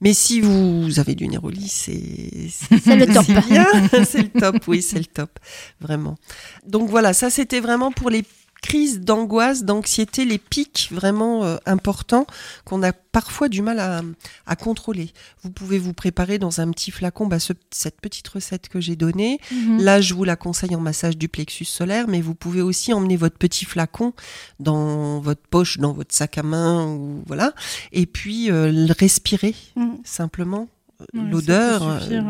Mais 0.00 0.12
si 0.12 0.40
vous 0.40 0.98
avez 0.98 1.14
du 1.14 1.26
néroli, 1.28 1.68
c'est 1.68 2.48
C'est 2.50 2.96
le 2.96 3.06
top. 3.06 3.24
c'est 4.04 4.22
le 4.22 4.40
top, 4.40 4.56
oui, 4.68 4.82
c'est 4.82 4.98
le 4.98 5.06
top, 5.06 5.38
vraiment. 5.80 6.16
Donc 6.66 6.90
voilà, 6.90 7.12
ça 7.12 7.30
c'était 7.30 7.60
vraiment 7.60 7.92
pour 7.92 8.10
les 8.10 8.24
crises 8.66 9.00
d'angoisse, 9.00 9.62
d'anxiété, 9.64 10.24
les 10.24 10.38
pics 10.38 10.88
vraiment 10.90 11.44
euh, 11.44 11.56
importants 11.66 12.26
qu'on 12.64 12.82
a 12.82 12.92
parfois 12.92 13.48
du 13.48 13.62
mal 13.62 13.78
à, 13.78 14.02
à 14.46 14.56
contrôler. 14.56 15.10
Vous 15.42 15.50
pouvez 15.50 15.78
vous 15.78 15.92
préparer 15.92 16.38
dans 16.38 16.60
un 16.60 16.70
petit 16.72 16.90
flacon 16.90 17.26
bah, 17.26 17.38
ce- 17.38 17.52
cette 17.70 18.00
petite 18.00 18.26
recette 18.28 18.68
que 18.68 18.80
j'ai 18.80 18.96
donnée. 18.96 19.38
Mhm. 19.52 19.82
Là, 19.82 20.00
je 20.00 20.14
vous 20.14 20.24
la 20.24 20.36
conseille 20.36 20.74
en 20.74 20.80
massage 20.80 21.16
du 21.16 21.28
plexus 21.28 21.64
solaire, 21.64 22.08
mais 22.08 22.20
vous 22.20 22.34
pouvez 22.34 22.60
aussi 22.60 22.92
emmener 22.92 23.16
votre 23.16 23.38
petit 23.38 23.64
flacon 23.64 24.12
dans 24.60 25.20
votre 25.20 25.42
poche, 25.48 25.78
dans 25.78 25.92
votre 25.92 26.14
sac 26.14 26.36
à 26.38 26.42
main, 26.42 26.86
ou 26.86 27.22
voilà, 27.26 27.52
et 27.92 28.06
puis 28.06 28.50
euh, 28.50 28.70
le 28.72 28.92
respirer 28.98 29.54
Mhm. 29.76 29.98
simplement 30.04 30.68
Ouais, 31.14 31.20
l'odeur 31.30 31.82
euh, 31.82 32.20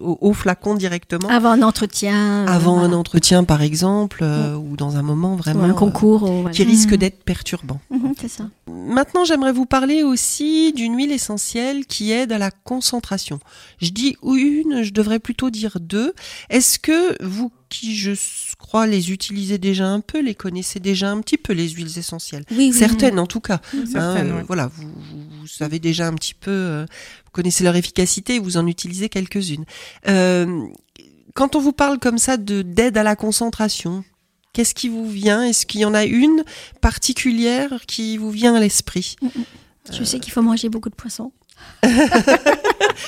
au, 0.00 0.18
au 0.20 0.32
flacon 0.34 0.74
directement. 0.74 1.28
Avant 1.28 1.50
un 1.52 1.62
entretien. 1.62 2.44
euh, 2.44 2.46
Avant 2.46 2.78
un 2.80 2.92
entretien, 2.92 3.44
par 3.44 3.62
exemple, 3.62 4.18
euh, 4.22 4.54
ou 4.56 4.76
dans 4.76 4.96
un 4.96 5.02
moment 5.02 5.34
Ou 5.34 5.36
vraiment 5.38 5.64
un 5.64 5.70
euh, 5.70 5.74
concours. 5.74 6.24
ou 6.24 6.40
voilà. 6.42 6.50
qui 6.50 6.64
risque 6.64 6.90
Mhm. 6.92 6.96
d'être 6.98 7.24
perturbant. 7.24 7.80
Mhm, 7.90 8.12
c'est 8.20 8.28
ça. 8.28 8.44
Maintenant, 8.68 9.24
j'aimerais 9.24 9.52
vous 9.52 9.66
parler 9.66 10.02
aussi 10.02 10.72
d'une 10.74 10.96
huile 10.96 11.12
essentielle 11.12 11.86
qui 11.86 12.12
aide 12.12 12.32
à 12.32 12.38
la 12.38 12.50
concentration. 12.50 13.40
Je 13.80 13.90
dis 13.90 14.16
une, 14.22 14.82
je 14.82 14.92
devrais 14.92 15.18
plutôt 15.18 15.48
dire 15.50 15.78
deux. 15.80 16.12
Est-ce 16.50 16.78
que 16.78 17.22
vous 17.24 17.50
qui, 17.70 17.94
je 17.96 18.12
crois, 18.60 18.86
les 18.86 19.10
utilisez 19.10 19.58
déjà 19.58 19.88
un 19.88 19.98
peu, 20.00 20.20
les 20.20 20.34
connaissez 20.36 20.78
déjà 20.78 21.10
un 21.10 21.20
petit 21.20 21.36
peu, 21.38 21.52
les 21.52 21.68
huiles 21.70 21.98
essentielles 21.98 22.44
Oui, 22.52 22.70
oui. 22.70 22.72
Certaines, 22.72 23.18
en 23.18 23.26
tout 23.26 23.40
cas. 23.40 23.60
Oui, 23.74 23.84
Hein, 23.96 24.24
ouais. 24.36 24.44
Voilà, 24.46 24.68
vous, 24.72 24.88
vous- 24.88 25.28
vous 25.40 25.46
savez 25.48 25.78
déjà 25.80 26.06
un 26.06 26.14
petit 26.14 26.34
peu, 26.34 26.50
euh, 26.50 26.84
vous 27.24 27.30
connaissez 27.32 27.64
leur 27.64 27.74
efficacité, 27.74 28.38
vous 28.38 28.56
en 28.56 28.66
utilisez 28.68 29.08
quelques-unes. 29.08 29.64
Euh, 30.08 30.62
quand 31.34 31.56
on 31.56 31.60
vous 31.60 31.72
parle 31.72 31.98
comme 31.98 32.18
ça 32.18 32.36
de 32.36 32.62
d'aide 32.62 32.96
à 32.96 33.02
la 33.02 33.16
concentration, 33.16 34.04
Qu'est-ce 34.52 34.74
qui 34.74 34.88
vous 34.88 35.08
vient? 35.08 35.44
Est-ce 35.44 35.64
qu'il 35.64 35.80
y 35.80 35.84
en 35.84 35.94
a 35.94 36.04
une 36.04 36.42
particulière 36.80 37.70
qui 37.86 38.16
vous 38.16 38.32
vient 38.32 38.56
à 38.56 38.58
l'esprit? 38.60 39.14
Je 39.92 40.02
sais 40.02 40.18
qu'il 40.18 40.32
faut 40.32 40.42
manger 40.42 40.68
beaucoup 40.68 40.90
de 40.90 40.94
poissons. 40.96 41.30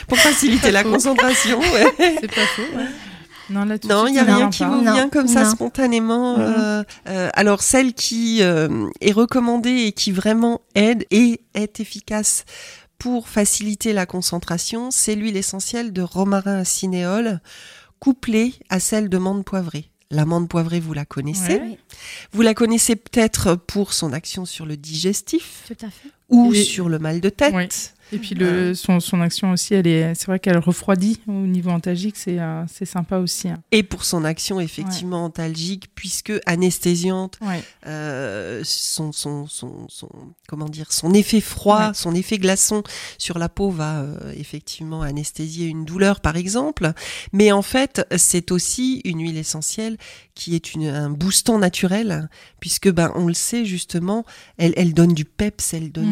Pour 0.08 0.18
faciliter 0.18 0.70
la 0.70 0.84
concentration. 0.92 1.58
ouais. 1.58 1.84
C'est 2.20 2.32
pas 2.32 2.46
faux. 2.46 2.62
ouais. 2.76 2.86
Non, 3.50 3.64
là, 3.64 3.78
tout 3.78 3.88
de 3.88 3.92
Non, 3.92 4.06
il 4.06 4.12
n'y 4.12 4.18
a 4.18 4.24
rien 4.24 4.50
qui 4.50 4.64
vous 4.64 4.80
vient 4.80 5.08
comme 5.08 5.28
ça 5.28 5.44
spontanément. 5.50 6.38
Euh, 6.38 6.82
euh, 7.08 7.28
alors, 7.34 7.62
celle 7.62 7.92
qui 7.94 8.38
euh, 8.42 8.86
est 9.00 9.12
recommandée 9.12 9.84
et 9.86 9.92
qui 9.92 10.12
vraiment 10.12 10.60
aide 10.74 11.04
et 11.10 11.40
est 11.54 11.80
efficace 11.80 12.44
pour 12.98 13.28
faciliter 13.28 13.92
la 13.92 14.06
concentration, 14.06 14.90
c'est 14.92 15.14
l'huile 15.16 15.36
essentielle 15.36 15.92
de 15.92 16.02
romarin 16.02 16.58
à 16.58 16.64
cinéole, 16.64 17.40
couplée 17.98 18.54
à 18.68 18.78
celle 18.80 19.08
de 19.08 19.18
menthe 19.18 19.44
poivrée. 19.44 19.88
La 20.10 20.24
menthe 20.26 20.48
poivrée, 20.48 20.78
vous 20.78 20.92
la 20.92 21.04
connaissez. 21.04 21.54
Ouais. 21.54 21.62
Oui, 21.64 21.78
Vous 22.32 22.42
la 22.42 22.52
connaissez 22.54 22.96
peut-être 22.96 23.54
pour 23.56 23.92
son 23.94 24.12
action 24.12 24.44
sur 24.44 24.66
le 24.66 24.76
digestif 24.76 25.64
tout 25.66 25.86
à 25.86 25.88
fait. 25.90 26.10
ou 26.28 26.52
Et- 26.52 26.62
sur 26.62 26.88
le 26.88 26.98
mal 26.98 27.20
de 27.20 27.28
tête. 27.28 27.54
Oui. 27.54 27.66
Et 28.12 28.18
puis 28.18 28.34
le, 28.34 28.74
son, 28.74 29.00
son 29.00 29.20
action 29.20 29.52
aussi, 29.52 29.74
elle 29.74 29.86
est, 29.86 30.14
c'est 30.14 30.26
vrai 30.26 30.38
qu'elle 30.38 30.58
refroidit 30.58 31.20
au 31.26 31.32
niveau 31.32 31.70
antalgique, 31.70 32.16
c'est 32.16 32.38
euh, 32.38 32.62
c'est 32.70 32.84
sympa 32.84 33.16
aussi. 33.18 33.48
hein. 33.48 33.62
Et 33.72 33.82
pour 33.82 34.04
son 34.04 34.24
action 34.24 34.60
effectivement 34.60 35.24
antalgique, 35.24 35.88
puisque 35.94 36.32
anesthésiante, 36.46 37.38
Ouais. 37.40 37.62
euh, 37.86 38.60
son, 38.64 39.12
son, 39.12 39.46
son, 39.46 39.86
son- 39.88 40.08
comment 40.48 40.68
dire, 40.68 40.92
son 40.92 41.14
effet 41.14 41.40
froid, 41.40 41.88
Ouais. 41.88 41.94
son 41.94 42.14
effet 42.14 42.38
glaçon 42.38 42.82
sur 43.18 43.38
la 43.38 43.48
peau 43.48 43.70
va 43.70 44.00
euh, 44.02 44.32
effectivement 44.36 45.02
anesthésier 45.02 45.66
une 45.66 45.84
douleur, 45.84 46.20
par 46.20 46.36
exemple. 46.36 46.92
Mais 47.32 47.50
en 47.52 47.62
fait, 47.62 48.06
c'est 48.16 48.52
aussi 48.52 49.00
une 49.04 49.20
huile 49.22 49.38
essentielle 49.38 49.96
qui 50.34 50.54
est 50.54 50.74
une, 50.74 50.86
un 50.86 51.10
boostant 51.10 51.58
naturel, 51.58 52.28
puisque 52.62 52.88
ben 52.92 53.10
on 53.16 53.26
le 53.26 53.34
sait 53.34 53.64
justement, 53.64 54.24
elle, 54.56 54.72
elle 54.76 54.94
donne 54.94 55.14
du 55.14 55.24
peps, 55.24 55.74
elle 55.74 55.90
donne 55.90 56.06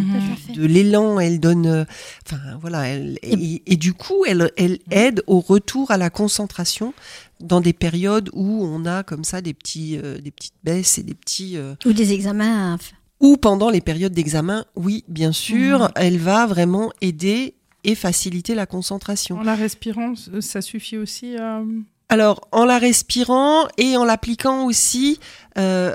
Mhm. 0.48 0.56
De 0.56 0.66
l'élan, 0.66 1.20
elle 1.20 1.38
donne, 1.38 1.66
euh, 1.66 1.84
enfin 2.26 2.40
voilà, 2.60 2.88
elle, 2.88 3.18
et, 3.22 3.62
et 3.66 3.76
du 3.76 3.94
coup, 3.94 4.24
elle, 4.26 4.50
elle 4.56 4.80
aide 4.90 5.22
au 5.28 5.38
retour 5.38 5.92
à 5.92 5.96
la 5.96 6.10
concentration 6.10 6.92
dans 7.38 7.60
des 7.60 7.72
périodes 7.72 8.30
où 8.32 8.64
on 8.64 8.84
a 8.84 9.04
comme 9.04 9.22
ça 9.22 9.40
des 9.40 9.54
petits, 9.54 9.96
euh, 9.96 10.18
des 10.18 10.32
petites 10.32 10.54
baisses 10.64 10.98
et 10.98 11.04
des 11.04 11.14
petits, 11.14 11.56
euh, 11.56 11.74
Ou 11.86 11.92
des 11.92 12.12
examens. 12.12 12.78
ou 13.20 13.36
pendant 13.36 13.70
les 13.70 13.80
périodes 13.80 14.12
d'examen, 14.12 14.64
oui, 14.74 15.04
bien 15.06 15.30
sûr, 15.30 15.78
Mhm. 15.82 15.88
elle 15.94 16.18
va 16.18 16.46
vraiment 16.46 16.90
aider 17.00 17.54
et 17.84 17.94
faciliter 17.94 18.56
la 18.56 18.66
concentration. 18.66 19.38
En 19.38 19.42
la 19.44 19.54
respirant, 19.54 20.14
ça 20.40 20.60
suffit 20.62 20.96
aussi. 20.98 21.36
Alors, 22.12 22.48
en 22.50 22.64
la 22.64 22.78
respirant 22.78 23.68
et 23.78 23.96
en 23.96 24.04
l'appliquant 24.04 24.64
aussi 24.64 25.20
euh, 25.58 25.94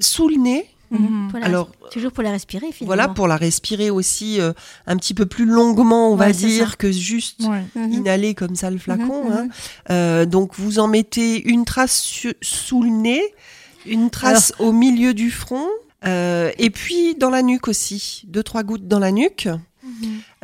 sous 0.00 0.28
le 0.28 0.36
nez. 0.36 0.66
Mhm. 0.92 1.28
pour 1.32 1.40
la 1.40 1.46
Alors, 1.46 1.68
toujours 1.90 2.12
pour 2.12 2.22
la 2.22 2.30
respirer 2.30 2.70
finalement. 2.70 2.86
Voilà, 2.94 3.08
pour 3.08 3.26
la 3.26 3.36
respirer 3.36 3.90
aussi 3.90 4.40
euh, 4.40 4.52
un 4.86 4.96
petit 4.96 5.14
peu 5.14 5.26
plus 5.26 5.44
longuement, 5.44 6.12
on 6.12 6.14
va 6.14 6.26
Ouais, 6.26 6.32
dire, 6.32 6.70
ça. 6.70 6.76
que 6.76 6.92
juste 6.92 7.40
Ouais. 7.42 7.64
Mhm. 7.74 7.92
inhaler 7.92 8.34
comme 8.34 8.54
ça 8.54 8.70
le 8.70 8.78
flacon. 8.78 9.24
Mhm, 9.24 9.32
hein. 9.32 9.42
mhm. 9.46 9.50
Euh, 9.90 10.26
donc 10.26 10.52
vous 10.54 10.78
en 10.78 10.86
mettez 10.86 11.42
une 11.50 11.64
trace 11.64 12.00
su- 12.00 12.36
sous 12.40 12.84
le 12.84 12.90
nez, 12.90 13.20
une 13.84 14.10
trace 14.10 14.52
au 14.60 14.70
milieu 14.70 15.12
du 15.12 15.32
front, 15.32 15.66
euh, 16.06 16.52
et 16.56 16.70
puis 16.70 17.16
dans 17.16 17.30
la 17.30 17.42
nuque 17.42 17.66
aussi, 17.66 18.22
deux 18.28 18.44
trois 18.44 18.62
gouttes 18.62 18.86
dans 18.86 19.00
la 19.00 19.10
nuque. 19.10 19.48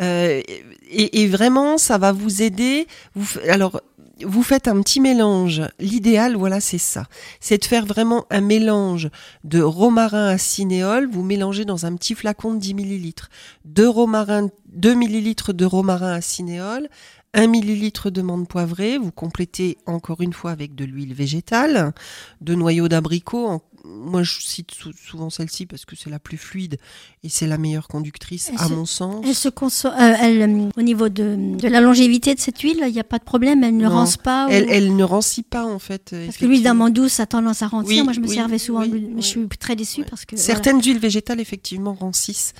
Et, 0.00 1.22
et 1.22 1.28
vraiment, 1.28 1.78
ça 1.78 1.98
va 1.98 2.10
vous 2.12 2.42
aider. 2.42 2.86
Vous, 3.14 3.24
f- 3.38 3.48
alors, 3.48 3.80
vous 4.24 4.42
faites 4.42 4.68
un 4.68 4.80
petit 4.80 5.00
mélange. 5.00 5.62
L'idéal, 5.78 6.36
voilà, 6.36 6.60
c'est 6.60 6.78
ça. 6.78 7.06
C'est 7.40 7.58
de 7.58 7.64
faire 7.64 7.86
vraiment 7.86 8.26
un 8.30 8.40
mélange 8.40 9.10
de 9.44 9.60
romarin 9.60 10.28
à 10.28 10.38
cinéole. 10.38 11.08
Vous 11.10 11.22
mélangez 11.22 11.64
dans 11.64 11.86
un 11.86 11.94
petit 11.96 12.14
flacon 12.14 12.54
de 12.54 12.58
10 12.58 12.74
millilitres. 12.74 13.28
Deux 13.64 13.88
romarin, 13.88 14.48
2 14.72 14.94
millilitres 14.94 15.52
de 15.52 15.64
romarin 15.64 16.12
à 16.12 16.20
cinéole. 16.20 16.88
1 17.34 17.46
millilitre 17.46 18.10
de 18.10 18.20
menthe 18.20 18.46
poivrée, 18.46 18.98
vous 18.98 19.10
complétez 19.10 19.78
encore 19.86 20.20
une 20.20 20.34
fois 20.34 20.50
avec 20.50 20.74
de 20.74 20.84
l'huile 20.84 21.14
végétale, 21.14 21.94
de 22.42 22.54
noyaux 22.54 22.88
d'abricot. 22.88 23.62
Moi, 23.84 24.22
je 24.22 24.40
cite 24.40 24.70
sou- 24.72 24.92
souvent 24.92 25.28
celle-ci 25.28 25.66
parce 25.66 25.84
que 25.84 25.96
c'est 25.96 26.08
la 26.08 26.20
plus 26.20 26.36
fluide 26.38 26.78
et 27.24 27.28
c'est 27.28 27.48
la 27.48 27.58
meilleure 27.58 27.88
conductrice, 27.88 28.48
Elle 28.50 28.58
à 28.60 28.68
se- 28.68 28.72
mon 28.72 28.84
sens. 28.86 29.24
Elle 29.26 29.34
se 29.34 29.48
conso- 29.48 29.88
euh, 29.88 30.14
elle, 30.20 30.42
euh, 30.42 30.68
au 30.76 30.82
niveau 30.82 31.08
de, 31.08 31.56
de 31.58 31.66
la 31.68 31.80
longévité 31.80 32.34
de 32.34 32.40
cette 32.40 32.60
huile, 32.60 32.80
il 32.86 32.92
n'y 32.92 33.00
a 33.00 33.04
pas 33.04 33.18
de 33.18 33.24
problème, 33.24 33.64
elle 33.64 33.76
ne 33.76 33.84
Non. 33.84 33.90
rance 33.90 34.16
pas. 34.16 34.46
ou- 34.46 34.50
Elle, 34.50 34.66
elle 34.70 34.94
ne 34.94 35.02
rancit 35.04 35.42
pas 35.46 35.64
en 35.64 35.80
fait. 35.80 36.14
Parce 36.26 36.36
que 36.36 36.44
l'huile 36.46 36.62
d'amande 36.62 36.92
douce 36.92 37.18
a 37.18 37.26
tendance 37.26 37.62
à 37.62 37.66
rancir. 37.66 37.88
Oui, 37.88 38.02
Moi, 38.04 38.12
je 38.12 38.20
me 38.20 38.28
oui, 38.28 38.34
servais 38.36 38.58
souvent, 38.58 38.82
oui, 38.82 39.08
mais 39.14 39.20
je 39.22 39.26
suis 39.26 39.48
très 39.58 39.74
déçue 39.74 40.04
parce 40.04 40.24
que. 40.26 40.36
Certaines 40.36 40.80
huiles 40.80 40.98
végétales 41.00 41.40
effectivement 41.40 41.94
rancissent, 41.94 42.52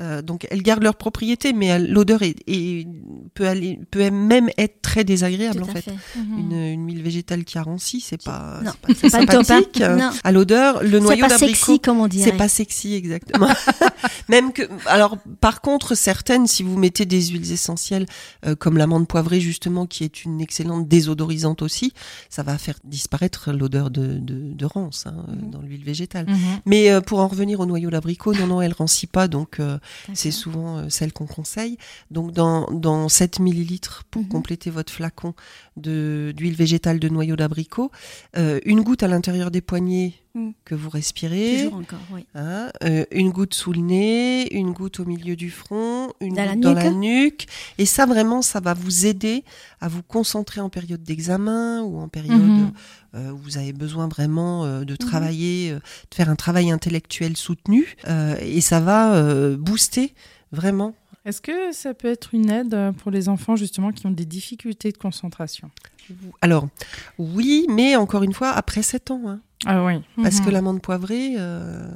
Euh, 0.00 0.22
donc 0.22 0.46
elles 0.50 0.62
gardent 0.62 0.82
leurs 0.82 0.96
propriétés, 0.96 1.52
mais 1.52 1.78
l'odeur 1.78 2.22
est, 2.22 2.36
est- 2.46 2.86
peut, 3.34 3.46
aller, 3.46 3.78
peut 3.90 4.10
même 4.10 4.48
être 4.56 4.80
très 4.82 5.04
désagréable 5.04 5.60
tout 5.60 5.68
en 5.68 5.72
fait. 5.72 5.82
fait. 5.82 5.94
Mhm. 6.16 6.38
Une, 6.38 6.52
une 6.52 6.86
huile 6.86 7.02
végétale 7.02 7.44
qui 7.44 7.58
a 7.58 7.62
ranci, 7.62 8.00
c'est 8.00 8.22
pas, 8.22 8.60
Non, 8.64 8.70
c'est 8.72 8.80
pas 8.80 8.94
très 8.94 9.10
c'est 9.10 9.26
pas 9.26 9.32
sympathique. 9.44 9.80
euh, 9.82 9.96
Non. 9.96 10.10
À 10.24 10.32
l'odeur, 10.32 10.82
le 10.82 10.90
C'est 10.92 11.00
noyau 11.00 11.20
pas 11.22 11.28
d'abricot. 11.28 11.54
sexy, 11.54 11.80
comme 11.80 12.00
on 12.00 12.06
dirait. 12.08 12.30
C'est 12.30 12.36
pas 12.36 12.48
sexy 12.48 12.94
exactement. 12.94 13.48
Même 14.28 14.52
que, 14.52 14.62
alors 14.86 15.18
par 15.40 15.60
contre 15.60 15.94
certaines, 15.94 16.46
si 16.46 16.62
vous 16.62 16.78
mettez 16.78 17.04
des 17.04 17.20
huiles 17.28 17.52
essentielles 17.52 18.06
euh, 18.46 18.54
comme 18.54 18.78
l'amande 18.78 19.06
poivrée 19.08 19.40
justement, 19.40 19.86
qui 19.86 20.04
est 20.04 20.24
une 20.24 20.40
excellente 20.40 20.88
désodorisante 20.88 21.62
aussi, 21.62 21.92
ça 22.28 22.42
va 22.42 22.56
faire 22.58 22.76
disparaître 22.84 23.52
l'odeur 23.52 23.90
de, 23.90 24.14
de, 24.18 24.52
de 24.54 24.64
rance 24.64 25.06
hein, 25.06 25.14
Mhm. 25.28 25.50
dans 25.50 25.60
l'huile 25.60 25.84
végétale. 25.84 26.26
Mhm. 26.28 26.36
Mais 26.66 26.90
euh, 26.90 27.00
pour 27.00 27.18
en 27.20 27.28
revenir 27.28 27.60
au 27.60 27.66
noyau 27.66 27.90
d'abricot, 27.90 28.32
non 28.34 28.46
non, 28.46 28.62
elle 28.62 28.72
rancit 28.72 29.10
pas, 29.10 29.28
donc 29.28 29.60
euh, 29.60 29.78
c'est 30.14 30.30
souvent 30.30 30.78
euh, 30.78 30.88
celle 30.88 31.12
qu'on 31.12 31.26
conseille. 31.26 31.76
Donc 32.10 32.32
dans 32.32 32.70
dans 32.70 33.08
7 33.08 33.38
millilitres 33.40 34.04
pour 34.10 34.22
Mhm. 34.22 34.28
compléter 34.28 34.70
votre 34.70 34.92
flacon 34.92 35.34
d'huile 35.76 36.54
végétale 36.54 36.98
de 37.00 37.08
noyau 37.08 37.36
d'abricot, 37.36 37.90
euh, 38.36 38.60
une 38.64 38.82
goutte 38.82 39.02
à 39.02 39.08
l'intérieur 39.08 39.50
des 39.50 39.60
poignets 39.60 40.14
Mhm. 40.34 40.52
que 40.64 40.74
vous 40.76 40.90
respirez. 40.90 41.62
Toujours 41.64 41.78
encore, 41.80 41.98
oui. 42.12 42.24
Hein, 42.36 42.70
euh, 42.84 43.04
une 43.10 43.30
goutte 43.30 43.54
sous 43.54 43.72
le 43.72 43.80
nez, 43.80 44.54
une 44.54 44.72
goutte 44.72 45.00
au 45.00 45.04
milieu 45.04 45.34
du 45.34 45.50
front, 45.50 46.12
une 46.20 46.34
Dans 46.34 46.44
la 46.44 46.54
goutte 46.54 46.60
dans 46.62 46.74
nuque. 46.74 46.82
la 46.84 46.90
nuque. 46.92 47.46
Et 47.78 47.86
ça, 47.86 48.06
vraiment, 48.06 48.40
ça 48.40 48.60
va 48.60 48.72
vous 48.74 49.06
aider 49.06 49.42
à 49.80 49.88
vous 49.88 50.02
concentrer 50.02 50.60
en 50.60 50.68
période 50.68 51.02
d'examen 51.02 51.82
ou 51.82 51.98
en 51.98 52.08
période 52.08 52.38
Mhm. 52.40 52.72
euh, 53.16 53.30
où 53.32 53.38
vous 53.38 53.58
avez 53.58 53.72
besoin 53.72 54.06
vraiment 54.06 54.64
euh, 54.64 54.84
de 54.84 54.94
travailler, 54.94 55.72
euh, 55.72 55.76
de 56.10 56.14
faire 56.14 56.28
un 56.30 56.36
travail 56.36 56.70
intellectuel 56.70 57.36
soutenu. 57.36 57.96
Euh, 58.06 58.36
et 58.40 58.60
ça 58.60 58.78
va 58.78 59.14
euh, 59.14 59.56
booster 59.56 60.14
vraiment. 60.52 60.94
Est-ce 61.30 61.40
que 61.40 61.70
ça 61.72 61.94
peut 61.94 62.08
être 62.08 62.34
une 62.34 62.50
aide 62.50 62.74
euh, 62.74 62.90
pour 62.92 63.12
les 63.12 63.28
enfants 63.28 63.54
justement 63.54 63.92
qui 63.92 64.04
ont 64.06 64.10
des 64.10 64.24
difficultés 64.24 64.90
de 64.90 64.98
concentration? 64.98 65.70
Alors, 66.40 66.66
oui, 67.18 67.66
mais 67.68 67.94
encore 67.94 68.24
une 68.24 68.32
fois, 68.32 68.50
après 68.50 68.82
7 68.82 69.12
ans. 69.12 69.22
hein. 69.28 69.40
Ah 69.66 69.84
oui. 69.84 70.02
parce 70.22 70.40
Mhm. 70.40 70.44
que 70.46 70.50
l'amande 70.50 70.80
poivrée, 70.82 71.34
euh, 71.38 71.86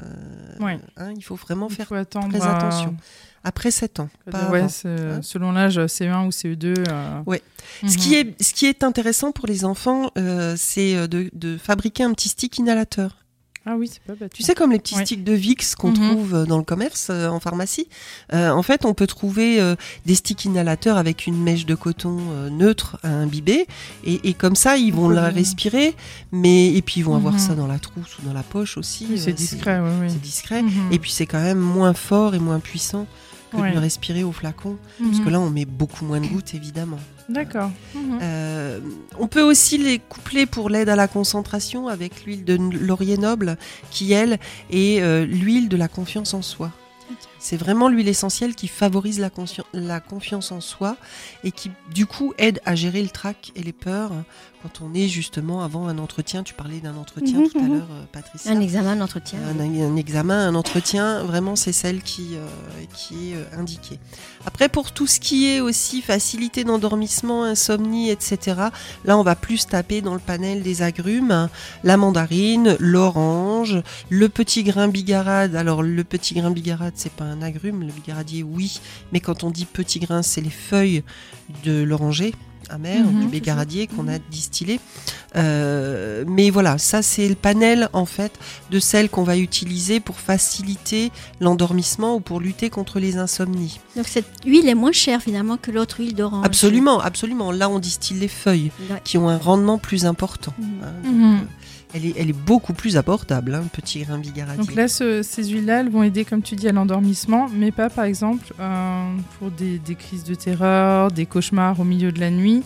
hein, 0.99 1.13
il 1.17 1.23
faut 1.25 1.35
vraiment 1.35 1.67
Il 1.69 1.75
faire 1.75 1.89
faut 1.89 1.95
très 2.05 2.41
euh, 2.43 2.55
attention. 2.55 2.95
après 3.43 3.71
7 3.73 4.01
ans. 4.01 4.09
Pas 4.31 4.51
ouais, 4.51 4.59
avant. 4.61 4.69
c'est- 4.69 4.89
hein. 4.89 5.21
selon 5.23 5.51
l'âge, 5.51 5.79
CE1 5.87 6.27
ou 6.27 6.31
CE2. 6.31 6.75
euh, 6.89 7.23
Ouais. 7.27 7.43
Ce, 7.81 7.87
mhm. 7.87 7.97
qui 7.97 8.15
est, 8.15 8.43
ce 8.43 8.53
qui 8.55 8.67
est 8.67 8.85
intéressant 8.85 9.33
pour 9.33 9.47
les 9.49 9.65
enfants, 9.65 10.11
euh, 10.19 10.55
c'est 10.57 11.09
de, 11.09 11.31
de 11.33 11.57
fabriquer 11.57 12.05
un 12.05 12.13
petit 12.13 12.29
stick 12.29 12.57
inhalateur. 12.59 13.24
Ah 13.67 13.77
oui, 13.79 13.89
c'est 13.91 14.03
pas 14.03 14.15
bête. 14.15 14.33
Tu 14.35 14.43
sais, 14.43 14.55
comme 14.55 14.73
les 14.73 14.79
petits 14.79 14.95
Ouais. 14.95 15.07
sticks 15.07 15.25
de 15.25 15.33
Vicks 15.33 15.75
qu'on 15.77 15.89
Mhm. 15.91 15.95
trouve 16.11 16.35
euh, 16.35 16.45
dans 16.45 16.59
le 16.59 16.65
commerce, 16.65 17.07
euh, 17.09 17.29
en 17.29 17.41
pharmacie. 17.41 17.89
Euh, 18.35 18.51
en 18.51 18.63
fait, 18.63 18.85
on 18.85 18.93
peut 18.93 19.07
trouver 19.07 19.59
euh, 19.61 19.75
des 20.05 20.15
sticks 20.15 20.45
inhalateurs 20.45 20.99
avec 20.99 21.27
une 21.27 21.43
mèche 21.43 21.65
de 21.65 21.75
coton 21.75 22.19
neutre 22.51 22.99
à 23.03 23.09
imbiber. 23.09 23.67
Et, 24.05 24.29
et 24.29 24.35
comme 24.35 24.55
ça, 24.55 24.77
ils 24.77 24.93
vont 24.93 25.09
la 25.09 25.31
respirer. 25.31 25.95
Mais, 26.31 26.75
et 26.75 26.83
puis, 26.83 26.97
ils 27.01 27.05
vont 27.05 27.15
avoir 27.17 27.35
Mhm. 27.35 27.39
ça 27.41 27.55
dans 27.55 27.67
la 27.67 27.79
trousse 27.79 28.19
ou 28.19 28.23
dans 28.27 28.35
la 28.35 28.43
poche 28.43 28.77
aussi. 28.77 29.07
Oui, 29.11 29.19
c'est 29.19 29.33
discret, 29.33 29.81
oui, 29.81 29.91
oui. 30.03 30.07
C'est 30.11 30.21
discret. 30.21 30.63
Mhm. 30.63 30.93
Et 30.93 30.99
puis, 30.99 31.11
c'est 31.11 31.27
quand 31.27 31.41
même 31.43 31.59
moins 31.59 31.95
fort 31.95 32.35
et 32.35 32.39
moins 32.39 32.61
puissant 32.61 33.07
que 33.55 33.61
Ouais. 33.63 33.71
de 33.71 33.75
le 33.75 33.81
respirer 33.81 34.25
au 34.25 34.33
flacon. 34.33 34.77
Parce 34.99 35.19
Mhm. 35.19 35.25
que 35.25 35.31
là, 35.31 35.41
on 35.41 35.51
met 35.51 35.65
beaucoup 35.65 36.05
moins 36.05 36.21
de 36.21 36.27
gouttes, 36.27 36.55
évidemment. 36.55 36.99
D'accord. 37.29 37.71
Mhm. 37.95 38.19
Euh, 38.23 38.81
on 39.19 39.29
peut 39.29 39.41
aussi 39.43 39.79
les 39.79 39.99
coupler 39.99 40.45
pour 40.47 40.69
l'aide 40.69 40.89
à 40.91 40.97
la 40.97 41.09
concentration 41.09 41.89
avec 41.89 42.25
l'huile 42.25 42.45
de 42.45 42.57
laurier 42.57 43.17
noble, 43.17 43.57
qui 43.91 44.13
elle 44.13 44.39
est 44.71 45.01
euh, 45.01 45.25
l'huile 45.25 45.69
de 45.69 45.77
la 45.77 45.89
confiance 45.89 46.35
en 46.35 46.43
soi. 46.43 46.71
C'est 47.45 47.59
vraiment 47.59 47.91
l'huile 47.91 48.09
essentielle 48.09 48.55
qui 48.55 48.69
favorise 48.69 49.21
la, 49.75 50.01
confiance 50.01 50.51
en 50.51 50.63
soi 50.63 50.97
et 51.45 51.53
qui, 51.53 51.71
du 51.93 52.07
coup, 52.07 52.33
aide 52.39 52.59
à 52.65 52.75
gérer 52.75 53.03
le 53.03 53.11
trac 53.11 53.53
et 53.55 53.63
les 53.63 53.75
peurs 53.75 54.13
quand 54.65 54.81
on 54.83 54.95
est 54.95 55.09
justement 55.09 55.63
avant 55.63 55.89
un 55.89 55.99
entretien. 55.99 56.43
Tu 56.43 56.55
parlais 56.55 56.81
d'un 56.81 56.97
entretien 56.97 57.41
Mhm, 57.41 57.49
tout 57.51 57.59
à 57.59 57.63
mhm. 57.63 57.75
l'heure, 57.75 57.89
euh, 57.91 58.05
Patricia. 58.11 58.51
Un 58.51 58.61
examen. 58.61 58.99
Un, 58.99 59.61
un 59.61 59.97
examen, 59.97 60.49
un 60.49 60.55
entretien, 60.55 61.23
vraiment 61.23 61.55
c'est 61.55 61.73
celle 61.73 62.03
qui, 62.03 62.31
euh, 62.35 62.47
qui 62.95 63.33
est 63.33 63.37
euh, 63.37 63.59
indiquée. 63.59 63.99
Après 64.47 64.71
pour 64.71 64.93
tout 64.93 65.07
ce 65.07 65.21
qui 65.21 65.51
est 65.51 65.61
aussi 65.61 66.01
facilité 66.01 66.65
d'endormissement, 66.65 67.45
insomnie, 67.45 68.11
etc., 68.11 68.39
là 69.05 69.19
on 69.19 69.23
va 69.23 69.37
plus 69.37 69.67
taper 69.67 70.01
dans 70.01 70.15
le 70.15 70.21
panel 70.21 70.63
des 70.63 70.81
agrumes, 70.81 71.49
la 71.83 71.97
mandarine, 71.99 72.77
l'orange, 72.81 73.83
le 74.09 74.29
petit 74.31 74.65
grain 74.65 74.89
bigarade. 74.89 75.57
Alors 75.57 75.83
le 75.83 76.05
petit 76.05 76.35
grain 76.35 76.51
bigarade 76.51 76.95
c'est 76.97 77.13
pas 77.13 77.25
un 77.25 77.34
agrume, 77.43 77.81
le 77.83 77.93
bigaradier 77.93 78.43
oui, 78.43 78.81
mais 79.13 79.21
quand 79.21 79.45
on 79.45 79.51
dit 79.51 79.65
petit 79.67 79.99
grain 80.01 80.23
c'est 80.23 80.41
les 80.41 80.51
feuilles 80.51 81.03
de 81.65 81.83
l'oranger 81.83 82.35
amer, 82.71 83.05
Mhm. 83.05 83.21
du 83.21 83.27
bigaradier 83.27 83.87
qu'on 83.87 84.09
a 84.09 84.19
distillé. 84.19 84.81
Euh, 85.37 86.25
mais 86.27 86.49
voilà, 86.51 86.79
ça 86.79 87.03
c'est 87.03 87.29
le 87.29 87.35
panel 87.35 87.89
en 87.93 88.07
fait 88.07 88.33
de 88.71 88.79
celles 88.79 89.11
qu'on 89.11 89.23
va 89.25 89.37
utiliser 89.37 90.01
pour 90.01 90.17
faciliter 90.17 91.11
l'endormissement 91.41 92.15
ou 92.17 92.21
pour 92.21 92.41
lutter 92.41 92.71
contre 92.71 93.01
les 93.01 93.17
insomnies. 93.19 93.81
Donc 93.97 94.07
cette 94.09 94.27
huile 94.47 94.69
est 94.69 94.75
moins 94.75 94.93
chère 94.93 95.21
finalement 95.21 95.57
que 95.57 95.71
l'autre 95.71 96.01
huile 96.01 96.15
d'orange. 96.15 96.47
Absolument, 96.47 97.01
absolument. 97.01 97.51
Là, 97.53 97.69
on 97.69 97.79
distille 97.79 98.19
les 98.19 98.29
feuilles 98.29 98.71
Ouais. 98.91 99.01
qui 99.05 99.19
ont 99.19 99.29
un 99.29 99.39
rendement 99.39 99.79
plus 99.79 100.07
important. 100.07 100.55
Mhm. 100.59 100.67
hein. 100.85 100.93
Donc, 101.05 101.13
Mhm. 101.15 101.47
Elle, 101.95 102.07
est, 102.07 102.15
elle 102.19 102.29
est 102.31 102.33
beaucoup 102.47 102.73
plus 102.75 102.97
abordable, 102.97 103.55
hein, 103.55 103.63
petit 103.73 104.01
grain 104.03 104.19
bigaradier. 104.19 104.59
Donc 104.65 104.75
là, 104.75 104.89
ce- 104.89 105.23
ces 105.23 105.45
huiles-là, 105.45 105.81
elles 105.81 105.91
vont 105.91 106.03
aider, 106.03 106.25
comme 106.25 106.43
tu 106.43 106.57
dis, 106.57 106.69
à 106.69 106.73
l'endormissement, 106.73 107.47
mais 107.55 107.71
pas, 107.71 107.89
par 107.89 108.05
exemple, 108.05 108.53
euh, 108.61 109.11
pour 109.39 109.51
des 109.51 109.81
crises 109.95 110.25
de 110.25 110.35
terreur, 110.35 111.11
des 111.13 111.25
cauchemars 111.27 111.79
au 111.79 111.85
milieu 111.85 112.11
de 112.13 112.21
la 112.21 112.31
nuit. 112.31 112.63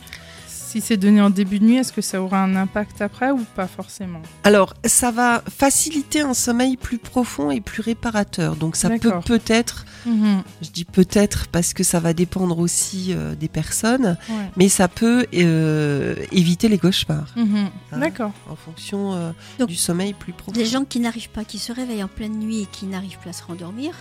Si 0.70 0.82
c'est 0.82 0.98
donné 0.98 1.22
en 1.22 1.30
début 1.30 1.60
de 1.60 1.64
nuit, 1.64 1.76
est-ce 1.76 1.94
que 1.94 2.02
ça 2.02 2.20
aura 2.20 2.42
un 2.42 2.54
impact 2.54 3.00
après 3.00 3.30
ou 3.30 3.38
pas 3.56 3.66
forcément? 3.66 4.20
Alors, 4.44 4.74
ça 4.84 5.10
va 5.10 5.42
faciliter 5.48 6.20
un 6.20 6.34
sommeil 6.34 6.76
plus 6.76 6.98
profond 6.98 7.50
et 7.50 7.62
plus 7.62 7.80
réparateur. 7.80 8.54
Donc, 8.54 8.76
ça 8.76 8.90
peut 8.90 9.12
peut-être, 9.24 9.86
je 10.04 10.68
dis 10.70 10.84
peut-être 10.84 11.46
parce 11.48 11.72
que 11.72 11.82
ça 11.82 12.00
va 12.00 12.12
dépendre 12.12 12.58
aussi 12.58 13.14
euh, 13.14 13.34
des 13.34 13.48
personnes, 13.48 14.18
Ouais. 14.28 14.50
mais 14.58 14.68
ça 14.68 14.88
peut 14.88 15.24
euh, 15.32 16.14
éviter 16.32 16.68
les 16.68 16.76
cauchemars 16.78 17.32
Mhm. 17.34 17.70
Ah. 17.92 17.96
D'accord. 17.96 18.32
en 18.50 18.56
fonction 18.56 19.14
euh, 19.14 19.30
Donc, 19.58 19.68
du 19.68 19.74
sommeil 19.76 20.12
plus 20.12 20.34
profond. 20.34 20.52
Des 20.52 20.66
gens 20.66 20.84
qui 20.84 21.00
n'arrivent 21.00 21.30
pas, 21.30 21.44
qui 21.44 21.58
se 21.58 21.72
réveillent 21.72 22.04
en 22.04 22.08
pleine 22.08 22.38
nuit 22.38 22.60
et 22.64 22.66
qui 22.66 22.84
n'arrivent 22.84 23.18
pas 23.24 23.30
à 23.30 23.32
se 23.32 23.42
rendormir, 23.42 23.94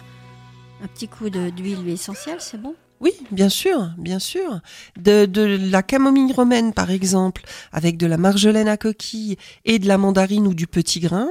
un 0.84 0.88
petit 0.88 1.08
coup 1.08 1.30
de- 1.30 1.50
d'huile 1.50 1.88
essentielle, 1.88 2.38
c'est 2.40 2.62
bon? 2.62 2.76
Oui, 3.00 3.12
bien 3.32 3.50
sûr, 3.50 3.92
bien 3.98 4.20
sûr. 4.20 4.60
De, 5.00 5.26
de 5.26 5.42
la 5.42 5.84
camomille 5.84 6.34
romaine, 6.34 6.74
par 6.74 6.90
exemple, 6.90 7.44
avec 7.72 7.98
de 7.98 8.08
la 8.08 8.18
marjolaine 8.18 8.68
à 8.68 8.78
coquille 8.78 9.38
et 9.66 9.78
de 9.80 9.88
la 9.88 9.98
mandarine 9.98 10.48
ou 10.48 10.54
du 10.54 10.66
petit 10.68 11.00
grain. 11.00 11.30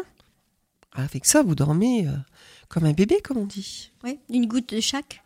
Avec 0.95 1.27
ça, 1.27 1.43
vous 1.43 1.55
dormez 1.55 2.07
euh, 2.07 2.13
comme 2.69 2.85
un 2.85 2.93
bébé, 2.93 3.19
comme 3.23 3.39
on 3.39 3.47
dit. 3.47 3.91
Oui, 4.05 4.19
une 4.31 4.47
goutte 4.47 4.75
de 4.75 4.81
chaque? 4.81 5.23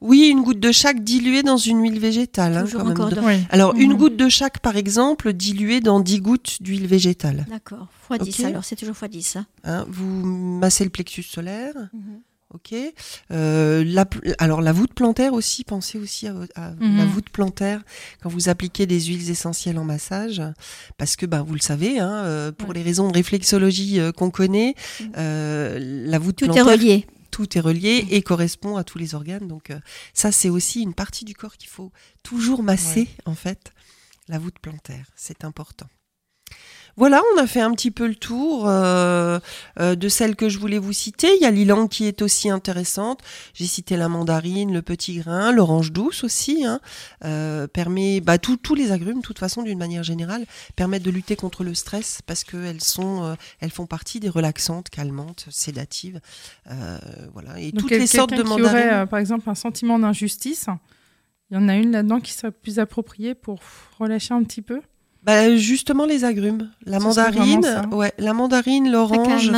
Oui, 0.00 0.28
une 0.28 0.42
goutte 0.42 0.58
de 0.58 0.72
chaque 0.72 1.04
diluée 1.04 1.42
dans 1.44 1.56
une 1.58 1.80
huile 1.82 2.00
végétale. 2.00 2.56
hein, 2.56 2.64
Toujours 2.64 2.80
quand 2.80 2.88
même. 2.88 2.96
encore 2.96 3.10
De- 3.10 3.14
dans- 3.16 3.26
Oui. 3.26 3.36
Alors, 3.50 3.74
une 3.76 3.92
Mhm. 3.92 3.98
goutte 3.98 4.16
de 4.16 4.28
chaque, 4.28 4.58
par 4.58 4.76
exemple, 4.76 5.32
diluée 5.32 5.80
dans 5.80 6.00
10 6.00 6.20
gouttes 6.20 6.56
d'huile 6.60 6.86
végétale. 6.88 7.46
D'accord, 7.48 7.86
fois 8.00 8.18
10 8.18 8.40
Ok. 8.40 8.46
alors, 8.46 8.64
c'est 8.64 8.74
toujours 8.74 8.96
fois 8.96 9.06
10. 9.08 9.36
Hein. 9.36 9.46
Hein, 9.64 9.84
vous 9.88 10.24
massez 10.24 10.82
le 10.82 10.90
plexus 10.90 11.22
solaire. 11.22 11.74
Ok. 12.54 12.74
Euh, 13.30 13.82
la, 13.86 14.04
alors 14.38 14.60
la 14.60 14.72
voûte 14.72 14.92
plantaire 14.94 15.32
aussi, 15.32 15.64
pensez 15.64 15.98
aussi 15.98 16.26
à, 16.28 16.34
à 16.54 16.70
Mhm. 16.72 16.98
la 16.98 17.06
voûte 17.06 17.30
plantaire 17.30 17.82
quand 18.22 18.28
vous 18.28 18.48
appliquez 18.48 18.84
des 18.86 19.00
huiles 19.00 19.30
essentielles 19.30 19.78
en 19.78 19.84
massage, 19.84 20.42
parce 20.98 21.16
que 21.16 21.24
ben 21.24 21.42
vous 21.42 21.54
le 21.54 21.60
savez, 21.60 21.98
hein, 21.98 22.12
euh, 22.24 22.52
pour 22.52 22.68
Ouais. 22.70 22.74
les 22.76 22.82
raisons 22.82 23.08
de 23.08 23.14
réflexologie 23.14 24.00
euh, 24.00 24.12
qu'on 24.12 24.30
connaît, 24.30 24.74
Mhm. 25.00 25.12
la 26.10 26.18
voûte 26.18 26.36
Tout 26.36 26.44
est 26.44 26.48
plantaire, 26.48 26.66
relié. 26.66 27.06
tout 27.30 27.56
est 27.56 27.60
relié 27.60 28.06
et 28.10 28.20
correspond 28.22 28.76
à 28.76 28.84
tous 28.84 28.98
les 28.98 29.14
organes. 29.14 29.48
Donc 29.48 29.70
ça 30.12 30.30
c'est 30.30 30.50
aussi 30.50 30.82
une 30.82 30.94
partie 30.94 31.24
du 31.24 31.34
corps 31.34 31.56
qu'il 31.56 31.70
faut 31.70 31.90
toujours 32.22 32.62
masser 32.62 33.08
en 33.24 33.34
fait. 33.34 33.72
La 34.28 34.38
voûte 34.38 34.58
plantaire, 34.60 35.06
c'est 35.16 35.44
important. 35.44 35.86
Voilà, 36.96 37.22
on 37.34 37.38
a 37.40 37.46
fait 37.46 37.60
un 37.62 37.72
petit 37.72 37.90
peu 37.90 38.06
le 38.06 38.14
tour 38.14 38.68
euh, 38.68 39.40
euh, 39.80 39.94
de 39.94 40.08
celles 40.08 40.36
que 40.36 40.48
je 40.50 40.58
voulais 40.58 40.78
vous 40.78 40.92
citer. 40.92 41.28
Il 41.36 41.42
y 41.42 41.46
a 41.46 41.50
l'ilang 41.50 41.88
qui 41.88 42.04
est 42.06 42.20
aussi 42.20 42.50
intéressante. 42.50 43.20
J'ai 43.54 43.64
cité 43.64 43.96
la 43.96 44.08
mandarine, 44.08 44.72
le 44.72 44.82
petit 44.82 45.16
grain, 45.18 45.52
l'orange 45.52 45.90
douce 45.92 46.22
aussi. 46.22 46.64
Hein, 46.66 46.80
euh, 47.24 47.66
permet, 47.66 48.20
bah, 48.20 48.36
tout- 48.38 48.58
tous 48.58 48.74
les 48.74 48.92
agrumes, 48.92 49.18
de 49.18 49.22
toute 49.26 49.38
façon, 49.38 49.62
d'une 49.62 49.78
manière 49.78 50.02
générale, 50.02 50.44
permettent 50.76 51.02
de 51.02 51.10
lutter 51.10 51.34
contre 51.34 51.64
le 51.64 51.74
stress 51.74 52.20
parce 52.26 52.44
qu'elles 52.44 52.82
sont, 52.82 53.36
elles 53.60 53.70
font 53.70 53.86
partie 53.86 54.20
des 54.20 54.28
relaxantes, 54.28 54.90
calmantes, 54.90 55.46
sédatives. 55.50 56.20
Voilà, 57.32 57.58
et 57.58 57.72
Donc, 57.72 57.82
toutes 57.82 57.90
les 57.92 58.06
sortes 58.06 58.30
de 58.30 58.36
quelqu'un 58.36 58.54
qui 58.56 58.60
mandarines. 58.62 58.88
aurait, 58.90 59.06
par 59.06 59.18
exemple, 59.18 59.48
un 59.48 59.54
sentiment 59.54 59.98
d'injustice, 59.98 60.66
il 61.50 61.54
y 61.54 61.56
en 61.58 61.68
a 61.68 61.74
une 61.76 61.92
là-dedans 61.92 62.20
qui 62.20 62.32
serait 62.32 62.52
plus 62.52 62.78
appropriée 62.78 63.34
pour 63.34 63.60
relâcher 63.98 64.34
un 64.34 64.42
petit 64.42 64.62
peu? 64.62 64.80
Bah, 65.24 65.56
justement 65.56 66.04
les 66.04 66.24
agrumes, 66.24 66.68
la 66.84 66.98
Ce 66.98 67.04
mandarine, 67.04 67.86
ouais, 67.92 68.12
la 68.18 68.32
mandarine, 68.32 68.90
l'orange, 68.90 69.52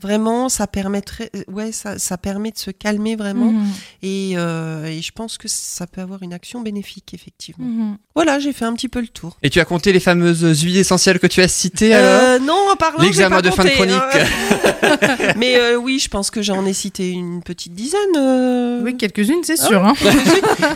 vraiment, 0.00 0.48
ça 0.48 0.66
permettrait, 0.66 1.30
euh, 1.36 1.42
ouais, 1.52 1.72
ça, 1.72 1.98
ça 1.98 2.16
permet 2.16 2.52
de 2.52 2.58
se 2.58 2.70
calmer 2.70 3.16
vraiment. 3.16 3.52
Mhm. 3.52 3.66
Et, 4.02 4.32
euh, 4.36 4.86
et 4.86 5.02
je 5.02 5.12
pense 5.12 5.36
que 5.36 5.46
ça 5.46 5.86
peut 5.86 6.00
avoir 6.00 6.22
une 6.22 6.32
action 6.32 6.62
bénéfique, 6.62 7.12
effectivement. 7.12 7.66
Mhm. 7.66 7.98
Voilà, 8.14 8.38
j'ai 8.38 8.54
fait 8.54 8.64
un 8.64 8.72
petit 8.72 8.88
peu 8.88 9.00
le 9.02 9.08
tour. 9.08 9.36
Et 9.42 9.50
tu 9.50 9.60
as 9.60 9.66
compté 9.66 9.92
les 9.92 10.00
fameuses 10.00 10.62
huiles 10.62 10.78
essentielles 10.78 11.18
que 11.18 11.26
tu 11.26 11.42
as 11.42 11.48
citées 11.48 11.92
alors? 11.92 12.22
Euh, 12.22 12.38
non, 12.38 12.56
en 12.72 12.76
parlant, 12.76 13.02
L'examen 13.04 13.42
de 13.42 13.50
fin 13.50 13.64
de 13.64 13.68
compté, 13.68 13.76
chronique. 13.76 13.94
hein. 14.14 14.96
Mais 15.36 15.56
euh, 15.56 15.76
oui, 15.76 15.98
je 15.98 16.08
pense 16.08 16.30
que 16.30 16.40
j'en 16.40 16.64
ai 16.64 16.72
cité 16.72 17.10
une 17.10 17.42
petite 17.42 17.74
dizaine. 17.74 18.00
euh. 18.16 18.80
Oui, 18.82 18.96
quelques-unes, 18.96 19.42
c'est 19.44 19.60
Ah 19.60 19.66
sûr. 19.66 19.84
hein. 19.84 19.92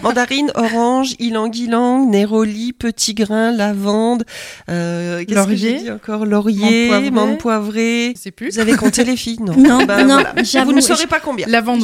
Mandarine, 0.02 0.50
orange, 0.54 1.14
ylang-ylang, 1.18 2.10
néroli, 2.10 2.72
petit 2.74 3.14
grain, 3.14 3.52
lavande. 3.52 4.24
Euh, 4.68 5.18
qu'est-ce 5.20 5.28
que 5.28 5.34
Laurier. 5.34 5.56
j'ai 5.56 5.78
dit 5.84 5.90
encore 5.90 6.26
Laurier, 6.26 7.10
Menthe 7.10 7.38
poivrée. 7.38 8.14
plus. 8.36 8.50
Vous 8.50 8.58
avez 8.58 8.74
compté 8.74 9.04
les 9.04 9.16
filles 9.16 9.38
Non. 9.40 9.54
Non, 9.64 9.84
Ben 9.84 10.06
non, 10.06 10.14
voilà. 10.14 10.34
j'avoue, 10.42 10.70
Vous 10.70 10.76
ne 10.76 10.80
saurez 10.80 11.06
pas 11.06 11.20
combien. 11.20 11.46
Lavande 11.48 11.82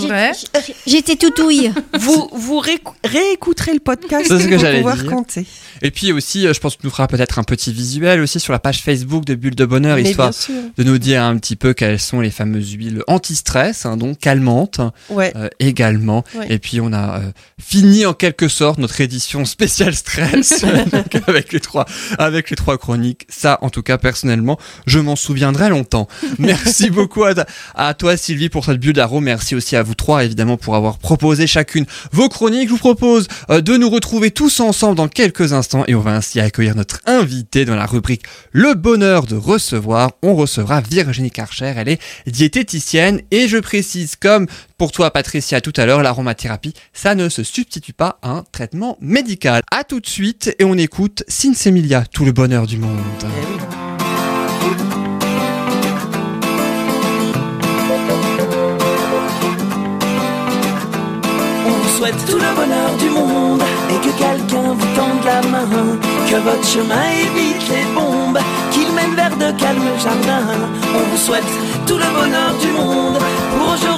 J'étais 0.86 1.16
toutouille. 1.16 1.72
Vous, 1.98 2.28
vous 2.32 2.58
réécou- 2.60 2.94
réécouterez 3.04 3.72
le 3.74 3.80
podcast 3.80 4.28
pour 4.28 4.58
pouvoir 4.70 4.96
dire. 4.96 5.06
compter. 5.06 5.46
Et 5.82 5.90
puis 5.90 6.12
aussi, 6.12 6.46
euh, 6.46 6.52
je 6.54 6.60
pense 6.60 6.76
que 6.76 6.80
tu 6.82 6.86
nous 6.86 6.90
feras 6.90 7.06
peut-être 7.08 7.38
un 7.38 7.42
petit 7.42 7.72
visuel 7.72 8.20
aussi 8.20 8.40
sur 8.40 8.52
la 8.52 8.58
page 8.58 8.82
Facebook 8.82 9.24
de 9.24 9.34
Bulle 9.34 9.54
de 9.54 9.64
Bonheur, 9.64 9.96
Mais 9.96 10.02
histoire 10.02 10.30
de 10.76 10.84
nous 10.84 10.98
dire 10.98 11.22
un 11.22 11.36
petit 11.38 11.56
peu 11.56 11.72
quelles 11.74 11.98
sont 12.00 12.20
les 12.20 12.30
fameuses 12.30 12.72
huiles 12.72 13.02
anti-stress, 13.06 13.86
hein, 13.86 13.96
donc 13.96 14.18
calmantes 14.18 14.80
Ouais. 15.08 15.32
euh, 15.36 15.48
également. 15.58 16.24
Ouais. 16.34 16.46
Et 16.50 16.58
puis 16.58 16.80
on 16.80 16.92
a 16.92 17.18
euh, 17.18 17.30
fini 17.60 18.06
en 18.06 18.14
quelque 18.14 18.48
sorte 18.48 18.78
notre 18.78 19.00
édition 19.00 19.44
spéciale 19.44 19.94
stress 19.94 20.64
donc 20.92 21.16
avec 21.26 21.52
les 21.52 21.60
trois 21.60 21.86
avec 22.18 22.39
les 22.48 22.56
trois 22.56 22.78
chroniques. 22.78 23.26
Ça, 23.28 23.58
en 23.60 23.68
tout 23.68 23.82
cas 23.82 23.98
personnellement, 23.98 24.58
je 24.86 24.98
m'en 24.98 25.16
souviendrai 25.16 25.68
longtemps. 25.68 26.08
Merci 26.38 26.88
beaucoup 26.88 27.24
à, 27.24 27.94
toi 27.94 28.16
Sylvie 28.16 28.48
pour 28.48 28.64
cette 28.64 28.78
bulle 28.78 28.94
d'arôme. 28.94 29.24
Merci 29.24 29.54
aussi 29.54 29.76
à 29.76 29.82
vous 29.82 29.94
trois 29.94 30.24
évidemment 30.24 30.56
pour 30.56 30.76
avoir 30.76 30.98
proposé 30.98 31.46
chacune 31.46 31.84
vos 32.12 32.28
chroniques. 32.28 32.68
Je 32.68 32.72
vous 32.72 32.78
propose 32.78 33.28
euh, 33.50 33.60
de 33.60 33.76
nous 33.76 33.90
retrouver 33.90 34.30
tous 34.30 34.60
ensemble 34.60 34.96
dans 34.96 35.08
quelques 35.08 35.52
instants 35.52 35.84
et 35.88 35.94
on 35.94 36.00
va 36.00 36.12
ainsi 36.12 36.40
accueillir 36.40 36.74
notre 36.76 37.00
invité 37.06 37.64
dans 37.64 37.76
la 37.76 37.86
rubrique 37.86 38.22
Le 38.52 38.74
bonheur 38.74 39.26
de 39.26 39.36
recevoir. 39.36 40.12
On 40.22 40.34
recevra 40.34 40.80
Virginie 40.80 41.30
Karcher. 41.30 41.74
Elle 41.76 41.88
est 41.88 42.00
diététicienne 42.26 43.20
et 43.30 43.48
je 43.48 43.58
précise 43.58 44.16
comme 44.16 44.46
pour 44.80 44.92
toi 44.92 45.10
Patricia 45.10 45.60
tout 45.60 45.74
à 45.76 45.84
l'heure, 45.84 46.02
l'aromathérapie, 46.02 46.72
ça 46.94 47.14
ne 47.14 47.28
se 47.28 47.42
substitue 47.42 47.92
pas 47.92 48.18
à 48.22 48.30
un 48.30 48.44
traitement 48.50 48.96
médical. 49.02 49.60
À 49.70 49.84
tout 49.84 50.00
de 50.00 50.06
suite 50.06 50.56
et 50.58 50.64
on 50.64 50.72
écoute 50.72 51.22
Sinsemilia, 51.28 52.04
tout 52.10 52.24
le 52.24 52.32
bonheur 52.32 52.66
du 52.66 52.78
monde. 52.78 52.96
Eh. 53.22 53.26
On 61.66 61.70
vous 61.72 61.98
souhaite 61.98 62.24
tout 62.26 62.38
le 62.38 62.54
bonheur 62.56 62.96
du 62.98 63.10
monde 63.10 63.62
et 63.90 63.98
que 64.06 64.18
quelqu'un 64.18 64.72
vous 64.72 64.96
tende 64.96 65.24
la 65.26 65.42
main. 65.42 65.98
Que 66.26 66.36
votre 66.36 66.66
chemin 66.66 67.04
évite 67.20 67.68
les 67.68 67.84
bombes, 67.94 68.38
qu'il 68.70 68.90
mène 68.94 69.14
vers 69.14 69.36
de 69.36 69.60
calmes 69.60 69.98
jardins. 70.02 70.70
On 70.94 71.10
vous 71.10 71.18
souhaite 71.18 71.52
tout 71.86 71.98
le 71.98 72.10
bonheur 72.18 72.54
du 72.58 72.68
monde 72.68 73.18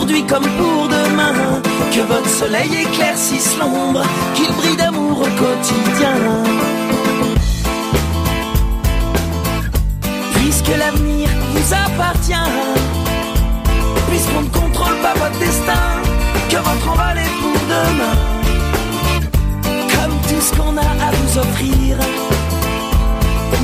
aujourd'hui 0.02 0.26
comme 0.26 0.42
pour 0.42 0.88
demain. 0.88 1.62
Que 1.92 2.00
votre 2.00 2.28
soleil 2.28 2.70
éclaircisse 2.74 3.56
l'ombre, 3.58 4.02
qu'il 4.34 4.52
brille 4.54 4.76
d'amour 4.76 5.20
au 5.20 5.30
quotidien. 5.42 6.14
Puisque 10.34 10.76
l'avenir 10.76 11.28
vous 11.52 11.74
appartient, 11.74 12.50
puisqu'on 14.08 14.42
ne 14.42 14.48
contrôle 14.48 14.96
pas 15.02 15.14
votre 15.14 15.38
destin, 15.38 15.84
que 16.48 16.56
votre 16.56 16.88
envol 16.90 17.18
est 17.18 17.34
pour 17.40 17.60
demain. 17.74 18.18
Comme 19.94 20.16
tout 20.28 20.40
ce 20.40 20.52
qu'on 20.56 20.76
a 20.76 20.80
à 20.80 21.10
vous 21.12 21.38
offrir, 21.38 21.96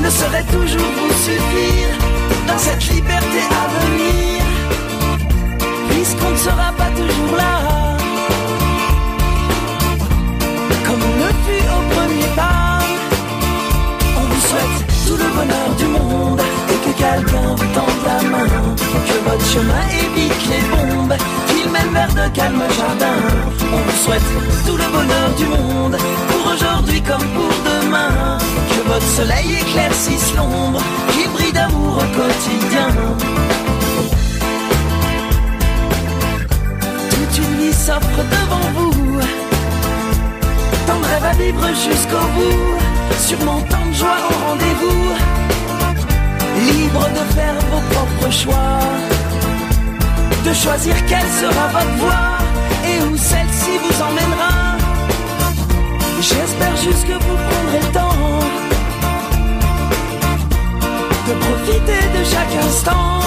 ne 0.02 0.10
saurait 0.10 0.44
toujours 0.44 0.92
vous 0.98 1.14
suffire 1.24 1.92
dans 2.46 2.58
cette 2.58 2.88
liberté 2.88 3.40
à 3.50 3.86
venir 3.86 4.37
puisqu'on 6.28 6.32
ne 6.32 6.36
sera 6.36 6.72
pas 6.72 6.90
toujours 6.96 7.36
là. 7.36 7.96
Comme 10.86 11.00
on 11.02 11.16
le 11.16 11.30
fut 11.44 11.66
au 11.68 11.94
premier 11.94 12.28
pas, 12.34 12.78
on 14.16 14.20
vous 14.20 14.40
souhaite 14.48 14.78
tout 15.06 15.16
le 15.16 15.28
bonheur 15.36 15.68
du 15.76 15.86
monde 15.86 16.40
et 16.70 16.86
que 16.86 16.92
quelqu'un 16.96 17.54
vous 17.56 17.74
tende 17.74 18.00
la 18.06 18.28
main, 18.28 18.46
que 19.06 19.30
votre 19.30 19.46
chemin 19.46 19.84
évite 20.02 20.48
les 20.48 20.64
bombes, 20.70 21.14
qu'il 21.48 21.70
mène 21.70 21.92
vers 21.92 22.08
de 22.08 22.34
calmes 22.34 22.64
jardins. 22.76 23.22
On 23.72 23.76
vous 23.76 24.04
souhaite 24.04 24.28
tout 24.66 24.76
le 24.76 24.88
bonheur 24.90 25.30
du 25.36 25.46
monde, 25.46 25.96
pour 26.28 26.52
aujourd'hui 26.52 27.02
comme 27.02 27.28
pour 27.36 27.52
demain, 27.64 28.38
que 28.70 28.88
votre 28.88 29.06
soleil 29.06 29.58
éclaircisse 29.60 30.34
l'ombre, 30.36 30.80
qu'il 31.12 31.30
brille 31.30 31.52
d'amour 31.52 31.98
au 31.98 32.18
quotidien. 32.18 32.88
S'offre 37.88 38.22
devant 38.36 38.66
vous, 38.76 39.18
tant 40.86 41.00
de 41.00 41.06
rêves 41.10 41.28
à 41.32 41.34
vivre 41.42 41.68
jusqu'au 41.68 42.24
bout, 42.36 42.76
sûrement 43.26 43.62
tant 43.72 43.86
de 43.90 43.94
joie 43.94 44.20
au 44.28 44.34
rendez-vous. 44.46 45.04
Libre 46.68 47.04
de 47.18 47.24
faire 47.36 47.58
vos 47.70 47.82
propres 47.92 48.30
choix, 48.42 48.80
de 50.44 50.52
choisir 50.52 50.94
quelle 51.06 51.30
sera 51.40 51.64
votre 51.76 51.94
voie 52.02 52.30
et 52.90 52.96
où 53.06 53.16
celle-ci 53.16 53.72
vous 53.82 53.96
emmènera. 54.08 54.56
J'espère 56.20 56.76
juste 56.76 57.04
que 57.08 57.16
vous 57.24 57.38
prendrez 57.48 57.80
le 57.86 57.92
temps 58.00 58.28
de 61.26 61.32
profiter 61.46 62.02
de 62.16 62.22
chaque 62.32 62.54
instant. 62.66 63.20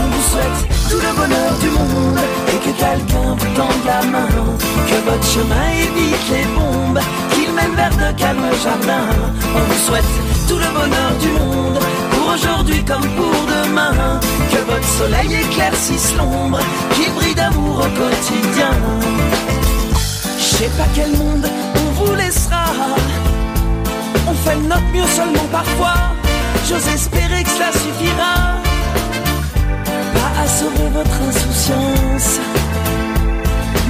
On 0.00 0.06
vous 0.14 0.24
souhaite 0.30 0.60
tout 0.90 1.00
le 1.06 1.12
bonheur 1.20 1.52
du 1.62 1.70
monde 1.78 2.19
chemin 5.34 5.68
évite 5.86 6.28
les 6.34 6.46
bombes, 6.56 7.00
qu'il 7.32 7.52
mène 7.52 7.74
vers 7.76 7.96
de 8.02 8.18
calmes 8.18 8.50
jardins. 8.64 9.10
On 9.56 9.62
vous 9.68 9.80
souhaite 9.86 10.12
tout 10.48 10.58
le 10.58 10.70
bonheur 10.78 11.12
du 11.20 11.30
monde, 11.38 11.78
pour 12.10 12.26
aujourd'hui 12.34 12.82
comme 12.84 13.08
pour 13.18 13.36
demain, 13.54 13.94
que 14.52 14.60
votre 14.70 14.90
soleil 14.98 15.30
éclaircisse 15.44 16.14
l'ombre, 16.16 16.60
qu'il 16.94 17.12
brille 17.14 17.34
d'amour 17.34 17.76
au 17.86 17.90
quotidien. 18.02 18.74
Je 20.38 20.44
sais 20.56 20.72
pas 20.78 20.88
quel 20.94 21.10
monde 21.16 21.46
on 21.82 21.88
vous 21.98 22.14
laissera, 22.14 22.64
on 24.26 24.34
fait 24.44 24.60
notre 24.72 24.90
mieux 24.92 25.10
seulement 25.18 25.48
parfois, 25.52 26.00
j'ose 26.68 26.88
espérer 26.92 27.44
que 27.44 27.50
cela 27.50 27.70
suffira. 27.72 28.34
Pas 30.14 30.32
à 30.42 30.46
sauver 30.58 30.88
votre 30.92 31.18
insouciance, 31.28 32.40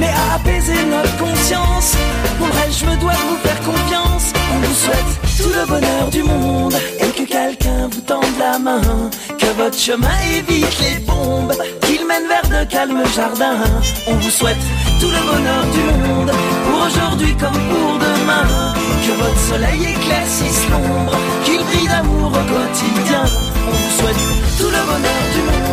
mais 0.00 0.08
à 0.08 0.34
apaiser 0.36 0.82
notre 0.86 1.16
conscience. 1.18 1.94
Pour 2.38 2.46
le 2.46 2.52
reste, 2.54 2.80
je 2.80 2.86
me 2.86 2.96
dois 2.96 3.12
de 3.12 3.24
vous 3.28 3.40
faire 3.44 3.60
confiance. 3.60 4.32
On 4.52 4.58
vous 4.66 4.74
souhaite 4.74 5.12
tout 5.38 5.52
le 5.58 5.64
bonheur 5.66 6.08
du 6.10 6.22
monde 6.22 6.74
et 6.98 7.10
que 7.16 7.24
quelqu'un 7.36 7.88
vous 7.92 8.00
tende 8.00 8.34
la 8.38 8.58
main. 8.58 8.80
Que 9.38 9.50
votre 9.62 9.78
chemin 9.78 10.18
évite 10.38 10.76
les 10.80 10.98
bombes, 11.00 11.54
qu'il 11.82 12.06
mène 12.06 12.26
vers 12.26 12.48
de 12.48 12.64
calmes 12.68 13.04
jardins. 13.14 13.64
On 14.08 14.14
vous 14.14 14.30
souhaite 14.30 14.64
tout 15.00 15.12
le 15.16 15.22
bonheur 15.30 15.64
du 15.76 15.84
monde, 16.02 16.32
pour 16.64 16.86
aujourd'hui 16.86 17.34
comme 17.36 17.60
pour 17.70 17.92
demain. 18.06 18.46
Que 19.04 19.12
votre 19.22 19.42
soleil 19.50 19.80
éclaircisse 19.94 20.64
l'ombre, 20.70 21.16
qu'il 21.44 21.62
brille 21.68 21.88
d'amour 21.88 22.28
au 22.28 22.44
quotidien. 22.54 23.24
On 23.68 23.76
vous 23.80 23.92
souhaite 23.98 24.22
tout 24.58 24.70
le 24.76 24.82
bonheur 24.90 25.22
du 25.34 25.42
monde, 25.50 25.69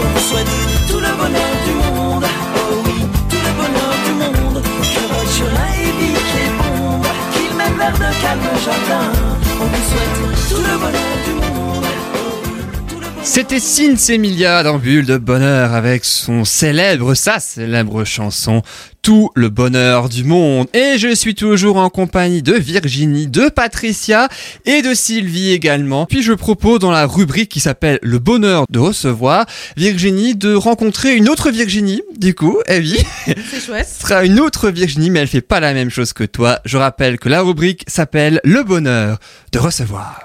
On 0.00 0.08
vous 0.12 0.24
souhaite 0.28 0.52
tout 0.88 1.00
le 1.00 1.12
bonheur 1.20 1.52
du 1.66 1.72
monde, 1.74 2.24
oh 2.56 2.82
oui, 2.86 2.98
tout 3.28 3.42
le 3.46 3.52
bonheur 3.60 3.94
du 4.06 4.12
monde. 4.22 4.62
Que 4.62 5.02
votre 5.12 5.32
chemin 5.38 5.70
évite 5.88 6.30
les 6.36 6.50
bombes, 6.58 7.06
qu'il 7.32 7.52
mène 7.56 7.76
vers 7.76 7.92
de 7.92 8.10
calmes 8.22 8.58
jardins. 8.64 9.12
On 9.60 9.66
vous 9.72 9.84
souhaite 9.90 10.16
tout 10.48 10.62
le 10.68 10.74
bonheur 10.78 11.14
du 11.26 11.32
monde. 11.34 11.69
C'était 13.22 13.60
Sins 13.60 14.12
Emilia 14.12 14.62
dans 14.62 14.78
Bulle 14.78 15.04
de 15.04 15.18
Bonheur 15.18 15.74
avec 15.74 16.04
son 16.04 16.44
célèbre, 16.44 17.14
sa 17.14 17.38
célèbre 17.38 18.04
chanson 18.04 18.62
Tout 19.02 19.30
le 19.34 19.50
bonheur 19.50 20.08
du 20.08 20.24
monde. 20.24 20.66
Et 20.74 20.98
je 20.98 21.14
suis 21.14 21.34
toujours 21.34 21.76
en 21.76 21.90
compagnie 21.90 22.42
de 22.42 22.54
Virginie, 22.54 23.26
de 23.26 23.48
Patricia 23.48 24.28
et 24.64 24.82
de 24.82 24.94
Sylvie 24.94 25.52
également. 25.52 26.06
Puis 26.06 26.22
je 26.22 26.32
propose 26.32 26.80
dans 26.80 26.90
la 26.90 27.06
rubrique 27.06 27.50
qui 27.50 27.60
s'appelle 27.60 27.98
Le 28.02 28.18
bonheur 28.18 28.64
de 28.70 28.78
recevoir, 28.78 29.44
Virginie 29.76 30.34
de 30.34 30.54
rencontrer 30.54 31.14
une 31.14 31.28
autre 31.28 31.50
Virginie, 31.50 32.02
du 32.18 32.34
coup, 32.34 32.58
eh 32.68 32.78
oui. 32.78 32.98
C'est 33.50 33.60
chouette. 33.60 33.88
Ce 33.88 34.00
sera 34.00 34.24
une 34.24 34.40
autre 34.40 34.70
Virginie, 34.70 35.10
mais 35.10 35.20
elle 35.20 35.28
fait 35.28 35.40
pas 35.42 35.60
la 35.60 35.74
même 35.74 35.90
chose 35.90 36.14
que 36.14 36.24
toi. 36.24 36.60
Je 36.64 36.78
rappelle 36.78 37.18
que 37.18 37.28
la 37.28 37.42
rubrique 37.42 37.84
s'appelle 37.86 38.40
Le 38.44 38.64
bonheur 38.64 39.18
de 39.52 39.58
recevoir. 39.58 40.24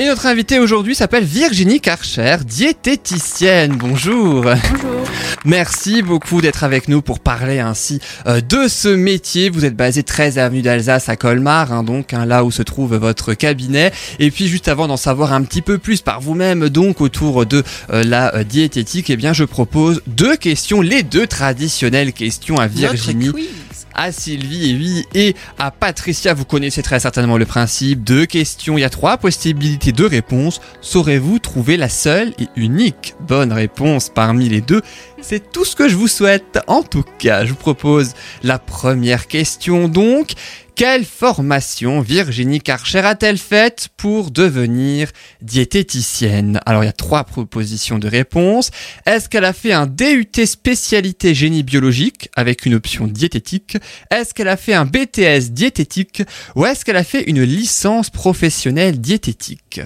Et 0.00 0.06
notre 0.06 0.24
invitée 0.24 0.58
aujourd'hui 0.58 0.94
s'appelle 0.94 1.24
Virginie 1.24 1.78
Karcher, 1.78 2.38
diététicienne. 2.46 3.76
Bonjour. 3.76 4.44
Bonjour. 4.44 5.04
Merci 5.44 6.00
beaucoup 6.00 6.40
d'être 6.40 6.64
avec 6.64 6.88
nous 6.88 7.02
pour 7.02 7.20
parler 7.20 7.58
ainsi 7.58 8.00
euh, 8.26 8.40
de 8.40 8.66
ce 8.66 8.88
métier. 8.88 9.50
Vous 9.50 9.66
êtes 9.66 9.76
basé 9.76 10.02
13 10.02 10.38
avenue 10.38 10.62
d'Alsace 10.62 11.10
à 11.10 11.16
Colmar, 11.16 11.70
hein, 11.70 11.82
donc 11.82 12.14
hein, 12.14 12.24
là 12.24 12.44
où 12.44 12.50
se 12.50 12.62
trouve 12.62 12.96
votre 12.96 13.34
cabinet. 13.34 13.92
Et 14.18 14.30
puis 14.30 14.48
juste 14.48 14.68
avant 14.68 14.88
d'en 14.88 14.96
savoir 14.96 15.34
un 15.34 15.42
petit 15.42 15.60
peu 15.60 15.76
plus 15.76 16.00
par 16.00 16.22
vous-même, 16.22 16.70
donc 16.70 17.02
autour 17.02 17.44
de 17.44 17.62
euh, 17.92 18.02
la 18.02 18.34
euh, 18.36 18.42
diététique, 18.42 19.10
eh 19.10 19.16
bien 19.16 19.34
je 19.34 19.44
propose 19.44 20.00
deux 20.06 20.36
questions, 20.36 20.80
les 20.80 21.02
deux 21.02 21.26
traditionnelles 21.26 22.14
questions 22.14 22.56
à 22.56 22.68
Virginie 22.68 23.26
Notre 23.26 23.38
quiz. 23.38 23.48
À 23.94 24.12
Sylvie 24.12 24.70
et 24.70 24.74
oui, 24.74 25.04
et 25.14 25.36
à 25.58 25.70
Patricia. 25.70 26.34
Vous 26.34 26.44
connaissez 26.44 26.82
très 26.82 27.00
certainement 27.00 27.38
le 27.38 27.46
principe. 27.46 28.04
Deux 28.04 28.26
questions, 28.26 28.78
il 28.78 28.82
y 28.82 28.84
a 28.84 28.90
trois 28.90 29.16
possibilités 29.16 29.92
de 29.92 30.04
réponse. 30.04 30.60
Saurez-vous 30.80 31.38
trouver 31.38 31.76
la 31.76 31.88
seule 31.88 32.32
et 32.38 32.48
unique 32.56 33.14
bonne 33.20 33.52
réponse 33.52 34.08
parmi 34.08 34.48
les 34.48 34.60
deux? 34.60 34.82
C'est 35.20 35.52
tout 35.52 35.64
ce 35.64 35.76
que 35.76 35.88
je 35.88 35.96
vous 35.96 36.08
souhaite. 36.08 36.58
En 36.66 36.82
tout 36.82 37.04
cas, 37.18 37.44
je 37.44 37.50
vous 37.50 37.56
propose 37.56 38.14
la 38.42 38.58
première 38.58 39.26
question 39.26 39.88
donc. 39.88 40.32
Quelle 40.80 41.04
formation 41.04 42.00
Virginie 42.00 42.62
Karcher 42.62 43.00
a-t-elle 43.00 43.36
faite 43.36 43.90
pour 43.98 44.30
devenir 44.30 45.10
diététicienne? 45.42 46.58
Alors 46.64 46.82
il 46.82 46.86
y 46.86 46.88
a 46.88 46.94
trois 46.94 47.24
propositions 47.24 47.98
de 47.98 48.08
réponse. 48.08 48.70
Est-ce 49.04 49.28
qu'elle 49.28 49.44
a 49.44 49.52
fait 49.52 49.74
un 49.74 49.86
DUT 49.86 50.46
spécialité 50.46 51.34
génie 51.34 51.64
biologique 51.64 52.30
avec 52.34 52.64
une 52.64 52.72
option 52.72 53.06
diététique? 53.06 53.76
Est-ce 54.10 54.32
qu'elle 54.32 54.48
a 54.48 54.56
fait 54.56 54.72
un 54.72 54.86
BTS 54.86 55.50
diététique? 55.50 56.22
Ou 56.56 56.64
est-ce 56.64 56.86
qu'elle 56.86 56.96
a 56.96 57.04
fait 57.04 57.24
une 57.24 57.42
licence 57.42 58.08
professionnelle 58.08 59.02
diététique? 59.02 59.82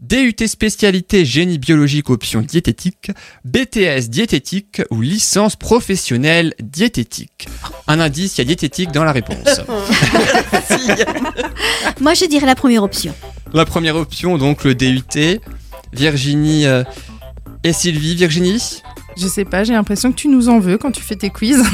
DUT 0.00 0.46
spécialité 0.46 1.24
génie 1.24 1.58
biologique 1.58 2.10
option 2.10 2.42
diététique, 2.42 3.10
BTS 3.44 4.08
diététique 4.08 4.82
ou 4.90 5.00
licence 5.00 5.56
professionnelle 5.56 6.54
diététique. 6.62 7.48
Un 7.86 8.00
indice, 8.00 8.36
il 8.36 8.38
y 8.38 8.40
a 8.42 8.44
diététique 8.44 8.92
dans 8.92 9.04
la 9.04 9.12
réponse. 9.12 9.38
Moi, 12.00 12.14
je 12.14 12.26
dirais 12.26 12.46
la 12.46 12.54
première 12.54 12.82
option. 12.82 13.14
La 13.52 13.64
première 13.64 13.96
option, 13.96 14.38
donc 14.38 14.64
le 14.64 14.74
DUT. 14.74 15.40
Virginie 15.92 16.66
euh, 16.66 16.82
et 17.64 17.72
Sylvie. 17.72 18.16
Virginie? 18.16 18.82
Je 19.16 19.26
sais 19.28 19.44
pas, 19.44 19.64
j'ai 19.64 19.72
l'impression 19.72 20.10
que 20.12 20.16
tu 20.16 20.28
nous 20.28 20.48
en 20.48 20.58
veux 20.58 20.76
quand 20.76 20.90
tu 20.92 21.02
fais 21.02 21.16
tes 21.16 21.30
quiz. 21.30 21.62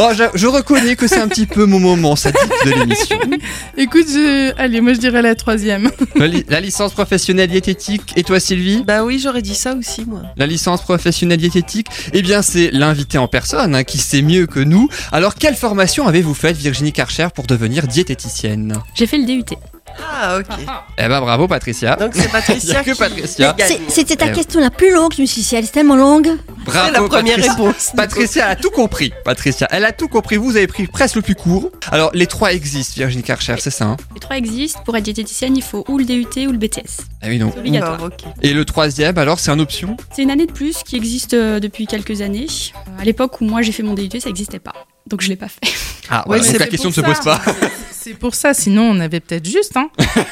Oh, 0.00 0.10
je, 0.16 0.22
je 0.34 0.46
reconnais 0.46 0.94
que 0.94 1.08
c'est 1.08 1.18
un 1.18 1.26
petit 1.26 1.46
peu 1.46 1.64
mon 1.64 1.80
moment, 1.80 2.14
ça 2.14 2.30
dit 2.30 2.38
de 2.66 2.70
l'émission. 2.78 3.18
Écoute, 3.76 4.06
je... 4.08 4.52
allez, 4.56 4.80
moi 4.80 4.92
je 4.92 4.98
dirais 5.00 5.22
la 5.22 5.34
troisième. 5.34 5.90
La, 6.14 6.28
li- 6.28 6.44
la 6.48 6.60
licence 6.60 6.92
professionnelle 6.92 7.50
diététique. 7.50 8.12
Et 8.14 8.22
toi, 8.22 8.38
Sylvie? 8.38 8.84
Bah 8.86 9.02
oui, 9.04 9.18
j'aurais 9.18 9.42
dit 9.42 9.56
ça 9.56 9.74
aussi, 9.74 10.04
moi. 10.06 10.22
La 10.36 10.46
licence 10.46 10.82
professionnelle 10.82 11.38
diététique, 11.40 11.88
eh 12.12 12.22
bien 12.22 12.42
c'est 12.42 12.70
l'invité 12.70 13.18
en 13.18 13.26
personne 13.26 13.74
hein, 13.74 13.82
qui 13.82 13.98
sait 13.98 14.22
mieux 14.22 14.46
que 14.46 14.60
nous. 14.60 14.88
Alors 15.10 15.34
quelle 15.34 15.56
formation 15.56 16.06
avez-vous 16.06 16.34
faite 16.34 16.56
Virginie 16.56 16.92
Karcher 16.92 17.28
pour 17.34 17.46
devenir 17.46 17.88
diététicienne? 17.88 18.74
J'ai 18.94 19.06
fait 19.08 19.18
le 19.18 19.24
DUT. 19.24 19.44
Ah, 20.00 20.38
ok. 20.38 20.46
Eh 20.98 21.08
ben 21.08 21.20
bravo 21.20 21.46
Patricia. 21.48 21.96
Donc 21.96 22.12
c'est 22.14 22.30
Patricia 22.30 22.82
que 22.84 22.90
qui- 22.92 22.98
Patricia. 22.98 23.56
C'était 23.88 24.16
ta 24.16 24.26
Eh, 24.28 24.32
question 24.32 24.60
la 24.60 24.70
plus 24.70 24.92
longue. 24.92 25.12
Je 25.16 25.22
me 25.22 25.26
suis 25.26 25.42
dit, 25.42 25.54
elle 25.54 25.64
est 25.64 25.72
tellement 25.72 25.96
longue. 25.96 26.30
Bravo 26.64 26.92
la 26.92 27.02
première 27.02 27.36
Patricia. 27.36 27.52
réponse. 27.52 27.90
Patricia 27.96 28.46
a 28.48 28.56
tout 28.56 28.70
compris. 28.70 29.12
Patricia, 29.24 29.66
elle 29.70 29.84
a 29.84 29.92
tout 29.92 30.08
compris. 30.08 30.36
Vous 30.36 30.56
avez 30.56 30.66
pris 30.66 30.86
presque 30.86 31.16
le 31.16 31.22
plus 31.22 31.34
court. 31.34 31.70
Alors 31.90 32.10
les 32.14 32.26
trois 32.26 32.52
existent, 32.52 32.94
Virginie 32.96 33.22
Karcher, 33.22 33.56
c'est 33.58 33.70
ça 33.70 33.84
hein 33.84 33.96
Les 34.14 34.20
trois 34.20 34.36
existent. 34.36 34.80
Pour 34.84 34.96
être 34.96 35.04
diététicienne, 35.04 35.56
il 35.56 35.62
faut 35.62 35.84
ou 35.88 35.98
le 35.98 36.04
DUT 36.04 36.26
ou 36.46 36.52
le 36.52 36.58
BTS. 36.58 37.02
Ah 37.22 37.26
oui 37.28 37.38
non. 37.38 37.50
C'est 37.52 37.58
obligatoire. 37.60 38.10
Et 38.42 38.52
le 38.52 38.64
troisième, 38.64 39.16
alors 39.18 39.38
c'est 39.40 39.50
une 39.50 39.60
option 39.60 39.96
C'est 40.14 40.22
une 40.22 40.30
année 40.30 40.46
de 40.46 40.52
plus 40.52 40.82
qui 40.84 40.96
existe 40.96 41.34
euh, 41.34 41.60
depuis 41.60 41.86
quelques 41.86 42.20
années. 42.20 42.46
À 43.00 43.04
l'époque 43.04 43.40
où 43.40 43.44
moi 43.44 43.62
j'ai 43.62 43.72
fait 43.72 43.82
mon 43.82 43.94
DUT, 43.94 44.08
ça 44.20 44.28
n'existait 44.28 44.58
pas. 44.58 44.72
Donc 45.08 45.20
je 45.22 45.28
l'ai 45.28 45.36
pas 45.36 45.48
fait. 45.48 45.60
Ah 46.10 46.28
Ouais, 46.28 46.40
donc 46.40 46.58
la 46.58 46.66
question 46.66 46.90
ne 46.90 46.94
se 46.94 47.00
pose 47.00 47.20
pas. 47.20 47.40
C'est 47.92 48.14
pour 48.14 48.34
ça, 48.34 48.54
sinon 48.54 48.82
on 48.82 49.00
avait 49.00 49.20
peut-être 49.20 49.48
juste. 49.48 49.76
Hein. 49.76 49.90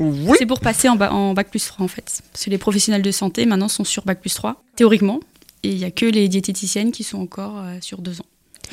Oui. 0.00 0.32
C'est 0.38 0.46
pour 0.46 0.58
passer 0.58 0.88
en, 0.88 0.96
ba- 0.96 1.12
en 1.12 1.34
bac 1.34 1.50
plus 1.50 1.64
3 1.64 1.84
en 1.84 1.88
fait. 1.88 2.20
Parce 2.32 2.44
que 2.44 2.50
les 2.50 2.58
professionnels 2.58 3.02
de 3.02 3.12
santé 3.12 3.46
maintenant 3.46 3.68
sont 3.68 3.84
sur 3.84 4.02
bac 4.04 4.20
plus 4.20 4.34
3, 4.34 4.60
théoriquement. 4.74 5.20
Et 5.62 5.68
il 5.68 5.76
n'y 5.76 5.84
a 5.84 5.92
que 5.92 6.04
les 6.04 6.26
diététiciennes 6.28 6.90
qui 6.90 7.04
sont 7.04 7.18
encore 7.20 7.58
euh, 7.58 7.76
sur 7.80 7.98
deux 7.98 8.20
ans. 8.20 8.26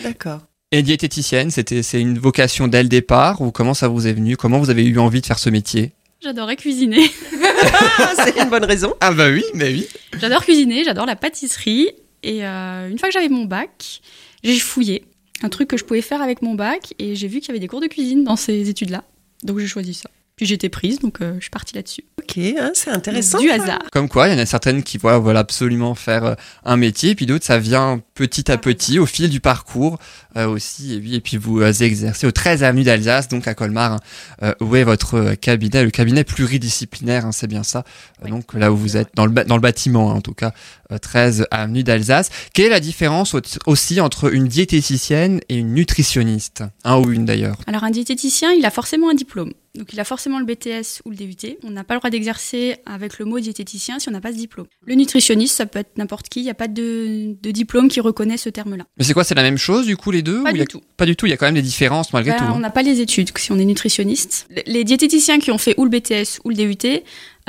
D'accord. 0.03 0.39
Et 0.71 0.81
diététicienne, 0.81 1.51
c'était 1.51 1.83
c'est 1.83 2.01
une 2.01 2.17
vocation 2.17 2.67
dès 2.67 2.81
le 2.81 2.89
départ 2.89 3.39
ou 3.41 3.51
comment 3.51 3.75
ça 3.75 3.88
vous 3.88 4.07
est 4.07 4.13
venu? 4.13 4.35
Comment 4.35 4.57
vous 4.59 4.71
avez 4.71 4.83
eu 4.83 4.97
envie 4.97 5.21
de 5.21 5.25
faire 5.27 5.38
ce 5.38 5.51
métier? 5.51 5.91
J'adorais 6.23 6.55
cuisiner. 6.55 7.07
C'est 8.23 8.38
une 8.39 8.49
bonne 8.49 8.63
raison. 8.65 8.93
Ah 8.99 9.11
bah 9.11 9.29
oui, 9.29 9.43
mais 9.53 9.69
oui. 9.69 9.88
J'adore 10.19 10.43
cuisiner, 10.43 10.83
j'adore 10.83 11.05
la 11.05 11.15
pâtisserie. 11.15 11.89
Et 12.23 12.45
euh, 12.45 12.89
une 12.89 12.99
fois 12.99 13.09
que 13.09 13.13
j'avais 13.13 13.29
mon 13.29 13.45
bac, 13.45 14.01
j'ai 14.43 14.59
fouillé 14.59 15.05
un 15.43 15.49
truc 15.49 15.68
que 15.69 15.77
je 15.77 15.84
pouvais 15.84 16.01
faire 16.01 16.22
avec 16.22 16.41
mon 16.41 16.55
bac. 16.55 16.93
Et 16.99 17.15
j'ai 17.15 17.27
vu 17.27 17.39
qu'il 17.39 17.49
y 17.49 17.51
avait 17.51 17.59
des 17.59 17.68
cours 17.68 17.81
de 17.81 17.88
cuisine 17.88 18.23
dans 18.23 18.35
ces 18.35 18.69
études-là. 18.69 19.03
Donc 19.43 19.59
j'ai 19.59 19.68
choisi 19.68 19.93
ça. 19.93 20.09
Puis 20.41 20.47
j'étais 20.47 20.69
prise, 20.69 20.97
donc 20.97 21.22
euh, 21.22 21.35
je 21.35 21.41
suis 21.41 21.49
partie 21.51 21.76
là-dessus. 21.76 22.03
Ok, 22.19 22.35
hein, 22.39 22.72
c'est 22.73 22.89
intéressant. 22.89 23.38
Du 23.38 23.51
hasard. 23.51 23.77
Comme 23.91 24.09
quoi, 24.09 24.27
il 24.27 24.31
y 24.34 24.35
en 24.35 24.39
a 24.39 24.47
certaines 24.47 24.81
qui 24.81 24.97
voilà, 24.97 25.19
veulent 25.19 25.38
absolument 25.38 25.93
faire 25.93 26.26
euh, 26.26 26.34
un 26.65 26.77
métier, 26.77 27.13
puis 27.13 27.27
d'autres, 27.27 27.45
ça 27.45 27.59
vient 27.59 28.01
petit 28.15 28.51
à 28.51 28.57
petit, 28.57 28.97
au 28.97 29.05
fil 29.05 29.30
du 29.30 29.39
parcours 29.39 29.99
euh, 30.38 30.47
aussi. 30.47 30.95
Et 30.95 30.99
puis, 30.99 31.13
et 31.13 31.19
puis 31.19 31.38
vous 31.38 31.61
euh, 31.61 31.72
exercez 31.72 32.26
au 32.26 32.31
13 32.31 32.63
avenue 32.63 32.84
d'Alsace, 32.84 33.27
donc 33.27 33.47
à 33.47 33.53
Colmar, 33.53 33.91
hein, 33.93 33.99
euh, 34.41 34.53
où 34.61 34.76
est 34.76 34.84
votre 34.84 35.35
cabinet, 35.35 35.84
le 35.84 35.91
cabinet 35.91 36.23
pluridisciplinaire, 36.23 37.27
hein, 37.27 37.31
c'est 37.31 37.45
bien 37.45 37.61
ça. 37.61 37.80
Euh, 38.23 38.26
Oui. 38.26 38.31
Donc 38.31 38.55
là 38.55 38.72
où 38.72 38.77
vous 38.77 38.97
êtes, 38.97 39.09
dans 39.13 39.27
le, 39.27 39.31
dans 39.45 39.55
le 39.57 39.61
bâtiment 39.61 40.09
hein, 40.09 40.15
en 40.15 40.22
tout 40.22 40.34
cas, 40.34 40.53
euh, 40.91 40.97
13 40.97 41.45
avenue 41.51 41.84
d'Alsace. 41.84 42.30
Quelle 42.55 42.65
est 42.65 42.69
la 42.69 42.80
différence 42.80 43.35
au- 43.35 43.41
aussi 43.68 44.01
entre 44.01 44.34
une 44.34 44.47
diététicienne 44.47 45.39
et 45.49 45.55
une 45.57 45.76
nutritionniste? 45.76 46.63
Un 46.84 46.97
ou 46.97 47.11
une 47.11 47.26
d'ailleurs? 47.26 47.57
Alors 47.68 47.84
un 47.84 47.91
diététicien, 47.91 48.51
il 48.53 48.65
a 48.65 48.72
forcément 48.72 49.11
un 49.11 49.13
diplôme. 49.13 49.51
Donc 49.76 49.93
il 49.93 49.99
a 49.99 50.03
forcément 50.03 50.39
le 50.39 50.45
BTS 50.45 51.02
ou 51.06 51.11
le 51.11 51.15
DUT. 51.15 51.57
On 51.64 51.69
n'a 51.72 51.84
pas 51.85 51.93
le 51.93 51.99
droit 52.02 52.10
d'exercer 52.10 52.76
avec 52.85 53.19
le 53.19 53.26
mot 53.26 53.39
diététicien 53.39 53.99
si 53.99 54.10
on 54.10 54.11
n'a 54.11 54.19
pas 54.19 54.31
ce 54.34 54.38
diplôme. 54.38 54.68
Le 54.85 54.95
nutritionniste, 54.95 55.56
ça 55.56 55.65
peut 55.65 55.80
être 55.80 55.98
n'importe 55.98 56.27
qui. 56.27 56.41
Il 56.41 56.43
n'y 56.43 56.49
a 56.49 56.53
pas 56.56 56.68
de, 56.68 57.35
de 57.41 57.52
diplôme 57.52 57.88
qui 57.88 58.02
reconnaît 58.02 58.35
ce 58.38 58.49
terme-là. 58.49 58.84
Mais 58.98 59.03
c'est 59.06 59.14
quoi, 59.14 59.23
c'est 59.23 59.35
la 59.35 59.43
même 59.43 59.57
chose 59.57 59.85
du 59.85 59.95
coup 59.95 60.11
les 60.11 60.22
deux 60.23 60.43
Pas 60.43 60.52
ou 60.52 60.56
y 60.56 60.60
a- 60.61 60.64
du 60.64 60.68
tout. 60.68 60.81
Pas 60.98 61.06
du 61.06 61.15
tout, 61.15 61.26
il 61.26 61.30
y 61.30 61.34
a 61.34 61.38
quand 61.38 61.45
même 61.45 61.56
des 61.56 61.61
différences 61.61 62.11
malgré 62.11 62.31
Ben, 62.34 62.38
tout. 62.39 62.43
On 62.52 62.56
hein. 62.56 62.60
n'a 62.60 62.69
pas 62.69 62.81
les 62.84 62.99
études 62.99 63.30
si 63.38 63.52
on 63.52 63.60
est 63.60 63.65
nutritionniste. 63.65 64.48
Les 64.65 64.84
diététiciens 64.84 65.39
qui 65.39 65.52
ont 65.52 65.57
fait 65.57 65.73
ou 65.77 65.85
le 65.85 65.89
BTS 65.89 66.39
ou 66.43 66.49
le 66.49 66.56
DUT 66.56 67.02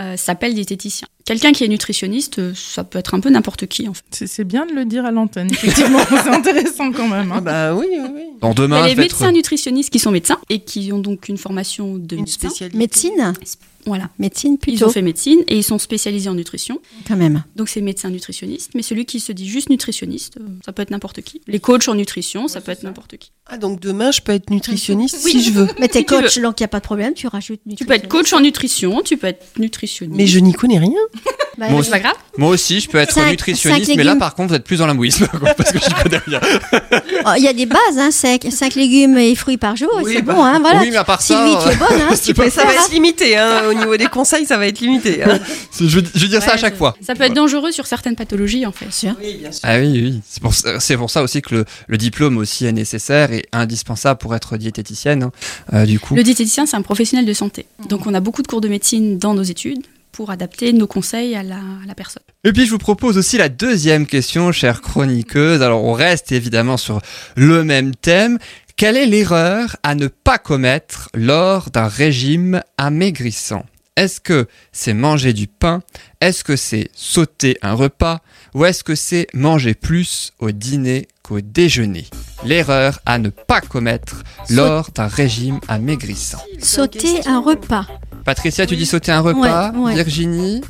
euh, 0.03 0.17
s'appellent 0.17 0.55
diététiciens. 0.55 1.09
Quelqu'un 1.25 1.53
qui 1.53 1.63
est 1.65 1.69
nutritionniste, 1.69 2.41
euh, 2.41 2.53
ça 2.55 2.83
peut 2.83 2.99
être 2.99 3.15
un 3.15 3.21
peu 3.21 3.31
n'importe 3.31 3.67
qui 3.67 3.89
en 3.89 3.95
fait. 3.95 4.27
C'est 4.27 4.43
bien 4.45 4.67
de 4.67 4.73
le 4.73 4.85
dire 4.85 5.07
à 5.07 5.13
l'antenne, 5.13 5.49
effectivement. 5.51 6.01
c'est 6.11 6.29
intéressant 6.29 6.91
quand 6.93 7.07
même. 7.09 7.31
Ah 7.33 7.37
hein. 7.37 7.41
bah 7.41 7.75
oui, 7.75 7.87
oui, 7.91 7.99
oui. 8.15 8.23
Bon, 8.41 8.49
Il 8.51 8.53
y 8.53 8.55
demain, 8.57 8.83
a 8.83 8.87
les 8.87 8.93
être- 8.93 8.99
médecins 8.99 9.31
nutritionnistes 9.33 9.91
qui 9.91 9.99
sont 10.01 10.11
médecins 10.11 10.39
et 10.51 10.59
qui 10.61 10.93
ont 10.93 10.99
donc 10.99 11.29
une 11.29 11.39
formation 11.39 11.95
de 11.97 12.17
Une 12.17 12.23
médecin. 12.23 12.49
spécialité. 12.49 12.77
Médecine? 12.77 13.35
Voilà. 13.87 14.11
Médecine 14.19 14.55
Ils 14.55 14.59
plutôt, 14.59 14.87
ont 14.87 14.91
fait 14.91 15.03
médecine 15.03 15.41
et 15.49 15.57
ils 15.57 15.63
sont 15.65 15.79
spécialisés 15.79 16.29
en 16.29 16.35
nutrition. 16.35 16.81
quand 17.07 17.17
même. 17.17 17.43
Donc 17.57 17.69
c'est 17.69 17.81
médecin 17.81 18.11
nutritionniste, 18.11 18.71
mais 18.75 18.83
celui 18.83 19.07
qui 19.07 19.21
se 19.21 19.33
dit 19.33 19.49
juste 19.49 19.71
nutritionniste, 19.71 20.39
euh, 20.41 20.45
ça 20.65 20.73
peut 20.73 20.83
être 20.83 20.91
n'importe 20.91 21.21
qui. 21.23 21.41
Les 21.47 21.61
coachs 21.61 21.89
en 21.89 21.95
nutrition, 21.95 22.49
ça 22.49 22.61
peut 22.61 22.73
être 22.73 22.83
n'importe 22.85 23.17
qui. 23.17 23.33
Ah, 23.47 23.59
donc 23.59 23.81
demain, 23.81 24.11
je 24.13 24.21
peux 24.21 24.33
être 24.33 24.51
nutritionniste 24.51 25.19
Oui. 25.25 25.33
si 25.33 25.43
je 25.43 25.51
veux. 25.51 25.69
Mais 25.81 25.89
t'es 25.89 26.05
coach, 26.05 26.39
donc 26.39 26.61
il 26.61 26.63
n'y 26.63 26.67
a 26.67 26.69
pas 26.69 26.79
de 26.81 26.85
problème, 26.85 27.15
tu 27.15 27.27
rajoutes 27.27 27.61
Tu 27.77 27.85
peux 27.85 27.95
être 27.95 28.09
coach 28.09 28.33
en 28.33 28.41
nutrition, 28.41 29.03
tu 29.03 29.17
peux 29.17 29.27
être 29.27 29.45
nutritionniste. 29.59 30.17
Mais 30.17 30.27
je 30.27 30.39
n'y 30.39 30.53
connais 30.53 30.79
rien. 30.79 30.93
Bah, 31.59 31.67
Moi 31.69 31.83
C'est 31.85 31.91
pas 31.91 32.01
grave. 32.01 32.15
Moi 32.39 32.49
aussi, 32.49 32.81
je 32.81 32.89
peux 32.89 32.99
être 32.99 33.13
Cinq- 33.13 33.31
nutritionniste, 33.31 33.87
cinq 33.87 33.97
mais 33.97 34.05
là, 34.05 34.17
par 34.17 34.35
contre, 34.35 34.51
vous 34.51 34.55
êtes 34.55 34.65
plus 34.65 34.79
dans 34.79 34.87
l'amouisme, 34.87 35.27
parce 35.57 35.71
que 35.73 35.79
je 35.79 36.03
connais 36.03 36.19
rien. 36.27 36.41
Oh, 37.27 37.31
Il 37.37 37.43
y 37.45 37.49
a 37.49 37.53
des 37.53 37.67
bases, 37.67 37.79
hein, 37.99 38.11
5, 38.11 38.75
légumes 38.75 39.19
et 39.19 39.35
fruits 39.35 39.59
par 39.59 39.77
jour, 39.77 39.91
et 40.01 40.05
Oui, 40.05 40.13
c'est 40.17 40.23
bah, 40.23 40.33
bon, 40.35 40.43
hein, 40.45 40.59
voilà. 40.61 40.81
oui, 40.81 40.89
mais 40.91 40.97
à 40.97 41.05
part 41.05 41.21
ça, 41.21 41.35
Sylvie, 41.37 41.57
tu 41.63 41.71
es 41.73 41.77
bonne, 41.77 42.01
hein, 42.01 42.15
tu 42.25 42.33
peux 42.35 42.41
Mais 42.43 42.47
le 42.47 42.53
ça 42.53 42.63
faire. 42.63 42.71
va 42.73 42.79
hein. 42.81 42.83
être 42.87 42.93
limité, 42.93 43.37
hein. 43.37 43.63
Au 43.69 43.75
niveau 43.75 43.97
des 43.97 44.07
conseils, 44.07 44.47
ça 44.47 44.57
va 44.57 44.67
être 44.67 44.81
limité. 44.81 45.23
hein. 45.23 45.39
je, 45.79 45.87
je 45.87 45.99
vais 45.99 46.29
dire 46.29 46.43
ça 46.43 46.53
à 46.53 46.57
chaque 46.57 46.77
fois. 46.77 46.97
Ça 47.07 47.15
peut 47.15 47.25
être 47.25 47.35
dangereux 47.35 47.71
sur 47.73 47.87
certaines 47.87 48.17
pathologies 48.17 48.65
en 48.67 48.73
fait. 48.73 48.87
Oui, 49.23 49.37
bien 49.41 49.53
sûr. 49.53 49.61
Ah 49.65 49.79
oui, 49.79 49.91
oui. 49.93 50.21
C'est 50.27 50.41
pour, 50.43 50.53
pour 50.99 51.11
ça 51.11 51.23
aussi 51.23 51.43
que 51.43 51.55
le, 51.55 51.65
le 51.87 51.97
diplôme 51.99 52.39
aussi 52.39 52.65
est 52.67 52.73
nécessaire 52.73 53.33
et 53.33 53.45
indispensable 53.53 54.19
pour 54.19 54.35
être 54.35 54.57
diététicienne, 54.57 55.25
hein, 55.25 55.33
euh, 55.75 55.85
du 55.85 56.01
coup. 56.01 56.15
Le 56.15 56.23
diététicien, 56.23 56.67
c'est 56.67 56.77
un 56.77 56.83
professionnel 56.83 57.27
de 57.27 57.33
santé. 57.35 57.67
Donc 57.89 58.07
on 58.07 58.15
a 58.15 58.21
beaucoup 58.21 58.43
de 58.43 58.47
cours 58.47 58.61
de 58.61 58.69
médecine 58.69 59.19
dans 59.19 59.35
nos 59.35 59.43
études 59.43 59.83
pour 60.13 60.31
adapter 60.31 60.73
nos 60.73 60.87
conseils 60.87 61.35
à 61.35 61.43
la, 61.43 61.57
à 61.57 61.87
la 61.87 61.95
personne. 61.95 62.23
Et 62.45 62.53
puis 62.53 62.67
je 62.67 62.71
vous 62.71 62.79
propose 62.79 63.17
aussi 63.19 63.39
la 63.39 63.49
deuxième 63.49 64.07
question, 64.07 64.53
chère 64.53 64.83
chroniqueuse. 64.83 65.63
Alors 65.63 65.83
on 65.85 65.93
reste 65.93 66.33
évidemment 66.33 66.77
sur 66.77 67.01
le 67.35 67.65
même 67.65 67.95
thème. 67.95 68.39
Quelle 68.77 68.97
est 68.97 69.07
l'erreur 69.07 69.77
à 69.83 69.95
ne 69.95 70.09
pas 70.09 70.39
commettre 70.39 71.09
lors 71.15 71.71
d'un 71.71 71.89
régime 71.89 72.63
amaigrissant? 72.79 73.65
Est-ce 73.97 74.21
que 74.21 74.47
c'est 74.73 74.95
manger 74.95 75.35
du 75.35 75.47
pain? 75.47 75.83
Est-ce 76.21 76.45
que 76.45 76.57
c'est 76.57 76.89
sauter 76.95 77.59
un 77.61 77.75
repas? 77.75 78.21
Ou 78.55 78.65
est-ce 78.65 78.83
que 78.83 78.95
c'est 78.95 79.27
manger 79.35 79.75
plus 79.75 80.33
au 80.39 80.51
dîner 80.51 81.09
qu'au 81.23 81.43
déjeuner? 81.43 82.07
L'erreur 82.45 83.01
à 83.05 83.19
ne 83.19 83.29
pas 83.29 83.61
commettre 83.61 84.23
lors 84.49 84.91
d'un 84.93 85.09
régime 85.09 85.61
amaigrissant. 85.69 86.41
Sauter 86.59 87.27
un 87.27 87.41
repas. 87.41 87.87
Patricia, 88.25 88.67
tu 88.67 88.77
dis 88.77 88.87
sauter 88.87 89.13
un 89.13 89.21
repas. 89.21 89.71
Ouais, 89.73 89.79
ouais. 89.79 89.95
Virginie 89.95 90.61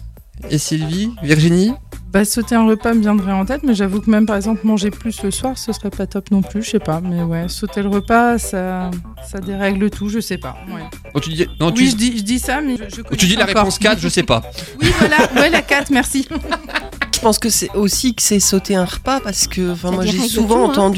et 0.51 0.59
Sylvie 0.59 1.11
Virginie 1.23 1.73
Bah, 2.13 2.25
sauter 2.25 2.55
un 2.55 2.67
repas 2.67 2.95
me 2.95 3.01
viendrait 3.01 3.33
en 3.33 3.45
tête, 3.45 3.63
mais 3.63 3.75
j'avoue 3.75 4.01
que 4.01 4.11
même 4.11 4.27
par 4.27 4.37
exemple 4.37 4.67
manger 4.67 4.91
plus 4.91 5.23
le 5.23 5.31
soir, 5.31 5.57
ce 5.57 5.73
serait 5.73 5.91
pas 5.91 6.07
top 6.07 6.31
non 6.31 6.43
plus, 6.43 6.63
je 6.63 6.71
sais 6.71 6.79
pas. 6.79 7.01
Mais 7.01 7.23
ouais, 7.23 7.49
sauter 7.49 7.83
le 7.83 7.89
repas, 7.89 8.39
ça, 8.39 8.91
ça 9.31 9.39
dérègle 9.39 9.89
tout, 9.91 10.09
je 10.09 10.21
sais 10.21 10.39
pas. 10.39 10.57
Ouais. 10.69 10.83
Oh, 11.15 11.21
tu 11.21 11.31
dis, 11.31 11.47
non, 11.61 11.71
tu, 11.71 11.83
Oui, 11.83 11.91
je 11.91 11.97
dis, 11.97 12.19
je 12.19 12.23
dis 12.23 12.39
ça, 12.39 12.61
mais 12.61 12.77
je, 12.77 13.03
tu 13.17 13.27
dis 13.27 13.37
la 13.37 13.45
encore. 13.45 13.57
réponse 13.63 13.79
4, 13.79 13.99
je 14.01 14.09
sais 14.09 14.23
pas. 14.25 14.43
Oui, 14.83 14.89
voilà, 14.99 15.17
ouais, 15.37 15.51
la 15.51 15.63
4, 15.63 15.91
merci. 15.91 16.27
Je 17.15 17.21
pense 17.21 17.39
que 17.39 17.51
c'est 17.51 17.71
aussi 17.77 18.15
que 18.15 18.23
c'est 18.23 18.41
sauter 18.41 18.75
un 18.75 18.85
repas 18.85 19.21
parce 19.21 19.47
que 19.47 19.75
moi 19.93 20.05
j'ai 20.05 20.19
souvent 20.19 20.69
tout, 20.71 20.81
hein. 20.81 20.93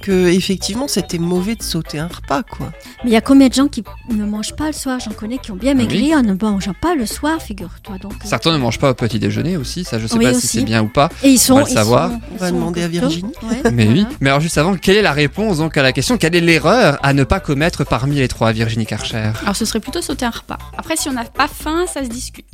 Que 0.00 0.28
effectivement 0.28 0.88
c'était 0.88 1.18
mauvais 1.18 1.54
de 1.56 1.62
sauter 1.62 1.98
un 1.98 2.08
repas 2.08 2.42
quoi. 2.42 2.72
Mais 3.04 3.10
il 3.10 3.12
y 3.12 3.16
a 3.16 3.20
combien 3.20 3.48
de 3.48 3.54
gens 3.54 3.68
qui 3.68 3.84
ne 4.10 4.24
mangent 4.24 4.54
pas 4.56 4.66
le 4.66 4.72
soir? 4.72 4.98
J'en 5.00 5.12
connais 5.12 5.38
qui 5.38 5.50
ont 5.52 5.56
bien 5.56 5.74
maigri 5.74 6.08
Oui. 6.08 6.14
en 6.14 6.22
ne 6.22 6.34
mangeant 6.34 6.74
pas 6.80 6.94
le 6.94 7.06
soir, 7.06 7.40
figure-toi. 7.40 7.98
Donc, 7.98 8.12
euh, 8.12 8.16
Certains 8.24 8.52
ne 8.52 8.58
mangent 8.58 8.78
pas 8.78 8.90
au 8.90 8.94
petit 8.94 9.18
déjeuner 9.18 9.56
aussi, 9.56 9.84
ça 9.84 9.98
je 9.98 10.06
sais 10.06 10.16
Oui, 10.16 10.24
pas 10.24 10.34
si 10.34 10.46
c'est 10.46 10.62
bien 10.62 10.82
ou 10.82 10.88
pas. 10.88 11.08
Et 11.22 11.28
ils 11.30 11.38
sont. 11.38 11.54
On 11.54 11.56
va 11.58 11.62
le 11.64 11.70
ils 11.70 11.74
savoir. 11.74 12.10
sont- 12.10 12.16
On 12.16 12.34
ils 12.34 12.38
va 12.38 12.50
demander 12.50 12.82
à. 12.82 12.88
Virginie. 12.88 13.32
Ouais, 13.42 13.70
Mais 13.72 13.86
oui. 13.88 14.06
Mais 14.20 14.30
alors 14.30 14.40
juste 14.40 14.58
avant, 14.58 14.74
quelle 14.76 14.96
est 14.96 15.02
la 15.02 15.12
réponse 15.12 15.58
donc 15.58 15.76
à 15.76 15.82
la 15.82 15.92
question 15.92 16.16
Quelle 16.18 16.34
est 16.34 16.40
l'erreur 16.40 16.98
à 17.02 17.12
ne 17.12 17.24
pas 17.24 17.40
commettre 17.40 17.84
parmi 17.84 18.16
les 18.16 18.28
trois, 18.28 18.52
Virginie 18.52 18.86
Karcher? 18.86 19.30
Alors 19.42 19.54
ce 19.56 19.64
serait 19.64 19.80
plutôt 19.80 20.02
sauter 20.02 20.24
un 20.26 20.30
repas. 20.30 20.58
Après, 20.76 20.96
si 20.96 21.08
on 21.08 21.12
n'a 21.12 21.24
pas 21.24 21.48
faim, 21.48 21.84
ça 21.92 22.02
se 22.04 22.08
discute. 22.08 22.46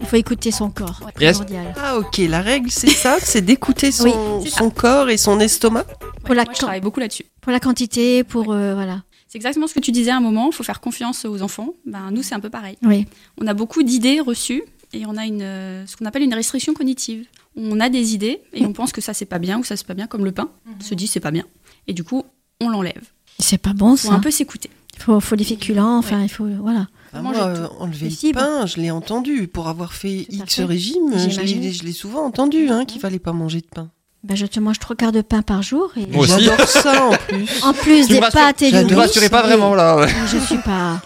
Il 0.00 0.06
faut 0.06 0.16
écouter 0.16 0.50
son 0.50 0.68
corps. 0.70 1.00
Ouais. 1.20 1.32
Ah 1.82 1.96
ok, 1.96 2.18
la 2.28 2.40
règle 2.40 2.70
c'est 2.70 2.90
ça, 2.90 3.16
c'est 3.22 3.40
d'écouter 3.40 3.92
son, 3.92 4.44
son 4.44 4.70
corps 4.70 5.08
et 5.08 5.16
son 5.16 5.40
estomac? 5.40 5.84
Pour 6.24 6.34
la 6.34 6.44
je 6.56 6.60
travaille 6.62 6.80
beaucoup 6.80 7.00
là-dessus. 7.00 7.24
Pour 7.40 7.52
la 7.52 7.60
quantité, 7.60 8.24
pour. 8.24 8.52
euh, 8.52 8.74
voilà. 8.74 9.02
C'est 9.28 9.36
exactement 9.38 9.66
ce 9.66 9.74
que 9.74 9.80
tu 9.80 9.92
disais 9.92 10.10
à 10.10 10.16
un 10.16 10.20
moment, 10.20 10.46
il 10.50 10.54
faut 10.54 10.62
faire 10.62 10.80
confiance 10.80 11.24
aux 11.24 11.42
enfants. 11.42 11.74
Ben, 11.84 12.10
nous, 12.12 12.22
c'est 12.22 12.34
un 12.34 12.40
peu 12.40 12.50
pareil. 12.50 12.76
Oui. 12.82 13.06
On 13.40 13.46
a 13.46 13.54
beaucoup 13.54 13.82
d'idées 13.82 14.20
reçues 14.20 14.62
et 14.92 15.04
on 15.06 15.16
a 15.16 15.26
une, 15.26 15.42
euh, 15.42 15.86
ce 15.86 15.96
qu'on 15.96 16.04
appelle 16.06 16.22
une 16.22 16.34
restriction 16.34 16.74
cognitive. 16.74 17.26
On 17.56 17.80
a 17.80 17.88
des 17.88 18.14
idées 18.14 18.40
et 18.52 18.64
on 18.64 18.72
pense 18.72 18.92
que 18.92 19.00
ça, 19.00 19.14
c'est 19.14 19.24
pas 19.26 19.38
bien 19.38 19.58
ou 19.58 19.64
ça, 19.64 19.76
c'est 19.76 19.86
pas 19.86 19.94
bien, 19.94 20.06
comme 20.06 20.24
le 20.24 20.32
pain. 20.32 20.50
On 20.78 20.82
se 20.82 20.94
dit, 20.94 21.06
c'est 21.06 21.20
pas 21.20 21.30
bien. 21.30 21.44
Et 21.86 21.92
du 21.92 22.04
coup, 22.04 22.22
on 22.60 22.68
l'enlève. 22.68 23.02
C'est 23.38 23.58
pas 23.58 23.72
bon 23.72 23.94
Il 23.94 23.98
faut 23.98 24.08
ça. 24.08 24.14
un 24.14 24.20
peu 24.20 24.30
s'écouter. 24.30 24.70
Il 24.96 25.02
faut, 25.02 25.20
faut 25.20 25.36
des 25.36 25.44
féculents, 25.44 25.98
enfin, 25.98 26.22
il 26.22 26.28
faut. 26.30 26.46
Voilà. 26.46 26.86
Manger 27.12 27.22
moi, 27.22 27.32
tout. 27.54 27.60
euh, 27.62 27.68
enlever 27.80 28.08
Les 28.08 28.28
le 28.28 28.32
pain, 28.34 28.64
je 28.66 28.76
l'ai 28.78 28.90
entendu. 28.90 29.46
Pour 29.48 29.68
avoir 29.68 29.92
fait 29.92 30.26
Tout 30.30 30.36
X 30.36 30.54
fait. 30.56 30.64
régime, 30.64 31.12
je 31.14 31.28
J'imagine. 31.30 31.60
l'ai, 31.62 31.72
je 31.72 31.84
l'ai 31.84 31.92
souvent 31.92 32.24
entendu 32.24 32.68
hein, 32.68 32.84
qu'il 32.86 33.00
fallait 33.00 33.18
pas 33.18 33.32
manger 33.32 33.60
de 33.60 33.66
pain. 33.66 33.90
Ben, 34.26 34.36
je 34.36 34.46
te 34.46 34.58
mange 34.58 34.78
trois 34.80 34.96
quarts 34.96 35.12
de 35.12 35.20
pain 35.20 35.42
par 35.42 35.62
jour. 35.62 35.92
Et 35.96 36.06
Moi 36.06 36.24
aussi. 36.24 36.44
J'adore 36.44 36.66
ça 36.68 37.06
en 37.06 37.12
plus. 37.28 37.62
En 37.62 37.72
plus 37.72 38.06
Tu 38.08 38.14
des 38.14 38.20
pâtes 38.20 38.62
et 38.62 38.72
Ne 38.72 38.78
du 38.82 38.94
me 38.94 39.00
riz. 39.00 39.06
rassurez 39.06 39.28
pas 39.28 39.42
vraiment 39.42 39.74
là. 39.74 39.96
ouais. 39.96 40.08
Je 40.32 40.38
suis 40.38 40.58
pas. 40.58 41.00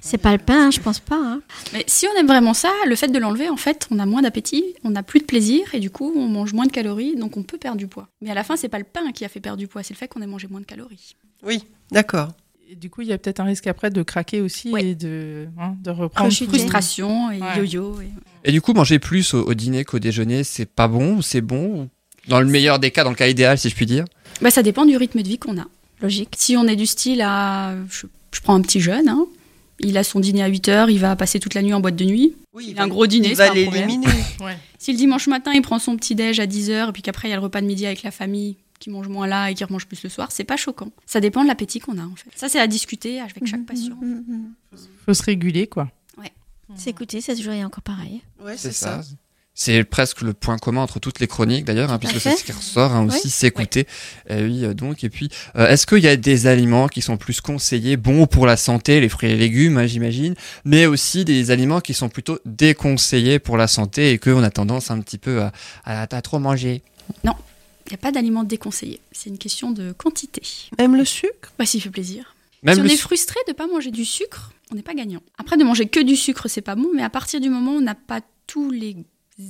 C'est 0.00 0.18
pas 0.18 0.32
le 0.32 0.38
pain, 0.38 0.70
je 0.72 0.80
pense 0.80 0.98
pas. 0.98 1.16
hein. 1.20 1.40
Mais 1.72 1.84
si 1.86 2.06
on 2.12 2.18
aime 2.18 2.26
vraiment 2.26 2.54
ça, 2.54 2.70
le 2.88 2.96
fait 2.96 3.06
de 3.08 3.18
l'enlever, 3.18 3.48
en 3.48 3.56
fait, 3.56 3.86
on 3.92 3.98
a 4.00 4.06
moins 4.06 4.22
d'appétit, 4.22 4.64
on 4.84 4.90
n'a 4.90 5.02
plus 5.04 5.20
de 5.20 5.24
plaisir 5.26 5.62
et 5.74 5.78
du 5.80 5.90
coup, 5.90 6.12
on 6.16 6.26
mange 6.28 6.54
moins 6.54 6.66
de 6.66 6.72
calories, 6.72 7.14
donc 7.14 7.36
on 7.36 7.42
peut 7.44 7.56
perdre 7.58 7.78
du 7.78 7.86
poids. 7.86 8.08
Mais 8.20 8.30
à 8.30 8.34
la 8.34 8.42
fin, 8.42 8.56
c'est 8.56 8.68
pas 8.68 8.78
le 8.78 8.84
pain 8.84 9.12
qui 9.12 9.24
a 9.24 9.28
fait 9.28 9.38
perdre 9.38 9.58
du 9.58 9.68
poids, 9.68 9.82
c'est 9.84 9.94
le 9.94 9.98
fait 9.98 10.08
qu'on 10.08 10.20
ait 10.20 10.26
mangé 10.26 10.48
moins 10.50 10.60
de 10.60 10.64
calories. 10.66 11.14
Oui, 11.44 11.62
d'accord. 11.92 12.30
Et 12.68 12.74
du 12.74 12.90
coup, 12.90 13.02
il 13.02 13.08
y 13.08 13.12
a 13.12 13.18
peut-être 13.18 13.38
un 13.38 13.44
risque 13.44 13.66
après 13.68 13.90
de 13.90 14.02
craquer 14.02 14.40
aussi 14.40 14.70
Ouais. 14.72 14.84
et 14.86 14.94
de, 14.96 15.46
hein, 15.60 15.74
de 15.80 15.90
reprendre. 15.90 16.32
Frustration 16.32 17.30
et 17.30 17.40
Ouais. 17.40 17.58
yo-yo. 17.58 18.00
et- 18.00 18.48
Et 18.48 18.50
du 18.52 18.60
coup, 18.60 18.72
manger 18.72 18.98
plus 18.98 19.34
au, 19.34 19.44
au 19.44 19.54
dîner 19.54 19.84
qu'au 19.84 19.98
déjeuner, 20.00 20.42
c'est 20.42 20.66
pas 20.66 20.88
bon 20.88 21.16
ou 21.18 21.22
c'est 21.22 21.42
bon 21.42 21.82
ou- 21.82 21.88
Dans 22.28 22.40
le 22.40 22.46
meilleur 22.46 22.78
des 22.78 22.90
cas, 22.90 23.04
dans 23.04 23.10
le 23.10 23.16
cas 23.16 23.28
idéal, 23.28 23.58
si 23.58 23.68
je 23.68 23.74
puis 23.74 23.86
dire. 23.86 24.04
Bah, 24.40 24.50
ça 24.50 24.62
dépend 24.62 24.84
du 24.84 24.96
rythme 24.96 25.22
de 25.22 25.28
vie 25.28 25.38
qu'on 25.38 25.58
a. 25.58 25.66
Logique. 26.00 26.34
Si 26.36 26.56
on 26.56 26.66
est 26.66 26.76
du 26.76 26.86
style 26.86 27.22
à. 27.22 27.74
Je, 27.90 28.06
je 28.32 28.40
prends 28.40 28.54
un 28.54 28.60
petit 28.62 28.80
jeune, 28.80 29.08
hein, 29.08 29.26
il 29.78 29.96
a 29.98 30.04
son 30.04 30.20
dîner 30.20 30.42
à 30.42 30.46
8 30.46 30.68
heures, 30.68 30.90
il 30.90 30.98
va 30.98 31.16
passer 31.16 31.40
toute 31.40 31.54
la 31.54 31.62
nuit 31.62 31.74
en 31.74 31.80
boîte 31.80 31.96
de 31.96 32.04
nuit. 32.04 32.34
Oui, 32.54 32.68
Il 32.70 32.78
a 32.78 32.82
un 32.84 32.88
gros 32.88 33.06
dîner, 33.06 33.30
Il 33.30 33.36
c'est 33.36 33.46
va 33.46 33.52
un 33.52 33.62
problème. 33.62 33.88
l'éliminer. 33.88 34.08
Si 34.78 34.90
le 34.90 34.98
dimanche 34.98 35.28
matin, 35.28 35.52
il 35.54 35.62
prend 35.62 35.78
son 35.78 35.96
petit 35.96 36.16
déj 36.16 36.40
à 36.40 36.46
10 36.46 36.70
heures 36.70 36.88
et 36.88 36.92
puis 36.92 37.02
qu'après, 37.02 37.28
il 37.28 37.30
y 37.30 37.34
a 37.34 37.36
le 37.36 37.42
repas 37.42 37.60
de 37.60 37.66
midi 37.66 37.86
avec 37.86 38.02
la 38.02 38.10
famille 38.10 38.56
qui 38.80 38.90
mange 38.90 39.06
moins 39.06 39.28
là 39.28 39.48
et 39.48 39.54
qui 39.54 39.62
remange 39.62 39.86
plus 39.86 40.02
le 40.02 40.08
soir, 40.08 40.32
c'est 40.32 40.42
pas 40.42 40.56
choquant. 40.56 40.90
Ça 41.06 41.20
dépend 41.20 41.44
de 41.44 41.46
l'appétit 41.46 41.78
qu'on 41.78 41.98
a 41.98 42.02
en 42.02 42.16
fait. 42.16 42.30
Ça, 42.34 42.48
c'est 42.48 42.58
à 42.58 42.66
discuter 42.66 43.20
avec 43.20 43.46
chaque 43.46 43.64
patient. 43.64 43.96
Mhm, 44.02 44.24
mhm. 44.26 44.52
faut 45.06 45.14
se 45.14 45.22
réguler, 45.22 45.68
quoi. 45.68 45.88
S'écouter, 46.74 47.20
c'est 47.20 47.36
toujours 47.36 47.52
encore 47.54 47.82
pareil. 47.82 48.22
Ouais, 48.42 48.56
c'est 48.56 48.72
ça. 48.72 49.02
C'est 49.54 49.84
presque 49.84 50.22
le 50.22 50.32
point 50.32 50.56
commun 50.56 50.80
entre 50.80 50.98
toutes 50.98 51.20
les 51.20 51.26
chroniques 51.26 51.66
d'ailleurs, 51.66 51.92
hein, 51.92 51.98
puisque 51.98 52.18
c'est 52.20 52.34
ce 52.36 52.42
qui 52.42 52.52
ressort 52.52 52.92
hein, 52.92 53.06
aussi, 53.06 53.20
Oui. 53.24 53.30
s'écouter. 53.30 53.86
Euh, 54.30 54.46
oui, 54.46 54.64
euh, 54.64 54.72
donc. 54.72 55.04
Et 55.04 55.10
puis, 55.10 55.28
euh, 55.56 55.68
est-ce 55.68 55.86
qu'il 55.86 55.98
y 55.98 56.08
a 56.08 56.16
des 56.16 56.46
aliments 56.46 56.88
qui 56.88 57.02
sont 57.02 57.18
plus 57.18 57.42
conseillés, 57.42 57.98
bons 57.98 58.26
pour 58.26 58.46
la 58.46 58.56
santé, 58.56 58.98
les 59.00 59.10
fruits 59.10 59.30
et 59.30 59.36
légumes, 59.36 59.76
hein, 59.76 59.86
j'imagine, 59.86 60.34
mais 60.64 60.86
aussi 60.86 61.26
des 61.26 61.50
aliments 61.50 61.80
qui 61.82 61.92
sont 61.92 62.08
plutôt 62.08 62.38
déconseillés 62.46 63.38
pour 63.38 63.58
la 63.58 63.66
santé 63.68 64.12
et 64.12 64.18
qu'on 64.18 64.42
a 64.42 64.50
tendance 64.50 64.90
un 64.90 65.00
petit 65.00 65.18
peu 65.18 65.42
à, 65.42 65.52
à- 65.84 66.02
à 66.02 66.22
trop 66.22 66.38
manger? 66.38 66.82
Il 67.24 67.28
n'y 67.90 67.94
a 67.94 67.98
pas 67.98 68.10
d'aliments 68.12 68.44
déconseillés. 68.44 69.00
C'est 69.12 69.28
une 69.28 69.38
question 69.38 69.70
de 69.70 69.92
quantité. 69.92 70.40
Même 70.78 70.96
le 70.96 71.04
sucre? 71.04 71.52
Bah, 71.58 71.66
s'il 71.66 71.82
fait 71.82 71.90
plaisir. 71.90 72.34
Même 72.62 72.76
si 72.76 72.80
on 72.80 72.84
est 72.86 72.96
frustré 72.96 73.38
de 73.46 73.52
ne 73.52 73.56
pas 73.56 73.66
manger 73.66 73.90
du 73.90 74.04
sucre, 74.06 74.52
on 74.70 74.76
n'est 74.76 74.82
pas 74.82 74.94
gagnant. 74.94 75.20
Après, 75.36 75.58
de 75.58 75.64
manger 75.64 75.86
que 75.86 76.00
du 76.00 76.16
sucre, 76.16 76.48
c'est 76.48 76.62
pas 76.62 76.74
bon, 76.76 76.88
mais 76.94 77.02
à 77.02 77.10
partir 77.10 77.38
du 77.40 77.50
moment 77.50 77.72
où 77.72 77.78
on 77.78 77.80
n'a 77.82 77.96
pas 77.96 78.20
tous 78.46 78.70
les 78.70 78.96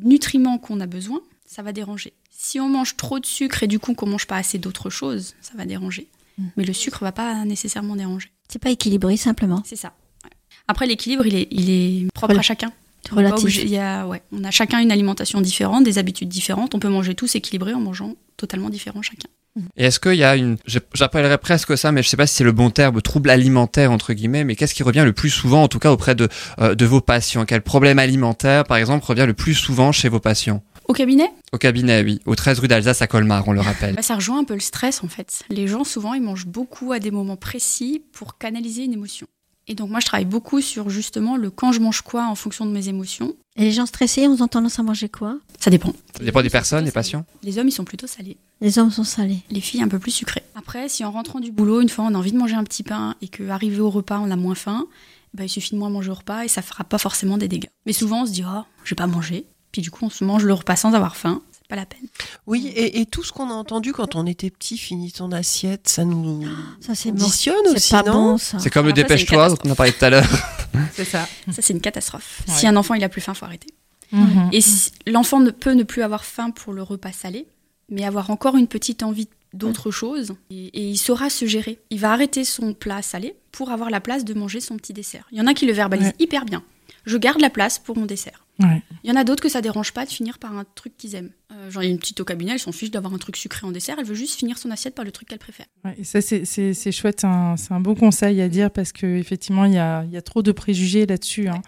nutriments 0.03 0.59
qu'on 0.59 0.81
a 0.81 0.87
besoin, 0.87 1.21
ça 1.47 1.63
va 1.63 1.73
déranger. 1.73 2.13
Si 2.31 2.61
on 2.61 2.69
mange 2.69 2.97
trop 2.97 3.21
de 3.21 3.27
sucre 3.27 3.63
et 3.63 3.67
du 3.67 3.79
coup 3.79 3.95
qu'on 3.95 4.07
mange 4.07 4.27
pas 4.27 4.37
assez 4.37 4.59
d'autres 4.59 4.91
choses, 4.91 5.35
ça 5.41 5.53
va 5.57 5.65
déranger. 5.65 6.09
Mm. 6.39 6.47
Mais 6.57 6.65
le 6.65 6.73
sucre 6.73 7.03
va 7.03 7.13
pas 7.13 7.45
nécessairement 7.45 7.97
déranger. 7.97 8.31
C'est 8.49 8.59
pas 8.59 8.71
équilibré 8.71 9.17
simplement. 9.17 9.63
C'est 9.65 9.77
ça. 9.77 9.95
Ouais. 10.25 10.31
Après, 10.69 10.87
l'équilibre, 10.87 11.27
il 11.27 11.35
est, 11.35 11.49
il 11.51 11.71
est 11.71 12.13
propre 12.13 12.39
à 12.39 12.43
chacun. 12.43 12.73
Relatif. 13.11 13.63
il 13.63 13.69
y 13.69 13.79
a, 13.79 14.07
ouais, 14.07 14.23
on 14.33 14.45
a 14.45 14.51
chacun 14.51 14.81
une 14.81 14.93
alimentation 14.93 15.41
différente, 15.41 15.85
des 15.85 15.99
habitudes 15.99 16.29
différentes. 16.29 16.75
On 16.75 16.79
peut 16.79 16.89
manger 16.89 17.15
tous 17.15 17.35
équilibrés 17.35 17.75
en 17.75 17.81
mangeant 17.81 18.15
totalement 18.37 18.71
différents 18.71 19.03
chacun. 19.03 19.29
Et 19.77 19.85
est-ce 19.85 20.01
qu'il 20.01 20.15
y 20.15 20.25
a 20.25 20.35
une, 20.35 20.57
j'appellerais 20.95 21.37
presque 21.37 21.77
ça, 21.77 21.93
mais 21.93 22.03
je 22.03 22.09
sais 22.09 22.17
pas 22.17 22.27
si 22.27 22.37
c'est 22.37 22.45
le 22.45 22.53
bon 22.53 22.71
terme, 22.71 23.03
trouble 23.03 23.29
alimentaire 23.29 23.93
entre 23.93 24.15
guillemets, 24.15 24.45
mais 24.45 24.57
qu'est-ce 24.57 24.75
qui 24.75 24.83
revient 24.83 25.03
le 25.05 25.13
plus 25.13 25.29
souvent, 25.29 25.63
en 25.63 25.69
tout 25.69 25.79
cas 25.79 25.93
auprès 25.93 26.15
de, 26.15 26.29
euh, 26.61 26.75
de 26.75 26.87
vos 26.87 27.03
patients? 27.03 27.45
Quel 27.45 27.61
problème 27.61 27.99
alimentaire, 27.99 28.65
par 28.65 28.79
exemple, 28.79 29.05
revient 29.05 29.27
le 29.27 29.35
plus 29.35 29.55
souvent 29.55 29.93
chez 29.93 30.09
vos 30.09 30.21
patients? 30.21 30.63
Au 30.89 30.95
cabinet, 30.95 31.31
Au 31.53 31.59
cabinet, 31.59 32.03
oui, 32.03 32.21
au 32.27 32.35
13 32.35 32.59
rue 32.61 32.69
d'Alsace 32.69 33.03
à 33.03 33.07
Colmar, 33.07 33.47
on 33.47 33.53
le 33.53 33.61
rappelle. 33.61 33.95
Bah, 33.97 34.03
ça 34.03 34.15
rejoint 34.15 34.41
un 34.41 34.45
peu 34.45 34.55
le 34.55 34.61
stress 34.61 35.05
en 35.05 35.09
fait. 35.09 35.43
Les 35.51 35.69
gens 35.69 35.85
souvent 35.85 36.15
ils 36.15 36.23
mangent 36.23 36.47
beaucoup 36.47 36.93
à 36.93 36.99
des 36.99 37.11
moments 37.11 37.37
précis 37.37 38.03
pour 38.13 38.39
canaliser 38.39 38.85
une 38.85 38.95
émotion. 38.95 39.27
Et 39.69 39.75
donc 39.75 39.91
moi 39.91 40.01
je 40.01 40.07
travaille 40.07 40.27
beaucoup 40.27 40.61
sur 40.61 40.91
justement 40.91 41.37
le 41.37 41.51
quand 41.51 41.73
je 41.73 41.81
mange 41.81 42.03
quoi 42.03 42.27
en 42.27 42.35
fonction 42.35 42.67
de 42.67 42.71
mes 42.71 42.89
émotions. 42.89 43.35
Et 43.57 43.63
les 43.63 43.73
gens 43.73 43.87
stressés, 43.87 44.27
on 44.27 44.41
ont 44.41 44.49
tendance 44.49 44.79
à 44.79 44.83
manger 44.83 45.09
quoi? 45.09 45.39
Ça 45.61 45.71
dépend. 45.71 45.93
Ça 46.17 46.25
dépend 46.25 46.43
des 46.43 46.51
personnes, 46.51 46.85
des 46.85 46.91
patients. 46.91 47.25
Les 47.43 47.59
hommes 47.59 47.69
ils 47.69 47.73
sont 47.73 47.85
plutôt 47.85 48.07
salés. 48.07 48.37
Les 48.61 48.79
hommes 48.79 48.91
sont 48.91 49.05
salés. 49.05 49.39
Les 49.51 49.61
filles 49.61 49.83
un 49.83 49.89
peu 49.89 49.99
plus 49.99 50.11
sucrées. 50.11 50.43
Après 50.55 50.89
si 50.89 51.05
en 51.05 51.11
rentrant 51.13 51.41
du 51.41 51.53
boulot 51.53 51.81
une 51.81 51.89
fois 51.89 52.05
on 52.05 52.15
a 52.15 52.19
envie 52.19 52.33
de 52.33 52.39
manger 52.39 52.57
un 52.57 52.65
petit 52.65 52.83
pain 52.83 53.15
et 53.23 53.29
que 53.29 53.49
arrivé 53.49 53.81
au 53.81 53.91
repas 53.91 54.19
on 54.19 54.31
a 54.31 54.37
moins 54.37 54.55
faim, 54.55 54.87
bah, 55.35 55.45
il 55.45 55.49
suffit 55.49 55.75
de 55.75 55.79
moins 55.79 55.91
manger 55.91 56.11
au 56.11 56.15
repas 56.15 56.45
et 56.45 56.49
ça 56.49 56.63
fera 56.63 56.85
pas 56.85 56.99
forcément 56.99 57.39
des 57.39 57.49
dégâts. 57.49 57.71
Mais 57.87 57.93
souvent 57.93 58.23
on 58.23 58.27
se 58.27 58.33
dit 58.33 58.45
oh 58.47 58.63
je 58.85 58.91
vais 58.91 58.97
pas 58.97 59.07
manger. 59.07 59.47
Puis 59.71 59.81
du 59.81 59.91
coup 59.91 60.05
on 60.05 60.11
se 60.11 60.25
mange 60.25 60.45
le 60.45 60.55
repas 60.55 60.77
sans 60.77 60.93
avoir 60.93 61.17
faim. 61.17 61.41
Pas 61.73 61.77
la 61.77 61.87
peine. 61.87 62.07
Oui, 62.47 62.67
et, 62.67 63.01
et 63.01 63.07
tout 63.07 63.23
ce 63.25 63.33
qu'on 63.33 63.49
a 63.49 63.55
entendu 63.55 63.95
quand 63.95 64.15
on 64.15 64.27
était 64.27 64.51
petit, 64.51 64.77
finis 64.77 65.11
ton 65.11 65.33
assiette, 65.33 65.89
ça 65.89 66.05
nous 66.05 66.45
Ça 66.81 66.95
c'est 66.95 67.11
aussi, 67.13 67.49
pas 67.93 68.03
non 68.03 68.13
bon 68.33 68.37
ça. 68.37 68.59
C'est 68.59 68.69
comme 68.69 68.85
le 68.85 68.93
dépêche-toi, 68.93 69.49
dont 69.49 69.57
on 69.65 69.71
a 69.71 69.75
parlé 69.75 69.91
tout 69.93 70.05
à 70.05 70.11
l'heure. 70.11 70.29
C'est 70.93 71.07
ça. 71.07 71.27
Ça 71.51 71.63
c'est 71.63 71.73
une 71.73 71.81
catastrophe. 71.81 72.43
Ouais. 72.47 72.53
Si 72.55 72.67
un 72.67 72.77
enfant 72.77 72.93
il 72.93 73.03
a 73.05 73.09
plus 73.09 73.23
faim 73.23 73.33
faut 73.33 73.47
arrêter. 73.47 73.69
Mhm. 74.13 74.51
Et 74.53 74.61
si- 74.61 74.91
l'enfant 75.07 75.41
ne 75.41 75.51
peut 75.51 75.73
ne 75.73 75.83
plus 75.83 76.03
avoir 76.03 76.27
faim 76.27 76.51
pour 76.51 76.75
le 76.75 76.83
repas 76.83 77.13
salé, 77.13 77.47
mais 77.89 78.05
avoir 78.05 78.29
encore 78.29 78.59
une 78.59 78.69
petite 78.69 79.03
envie 79.03 79.29
d'autre 79.55 79.91
chose, 79.91 80.35
et, 80.51 80.67
et 80.79 80.91
il 80.91 80.99
saura 80.99 81.31
se 81.31 81.47
gérer. 81.47 81.79
Il 81.89 82.01
va 82.01 82.13
arrêter 82.13 82.45
son 82.45 82.75
plat 82.75 83.01
salé 83.01 83.35
pour 83.51 83.71
avoir 83.71 83.89
la 83.89 84.01
place 84.01 84.27
de 84.27 84.35
manger 84.35 84.61
son 84.61 84.77
petit 84.77 84.93
dessert. 84.93 85.27
Il 85.33 85.39
y 85.39 85.41
en 85.41 85.47
a 85.47 85.55
qui 85.55 85.65
le 85.65 85.73
verbalisent 85.73 86.09
Ouais. 86.09 86.15
hyper 86.19 86.45
bien. 86.45 86.63
Je 87.05 87.17
garde 87.17 87.41
la 87.41 87.51
place 87.51 87.79
pour 87.79 87.97
mon 87.97 88.07
dessert. 88.07 88.47
Ouais. 88.61 88.83
Il 89.03 89.11
y 89.11 89.13
en 89.13 89.17
a 89.17 89.25
d'autres 89.25 89.43
que 89.43 89.49
ça 89.49 89.61
dérange 89.61 89.93
pas 89.93 90.05
de 90.05 90.11
finir 90.11 90.39
par 90.39 90.57
un 90.57 90.65
truc 90.75 90.97
qu'ils 90.97 91.15
aiment. 91.15 91.31
Euh, 91.53 91.71
genre, 91.71 91.83
il 91.83 91.87
y 91.87 91.89
a 91.89 91.93
une 91.93 91.99
petite 91.99 92.21
au 92.21 92.25
cabinet, 92.25 92.53
elle 92.53 92.59
s'en 92.59 92.71
fiche 92.73 92.91
d'avoir 92.91 93.13
un 93.13 93.19
truc 93.19 93.37
sucré 93.37 93.67
en 93.67 93.73
dessert, 93.73 93.97
elle 93.99 94.05
veut 94.05 94.15
juste 94.15 94.39
finir 94.39 94.59
son 94.59 94.71
assiette 94.71 94.95
par 94.95 95.05
le 95.05 95.11
truc 95.11 95.29
qu'elle 95.29 95.39
préfère. 95.39 95.67
Ouais, 95.85 95.95
et 95.99 96.05
ça, 96.05 96.21
c'est- 96.21 96.93
chouette, 96.93 97.21
c'est 97.57 97.73
un, 97.73 97.81
bon 97.81 97.95
conseil 97.95 98.41
à 98.41 98.49
dire 98.49 98.71
parce 98.71 98.93
qu'effectivement, 98.93 99.65
il 99.65 99.75
y 99.75 99.79
a, 99.79 100.05
il 100.05 100.11
y 100.13 100.17
a 100.17 100.23
trop 100.23 100.43
de 100.43 100.53
préjugés 100.53 101.07
là-dessus. 101.07 101.49
hein. 101.49 101.63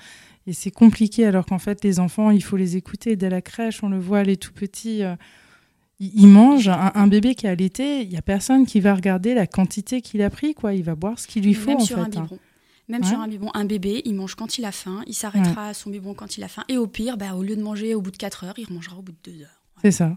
Et 0.47 0.53
c'est 0.53 0.71
compliqué 0.71 1.25
alors 1.25 1.47
qu'en 1.47 1.59
fait, 1.59 1.83
les 1.85 2.01
enfants, 2.01 2.31
il 2.31 2.43
faut 2.43 2.59
les 2.59 2.77
écouter. 2.77 3.17
Dès 3.17 3.31
la 3.31 3.41
crèche, 3.41 3.83
on 3.83 3.89
le 3.89 3.99
voit, 3.99 4.23
les 4.25 4.37
tout 4.37 4.53
petits, 4.53 5.03
euh, 5.03 5.17
ils, 6.01 6.27
mangent. 6.29 6.69
Un, 6.69 6.93
un 6.95 7.07
bébé 7.07 7.35
qui 7.35 7.47
est 7.47 7.49
allaité, 7.49 8.03
il 8.03 8.11
n'y 8.11 8.19
a 8.19 8.23
personne 8.23 8.67
qui 8.67 8.81
va 8.81 8.95
regarder 8.95 9.33
la 9.33 9.47
quantité 9.47 10.03
qu'il 10.03 10.21
a 10.21 10.29
pris. 10.29 10.53
Quoi. 10.53 10.75
Il 10.75 10.83
va 10.83 10.95
boire 10.95 11.19
ce 11.19 11.27
qu'il 11.27 11.45
lui 11.45 11.55
faut 11.55 11.71
Même 11.71 11.79
en 11.79 11.85
sur 11.85 12.05
fait. 12.05 12.17
un 12.19 12.23
hein. 12.23 12.29
Même 12.89 13.03
Ouais. 13.03 13.09
sur 13.09 13.19
un 13.19 13.29
biberon, 13.29 13.51
un 13.55 13.65
bébé, 13.65 14.03
il 14.05 14.15
mange 14.15 14.35
quand 14.35 14.59
il 14.59 14.65
a 14.67 14.73
faim, 14.73 15.03
il 15.07 15.15
s'arrêtera 15.15 15.69
à 15.69 15.75
son 15.75 15.89
biberon 15.91 16.13
quand 16.15 16.37
il 16.37 16.45
a 16.45 16.49
faim, 16.49 16.65
et 16.69 16.77
au 16.77 16.87
pire, 16.87 17.17
bah, 17.17 17.35
au 17.35 17.43
lieu 17.43 17.57
de 17.57 17.63
manger 17.63 17.95
au 17.95 18.03
bout 18.03 18.11
de 18.11 18.17
4 18.19 18.45
heures, 18.45 18.55
il 18.59 18.67
remangera 18.67 18.97
au 18.99 19.03
bout 19.03 19.13
de 19.13 19.33
2 19.33 19.43
heures. 19.43 19.63
C'est 19.83 19.91
ça. 19.91 20.17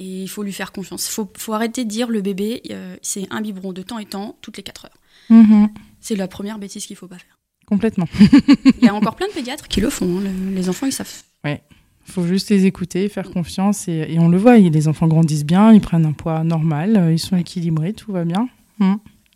Et 0.00 0.22
il 0.22 0.28
faut 0.28 0.42
lui 0.42 0.52
faire 0.52 0.72
confiance. 0.72 1.06
Il 1.08 1.12
faut, 1.12 1.30
faut 1.36 1.52
arrêter 1.52 1.84
de 1.84 1.88
dire 1.90 2.08
le 2.08 2.20
bébé, 2.22 2.62
euh, 2.70 2.96
c'est 3.02 3.26
un 3.30 3.40
biberon 3.42 3.72
de 3.72 3.82
temps 3.82 3.98
et 3.98 4.06
temps, 4.06 4.36
toutes 4.40 4.56
les 4.56 4.62
4 4.62 4.86
heures. 4.86 4.96
Mhm. 5.28 5.68
C'est 6.00 6.16
la 6.16 6.26
première 6.26 6.58
bêtise 6.58 6.84
qu'il 6.86 6.96
faut 6.96 7.06
pas 7.06 7.18
faire. 7.18 7.38
Complètement. 7.66 8.06
Il 8.18 8.84
y 8.84 8.88
a 8.88 8.94
encore 8.94 9.14
plein 9.14 9.28
de 9.28 9.32
pédiatres 9.32 9.68
qui 9.68 9.80
le 9.80 9.90
font. 9.90 10.18
hein. 10.18 10.22
Le- 10.22 10.54
les 10.54 10.68
enfants, 10.68 10.86
ils 10.86 10.92
savent. 10.92 11.22
Il 11.44 12.12
faut 12.14 12.26
juste 12.26 12.50
les 12.50 12.64
écouter, 12.66 13.08
faire 13.08 13.30
confiance. 13.30 13.86
Et, 13.86 14.06
et 14.08 14.18
on 14.18 14.28
le 14.28 14.36
voit, 14.38 14.56
les 14.56 14.88
enfants 14.88 15.06
grandissent 15.06 15.44
bien, 15.44 15.72
ils 15.72 15.80
prennent 15.80 16.06
un 16.06 16.12
poids 16.12 16.42
normal, 16.42 17.10
ils 17.12 17.18
sont 17.20 17.36
équilibrés, 17.36 17.92
tout 17.92 18.10
va 18.10 18.24
bien. 18.24 18.48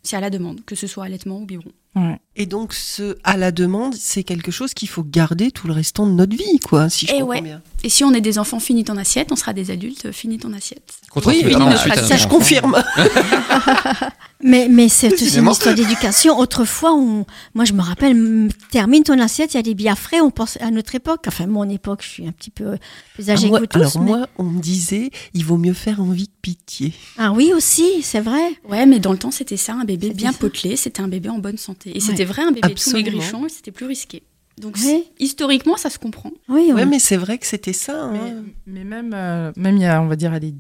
C'est 0.03 0.17
à 0.17 0.21
la 0.21 0.31
demande, 0.31 0.65
que 0.65 0.75
ce 0.75 0.87
soit 0.89 1.05
allaitement 1.05 1.41
ou 1.41 1.47
biberon. 1.47 1.71
Ouais. 1.95 2.19
Et 2.37 2.47
donc, 2.47 2.75
ce 2.75 3.17
à 3.23 3.37
la 3.37 3.53
demande, 3.53 3.95
c'est 3.95 4.25
quelque 4.25 4.51
chose 4.51 4.75
qu'il 4.75 4.89
faut 4.89 5.05
garder 5.05 5.53
tout 5.53 5.69
le 5.69 5.73
restant 5.73 6.05
de 6.07 6.13
notre 6.13 6.37
vie, 6.37 6.59
quoi, 6.59 6.89
si 6.89 7.07
je 7.07 7.13
Eh 7.13 7.19
comprends 7.21 7.29
ouais. 7.31 7.41
bien. 7.43 7.63
Et 7.85 7.89
si 7.89 8.03
on 8.03 8.13
est 8.13 8.21
des 8.21 8.39
enfants, 8.41 8.59
finis 8.59 8.83
ton 8.83 8.97
assiette, 8.97 9.31
on 9.31 9.37
sera 9.37 9.53
des 9.53 9.71
adultes, 9.71 10.11
finis 10.11 10.39
ton 10.39 10.53
assiette. 10.53 10.95
Oui, 11.27 11.45
non, 11.53 11.67
ensuite 11.69 11.93
à 11.93 11.97
ça, 11.97 12.03
notre 12.15 12.23
je 12.23 12.29
confirme. 12.29 12.83
Mais, 14.47 14.69
mais 14.69 14.91
c'est 14.91 15.11
aussi 15.11 15.39
une 15.39 15.49
histoire 15.49 15.75
d'éducation. 15.77 16.39
Autrefois, 16.39 16.93
on, 16.93 17.25
moi 17.55 17.65
je 17.65 17.73
me 17.73 17.81
rappelle, 17.81 18.51
termine 18.71 19.03
ton 19.03 19.19
assiette, 19.19 19.55
il 19.55 19.57
y 19.57 19.61
a 19.61 19.63
des 19.63 19.73
biens 19.75 19.95
frais, 19.97 20.21
on 20.21 20.31
pense 20.31 20.59
à 20.61 20.71
notre 20.71 20.95
époque. 20.95 21.25
Enfin, 21.29 21.47
mon 21.47 21.67
époque, 21.67 22.01
je 22.03 22.09
suis 22.09 22.27
un 22.27 22.33
petit 22.33 22.51
peu 22.51 22.77
plus 23.15 23.31
âgée 23.31 23.45
Ah, 23.47 23.49
moi- 23.49 23.59
que 23.61 23.63
vous 23.63 23.69
tous. 23.69 23.79
alors 23.79 24.01
mais- 24.01 24.11
moi, 24.11 24.27
on 24.37 24.45
me 24.45 24.61
disait, 24.61 25.11
il 25.33 25.45
vaut 25.47 25.57
mieux 25.57 25.73
faire 25.73 26.03
envie 26.03 26.25
de 26.27 26.33
pitié. 26.43 26.93
Ah 27.17 27.33
oui, 27.33 27.53
aussi, 27.57 28.03
c'est 28.03 28.21
vrai. 28.21 28.43
Ouais, 28.69 28.85
mais 28.85 28.99
dans 28.99 29.13
le 29.13 29.19
temps, 29.19 29.31
c'était 29.31 29.57
ça, 29.57 29.73
un 29.75 29.85
bébé 29.85 30.11
bien 30.13 30.33
ça. 30.33 30.39
potelé, 30.39 30.77
c'était 30.77 31.01
un 31.01 31.09
bébé 31.09 31.31
en 31.31 31.39
bonne 31.39 31.57
santé. 31.57 31.91
Et 31.91 31.95
Ouais. 31.95 32.01
c'était 32.01 32.24
vrai, 32.25 32.43
un 32.43 32.49
bébé 32.53 32.61
tout 32.63 32.73
Absolument. 32.73 33.11
maigrichon, 33.13 33.47
c'était 33.49 33.71
plus 33.73 33.87
risqué. 33.87 34.23
Donc, 34.59 34.77
Oui. 34.85 35.05
historiquement, 35.19 35.77
ça 35.77 35.91
se 35.91 35.99
comprend. 35.99 36.31
Oui, 36.49 36.71
Ouais, 36.73 36.85
on- 36.85 36.87
mais 36.87 36.99
c'est 37.01 37.17
vrai 37.17 37.39
que 37.39 37.47
c'était 37.47 37.73
ça. 37.73 38.09
Mais, 38.13 38.19
hein. 38.19 38.45
mais 38.67 38.85
même, 38.85 39.13
euh, 39.13 39.53
même 39.57 39.77
il 39.77 39.83
y 39.83 39.87
a, 39.87 40.01
on 40.01 40.07
va 40.07 40.15
dire, 40.17 40.33
allez, 40.33 40.55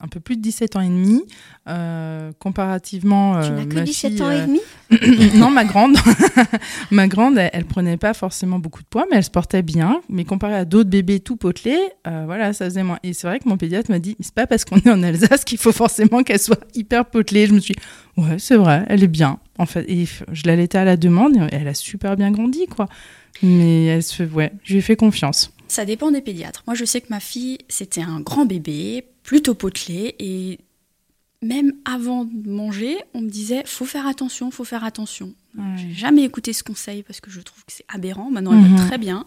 un 0.00 0.08
peu 0.08 0.20
plus 0.20 0.36
de 0.36 0.42
17 0.42 0.76
ans 0.76 0.80
et 0.80 0.88
demi, 0.88 1.22
euh, 1.68 2.32
comparativement. 2.38 3.40
tu 3.40 3.48
euh, 3.48 3.56
n'as 3.56 3.64
que 3.64 3.74
ma 3.74 3.80
17 3.82 4.12
fille, 4.12 4.22
ans 4.22 4.30
et 4.30 4.40
euh, 4.40 4.46
demi? 4.46 4.60
Non, 5.36 5.50
ma 5.50 5.64
grande, 5.64 5.96
ma 6.90 7.08
grande, 7.08 7.38
elle, 7.38 7.50
elle 7.52 7.64
prenait 7.64 7.96
pas 7.96 8.14
forcément 8.14 8.58
beaucoup 8.58 8.82
de 8.82 8.86
poids, 8.86 9.06
mais 9.10 9.16
elle 9.16 9.24
se 9.24 9.30
portait 9.30 9.62
bien. 9.62 10.00
Mais 10.08 10.24
comparé 10.24 10.54
à 10.54 10.64
d'autres 10.64 10.90
bébés 10.90 11.20
tout 11.20 11.36
potelés, 11.36 11.80
voilà, 12.04 12.52
ça 12.52 12.66
faisait 12.66 12.82
moins. 12.82 12.98
Et 13.02 13.12
c'est 13.12 13.26
vrai 13.26 13.38
que 13.38 13.48
mon 13.48 13.56
pédiatre 13.56 13.90
m'a 13.90 13.98
dit, 13.98 14.16
c'est 14.20 14.34
pas 14.34 14.46
parce 14.46 14.64
qu'on 14.64 14.76
est 14.76 14.90
en 14.90 15.02
Alsace 15.02 15.44
qu'il 15.44 15.58
faut 15.58 15.72
forcément 15.72 16.22
qu'elle 16.22 16.38
soit 16.38 16.60
hyper 16.74 17.06
potelée. 17.06 17.46
Je 17.46 17.54
me 17.54 17.60
suis, 17.60 17.74
dit, 17.74 18.22
ouais, 18.22 18.38
c'est 18.38 18.56
vrai, 18.56 18.84
elle 18.88 19.02
est 19.02 19.08
bien. 19.08 19.38
En 19.58 19.66
fait, 19.66 19.84
et 19.88 20.06
je 20.06 20.42
l'allaitais 20.46 20.78
à 20.78 20.84
la 20.84 20.96
demande, 20.96 21.36
et 21.36 21.54
elle 21.54 21.68
a 21.68 21.74
super 21.74 22.16
bien 22.16 22.30
grandi, 22.30 22.66
quoi. 22.66 22.88
Mais 23.42 23.86
elle 23.86 24.02
se, 24.02 24.22
ouais, 24.22 24.52
je 24.62 24.72
lui 24.72 24.78
ai 24.78 24.82
fait 24.82 24.96
confiance. 24.96 25.52
Ça 25.72 25.86
dépend 25.86 26.10
des 26.10 26.20
pédiatres. 26.20 26.62
Moi, 26.66 26.74
je 26.74 26.84
sais 26.84 27.00
que 27.00 27.06
ma 27.08 27.18
fille, 27.18 27.56
c'était 27.70 28.02
un 28.02 28.20
grand 28.20 28.44
bébé, 28.44 29.06
plutôt 29.22 29.54
potelé, 29.54 30.14
et 30.18 30.58
même 31.40 31.72
avant 31.86 32.26
de 32.26 32.46
manger, 32.50 32.98
on 33.14 33.22
me 33.22 33.30
disait 33.30 33.62
faut 33.64 33.86
faire 33.86 34.06
attention, 34.06 34.50
faut 34.50 34.64
faire 34.64 34.84
attention. 34.84 35.32
Ouais. 35.56 35.64
J'ai 35.78 35.94
jamais 35.94 36.24
écouté 36.24 36.52
ce 36.52 36.62
conseil 36.62 37.02
parce 37.02 37.22
que 37.22 37.30
je 37.30 37.40
trouve 37.40 37.64
que 37.64 37.72
c'est 37.72 37.86
aberrant. 37.88 38.30
Maintenant, 38.30 38.52
elle 38.52 38.68
Mhm. 38.70 38.76
va 38.76 38.86
très 38.86 38.98
bien. 38.98 39.24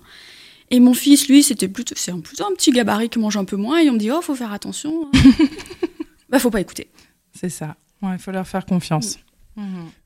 Et 0.70 0.80
mon 0.80 0.94
fils, 0.94 1.28
lui, 1.28 1.42
c'était 1.42 1.68
plutôt, 1.68 1.96
c'est 1.98 2.14
plutôt 2.22 2.46
un 2.46 2.54
petit 2.54 2.70
gabarit 2.70 3.10
qui 3.10 3.18
mange 3.18 3.38
un 3.38 3.46
peu 3.46 3.56
moins, 3.56 3.80
et 3.80 3.90
on 3.90 3.94
me 3.94 3.98
dit 4.00 4.12
oh, 4.12 4.22
faut 4.22 4.36
faire 4.36 4.54
attention. 4.54 5.10
bah, 6.30 6.38
faut 6.38 6.52
pas 6.52 6.62
écouter. 6.62 6.90
C'est 7.34 7.50
ça. 7.50 7.76
Ouais, 8.04 8.14
il 8.14 8.20
faut 8.20 8.32
leur 8.32 8.48
faire 8.48 8.68
confiance. 8.68 9.18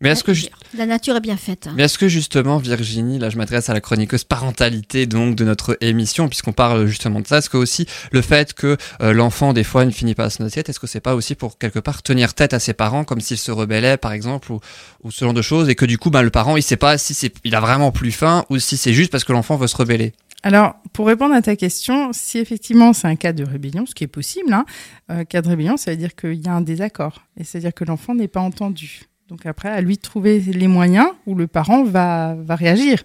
Mais 0.02 0.10
est-ce 0.10 0.24
que, 0.24 0.34
ju- 0.34 0.48
La 0.78 0.86
nature 0.86 1.16
est 1.16 1.22
bien 1.22 1.38
faite. 1.38 1.68
hein. 1.68 1.74
mais 1.76 1.84
est-ce 1.84 1.98
que 1.98 2.08
justement, 2.08 2.58
Virginie, 2.58 3.18
là 3.20 3.30
je 3.30 3.38
m'adresse 3.38 3.70
à 3.70 3.74
la 3.74 3.82
chroniqueuse 3.82 4.24
parentalité 4.24 5.06
donc 5.08 5.36
de 5.36 5.44
notre 5.44 5.78
émission, 5.82 6.28
puisqu'on 6.30 6.52
parle 6.54 6.86
justement 6.86 7.20
de 7.20 7.28
ça, 7.28 7.40
est-ce 7.40 7.50
que 7.50 7.58
aussi 7.58 7.86
le 8.12 8.22
fait 8.22 8.54
que 8.54 8.78
euh, 9.02 9.12
l'enfant 9.14 9.54
des 9.54 9.64
fois 9.64 9.86
ne 9.86 9.92
finit 9.92 10.16
pas 10.16 10.30
son 10.30 10.44
assiette, 10.46 10.70
est-ce 10.70 10.80
que 10.80 10.88
c'est 10.88 11.00
pas 11.00 11.16
aussi 11.16 11.36
pour 11.36 11.58
quelque 11.58 11.80
part 11.80 12.04
tenir 12.04 12.34
tête 12.34 12.54
à 12.54 12.60
ses 12.60 12.74
parents 12.74 13.04
comme 13.04 13.22
s'ils 13.22 13.38
se 13.38 13.52
rebellaient 13.52 13.98
par 13.98 14.12
exemple 14.14 14.52
ou, 14.52 14.60
ou 15.04 15.12
ce 15.12 15.26
genre 15.26 15.34
de 15.34 15.42
choses 15.42 15.68
et 15.70 15.76
que 15.76 15.86
du 15.86 15.98
coup 15.98 16.10
ben, 16.12 16.22
le 16.22 16.30
parent 16.30 16.56
il 16.58 16.64
sait 16.64 16.78
pas 16.78 16.98
si 16.98 17.14
c'est 17.14 17.34
il 17.44 17.56
a 17.56 17.60
vraiment 17.60 17.92
plus 17.92 18.12
faim 18.12 18.46
ou 18.50 18.60
si 18.60 18.78
c'est 18.78 18.94
juste 18.94 19.12
parce 19.12 19.24
que 19.24 19.34
l'enfant 19.34 19.56
veut 19.58 19.68
se 19.68 19.76
rebeller? 19.78 20.14
Alors, 20.42 20.76
pour 20.94 21.08
répondre 21.08 21.36
à 21.36 21.42
ta 21.42 21.58
question, 21.58 22.12
si 22.14 22.38
effectivement 22.38 22.94
c'est 22.94 23.08
un 23.10 23.18
cas 23.18 23.34
de 23.34 23.44
rébellion, 23.44 23.86
ce 23.86 23.94
qui 23.94 24.06
est 24.06 24.08
possible, 24.08 24.54
hein, 24.54 24.64
euh, 25.12 25.26
cas 25.26 25.42
de 25.42 25.50
rébellion, 25.50 25.76
ça 25.76 25.92
veut 25.92 25.98
dire 25.98 26.16
qu'il 26.16 26.36
y 26.40 26.48
a 26.48 26.54
un 26.54 26.62
désaccord. 26.62 27.24
Et 27.38 27.44
c'est-à-dire 27.44 27.74
que 27.74 27.84
l'enfant 27.84 28.16
n'est 28.16 28.30
pas 28.30 28.40
entendu. 28.40 29.02
Donc 29.30 29.46
après, 29.46 29.70
à 29.70 29.82
lui 29.82 29.96
de 29.98 30.02
trouver 30.02 30.40
les 30.40 30.68
moyens 30.68 31.08
où 31.26 31.36
le 31.36 31.48
parent 31.48 31.84
va, 31.84 32.36
va 32.40 32.56
réagir. 32.56 33.04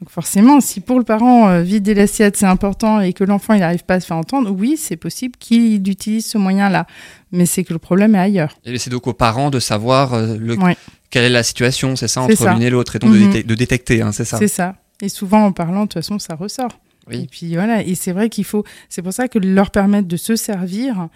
Donc 0.00 0.10
forcément, 0.10 0.60
si 0.60 0.80
pour 0.80 0.98
le 0.98 1.04
parent, 1.04 1.48
euh, 1.48 1.62
vider 1.62 1.92
l'assiette, 1.92 2.36
c'est 2.36 2.46
important 2.46 3.00
et 3.00 3.12
que 3.12 3.24
l'enfant, 3.24 3.54
il 3.54 3.60
n'arrive 3.60 3.84
pas 3.84 3.94
à 3.94 4.00
se 4.00 4.06
faire 4.06 4.16
entendre, 4.16 4.50
oui, 4.50 4.76
c'est 4.78 4.96
possible 4.96 5.34
qu'il 5.38 5.86
utilise 5.88 6.24
ce 6.24 6.38
moyen-là. 6.38 6.86
Mais 7.32 7.46
c'est 7.46 7.64
que 7.64 7.72
le 7.72 7.80
problème 7.80 8.14
est 8.14 8.18
ailleurs. 8.20 8.56
Et 8.64 8.78
c'est 8.78 8.90
donc 8.90 9.06
aux 9.08 9.12
parents 9.12 9.50
de 9.50 9.58
savoir 9.58 10.14
euh, 10.14 10.36
le, 10.38 10.56
Ouais. 10.56 10.76
quelle 11.10 11.24
est 11.24 11.28
la 11.30 11.42
situation, 11.42 11.96
c'est 11.96 12.06
ça, 12.08 12.22
entre 12.22 12.48
l'une 12.48 12.62
et 12.62 12.70
l'autre, 12.70 12.94
et 12.96 12.98
donc 13.00 13.12
de, 13.12 13.18
Mhm. 13.18 13.42
de 13.42 13.54
détecter, 13.56 14.00
hein, 14.02 14.12
c'est 14.12 14.24
ça. 14.24 14.38
C'est 14.38 14.46
ça. 14.48 14.76
Et 15.02 15.08
souvent, 15.08 15.44
en 15.44 15.52
parlant, 15.52 15.80
de 15.82 15.86
toute 15.86 15.94
façon, 15.94 16.18
ça 16.20 16.34
ressort. 16.36 16.78
Oui. 17.08 17.22
Et 17.24 17.26
puis 17.26 17.54
voilà, 17.54 17.82
et 17.82 17.94
c'est 17.96 18.12
vrai 18.12 18.28
qu'il 18.28 18.44
faut, 18.44 18.64
c'est 18.88 19.02
pour 19.02 19.12
ça 19.12 19.26
que 19.28 19.38
leur 19.40 19.70
permettre 19.72 20.06
de 20.06 20.16
se 20.16 20.36
servir, 20.36 21.08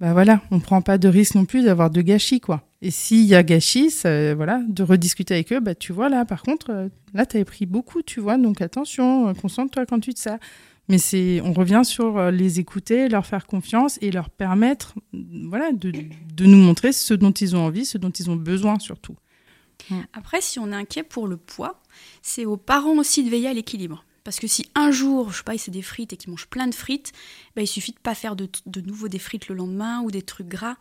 bah 0.00 0.12
voilà, 0.12 0.40
on 0.50 0.60
prend 0.60 0.82
pas 0.82 0.98
de 0.98 1.08
risque 1.08 1.34
non 1.34 1.44
plus 1.46 1.64
d'avoir 1.64 1.90
de 1.90 2.02
gâchis 2.02 2.40
quoi. 2.40 2.62
Et 2.80 2.90
s'il 2.92 3.24
y 3.24 3.34
a 3.34 3.42
gâchis, 3.42 3.90
ça, 3.90 4.34
voilà, 4.34 4.62
de 4.68 4.82
rediscuter 4.84 5.34
avec 5.34 5.52
eux, 5.52 5.58
bah 5.60 5.74
tu 5.74 5.92
vois 5.92 6.08
là, 6.08 6.24
par 6.24 6.42
contre, 6.42 6.70
euh, 6.70 6.88
là 7.12 7.26
t'avais 7.26 7.44
pris 7.44 7.66
beaucoup, 7.66 8.02
tu 8.02 8.20
vois, 8.20 8.38
donc 8.38 8.60
attention, 8.60 9.28
euh, 9.28 9.34
concentre-toi 9.34 9.84
quand 9.86 9.98
tu 9.98 10.14
te 10.14 10.20
sers. 10.20 10.38
Mais 10.88 10.98
c'est, 10.98 11.40
on 11.42 11.52
revient 11.52 11.82
sur 11.84 12.16
euh, 12.16 12.30
les 12.30 12.60
écouter, 12.60 13.08
leur 13.08 13.26
faire 13.26 13.46
confiance 13.46 13.98
et 14.00 14.10
leur 14.10 14.30
permettre, 14.30 14.94
euh, 15.14 15.18
voilà, 15.48 15.72
de, 15.72 15.90
de 15.90 16.44
nous 16.46 16.56
montrer 16.56 16.92
ce 16.92 17.14
dont 17.14 17.32
ils 17.32 17.56
ont 17.56 17.66
envie, 17.66 17.84
ce 17.84 17.98
dont 17.98 18.10
ils 18.10 18.30
ont 18.30 18.36
besoin 18.36 18.78
surtout. 18.78 19.16
Après, 20.12 20.40
si 20.40 20.58
on 20.58 20.70
est 20.72 20.74
inquiet 20.74 21.02
pour 21.02 21.28
le 21.28 21.36
poids, 21.36 21.80
c'est 22.20 22.44
aux 22.44 22.56
parents 22.56 22.98
aussi 22.98 23.24
de 23.24 23.30
veiller 23.30 23.48
à 23.48 23.54
l'équilibre. 23.54 24.04
Parce 24.24 24.38
que 24.38 24.46
si 24.46 24.66
un 24.74 24.90
jour, 24.90 25.30
je 25.32 25.38
sais 25.38 25.42
pas, 25.42 25.56
c'est 25.56 25.70
des 25.70 25.82
frites 25.82 26.12
et 26.12 26.16
qu'ils 26.18 26.30
mangent 26.30 26.48
plein 26.48 26.66
de 26.66 26.74
frites, 26.74 27.12
bah, 27.56 27.62
il 27.62 27.66
suffit 27.66 27.92
de 27.92 27.98
pas 27.98 28.14
faire 28.14 28.36
de, 28.36 28.48
de 28.66 28.80
nouveau 28.82 29.08
des 29.08 29.18
frites 29.18 29.48
le 29.48 29.54
lendemain 29.54 30.02
ou 30.02 30.10
des 30.10 30.20
trucs 30.20 30.48
gras. 30.48 30.76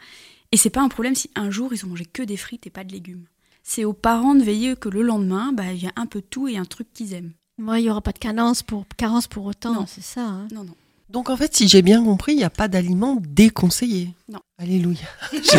Et 0.52 0.58
c'est 0.58 0.70
pas 0.70 0.82
un 0.82 0.88
problème 0.90 1.16
si 1.16 1.30
un 1.36 1.50
jour 1.52 1.74
ils 1.74 1.84
ont 1.86 1.90
mangé 1.90 2.06
que 2.06 2.24
des 2.24 2.38
frites 2.38 2.68
et 2.68 2.70
pas 2.70 2.84
de 2.84 2.92
légumes. 2.92 3.26
C'est 3.64 3.84
aux 3.84 3.94
parents 3.94 4.34
de 4.36 4.44
veiller 4.44 4.76
que 4.78 4.88
le 4.90 5.02
lendemain, 5.02 5.52
bah, 5.54 5.74
il 5.74 5.84
y 5.84 5.88
a 5.88 5.92
un 5.98 6.06
peu 6.06 6.20
de 6.22 6.26
tout 6.30 6.48
et 6.48 6.58
un 6.58 6.64
truc 6.66 6.88
qu'ils 6.94 7.14
aiment. 7.14 7.34
Moi, 7.58 7.80
il 7.80 7.84
n'y 7.84 7.90
aura 7.90 8.02
pas 8.02 8.12
de 8.14 8.20
carence 8.20 8.64
pour, 8.64 8.86
carence 8.96 9.28
pour 9.28 9.46
autant, 9.46 9.74
Non. 9.74 9.86
c'est 9.88 10.04
ça. 10.04 10.22
hein. 10.22 10.48
Non, 10.54 10.64
non. 10.64 10.76
Donc 11.10 11.30
en 11.30 11.38
fait, 11.38 11.56
si 11.56 11.68
j'ai 11.68 11.82
bien 11.82 12.04
compris, 12.04 12.34
il 12.34 12.38
n'y 12.38 12.44
a 12.44 12.50
pas 12.50 12.68
d'aliments 12.68 13.18
déconseillés. 13.28 14.10
Non. 14.32 14.40
Alléluia. 14.58 15.00
je... 15.34 15.38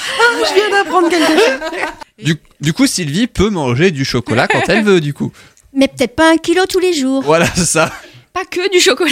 Ah, 0.00 0.44
je 0.48 0.54
viens 0.54 0.70
d'apprendre 0.70 1.08
quelque 1.08 1.26
chose. 1.26 1.84
Du, 2.24 2.36
du 2.60 2.72
coup, 2.72 2.86
Sylvie 2.86 3.26
peut 3.26 3.50
manger 3.50 3.90
du 3.90 4.04
chocolat 4.04 4.46
quand 4.46 4.62
elle 4.68 4.84
veut, 4.84 5.00
du 5.00 5.12
coup. 5.12 5.32
Mais 5.72 5.88
peut-être 5.88 6.14
pas 6.14 6.30
un 6.32 6.36
kilo 6.36 6.66
tous 6.66 6.78
les 6.78 6.92
jours. 6.92 7.22
Voilà, 7.22 7.46
c'est 7.54 7.64
ça. 7.64 7.92
Pas 8.32 8.44
que 8.44 8.70
du 8.70 8.78
chocolat. 8.80 9.10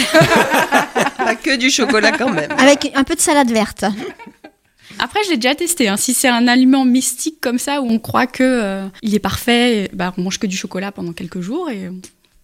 Pas 1.17 1.35
que 1.35 1.57
du 1.57 1.69
chocolat 1.69 2.13
quand 2.13 2.31
même. 2.31 2.49
Avec 2.57 2.91
un 2.95 3.03
peu 3.03 3.15
de 3.15 3.19
salade 3.19 3.51
verte. 3.51 3.83
Après, 4.99 5.19
je 5.25 5.31
l'ai 5.31 5.37
déjà 5.37 5.55
testé. 5.55 5.87
hein. 5.87 5.97
Si 5.97 6.13
c'est 6.13 6.27
un 6.29 6.47
aliment 6.47 6.85
mystique 6.85 7.39
comme 7.41 7.59
ça 7.59 7.81
où 7.81 7.89
on 7.89 7.99
croit 7.99 8.27
que 8.27 8.43
euh, 8.43 8.87
il 9.01 9.13
est 9.15 9.19
parfait, 9.19 9.89
bah, 9.93 10.13
on 10.17 10.21
mange 10.21 10.39
que 10.39 10.47
du 10.47 10.57
chocolat 10.57 10.91
pendant 10.91 11.13
quelques 11.13 11.41
jours 11.41 11.69
et 11.69 11.89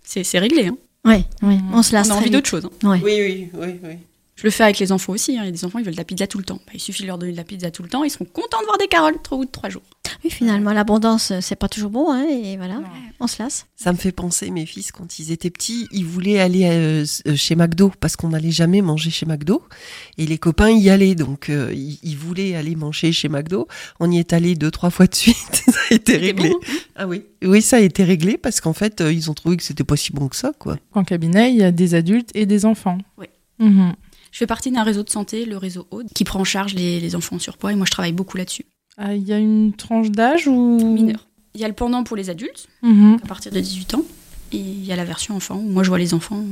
c'est 0.04 0.40
réglé. 0.40 0.68
hein. 0.68 0.78
Oui, 1.06 1.26
oui, 1.42 1.58
on 1.74 1.84
se 1.84 1.94
lasse 1.94 2.08
On 2.10 2.12
a 2.12 2.16
envie 2.16 2.30
d'autre 2.30 2.48
chose. 2.50 2.66
hein. 2.66 2.90
Ouais. 2.90 3.00
Oui, 3.04 3.14
oui, 3.20 3.50
oui, 3.54 3.80
oui. 3.84 3.98
Je 4.36 4.44
le 4.46 4.50
fais 4.50 4.64
avec 4.64 4.80
les 4.80 4.92
enfants 4.92 5.14
aussi. 5.14 5.34
hein. 5.38 5.42
Il 5.44 5.46
y 5.46 5.50
a 5.50 5.52
des 5.52 5.64
enfants, 5.64 5.78
ils 5.80 5.86
veulent 5.86 5.94
de 5.94 6.00
la 6.00 6.04
pizza 6.06 6.26
tout 6.26 6.40
le 6.40 6.44
temps. 6.44 6.60
Bah, 6.66 6.72
il 6.74 6.80
suffit 6.80 7.04
de 7.04 7.08
leur 7.08 7.18
donner 7.20 7.32
de 7.34 7.38
la 7.38 7.44
pizza 7.44 7.70
tout 7.70 7.84
le 7.84 7.90
temps. 7.90 8.04
Ils 8.04 8.10
seront 8.10 8.26
contents 8.26 8.60
de 8.62 8.66
voir 8.66 8.78
des 8.80 8.88
carottes 8.88 9.16
au 9.32 9.38
bout 9.38 9.46
de 9.46 9.52
trois 9.52 9.70
jours. 9.70 9.84
Oui, 10.24 10.32
finalement, 10.32 10.74
l'abondance, 10.74 11.32
euh, 11.32 11.40
c'est 11.42 11.56
pas 11.56 11.68
toujours 11.70 11.90
bon, 11.92 12.12
hein, 12.12 12.26
et 12.30 12.58
voilà, 12.58 12.82
on 13.20 13.28
se 13.28 13.42
lasse. 13.42 13.68
Ça 13.76 13.92
me 13.92 13.98
fait 13.98 14.12
penser, 14.12 14.50
mes 14.52 14.66
fils, 14.66 14.92
quand 14.92 15.20
ils 15.20 15.32
étaient 15.32 15.50
petits, 15.50 15.88
ils 15.92 16.06
voulaient 16.06 16.40
aller 16.40 16.64
euh, 16.66 17.06
euh, 17.28 17.36
chez 17.36 17.56
McDo 17.56 17.92
parce 18.00 18.16
qu'on 18.16 18.30
n'allait 18.30 18.52
jamais 18.52 18.82
manger 18.82 19.10
chez 19.12 19.26
McDo. 19.26 19.62
Et 20.18 20.26
les 20.26 20.38
copains 20.38 20.70
y 20.72 20.90
allaient, 20.90 21.16
donc 21.16 21.50
euh, 21.50 21.72
ils, 21.74 22.00
ils 22.04 22.18
voulaient 22.18 22.56
aller 22.56 22.76
manger 22.76 23.12
chez 23.12 23.30
McDo. 23.30 23.68
On 24.00 24.10
y 24.12 24.18
est 24.20 24.34
allé 24.34 24.56
deux, 24.56 24.72
trois 24.72 24.90
fois 24.90 25.08
de 25.08 25.16
suite. 25.16 25.36
ça 25.68 25.80
a 25.92 25.94
été 25.94 26.18
réglé. 26.18 26.50
bon, 26.50 26.60
hein? 26.68 26.78
Ah 26.96 27.08
oui, 27.08 27.24
oui, 27.44 27.62
ça 27.62 27.78
a 27.78 27.82
été 27.82 28.04
réglé 28.04 28.38
parce 28.38 28.62
qu'en 28.62 28.74
fait, 28.74 29.02
euh, 29.02 29.12
ils 29.14 29.30
ont 29.30 29.34
trouvé 29.34 29.58
que 29.58 29.64
c'était 29.64 29.84
pas 29.84 29.98
si 29.98 30.12
bon 30.14 30.28
que 30.28 30.36
ça, 30.36 30.54
quoi. 30.58 30.78
En 30.94 31.04
cabinet, 31.04 31.52
il 31.52 31.58
y 31.58 31.64
a 31.64 31.72
des 31.72 31.94
adultes 31.96 32.30
et 32.34 32.46
des 32.46 32.66
enfants. 32.66 32.98
Oui. 33.18 33.28
Mhm. 33.60 33.94
Je 34.34 34.40
fais 34.40 34.48
partie 34.48 34.72
d'un 34.72 34.82
réseau 34.84 35.04
de 35.04 35.10
santé, 35.12 35.46
le 35.46 35.58
réseau 35.58 35.86
Aude, 35.92 36.08
qui 36.14 36.24
prend 36.24 36.40
en 36.40 36.44
charge 36.44 36.74
les, 36.74 37.00
les 37.00 37.16
enfants 37.16 37.36
en 37.36 37.40
surpoids. 37.40 37.72
Et 37.72 37.76
moi, 37.76 37.86
je 37.86 37.92
travaille 37.92 38.14
beaucoup 38.14 38.36
là-dessus. 38.36 38.66
Ah, 38.98 39.14
Il 39.14 39.24
y 39.24 39.32
a 39.32 39.38
une 39.38 39.74
tranche 39.74 40.10
d'âge 40.10 40.48
ou? 40.48 40.80
Mineurs. 40.84 41.28
Il 41.54 41.62
y 41.62 41.64
a 41.64 41.68
le 41.68 41.74
pendant 41.76 42.04
pour 42.04 42.18
les 42.18 42.32
adultes, 42.32 42.68
Mhm. 42.82 43.20
à 43.24 43.28
partir 43.28 43.52
de 43.52 43.60
18 43.60 43.94
ans. 43.94 44.04
Et 44.52 44.58
il 44.58 44.84
y 44.84 44.92
a 44.92 44.96
la 44.96 45.06
version 45.06 45.36
enfant, 45.36 45.58
où 45.58 45.70
moi, 45.70 45.84
je 45.84 45.90
vois 45.90 46.00
les 46.00 46.16
enfants 46.16 46.44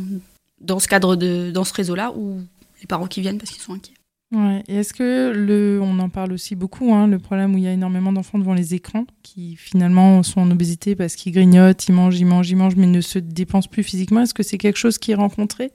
dans 0.60 0.78
ce 0.80 0.88
cadre 0.88 1.16
de, 1.16 1.50
dans 1.52 1.64
ce 1.64 1.74
réseau-là, 1.74 2.14
où 2.16 2.40
les 2.82 2.88
parents 2.88 3.08
qui 3.08 3.20
viennent 3.22 3.40
parce 3.40 3.50
qu'ils 3.52 3.62
sont 3.64 3.74
inquiets. 3.74 3.94
Ouais. 4.32 4.64
Et 4.68 4.76
est-ce 4.78 4.94
que 4.94 5.32
le, 5.36 5.80
on 5.82 5.98
en 6.00 6.08
parle 6.10 6.32
aussi 6.34 6.56
beaucoup, 6.56 6.94
hein, 6.94 7.08
le 7.08 7.18
problème 7.20 7.54
où 7.56 7.58
il 7.58 7.64
y 7.64 7.68
a 7.68 7.74
énormément 7.74 8.14
d'enfants 8.14 8.38
devant 8.40 8.54
les 8.54 8.76
écrans 8.76 9.06
qui 9.24 9.56
finalement 9.58 10.24
sont 10.24 10.40
en 10.40 10.50
obésité 10.52 10.96
parce 10.96 11.16
qu'ils 11.16 11.34
grignotent, 11.34 11.88
ils 11.88 11.94
mangent, 11.94 12.18
ils 12.20 12.26
mangent, 12.26 12.50
ils 12.50 12.56
mangent, 12.56 12.76
mais 12.78 12.86
ne 12.88 13.02
se 13.02 13.20
dépensent 13.20 13.68
plus 13.70 13.84
physiquement. 13.84 14.22
Est-ce 14.22 14.34
que 14.36 14.44
c'est 14.44 14.58
quelque 14.60 14.78
chose 14.78 14.98
qui 15.00 15.12
est 15.12 15.16
rencontré? 15.16 15.72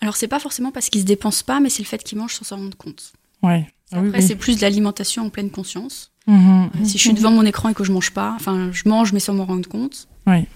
Alors, 0.00 0.16
c'est 0.16 0.28
pas 0.28 0.38
forcément 0.38 0.70
parce 0.70 0.88
qu'ils 0.90 1.00
se 1.00 1.06
dépensent 1.06 1.44
pas, 1.44 1.60
mais 1.60 1.68
c'est 1.70 1.82
le 1.82 1.88
fait 1.88 2.02
qu'ils 2.02 2.18
mangent 2.18 2.34
sans 2.34 2.44
s'en 2.44 2.56
rendre 2.56 2.76
compte. 2.76 3.12
Ouais. 3.42 3.66
Ah 3.92 4.00
oui, 4.00 4.08
Après, 4.08 4.20
oui. 4.20 4.26
c'est 4.26 4.36
plus 4.36 4.56
de 4.56 4.62
l'alimentation 4.62 5.24
en 5.26 5.30
pleine 5.30 5.50
conscience. 5.50 6.10
Mhm. 6.26 6.70
Si 6.84 6.98
je 6.98 7.02
suis 7.02 7.12
devant 7.14 7.30
mon 7.30 7.44
écran 7.44 7.70
et 7.70 7.74
que 7.74 7.84
je 7.84 7.92
mange 7.92 8.10
pas, 8.12 8.32
enfin, 8.36 8.70
je 8.72 8.88
mange 8.88 9.12
mais 9.12 9.20
sans 9.20 9.32
m'en 9.34 9.46
rendre 9.46 9.66
compte, 9.68 10.08
Ouais. 10.26 10.46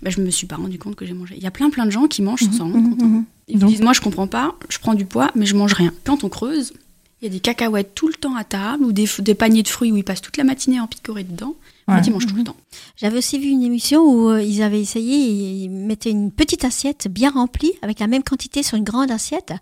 bah, 0.00 0.10
je 0.10 0.20
me 0.22 0.30
suis 0.30 0.46
pas 0.46 0.56
rendu 0.56 0.78
compte 0.78 0.96
que 0.96 1.04
j'ai 1.04 1.12
mangé. 1.12 1.34
Il 1.36 1.42
y 1.42 1.46
a 1.46 1.50
plein 1.50 1.68
plein 1.70 1.84
de 1.84 1.90
gens 1.90 2.06
qui 2.06 2.22
mangent 2.22 2.44
sans 2.44 2.52
s'en 2.52 2.64
rendre 2.64 2.78
Mhm, 2.78 2.90
compte. 2.96 3.02
mhm. 3.08 3.24
Ils 3.48 3.58
Donc- 3.58 3.70
disent, 3.70 3.82
moi 3.82 3.92
je 3.92 4.00
comprends 4.00 4.26
pas, 4.26 4.54
je 4.70 4.78
prends 4.78 4.94
du 4.94 5.04
poids, 5.04 5.30
mais 5.34 5.44
je 5.46 5.54
mange 5.54 5.72
rien. 5.74 5.92
Quand 6.04 6.24
on 6.24 6.28
creuse, 6.30 6.72
il 7.20 7.24
y 7.24 7.28
a 7.28 7.30
des 7.30 7.40
cacahuètes 7.40 7.94
tout 7.94 8.08
le 8.08 8.14
temps 8.14 8.36
à 8.36 8.44
table, 8.44 8.84
ou 8.84 8.92
des, 8.92 9.06
paniers 9.34 9.62
de 9.62 9.68
fruits 9.68 9.92
où 9.92 9.96
ils 9.96 10.04
passent 10.04 10.22
toute 10.22 10.36
la 10.38 10.44
matinée 10.44 10.80
en 10.80 10.86
picoré 10.86 11.24
dedans. 11.24 11.54
En 11.88 11.94
Ouais. 11.94 12.02
fait, 12.02 12.08
ils 12.08 12.12
mangent 12.12 12.26
tout 12.26 12.36
le 12.36 12.44
temps. 12.44 12.56
J'avais 12.96 13.18
aussi 13.18 13.38
vu 13.38 13.48
une 13.48 13.62
émission 13.62 14.02
où 14.02 14.28
euh, 14.28 14.42
ils 14.42 14.62
avaient 14.62 14.80
essayé, 14.80 15.16
ils 15.64 15.68
mettaient 15.70 16.10
une 16.10 16.30
petite 16.30 16.64
assiette 16.64 17.08
bien 17.10 17.30
remplie 17.30 17.72
avec 17.82 17.98
la 17.98 18.06
même 18.06 18.22
quantité 18.22 18.62
sur 18.62 18.76
une 18.76 18.84
grande 18.84 19.10
assiette. 19.10 19.52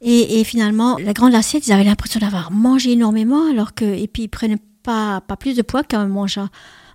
Et, 0.00 0.40
et 0.40 0.44
finalement, 0.44 0.96
la 0.98 1.12
grande 1.12 1.34
assiette, 1.34 1.66
ils 1.66 1.72
avaient 1.72 1.84
l'impression 1.84 2.20
d'avoir 2.20 2.50
mangé 2.50 2.92
énormément, 2.92 3.50
alors 3.50 3.74
que 3.74 3.84
et 3.84 4.08
puis 4.08 4.22
ils 4.24 4.28
prenaient 4.28 4.58
pas 4.82 5.20
pas 5.20 5.36
plus 5.36 5.54
de 5.56 5.62
poids 5.62 5.82
qu'un 5.84 6.06
mangeant. 6.08 6.48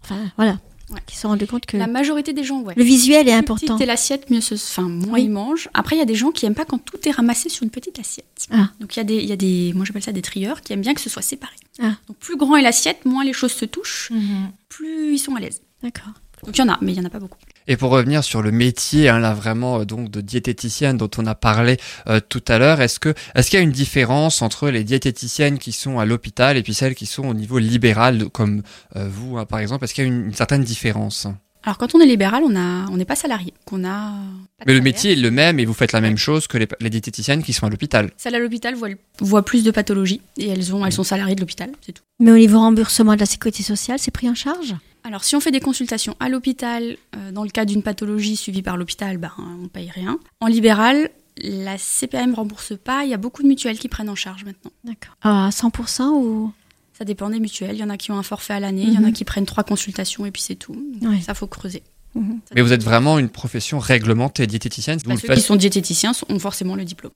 Enfin 0.04 0.16
voilà, 0.38 0.58
Ouais. 0.90 1.00
ils 1.10 1.14
se 1.16 1.22
sont 1.22 1.30
rendus 1.30 1.48
compte 1.48 1.66
que 1.66 1.78
La 1.78 1.88
majorité 1.88 2.34
des 2.34 2.44
gens, 2.44 2.62
ouais. 2.62 2.74
le 2.76 2.84
visuel 2.84 3.28
est 3.28 3.32
Plus 3.32 3.40
important. 3.40 3.78
est 3.78 3.86
l'assiette, 3.86 4.30
mieux 4.30 4.42
ce, 4.42 4.56
enfin, 4.56 4.84
moins 4.84 5.14
Oui. 5.14 5.24
ils 5.24 5.30
mangent. 5.32 5.70
Après, 5.74 5.96
il 5.96 6.00
y 6.00 6.02
a 6.02 6.06
des 6.06 6.16
gens 6.16 6.32
qui 6.32 6.46
aiment 6.46 6.56
pas 6.56 6.66
quand 6.66 6.78
tout 6.78 6.98
est 7.08 7.12
ramassé 7.12 7.50
sur 7.50 7.64
une 7.64 7.70
petite 7.70 7.98
assiette. 8.00 8.48
Ah. 8.52 8.70
Donc 8.80 8.96
il 8.96 9.00
y 9.00 9.02
a 9.02 9.04
des, 9.06 9.16
il 9.18 9.26
y 9.26 9.32
a 9.32 9.36
des, 9.38 9.72
moi 9.76 9.86
j'appelle 9.86 10.04
ça 10.04 10.12
des 10.12 10.22
trieurs, 10.22 10.62
qui 10.62 10.74
aiment 10.74 10.82
bien 10.82 10.94
que 10.94 11.02
ce 11.02 11.10
soit 11.10 11.22
séparé. 11.22 11.54
Ah. 11.82 11.94
Donc 12.08 12.18
plus 12.18 12.36
grand 12.38 12.56
est 12.58 12.62
l'assiette, 12.62 13.06
moins 13.06 13.24
les 13.24 13.34
choses 13.34 13.54
se 13.54 13.66
touchent, 13.66 14.12
Mhm. 14.12 14.52
plus 14.70 15.14
ils 15.14 15.20
sont 15.20 15.36
à 15.36 15.40
l'aise. 15.40 15.62
D'accord. 15.82 16.12
Donc 16.46 16.58
il 16.58 16.60
y 16.60 16.64
en 16.64 16.70
a, 16.70 16.78
mais 16.82 16.92
il 16.92 16.98
y 16.98 17.02
en 17.02 17.06
a 17.06 17.10
pas 17.10 17.20
beaucoup. 17.20 17.38
Et 17.68 17.78
pour 17.78 17.92
revenir 17.92 18.24
sur 18.24 18.42
le 18.42 18.52
métier, 18.52 19.10
hein, 19.10 19.20
là 19.20 19.34
vraiment 19.34 19.80
euh, 19.80 19.86
donc 19.86 20.10
de 20.12 20.22
diététicienne 20.22 20.98
dont 20.98 21.10
on 21.18 21.26
a 21.26 21.36
parlé 21.36 21.78
euh, 22.08 22.20
tout 22.28 22.44
à 22.48 22.58
l'heure, 22.58 22.82
est-ce 22.82 23.00
que 23.00 23.14
est-ce 23.36 23.50
qu'il 23.50 23.58
y 23.58 23.62
a 23.62 23.64
une 23.64 23.72
différence 23.72 24.42
entre 24.42 24.70
les 24.70 24.84
diététiciennes 24.84 25.58
qui 25.60 25.72
sont 25.72 26.00
à 26.00 26.06
l'hôpital 26.06 26.58
et 26.58 26.64
puis 26.64 26.74
celles 26.74 26.96
qui 26.96 27.06
sont 27.06 27.24
au 27.28 27.34
niveau 27.34 27.60
libéral 27.60 28.30
comme 28.30 28.64
euh, 28.96 29.08
vous 29.10 29.38
hein, 29.38 29.46
par 29.46 29.60
exemple? 29.60 29.86
Est-ce 29.86 29.94
qu'il 29.94 30.04
y 30.04 30.08
a 30.08 30.12
une, 30.12 30.26
une 30.26 30.34
certaine 30.34 30.64
différence? 30.64 31.28
Alors 31.66 31.78
quand 31.78 31.96
on 31.96 32.02
est 32.02 32.06
libéral, 32.06 32.44
on 32.46 32.54
a, 32.58 32.90
on 32.92 32.98
n'est 32.98 33.06
pas 33.06 33.16
salarié, 33.16 33.54
qu'on 33.64 33.86
a. 33.86 34.12
pas 34.60 34.66
de 34.66 34.68
Mais 34.68 34.74
le 34.74 34.80
salaire. 34.80 34.84
métier 34.84 35.12
est 35.14 35.16
le 35.16 35.32
même 35.32 35.60
et 35.60 35.66
vous 35.66 35.74
faites 35.74 35.94
la 35.94 36.02
même 36.02 36.18
chose 36.18 36.46
que 36.48 36.58
les, 36.58 36.68
les 36.82 36.90
diététiciennes 36.90 37.42
qui 37.42 37.54
sont 37.54 37.66
à 37.66 37.70
l'hôpital. 37.70 38.12
Celles 38.18 38.36
à 38.36 38.40
l'hôpital 38.40 38.76
voient, 38.76 38.90
voient 39.20 39.46
plus 39.46 39.64
de 39.64 39.72
pathologies 39.72 40.20
et 40.38 40.50
elles, 40.50 40.76
ont, 40.76 40.86
elles 40.86 40.92
sont 40.92 41.06
salariées 41.06 41.36
de 41.36 41.40
l'hôpital, 41.40 41.72
c'est 41.80 41.94
tout. 41.94 42.04
Mais 42.20 42.32
au 42.32 42.38
niveau 42.38 42.60
remboursement 42.60 43.16
de 43.16 43.22
la 43.22 43.26
sécurité 43.26 43.64
sociale, 43.64 43.98
c'est 43.98 44.12
pris 44.12 44.30
en 44.30 44.36
charge? 44.36 44.76
Alors, 45.04 45.24
si 45.24 45.36
on 45.36 45.40
fait 45.40 45.52
des 45.52 45.60
consultations 45.60 46.16
à 46.20 46.30
l'hôpital, 46.30 46.98
euh, 47.16 47.32
dans 47.32 47.44
le 47.44 47.50
cas 47.50 47.66
d'une 47.66 47.84
pathologie 47.84 48.36
suivie 48.38 48.62
par 48.62 48.78
l'hôpital, 48.78 49.18
ben, 49.18 49.32
on 49.64 49.68
paye 49.68 49.90
rien. 49.90 50.18
En 50.40 50.48
libéral, 50.48 51.10
la 51.42 51.78
CPM 51.78 52.34
rembourse 52.36 52.74
pas. 52.82 53.04
Il 53.04 53.10
y 53.10 53.14
a 53.14 53.18
beaucoup 53.18 53.44
de 53.44 53.48
mutuelles 53.48 53.80
qui 53.80 53.90
prennent 53.90 54.10
en 54.10 54.16
charge 54.16 54.46
maintenant. 54.46 54.72
D'accord. 54.84 55.16
À 55.22 55.50
100% 55.50 56.10
ou? 56.14 56.54
Ça 56.98 57.06
dépend 57.06 57.30
des 57.30 57.40
mutuelles. 57.40 57.76
Il 57.76 57.80
y 57.80 57.84
en 57.84 57.90
a 57.90 57.98
qui 57.98 58.12
ont 58.12 58.18
un 58.18 58.24
forfait 58.24 58.54
à 58.54 58.60
l'année, 58.60 58.84
il 58.84 58.94
y 58.94 58.98
en 58.98 59.04
a 59.04 59.08
Mhm. 59.08 59.14
qui 59.14 59.26
prennent 59.26 59.46
trois 59.46 59.64
consultations 59.64 60.26
et 60.26 60.32
puis 60.32 60.42
c'est 60.42 60.56
tout. 60.56 60.74
Donc, 61.02 61.12
Ouais. 61.12 61.22
Ça, 61.22 61.34
faut 61.34 61.48
creuser. 61.48 61.84
Mhm. 62.16 62.40
Mais 62.56 62.62
vous 62.62 62.72
êtes 62.72 62.84
vraiment 62.84 63.18
une 63.20 63.30
profession 63.30 63.80
réglementée 63.80 64.46
diététicienne. 64.48 65.00
Bah, 65.06 65.16
le 65.16 65.20
ceux 65.20 65.34
qui 65.34 65.42
sont 65.42 65.56
diététiciens 65.56 66.12
ont 66.30 66.40
forcément 66.40 66.76
le 66.76 66.86
diplôme. 66.86 67.12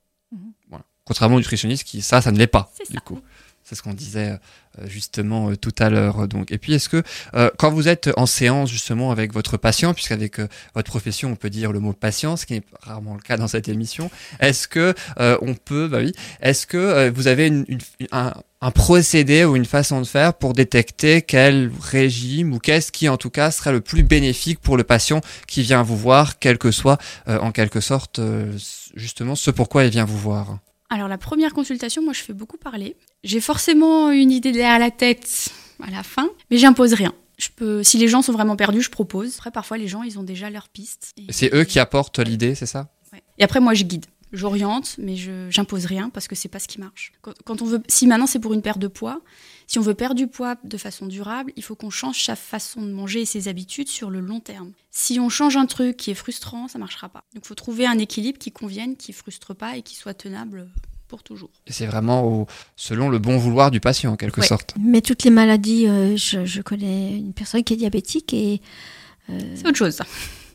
voilà. 0.68 0.84
Contrairement 1.04 1.36
aux 1.36 1.38
nutritionnistes 1.38 1.84
qui 1.84 2.02
ça 2.02 2.20
ça 2.20 2.32
ne 2.32 2.38
l'est 2.38 2.46
pas 2.48 2.70
C'est 2.76 2.88
du 2.88 2.94
ça. 2.96 3.00
coup. 3.00 3.18
C'est 3.68 3.74
ce 3.74 3.82
qu'on 3.82 3.92
disait 3.92 4.30
euh, 4.78 4.86
justement 4.86 5.50
euh, 5.50 5.56
tout 5.56 5.74
à 5.78 5.90
l'heure. 5.90 6.26
Donc, 6.26 6.50
et 6.52 6.56
puis 6.56 6.72
est-ce 6.72 6.88
que 6.88 7.02
euh, 7.34 7.50
quand 7.58 7.70
vous 7.70 7.86
êtes 7.86 8.08
en 8.16 8.24
séance 8.24 8.70
justement 8.70 9.10
avec 9.10 9.34
votre 9.34 9.58
patient, 9.58 9.92
puisqu'avec 9.92 10.38
euh, 10.40 10.48
votre 10.74 10.88
profession 10.90 11.30
on 11.32 11.36
peut 11.36 11.50
dire 11.50 11.70
le 11.70 11.78
mot 11.80 11.92
patient, 11.92 12.38
ce 12.38 12.46
qui 12.46 12.54
est 12.54 12.62
rarement 12.82 13.12
le 13.14 13.20
cas 13.20 13.36
dans 13.36 13.46
cette 13.48 13.68
émission, 13.68 14.10
est-ce 14.40 14.68
que 14.68 14.94
on 15.18 15.54
peut, 15.54 15.86
bah 15.88 15.98
oui, 16.00 16.12
est-ce 16.40 16.66
que 16.66 17.10
vous 17.10 17.26
avez 17.26 17.48
une, 17.48 17.64
une- 17.68 18.06
un, 18.10 18.32
procédé 18.70 19.44
ou 19.44 19.54
une 19.56 19.64
façon 19.66 20.00
de 20.00 20.06
faire 20.06 20.32
pour 20.34 20.52
détecter 20.54 21.22
quel 21.22 21.70
régime 21.80 22.54
ou 22.54 22.58
qu'est-ce 22.58 22.90
qui 22.90 23.08
en 23.08 23.16
tout 23.18 23.30
cas 23.30 23.50
serait 23.50 23.72
le 23.72 23.80
plus 23.80 24.02
bénéfique 24.02 24.60
pour 24.60 24.76
le 24.78 24.84
patient 24.84 25.20
qui 25.46 25.62
vient 25.62 25.82
vous 25.82 25.96
voir, 25.96 26.38
quel 26.38 26.56
que 26.58 26.70
soit 26.70 26.98
en 27.26 27.52
quelque 27.52 27.80
sorte 27.80 28.20
justement 28.96 29.34
ce 29.34 29.50
pourquoi 29.50 29.84
il 29.84 29.90
vient 29.90 30.04
vous 30.06 30.18
voir? 30.18 30.58
Alors 30.90 31.08
la 31.08 31.18
première 31.18 31.52
consultation, 31.52 32.02
moi 32.02 32.12
je 32.12 32.22
fais 32.22 32.32
beaucoup 32.32 32.56
parler. 32.56 32.96
J'ai 33.24 33.40
forcément 33.40 34.10
une 34.10 34.30
idée 34.30 34.52
derrière 34.52 34.78
la 34.78 34.90
tête 34.90 35.50
à 35.82 35.90
la 35.90 36.02
fin, 36.02 36.28
mais 36.50 36.56
j'impose 36.58 36.94
rien. 36.94 37.12
Je 37.38 37.48
peux, 37.54 37.82
si 37.84 37.98
les 37.98 38.08
gens 38.08 38.22
sont 38.22 38.32
vraiment 38.32 38.56
perdus, 38.56 38.82
je 38.82 38.90
propose. 38.90 39.36
Après, 39.36 39.52
parfois, 39.52 39.78
les 39.78 39.86
gens, 39.86 40.02
ils 40.02 40.18
ont 40.18 40.24
déjà 40.24 40.50
leur 40.50 40.68
piste. 40.68 41.12
Et- 41.16 41.32
C'est 41.32 41.54
eux 41.54 41.62
qui 41.62 41.78
apportent 41.78 42.18
l'idée, 42.18 42.56
c'est 42.56 42.66
ça? 42.66 42.88
Ouais. 43.12 43.22
Et 43.38 43.44
après, 43.44 43.60
moi, 43.60 43.74
je 43.74 43.84
guide. 43.84 44.06
J'oriente, 44.32 44.96
mais 44.98 45.16
je 45.16 45.48
j'impose 45.50 45.86
rien 45.86 46.10
parce 46.10 46.28
que 46.28 46.34
c'est 46.34 46.48
pas 46.48 46.58
ce 46.58 46.68
qui 46.68 46.78
marche. 46.80 47.12
Quand, 47.22 47.32
quand 47.44 47.62
on 47.62 47.64
veut, 47.64 47.82
si 47.88 48.06
maintenant 48.06 48.26
c'est 48.26 48.38
pour 48.38 48.52
une 48.52 48.60
perte 48.62 48.78
de 48.78 48.86
poids, 48.88 49.22
si 49.66 49.78
on 49.78 49.82
veut 49.82 49.94
perdre 49.94 50.16
du 50.16 50.26
poids 50.26 50.56
de 50.64 50.76
façon 50.76 51.06
durable, 51.06 51.52
il 51.56 51.62
faut 51.62 51.74
qu'on 51.76 51.88
change 51.90 52.22
sa 52.22 52.36
façon 52.36 52.82
de 52.82 52.90
manger 52.92 53.22
et 53.22 53.24
ses 53.26 53.48
habitudes 53.48 53.88
sur 53.88 54.10
le 54.10 54.20
long 54.20 54.40
terme. 54.40 54.72
Si 54.90 55.18
on 55.18 55.28
change 55.30 55.56
un 55.56 55.66
truc 55.66 55.96
qui 55.96 56.10
est 56.10 56.14
frustrant, 56.14 56.68
ça 56.68 56.78
marchera 56.78 57.08
pas. 57.08 57.24
Donc, 57.34 57.44
il 57.44 57.48
faut 57.48 57.54
trouver 57.54 57.86
un 57.86 57.98
équilibre 57.98 58.38
qui 58.38 58.52
convienne, 58.52 58.96
qui 58.96 59.12
frustre 59.14 59.54
pas 59.54 59.76
et 59.78 59.82
qui 59.82 59.94
soit 59.94 60.14
tenable 60.14 60.68
pour 61.06 61.22
toujours. 61.22 61.50
C'est 61.66 61.86
vraiment 61.86 62.22
au- 62.26 62.46
selon 62.76 63.08
le 63.08 63.18
bon 63.18 63.38
vouloir 63.38 63.70
du 63.70 63.80
patient 63.80 64.12
en 64.12 64.16
quelque 64.16 64.42
Ouais. 64.42 64.46
sorte. 64.46 64.74
Mais 64.78 65.00
toutes 65.00 65.24
les 65.24 65.30
maladies, 65.30 65.86
euh, 65.86 66.16
je, 66.18 66.44
je 66.44 66.60
connais 66.60 67.16
une 67.16 67.32
personne 67.32 67.64
qui 67.64 67.72
est 67.72 67.76
diabétique 67.78 68.34
et 68.34 68.60
euh, 69.30 69.38
C'est 69.54 69.66
autre 69.66 69.78
chose. 69.78 69.94
ça. 69.94 70.04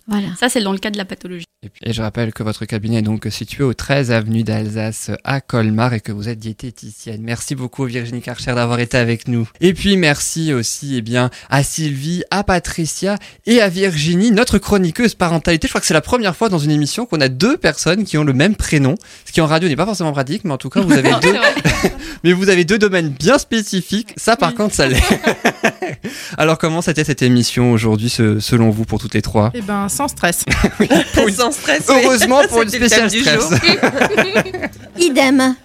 voilà. 0.08 0.36
Ça, 0.36 0.50
c'est 0.50 0.62
dans 0.62 0.74
le 0.74 0.78
cas 0.78 0.91
de 0.91 0.98
la 0.98 1.06
pathologie. 1.06 1.45
Et, 1.65 1.69
puis- 1.69 1.81
et 1.85 1.94
je 1.94 2.02
rappelle 2.02 2.34
que 2.34 2.44
votre 2.44 2.65
cabinet 2.65 2.98
est 2.98 3.02
donc 3.03 3.26
situé 3.31 3.64
au 3.64 3.73
13 3.73 4.11
avenue 4.11 4.44
d'Alsace 4.44 5.11
à 5.23 5.40
Colmar 5.40 5.94
et 5.94 6.02
que 6.02 6.11
vous 6.11 6.27
êtes 6.27 6.38
diététicienne. 6.40 7.22
Merci 7.23 7.56
beaucoup 7.56 7.85
Virginie 7.85 8.22
Karcher 8.22 8.53
d'avoir 8.53 8.80
été 8.81 8.98
avec 8.98 9.30
nous. 9.30 9.48
Et 9.61 9.73
puis 9.73 9.95
merci 9.95 10.52
aussi 10.52 10.95
eh 10.98 11.02
bien 11.02 11.30
à 11.49 11.64
Sylvie, 11.64 12.23
à 12.31 12.44
Patricia 12.44 13.18
et 13.45 13.61
à 13.61 13.69
Virginie, 13.69 14.31
notre 14.31 14.57
chroniqueuse 14.57 15.15
parentalité. 15.15 15.68
Je 15.68 15.72
crois 15.72 15.80
que 15.80 15.88
c'est 15.88 15.94
la 15.94 16.02
première 16.02 16.35
fois 16.35 16.49
dans 16.49 16.60
une 16.60 16.72
émission 16.72 17.06
qu'on 17.06 17.22
a 17.22 17.30
deux 17.30 17.56
personnes 17.56 18.03
qui 18.03 18.18
ont 18.18 18.26
le 18.26 18.34
même 18.34 18.56
prénom, 18.56 18.95
ce 19.26 19.31
qui 19.31 19.40
en 19.40 19.48
radio 19.48 19.69
n'est 19.69 19.77
pas 19.77 19.85
forcément 19.85 20.11
pratique, 20.11 20.44
mais 20.44 20.52
en 20.52 20.57
tout 20.57 20.69
cas 20.69 20.81
vous 20.81 20.91
avez 20.98 21.11
deux 21.22 21.34
mais 22.26 22.34
vous 22.34 22.49
avez 22.49 22.65
deux 22.65 22.77
domaines 22.77 23.07
bien 23.10 23.38
spécifiques. 23.38 24.14
Ça, 24.18 24.35
par 24.35 24.53
contre, 24.53 24.76
ça 24.76 24.88
l'est. 24.88 25.02
Alors, 26.38 26.57
comment 26.57 26.81
c'était 26.81 27.03
cette 27.03 27.22
émission 27.22 27.72
aujourd'hui, 27.72 28.10
selon 28.10 28.69
vous, 28.69 28.85
pour 28.85 28.99
toutes 28.99 29.14
les 29.14 29.22
trois? 29.22 29.52
Eh 29.53 29.61
ben, 29.61 29.88
sans 29.90 30.07
stress. 30.07 30.44
Pour 31.14 31.27
une- 31.27 31.34
Sans 31.34 31.52
stress. 31.54 31.86
Heureusement 31.90 32.42
pour 32.50 32.62
une 32.64 32.70
spéciale 32.70 33.10
du 33.10 33.22
stress. 33.22 33.40
jour. 33.40 33.52
Idem. 35.00 35.56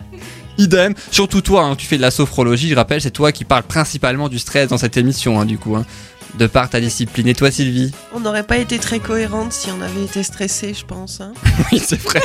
Idem. 0.58 0.94
Surtout 1.10 1.40
toi, 1.40 1.62
hein, 1.64 1.76
tu 1.76 1.86
fais 1.86 1.96
de 1.96 2.02
la 2.02 2.10
sophrologie, 2.10 2.68
je 2.68 2.74
rappelle, 2.74 3.00
c'est 3.00 3.10
toi 3.10 3.32
qui 3.32 3.44
parles 3.44 3.62
principalement 3.64 4.28
du 4.28 4.38
stress 4.38 4.68
dans 4.68 4.78
cette 4.78 4.96
émission, 4.96 5.40
hein, 5.40 5.44
du 5.46 5.58
coup. 5.58 5.76
hein, 5.76 5.84
de 6.38 6.46
par 6.46 6.68
ta 6.68 6.78
discipline. 6.80 7.26
Et 7.28 7.34
toi, 7.34 7.50
Sylvie? 7.50 7.90
On 8.14 8.20
n'aurait 8.20 8.42
pas 8.42 8.58
été 8.58 8.78
très 8.78 8.98
cohérente 9.00 9.52
si 9.52 9.70
on 9.70 9.80
avait 9.80 10.04
été 10.04 10.22
stressé, 10.22 10.74
je 10.78 10.84
pense. 10.84 11.20
hein. 11.20 11.32
Oui, 11.72 11.80
c'est 11.84 12.00
vrai. 12.02 12.20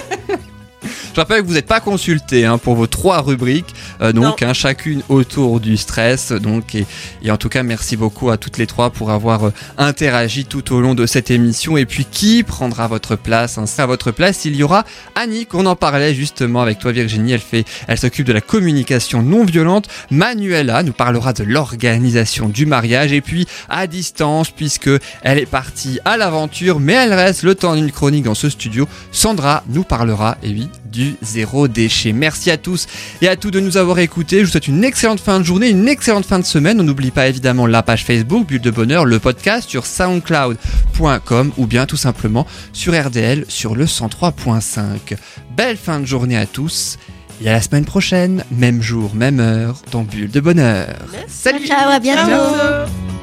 Je 1.14 1.20
rappelle 1.20 1.42
que 1.42 1.48
vous 1.48 1.54
n'êtes 1.54 1.68
pas 1.68 1.80
consulté 1.80 2.46
hein, 2.46 2.58
pour 2.58 2.76
vos 2.76 2.88
trois 2.88 3.22
rubriques, 3.22 3.74
euh, 4.02 4.12
donc 4.12 4.42
hein, 4.42 4.54
chacune 4.54 5.02
autour 5.10 5.60
du 5.60 5.78
stress. 5.78 6.32
Donc 6.32 6.76
et, 6.76 6.86
et 7.22 7.32
en 7.32 7.38
tout 7.38 7.50
cas, 7.50 7.64
merci 7.64 7.98
beaucoup 7.98 8.30
à 8.30 8.38
toutes 8.38 8.58
les 8.58 8.68
trois 8.68 8.90
pour 8.90 9.12
avoir 9.12 9.48
euh, 9.48 9.54
interagi 9.78 10.46
tout 10.46 10.74
au 10.74 10.82
long 10.82 10.96
de 10.96 11.06
cette 11.06 11.32
émission. 11.32 11.78
Et 11.78 11.86
puis, 11.86 12.06
qui 12.06 12.44
prendra 12.44 12.88
votre 12.88 13.16
place 13.16 13.58
hein, 13.58 13.66
À 13.78 13.86
votre 13.86 14.12
place, 14.12 14.46
il 14.46 14.56
y 14.56 14.64
aura 14.64 14.86
Annick. 15.16 15.54
On 15.54 15.66
en 15.66 15.76
parlait 15.76 16.14
justement 16.14 16.62
avec 16.62 16.80
toi, 16.80 16.92
Virginie. 16.92 17.34
Elle 17.34 17.40
fait, 17.40 17.66
elle 17.88 17.98
s'occupe 17.98 18.26
de 18.26 18.34
la 18.34 18.42
communication 18.42 19.22
non 19.22 19.46
violente. 19.46 19.88
Manuela 20.10 20.84
nous 20.84 20.94
parlera 20.94 21.34
de 21.34 21.44
l'organisation 21.44 22.50
du 22.50 22.66
mariage. 22.66 23.14
Et 23.14 23.22
puis, 23.22 23.48
à 23.70 23.88
distance, 23.88 24.50
puisque 24.50 24.90
elle 25.22 25.40
est 25.40 25.46
partie 25.46 26.00
à 26.06 26.18
l'aventure, 26.18 26.80
mais 26.80 26.94
elle 26.94 27.14
reste 27.14 27.44
le 27.44 27.56
temps 27.56 27.76
d'une 27.76 27.92
chronique 27.92 28.24
dans 28.26 28.36
ce 28.36 28.50
studio. 28.50 28.88
Sandra 29.12 29.64
nous 29.70 29.84
parlera, 29.84 30.38
et 30.44 30.50
oui, 30.50 30.70
du 30.86 31.16
zéro 31.22 31.68
déchet. 31.68 32.14
Merci 32.14 32.52
à 32.52 32.58
tous 32.58 32.88
et 33.22 33.28
à 33.28 33.36
tous 33.36 33.52
de 33.52 33.60
nous 33.60 33.78
avoir 33.78 34.00
écoutés. 34.00 34.40
Je 34.40 34.46
vous 34.46 34.52
souhaite 34.52 34.68
une 34.68 34.84
excellente 34.84 35.20
fin 35.20 35.40
de 35.40 35.44
journée, 35.46 35.70
une 35.70 35.88
excellente 35.88 36.26
fin 36.26 36.40
de 36.40 36.46
semaine. 36.46 36.80
On 36.80 36.84
n'oublie 36.84 37.12
pas 37.12 37.28
évidemment 37.28 37.68
la 37.68 37.84
page 37.84 38.06
Facebook, 38.06 38.48
Bulle 38.48 38.62
de 38.62 38.72
Bonheur, 38.72 39.06
le 39.06 39.20
podcast 39.20 39.70
sur 39.70 39.86
soundcloud.com 39.86 41.52
ou 41.58 41.66
bien 41.66 41.86
tout 41.86 41.98
simplement 41.98 42.46
sur 42.74 42.94
RDL 42.94 43.46
sur 43.48 43.76
le 43.76 43.86
103.5. 43.86 45.18
Belle 45.56 45.78
fin 45.78 46.00
de 46.00 46.06
journée 46.06 46.38
à 46.38 46.46
tous 46.46 46.98
et 47.42 47.50
à 47.50 47.54
la 47.54 47.62
semaine 47.62 47.86
prochaine, 47.86 48.44
même 48.52 48.82
jour, 48.82 49.16
même 49.16 49.40
heure, 49.40 49.82
dans 49.92 50.04
Bulle 50.04 50.32
de 50.32 50.40
Bonheur. 50.40 50.88
Salut 51.28 51.66
Ciao, 51.66 51.90
à 51.90 52.00
bientôt. 52.00 52.30
Ciao. 52.30 53.23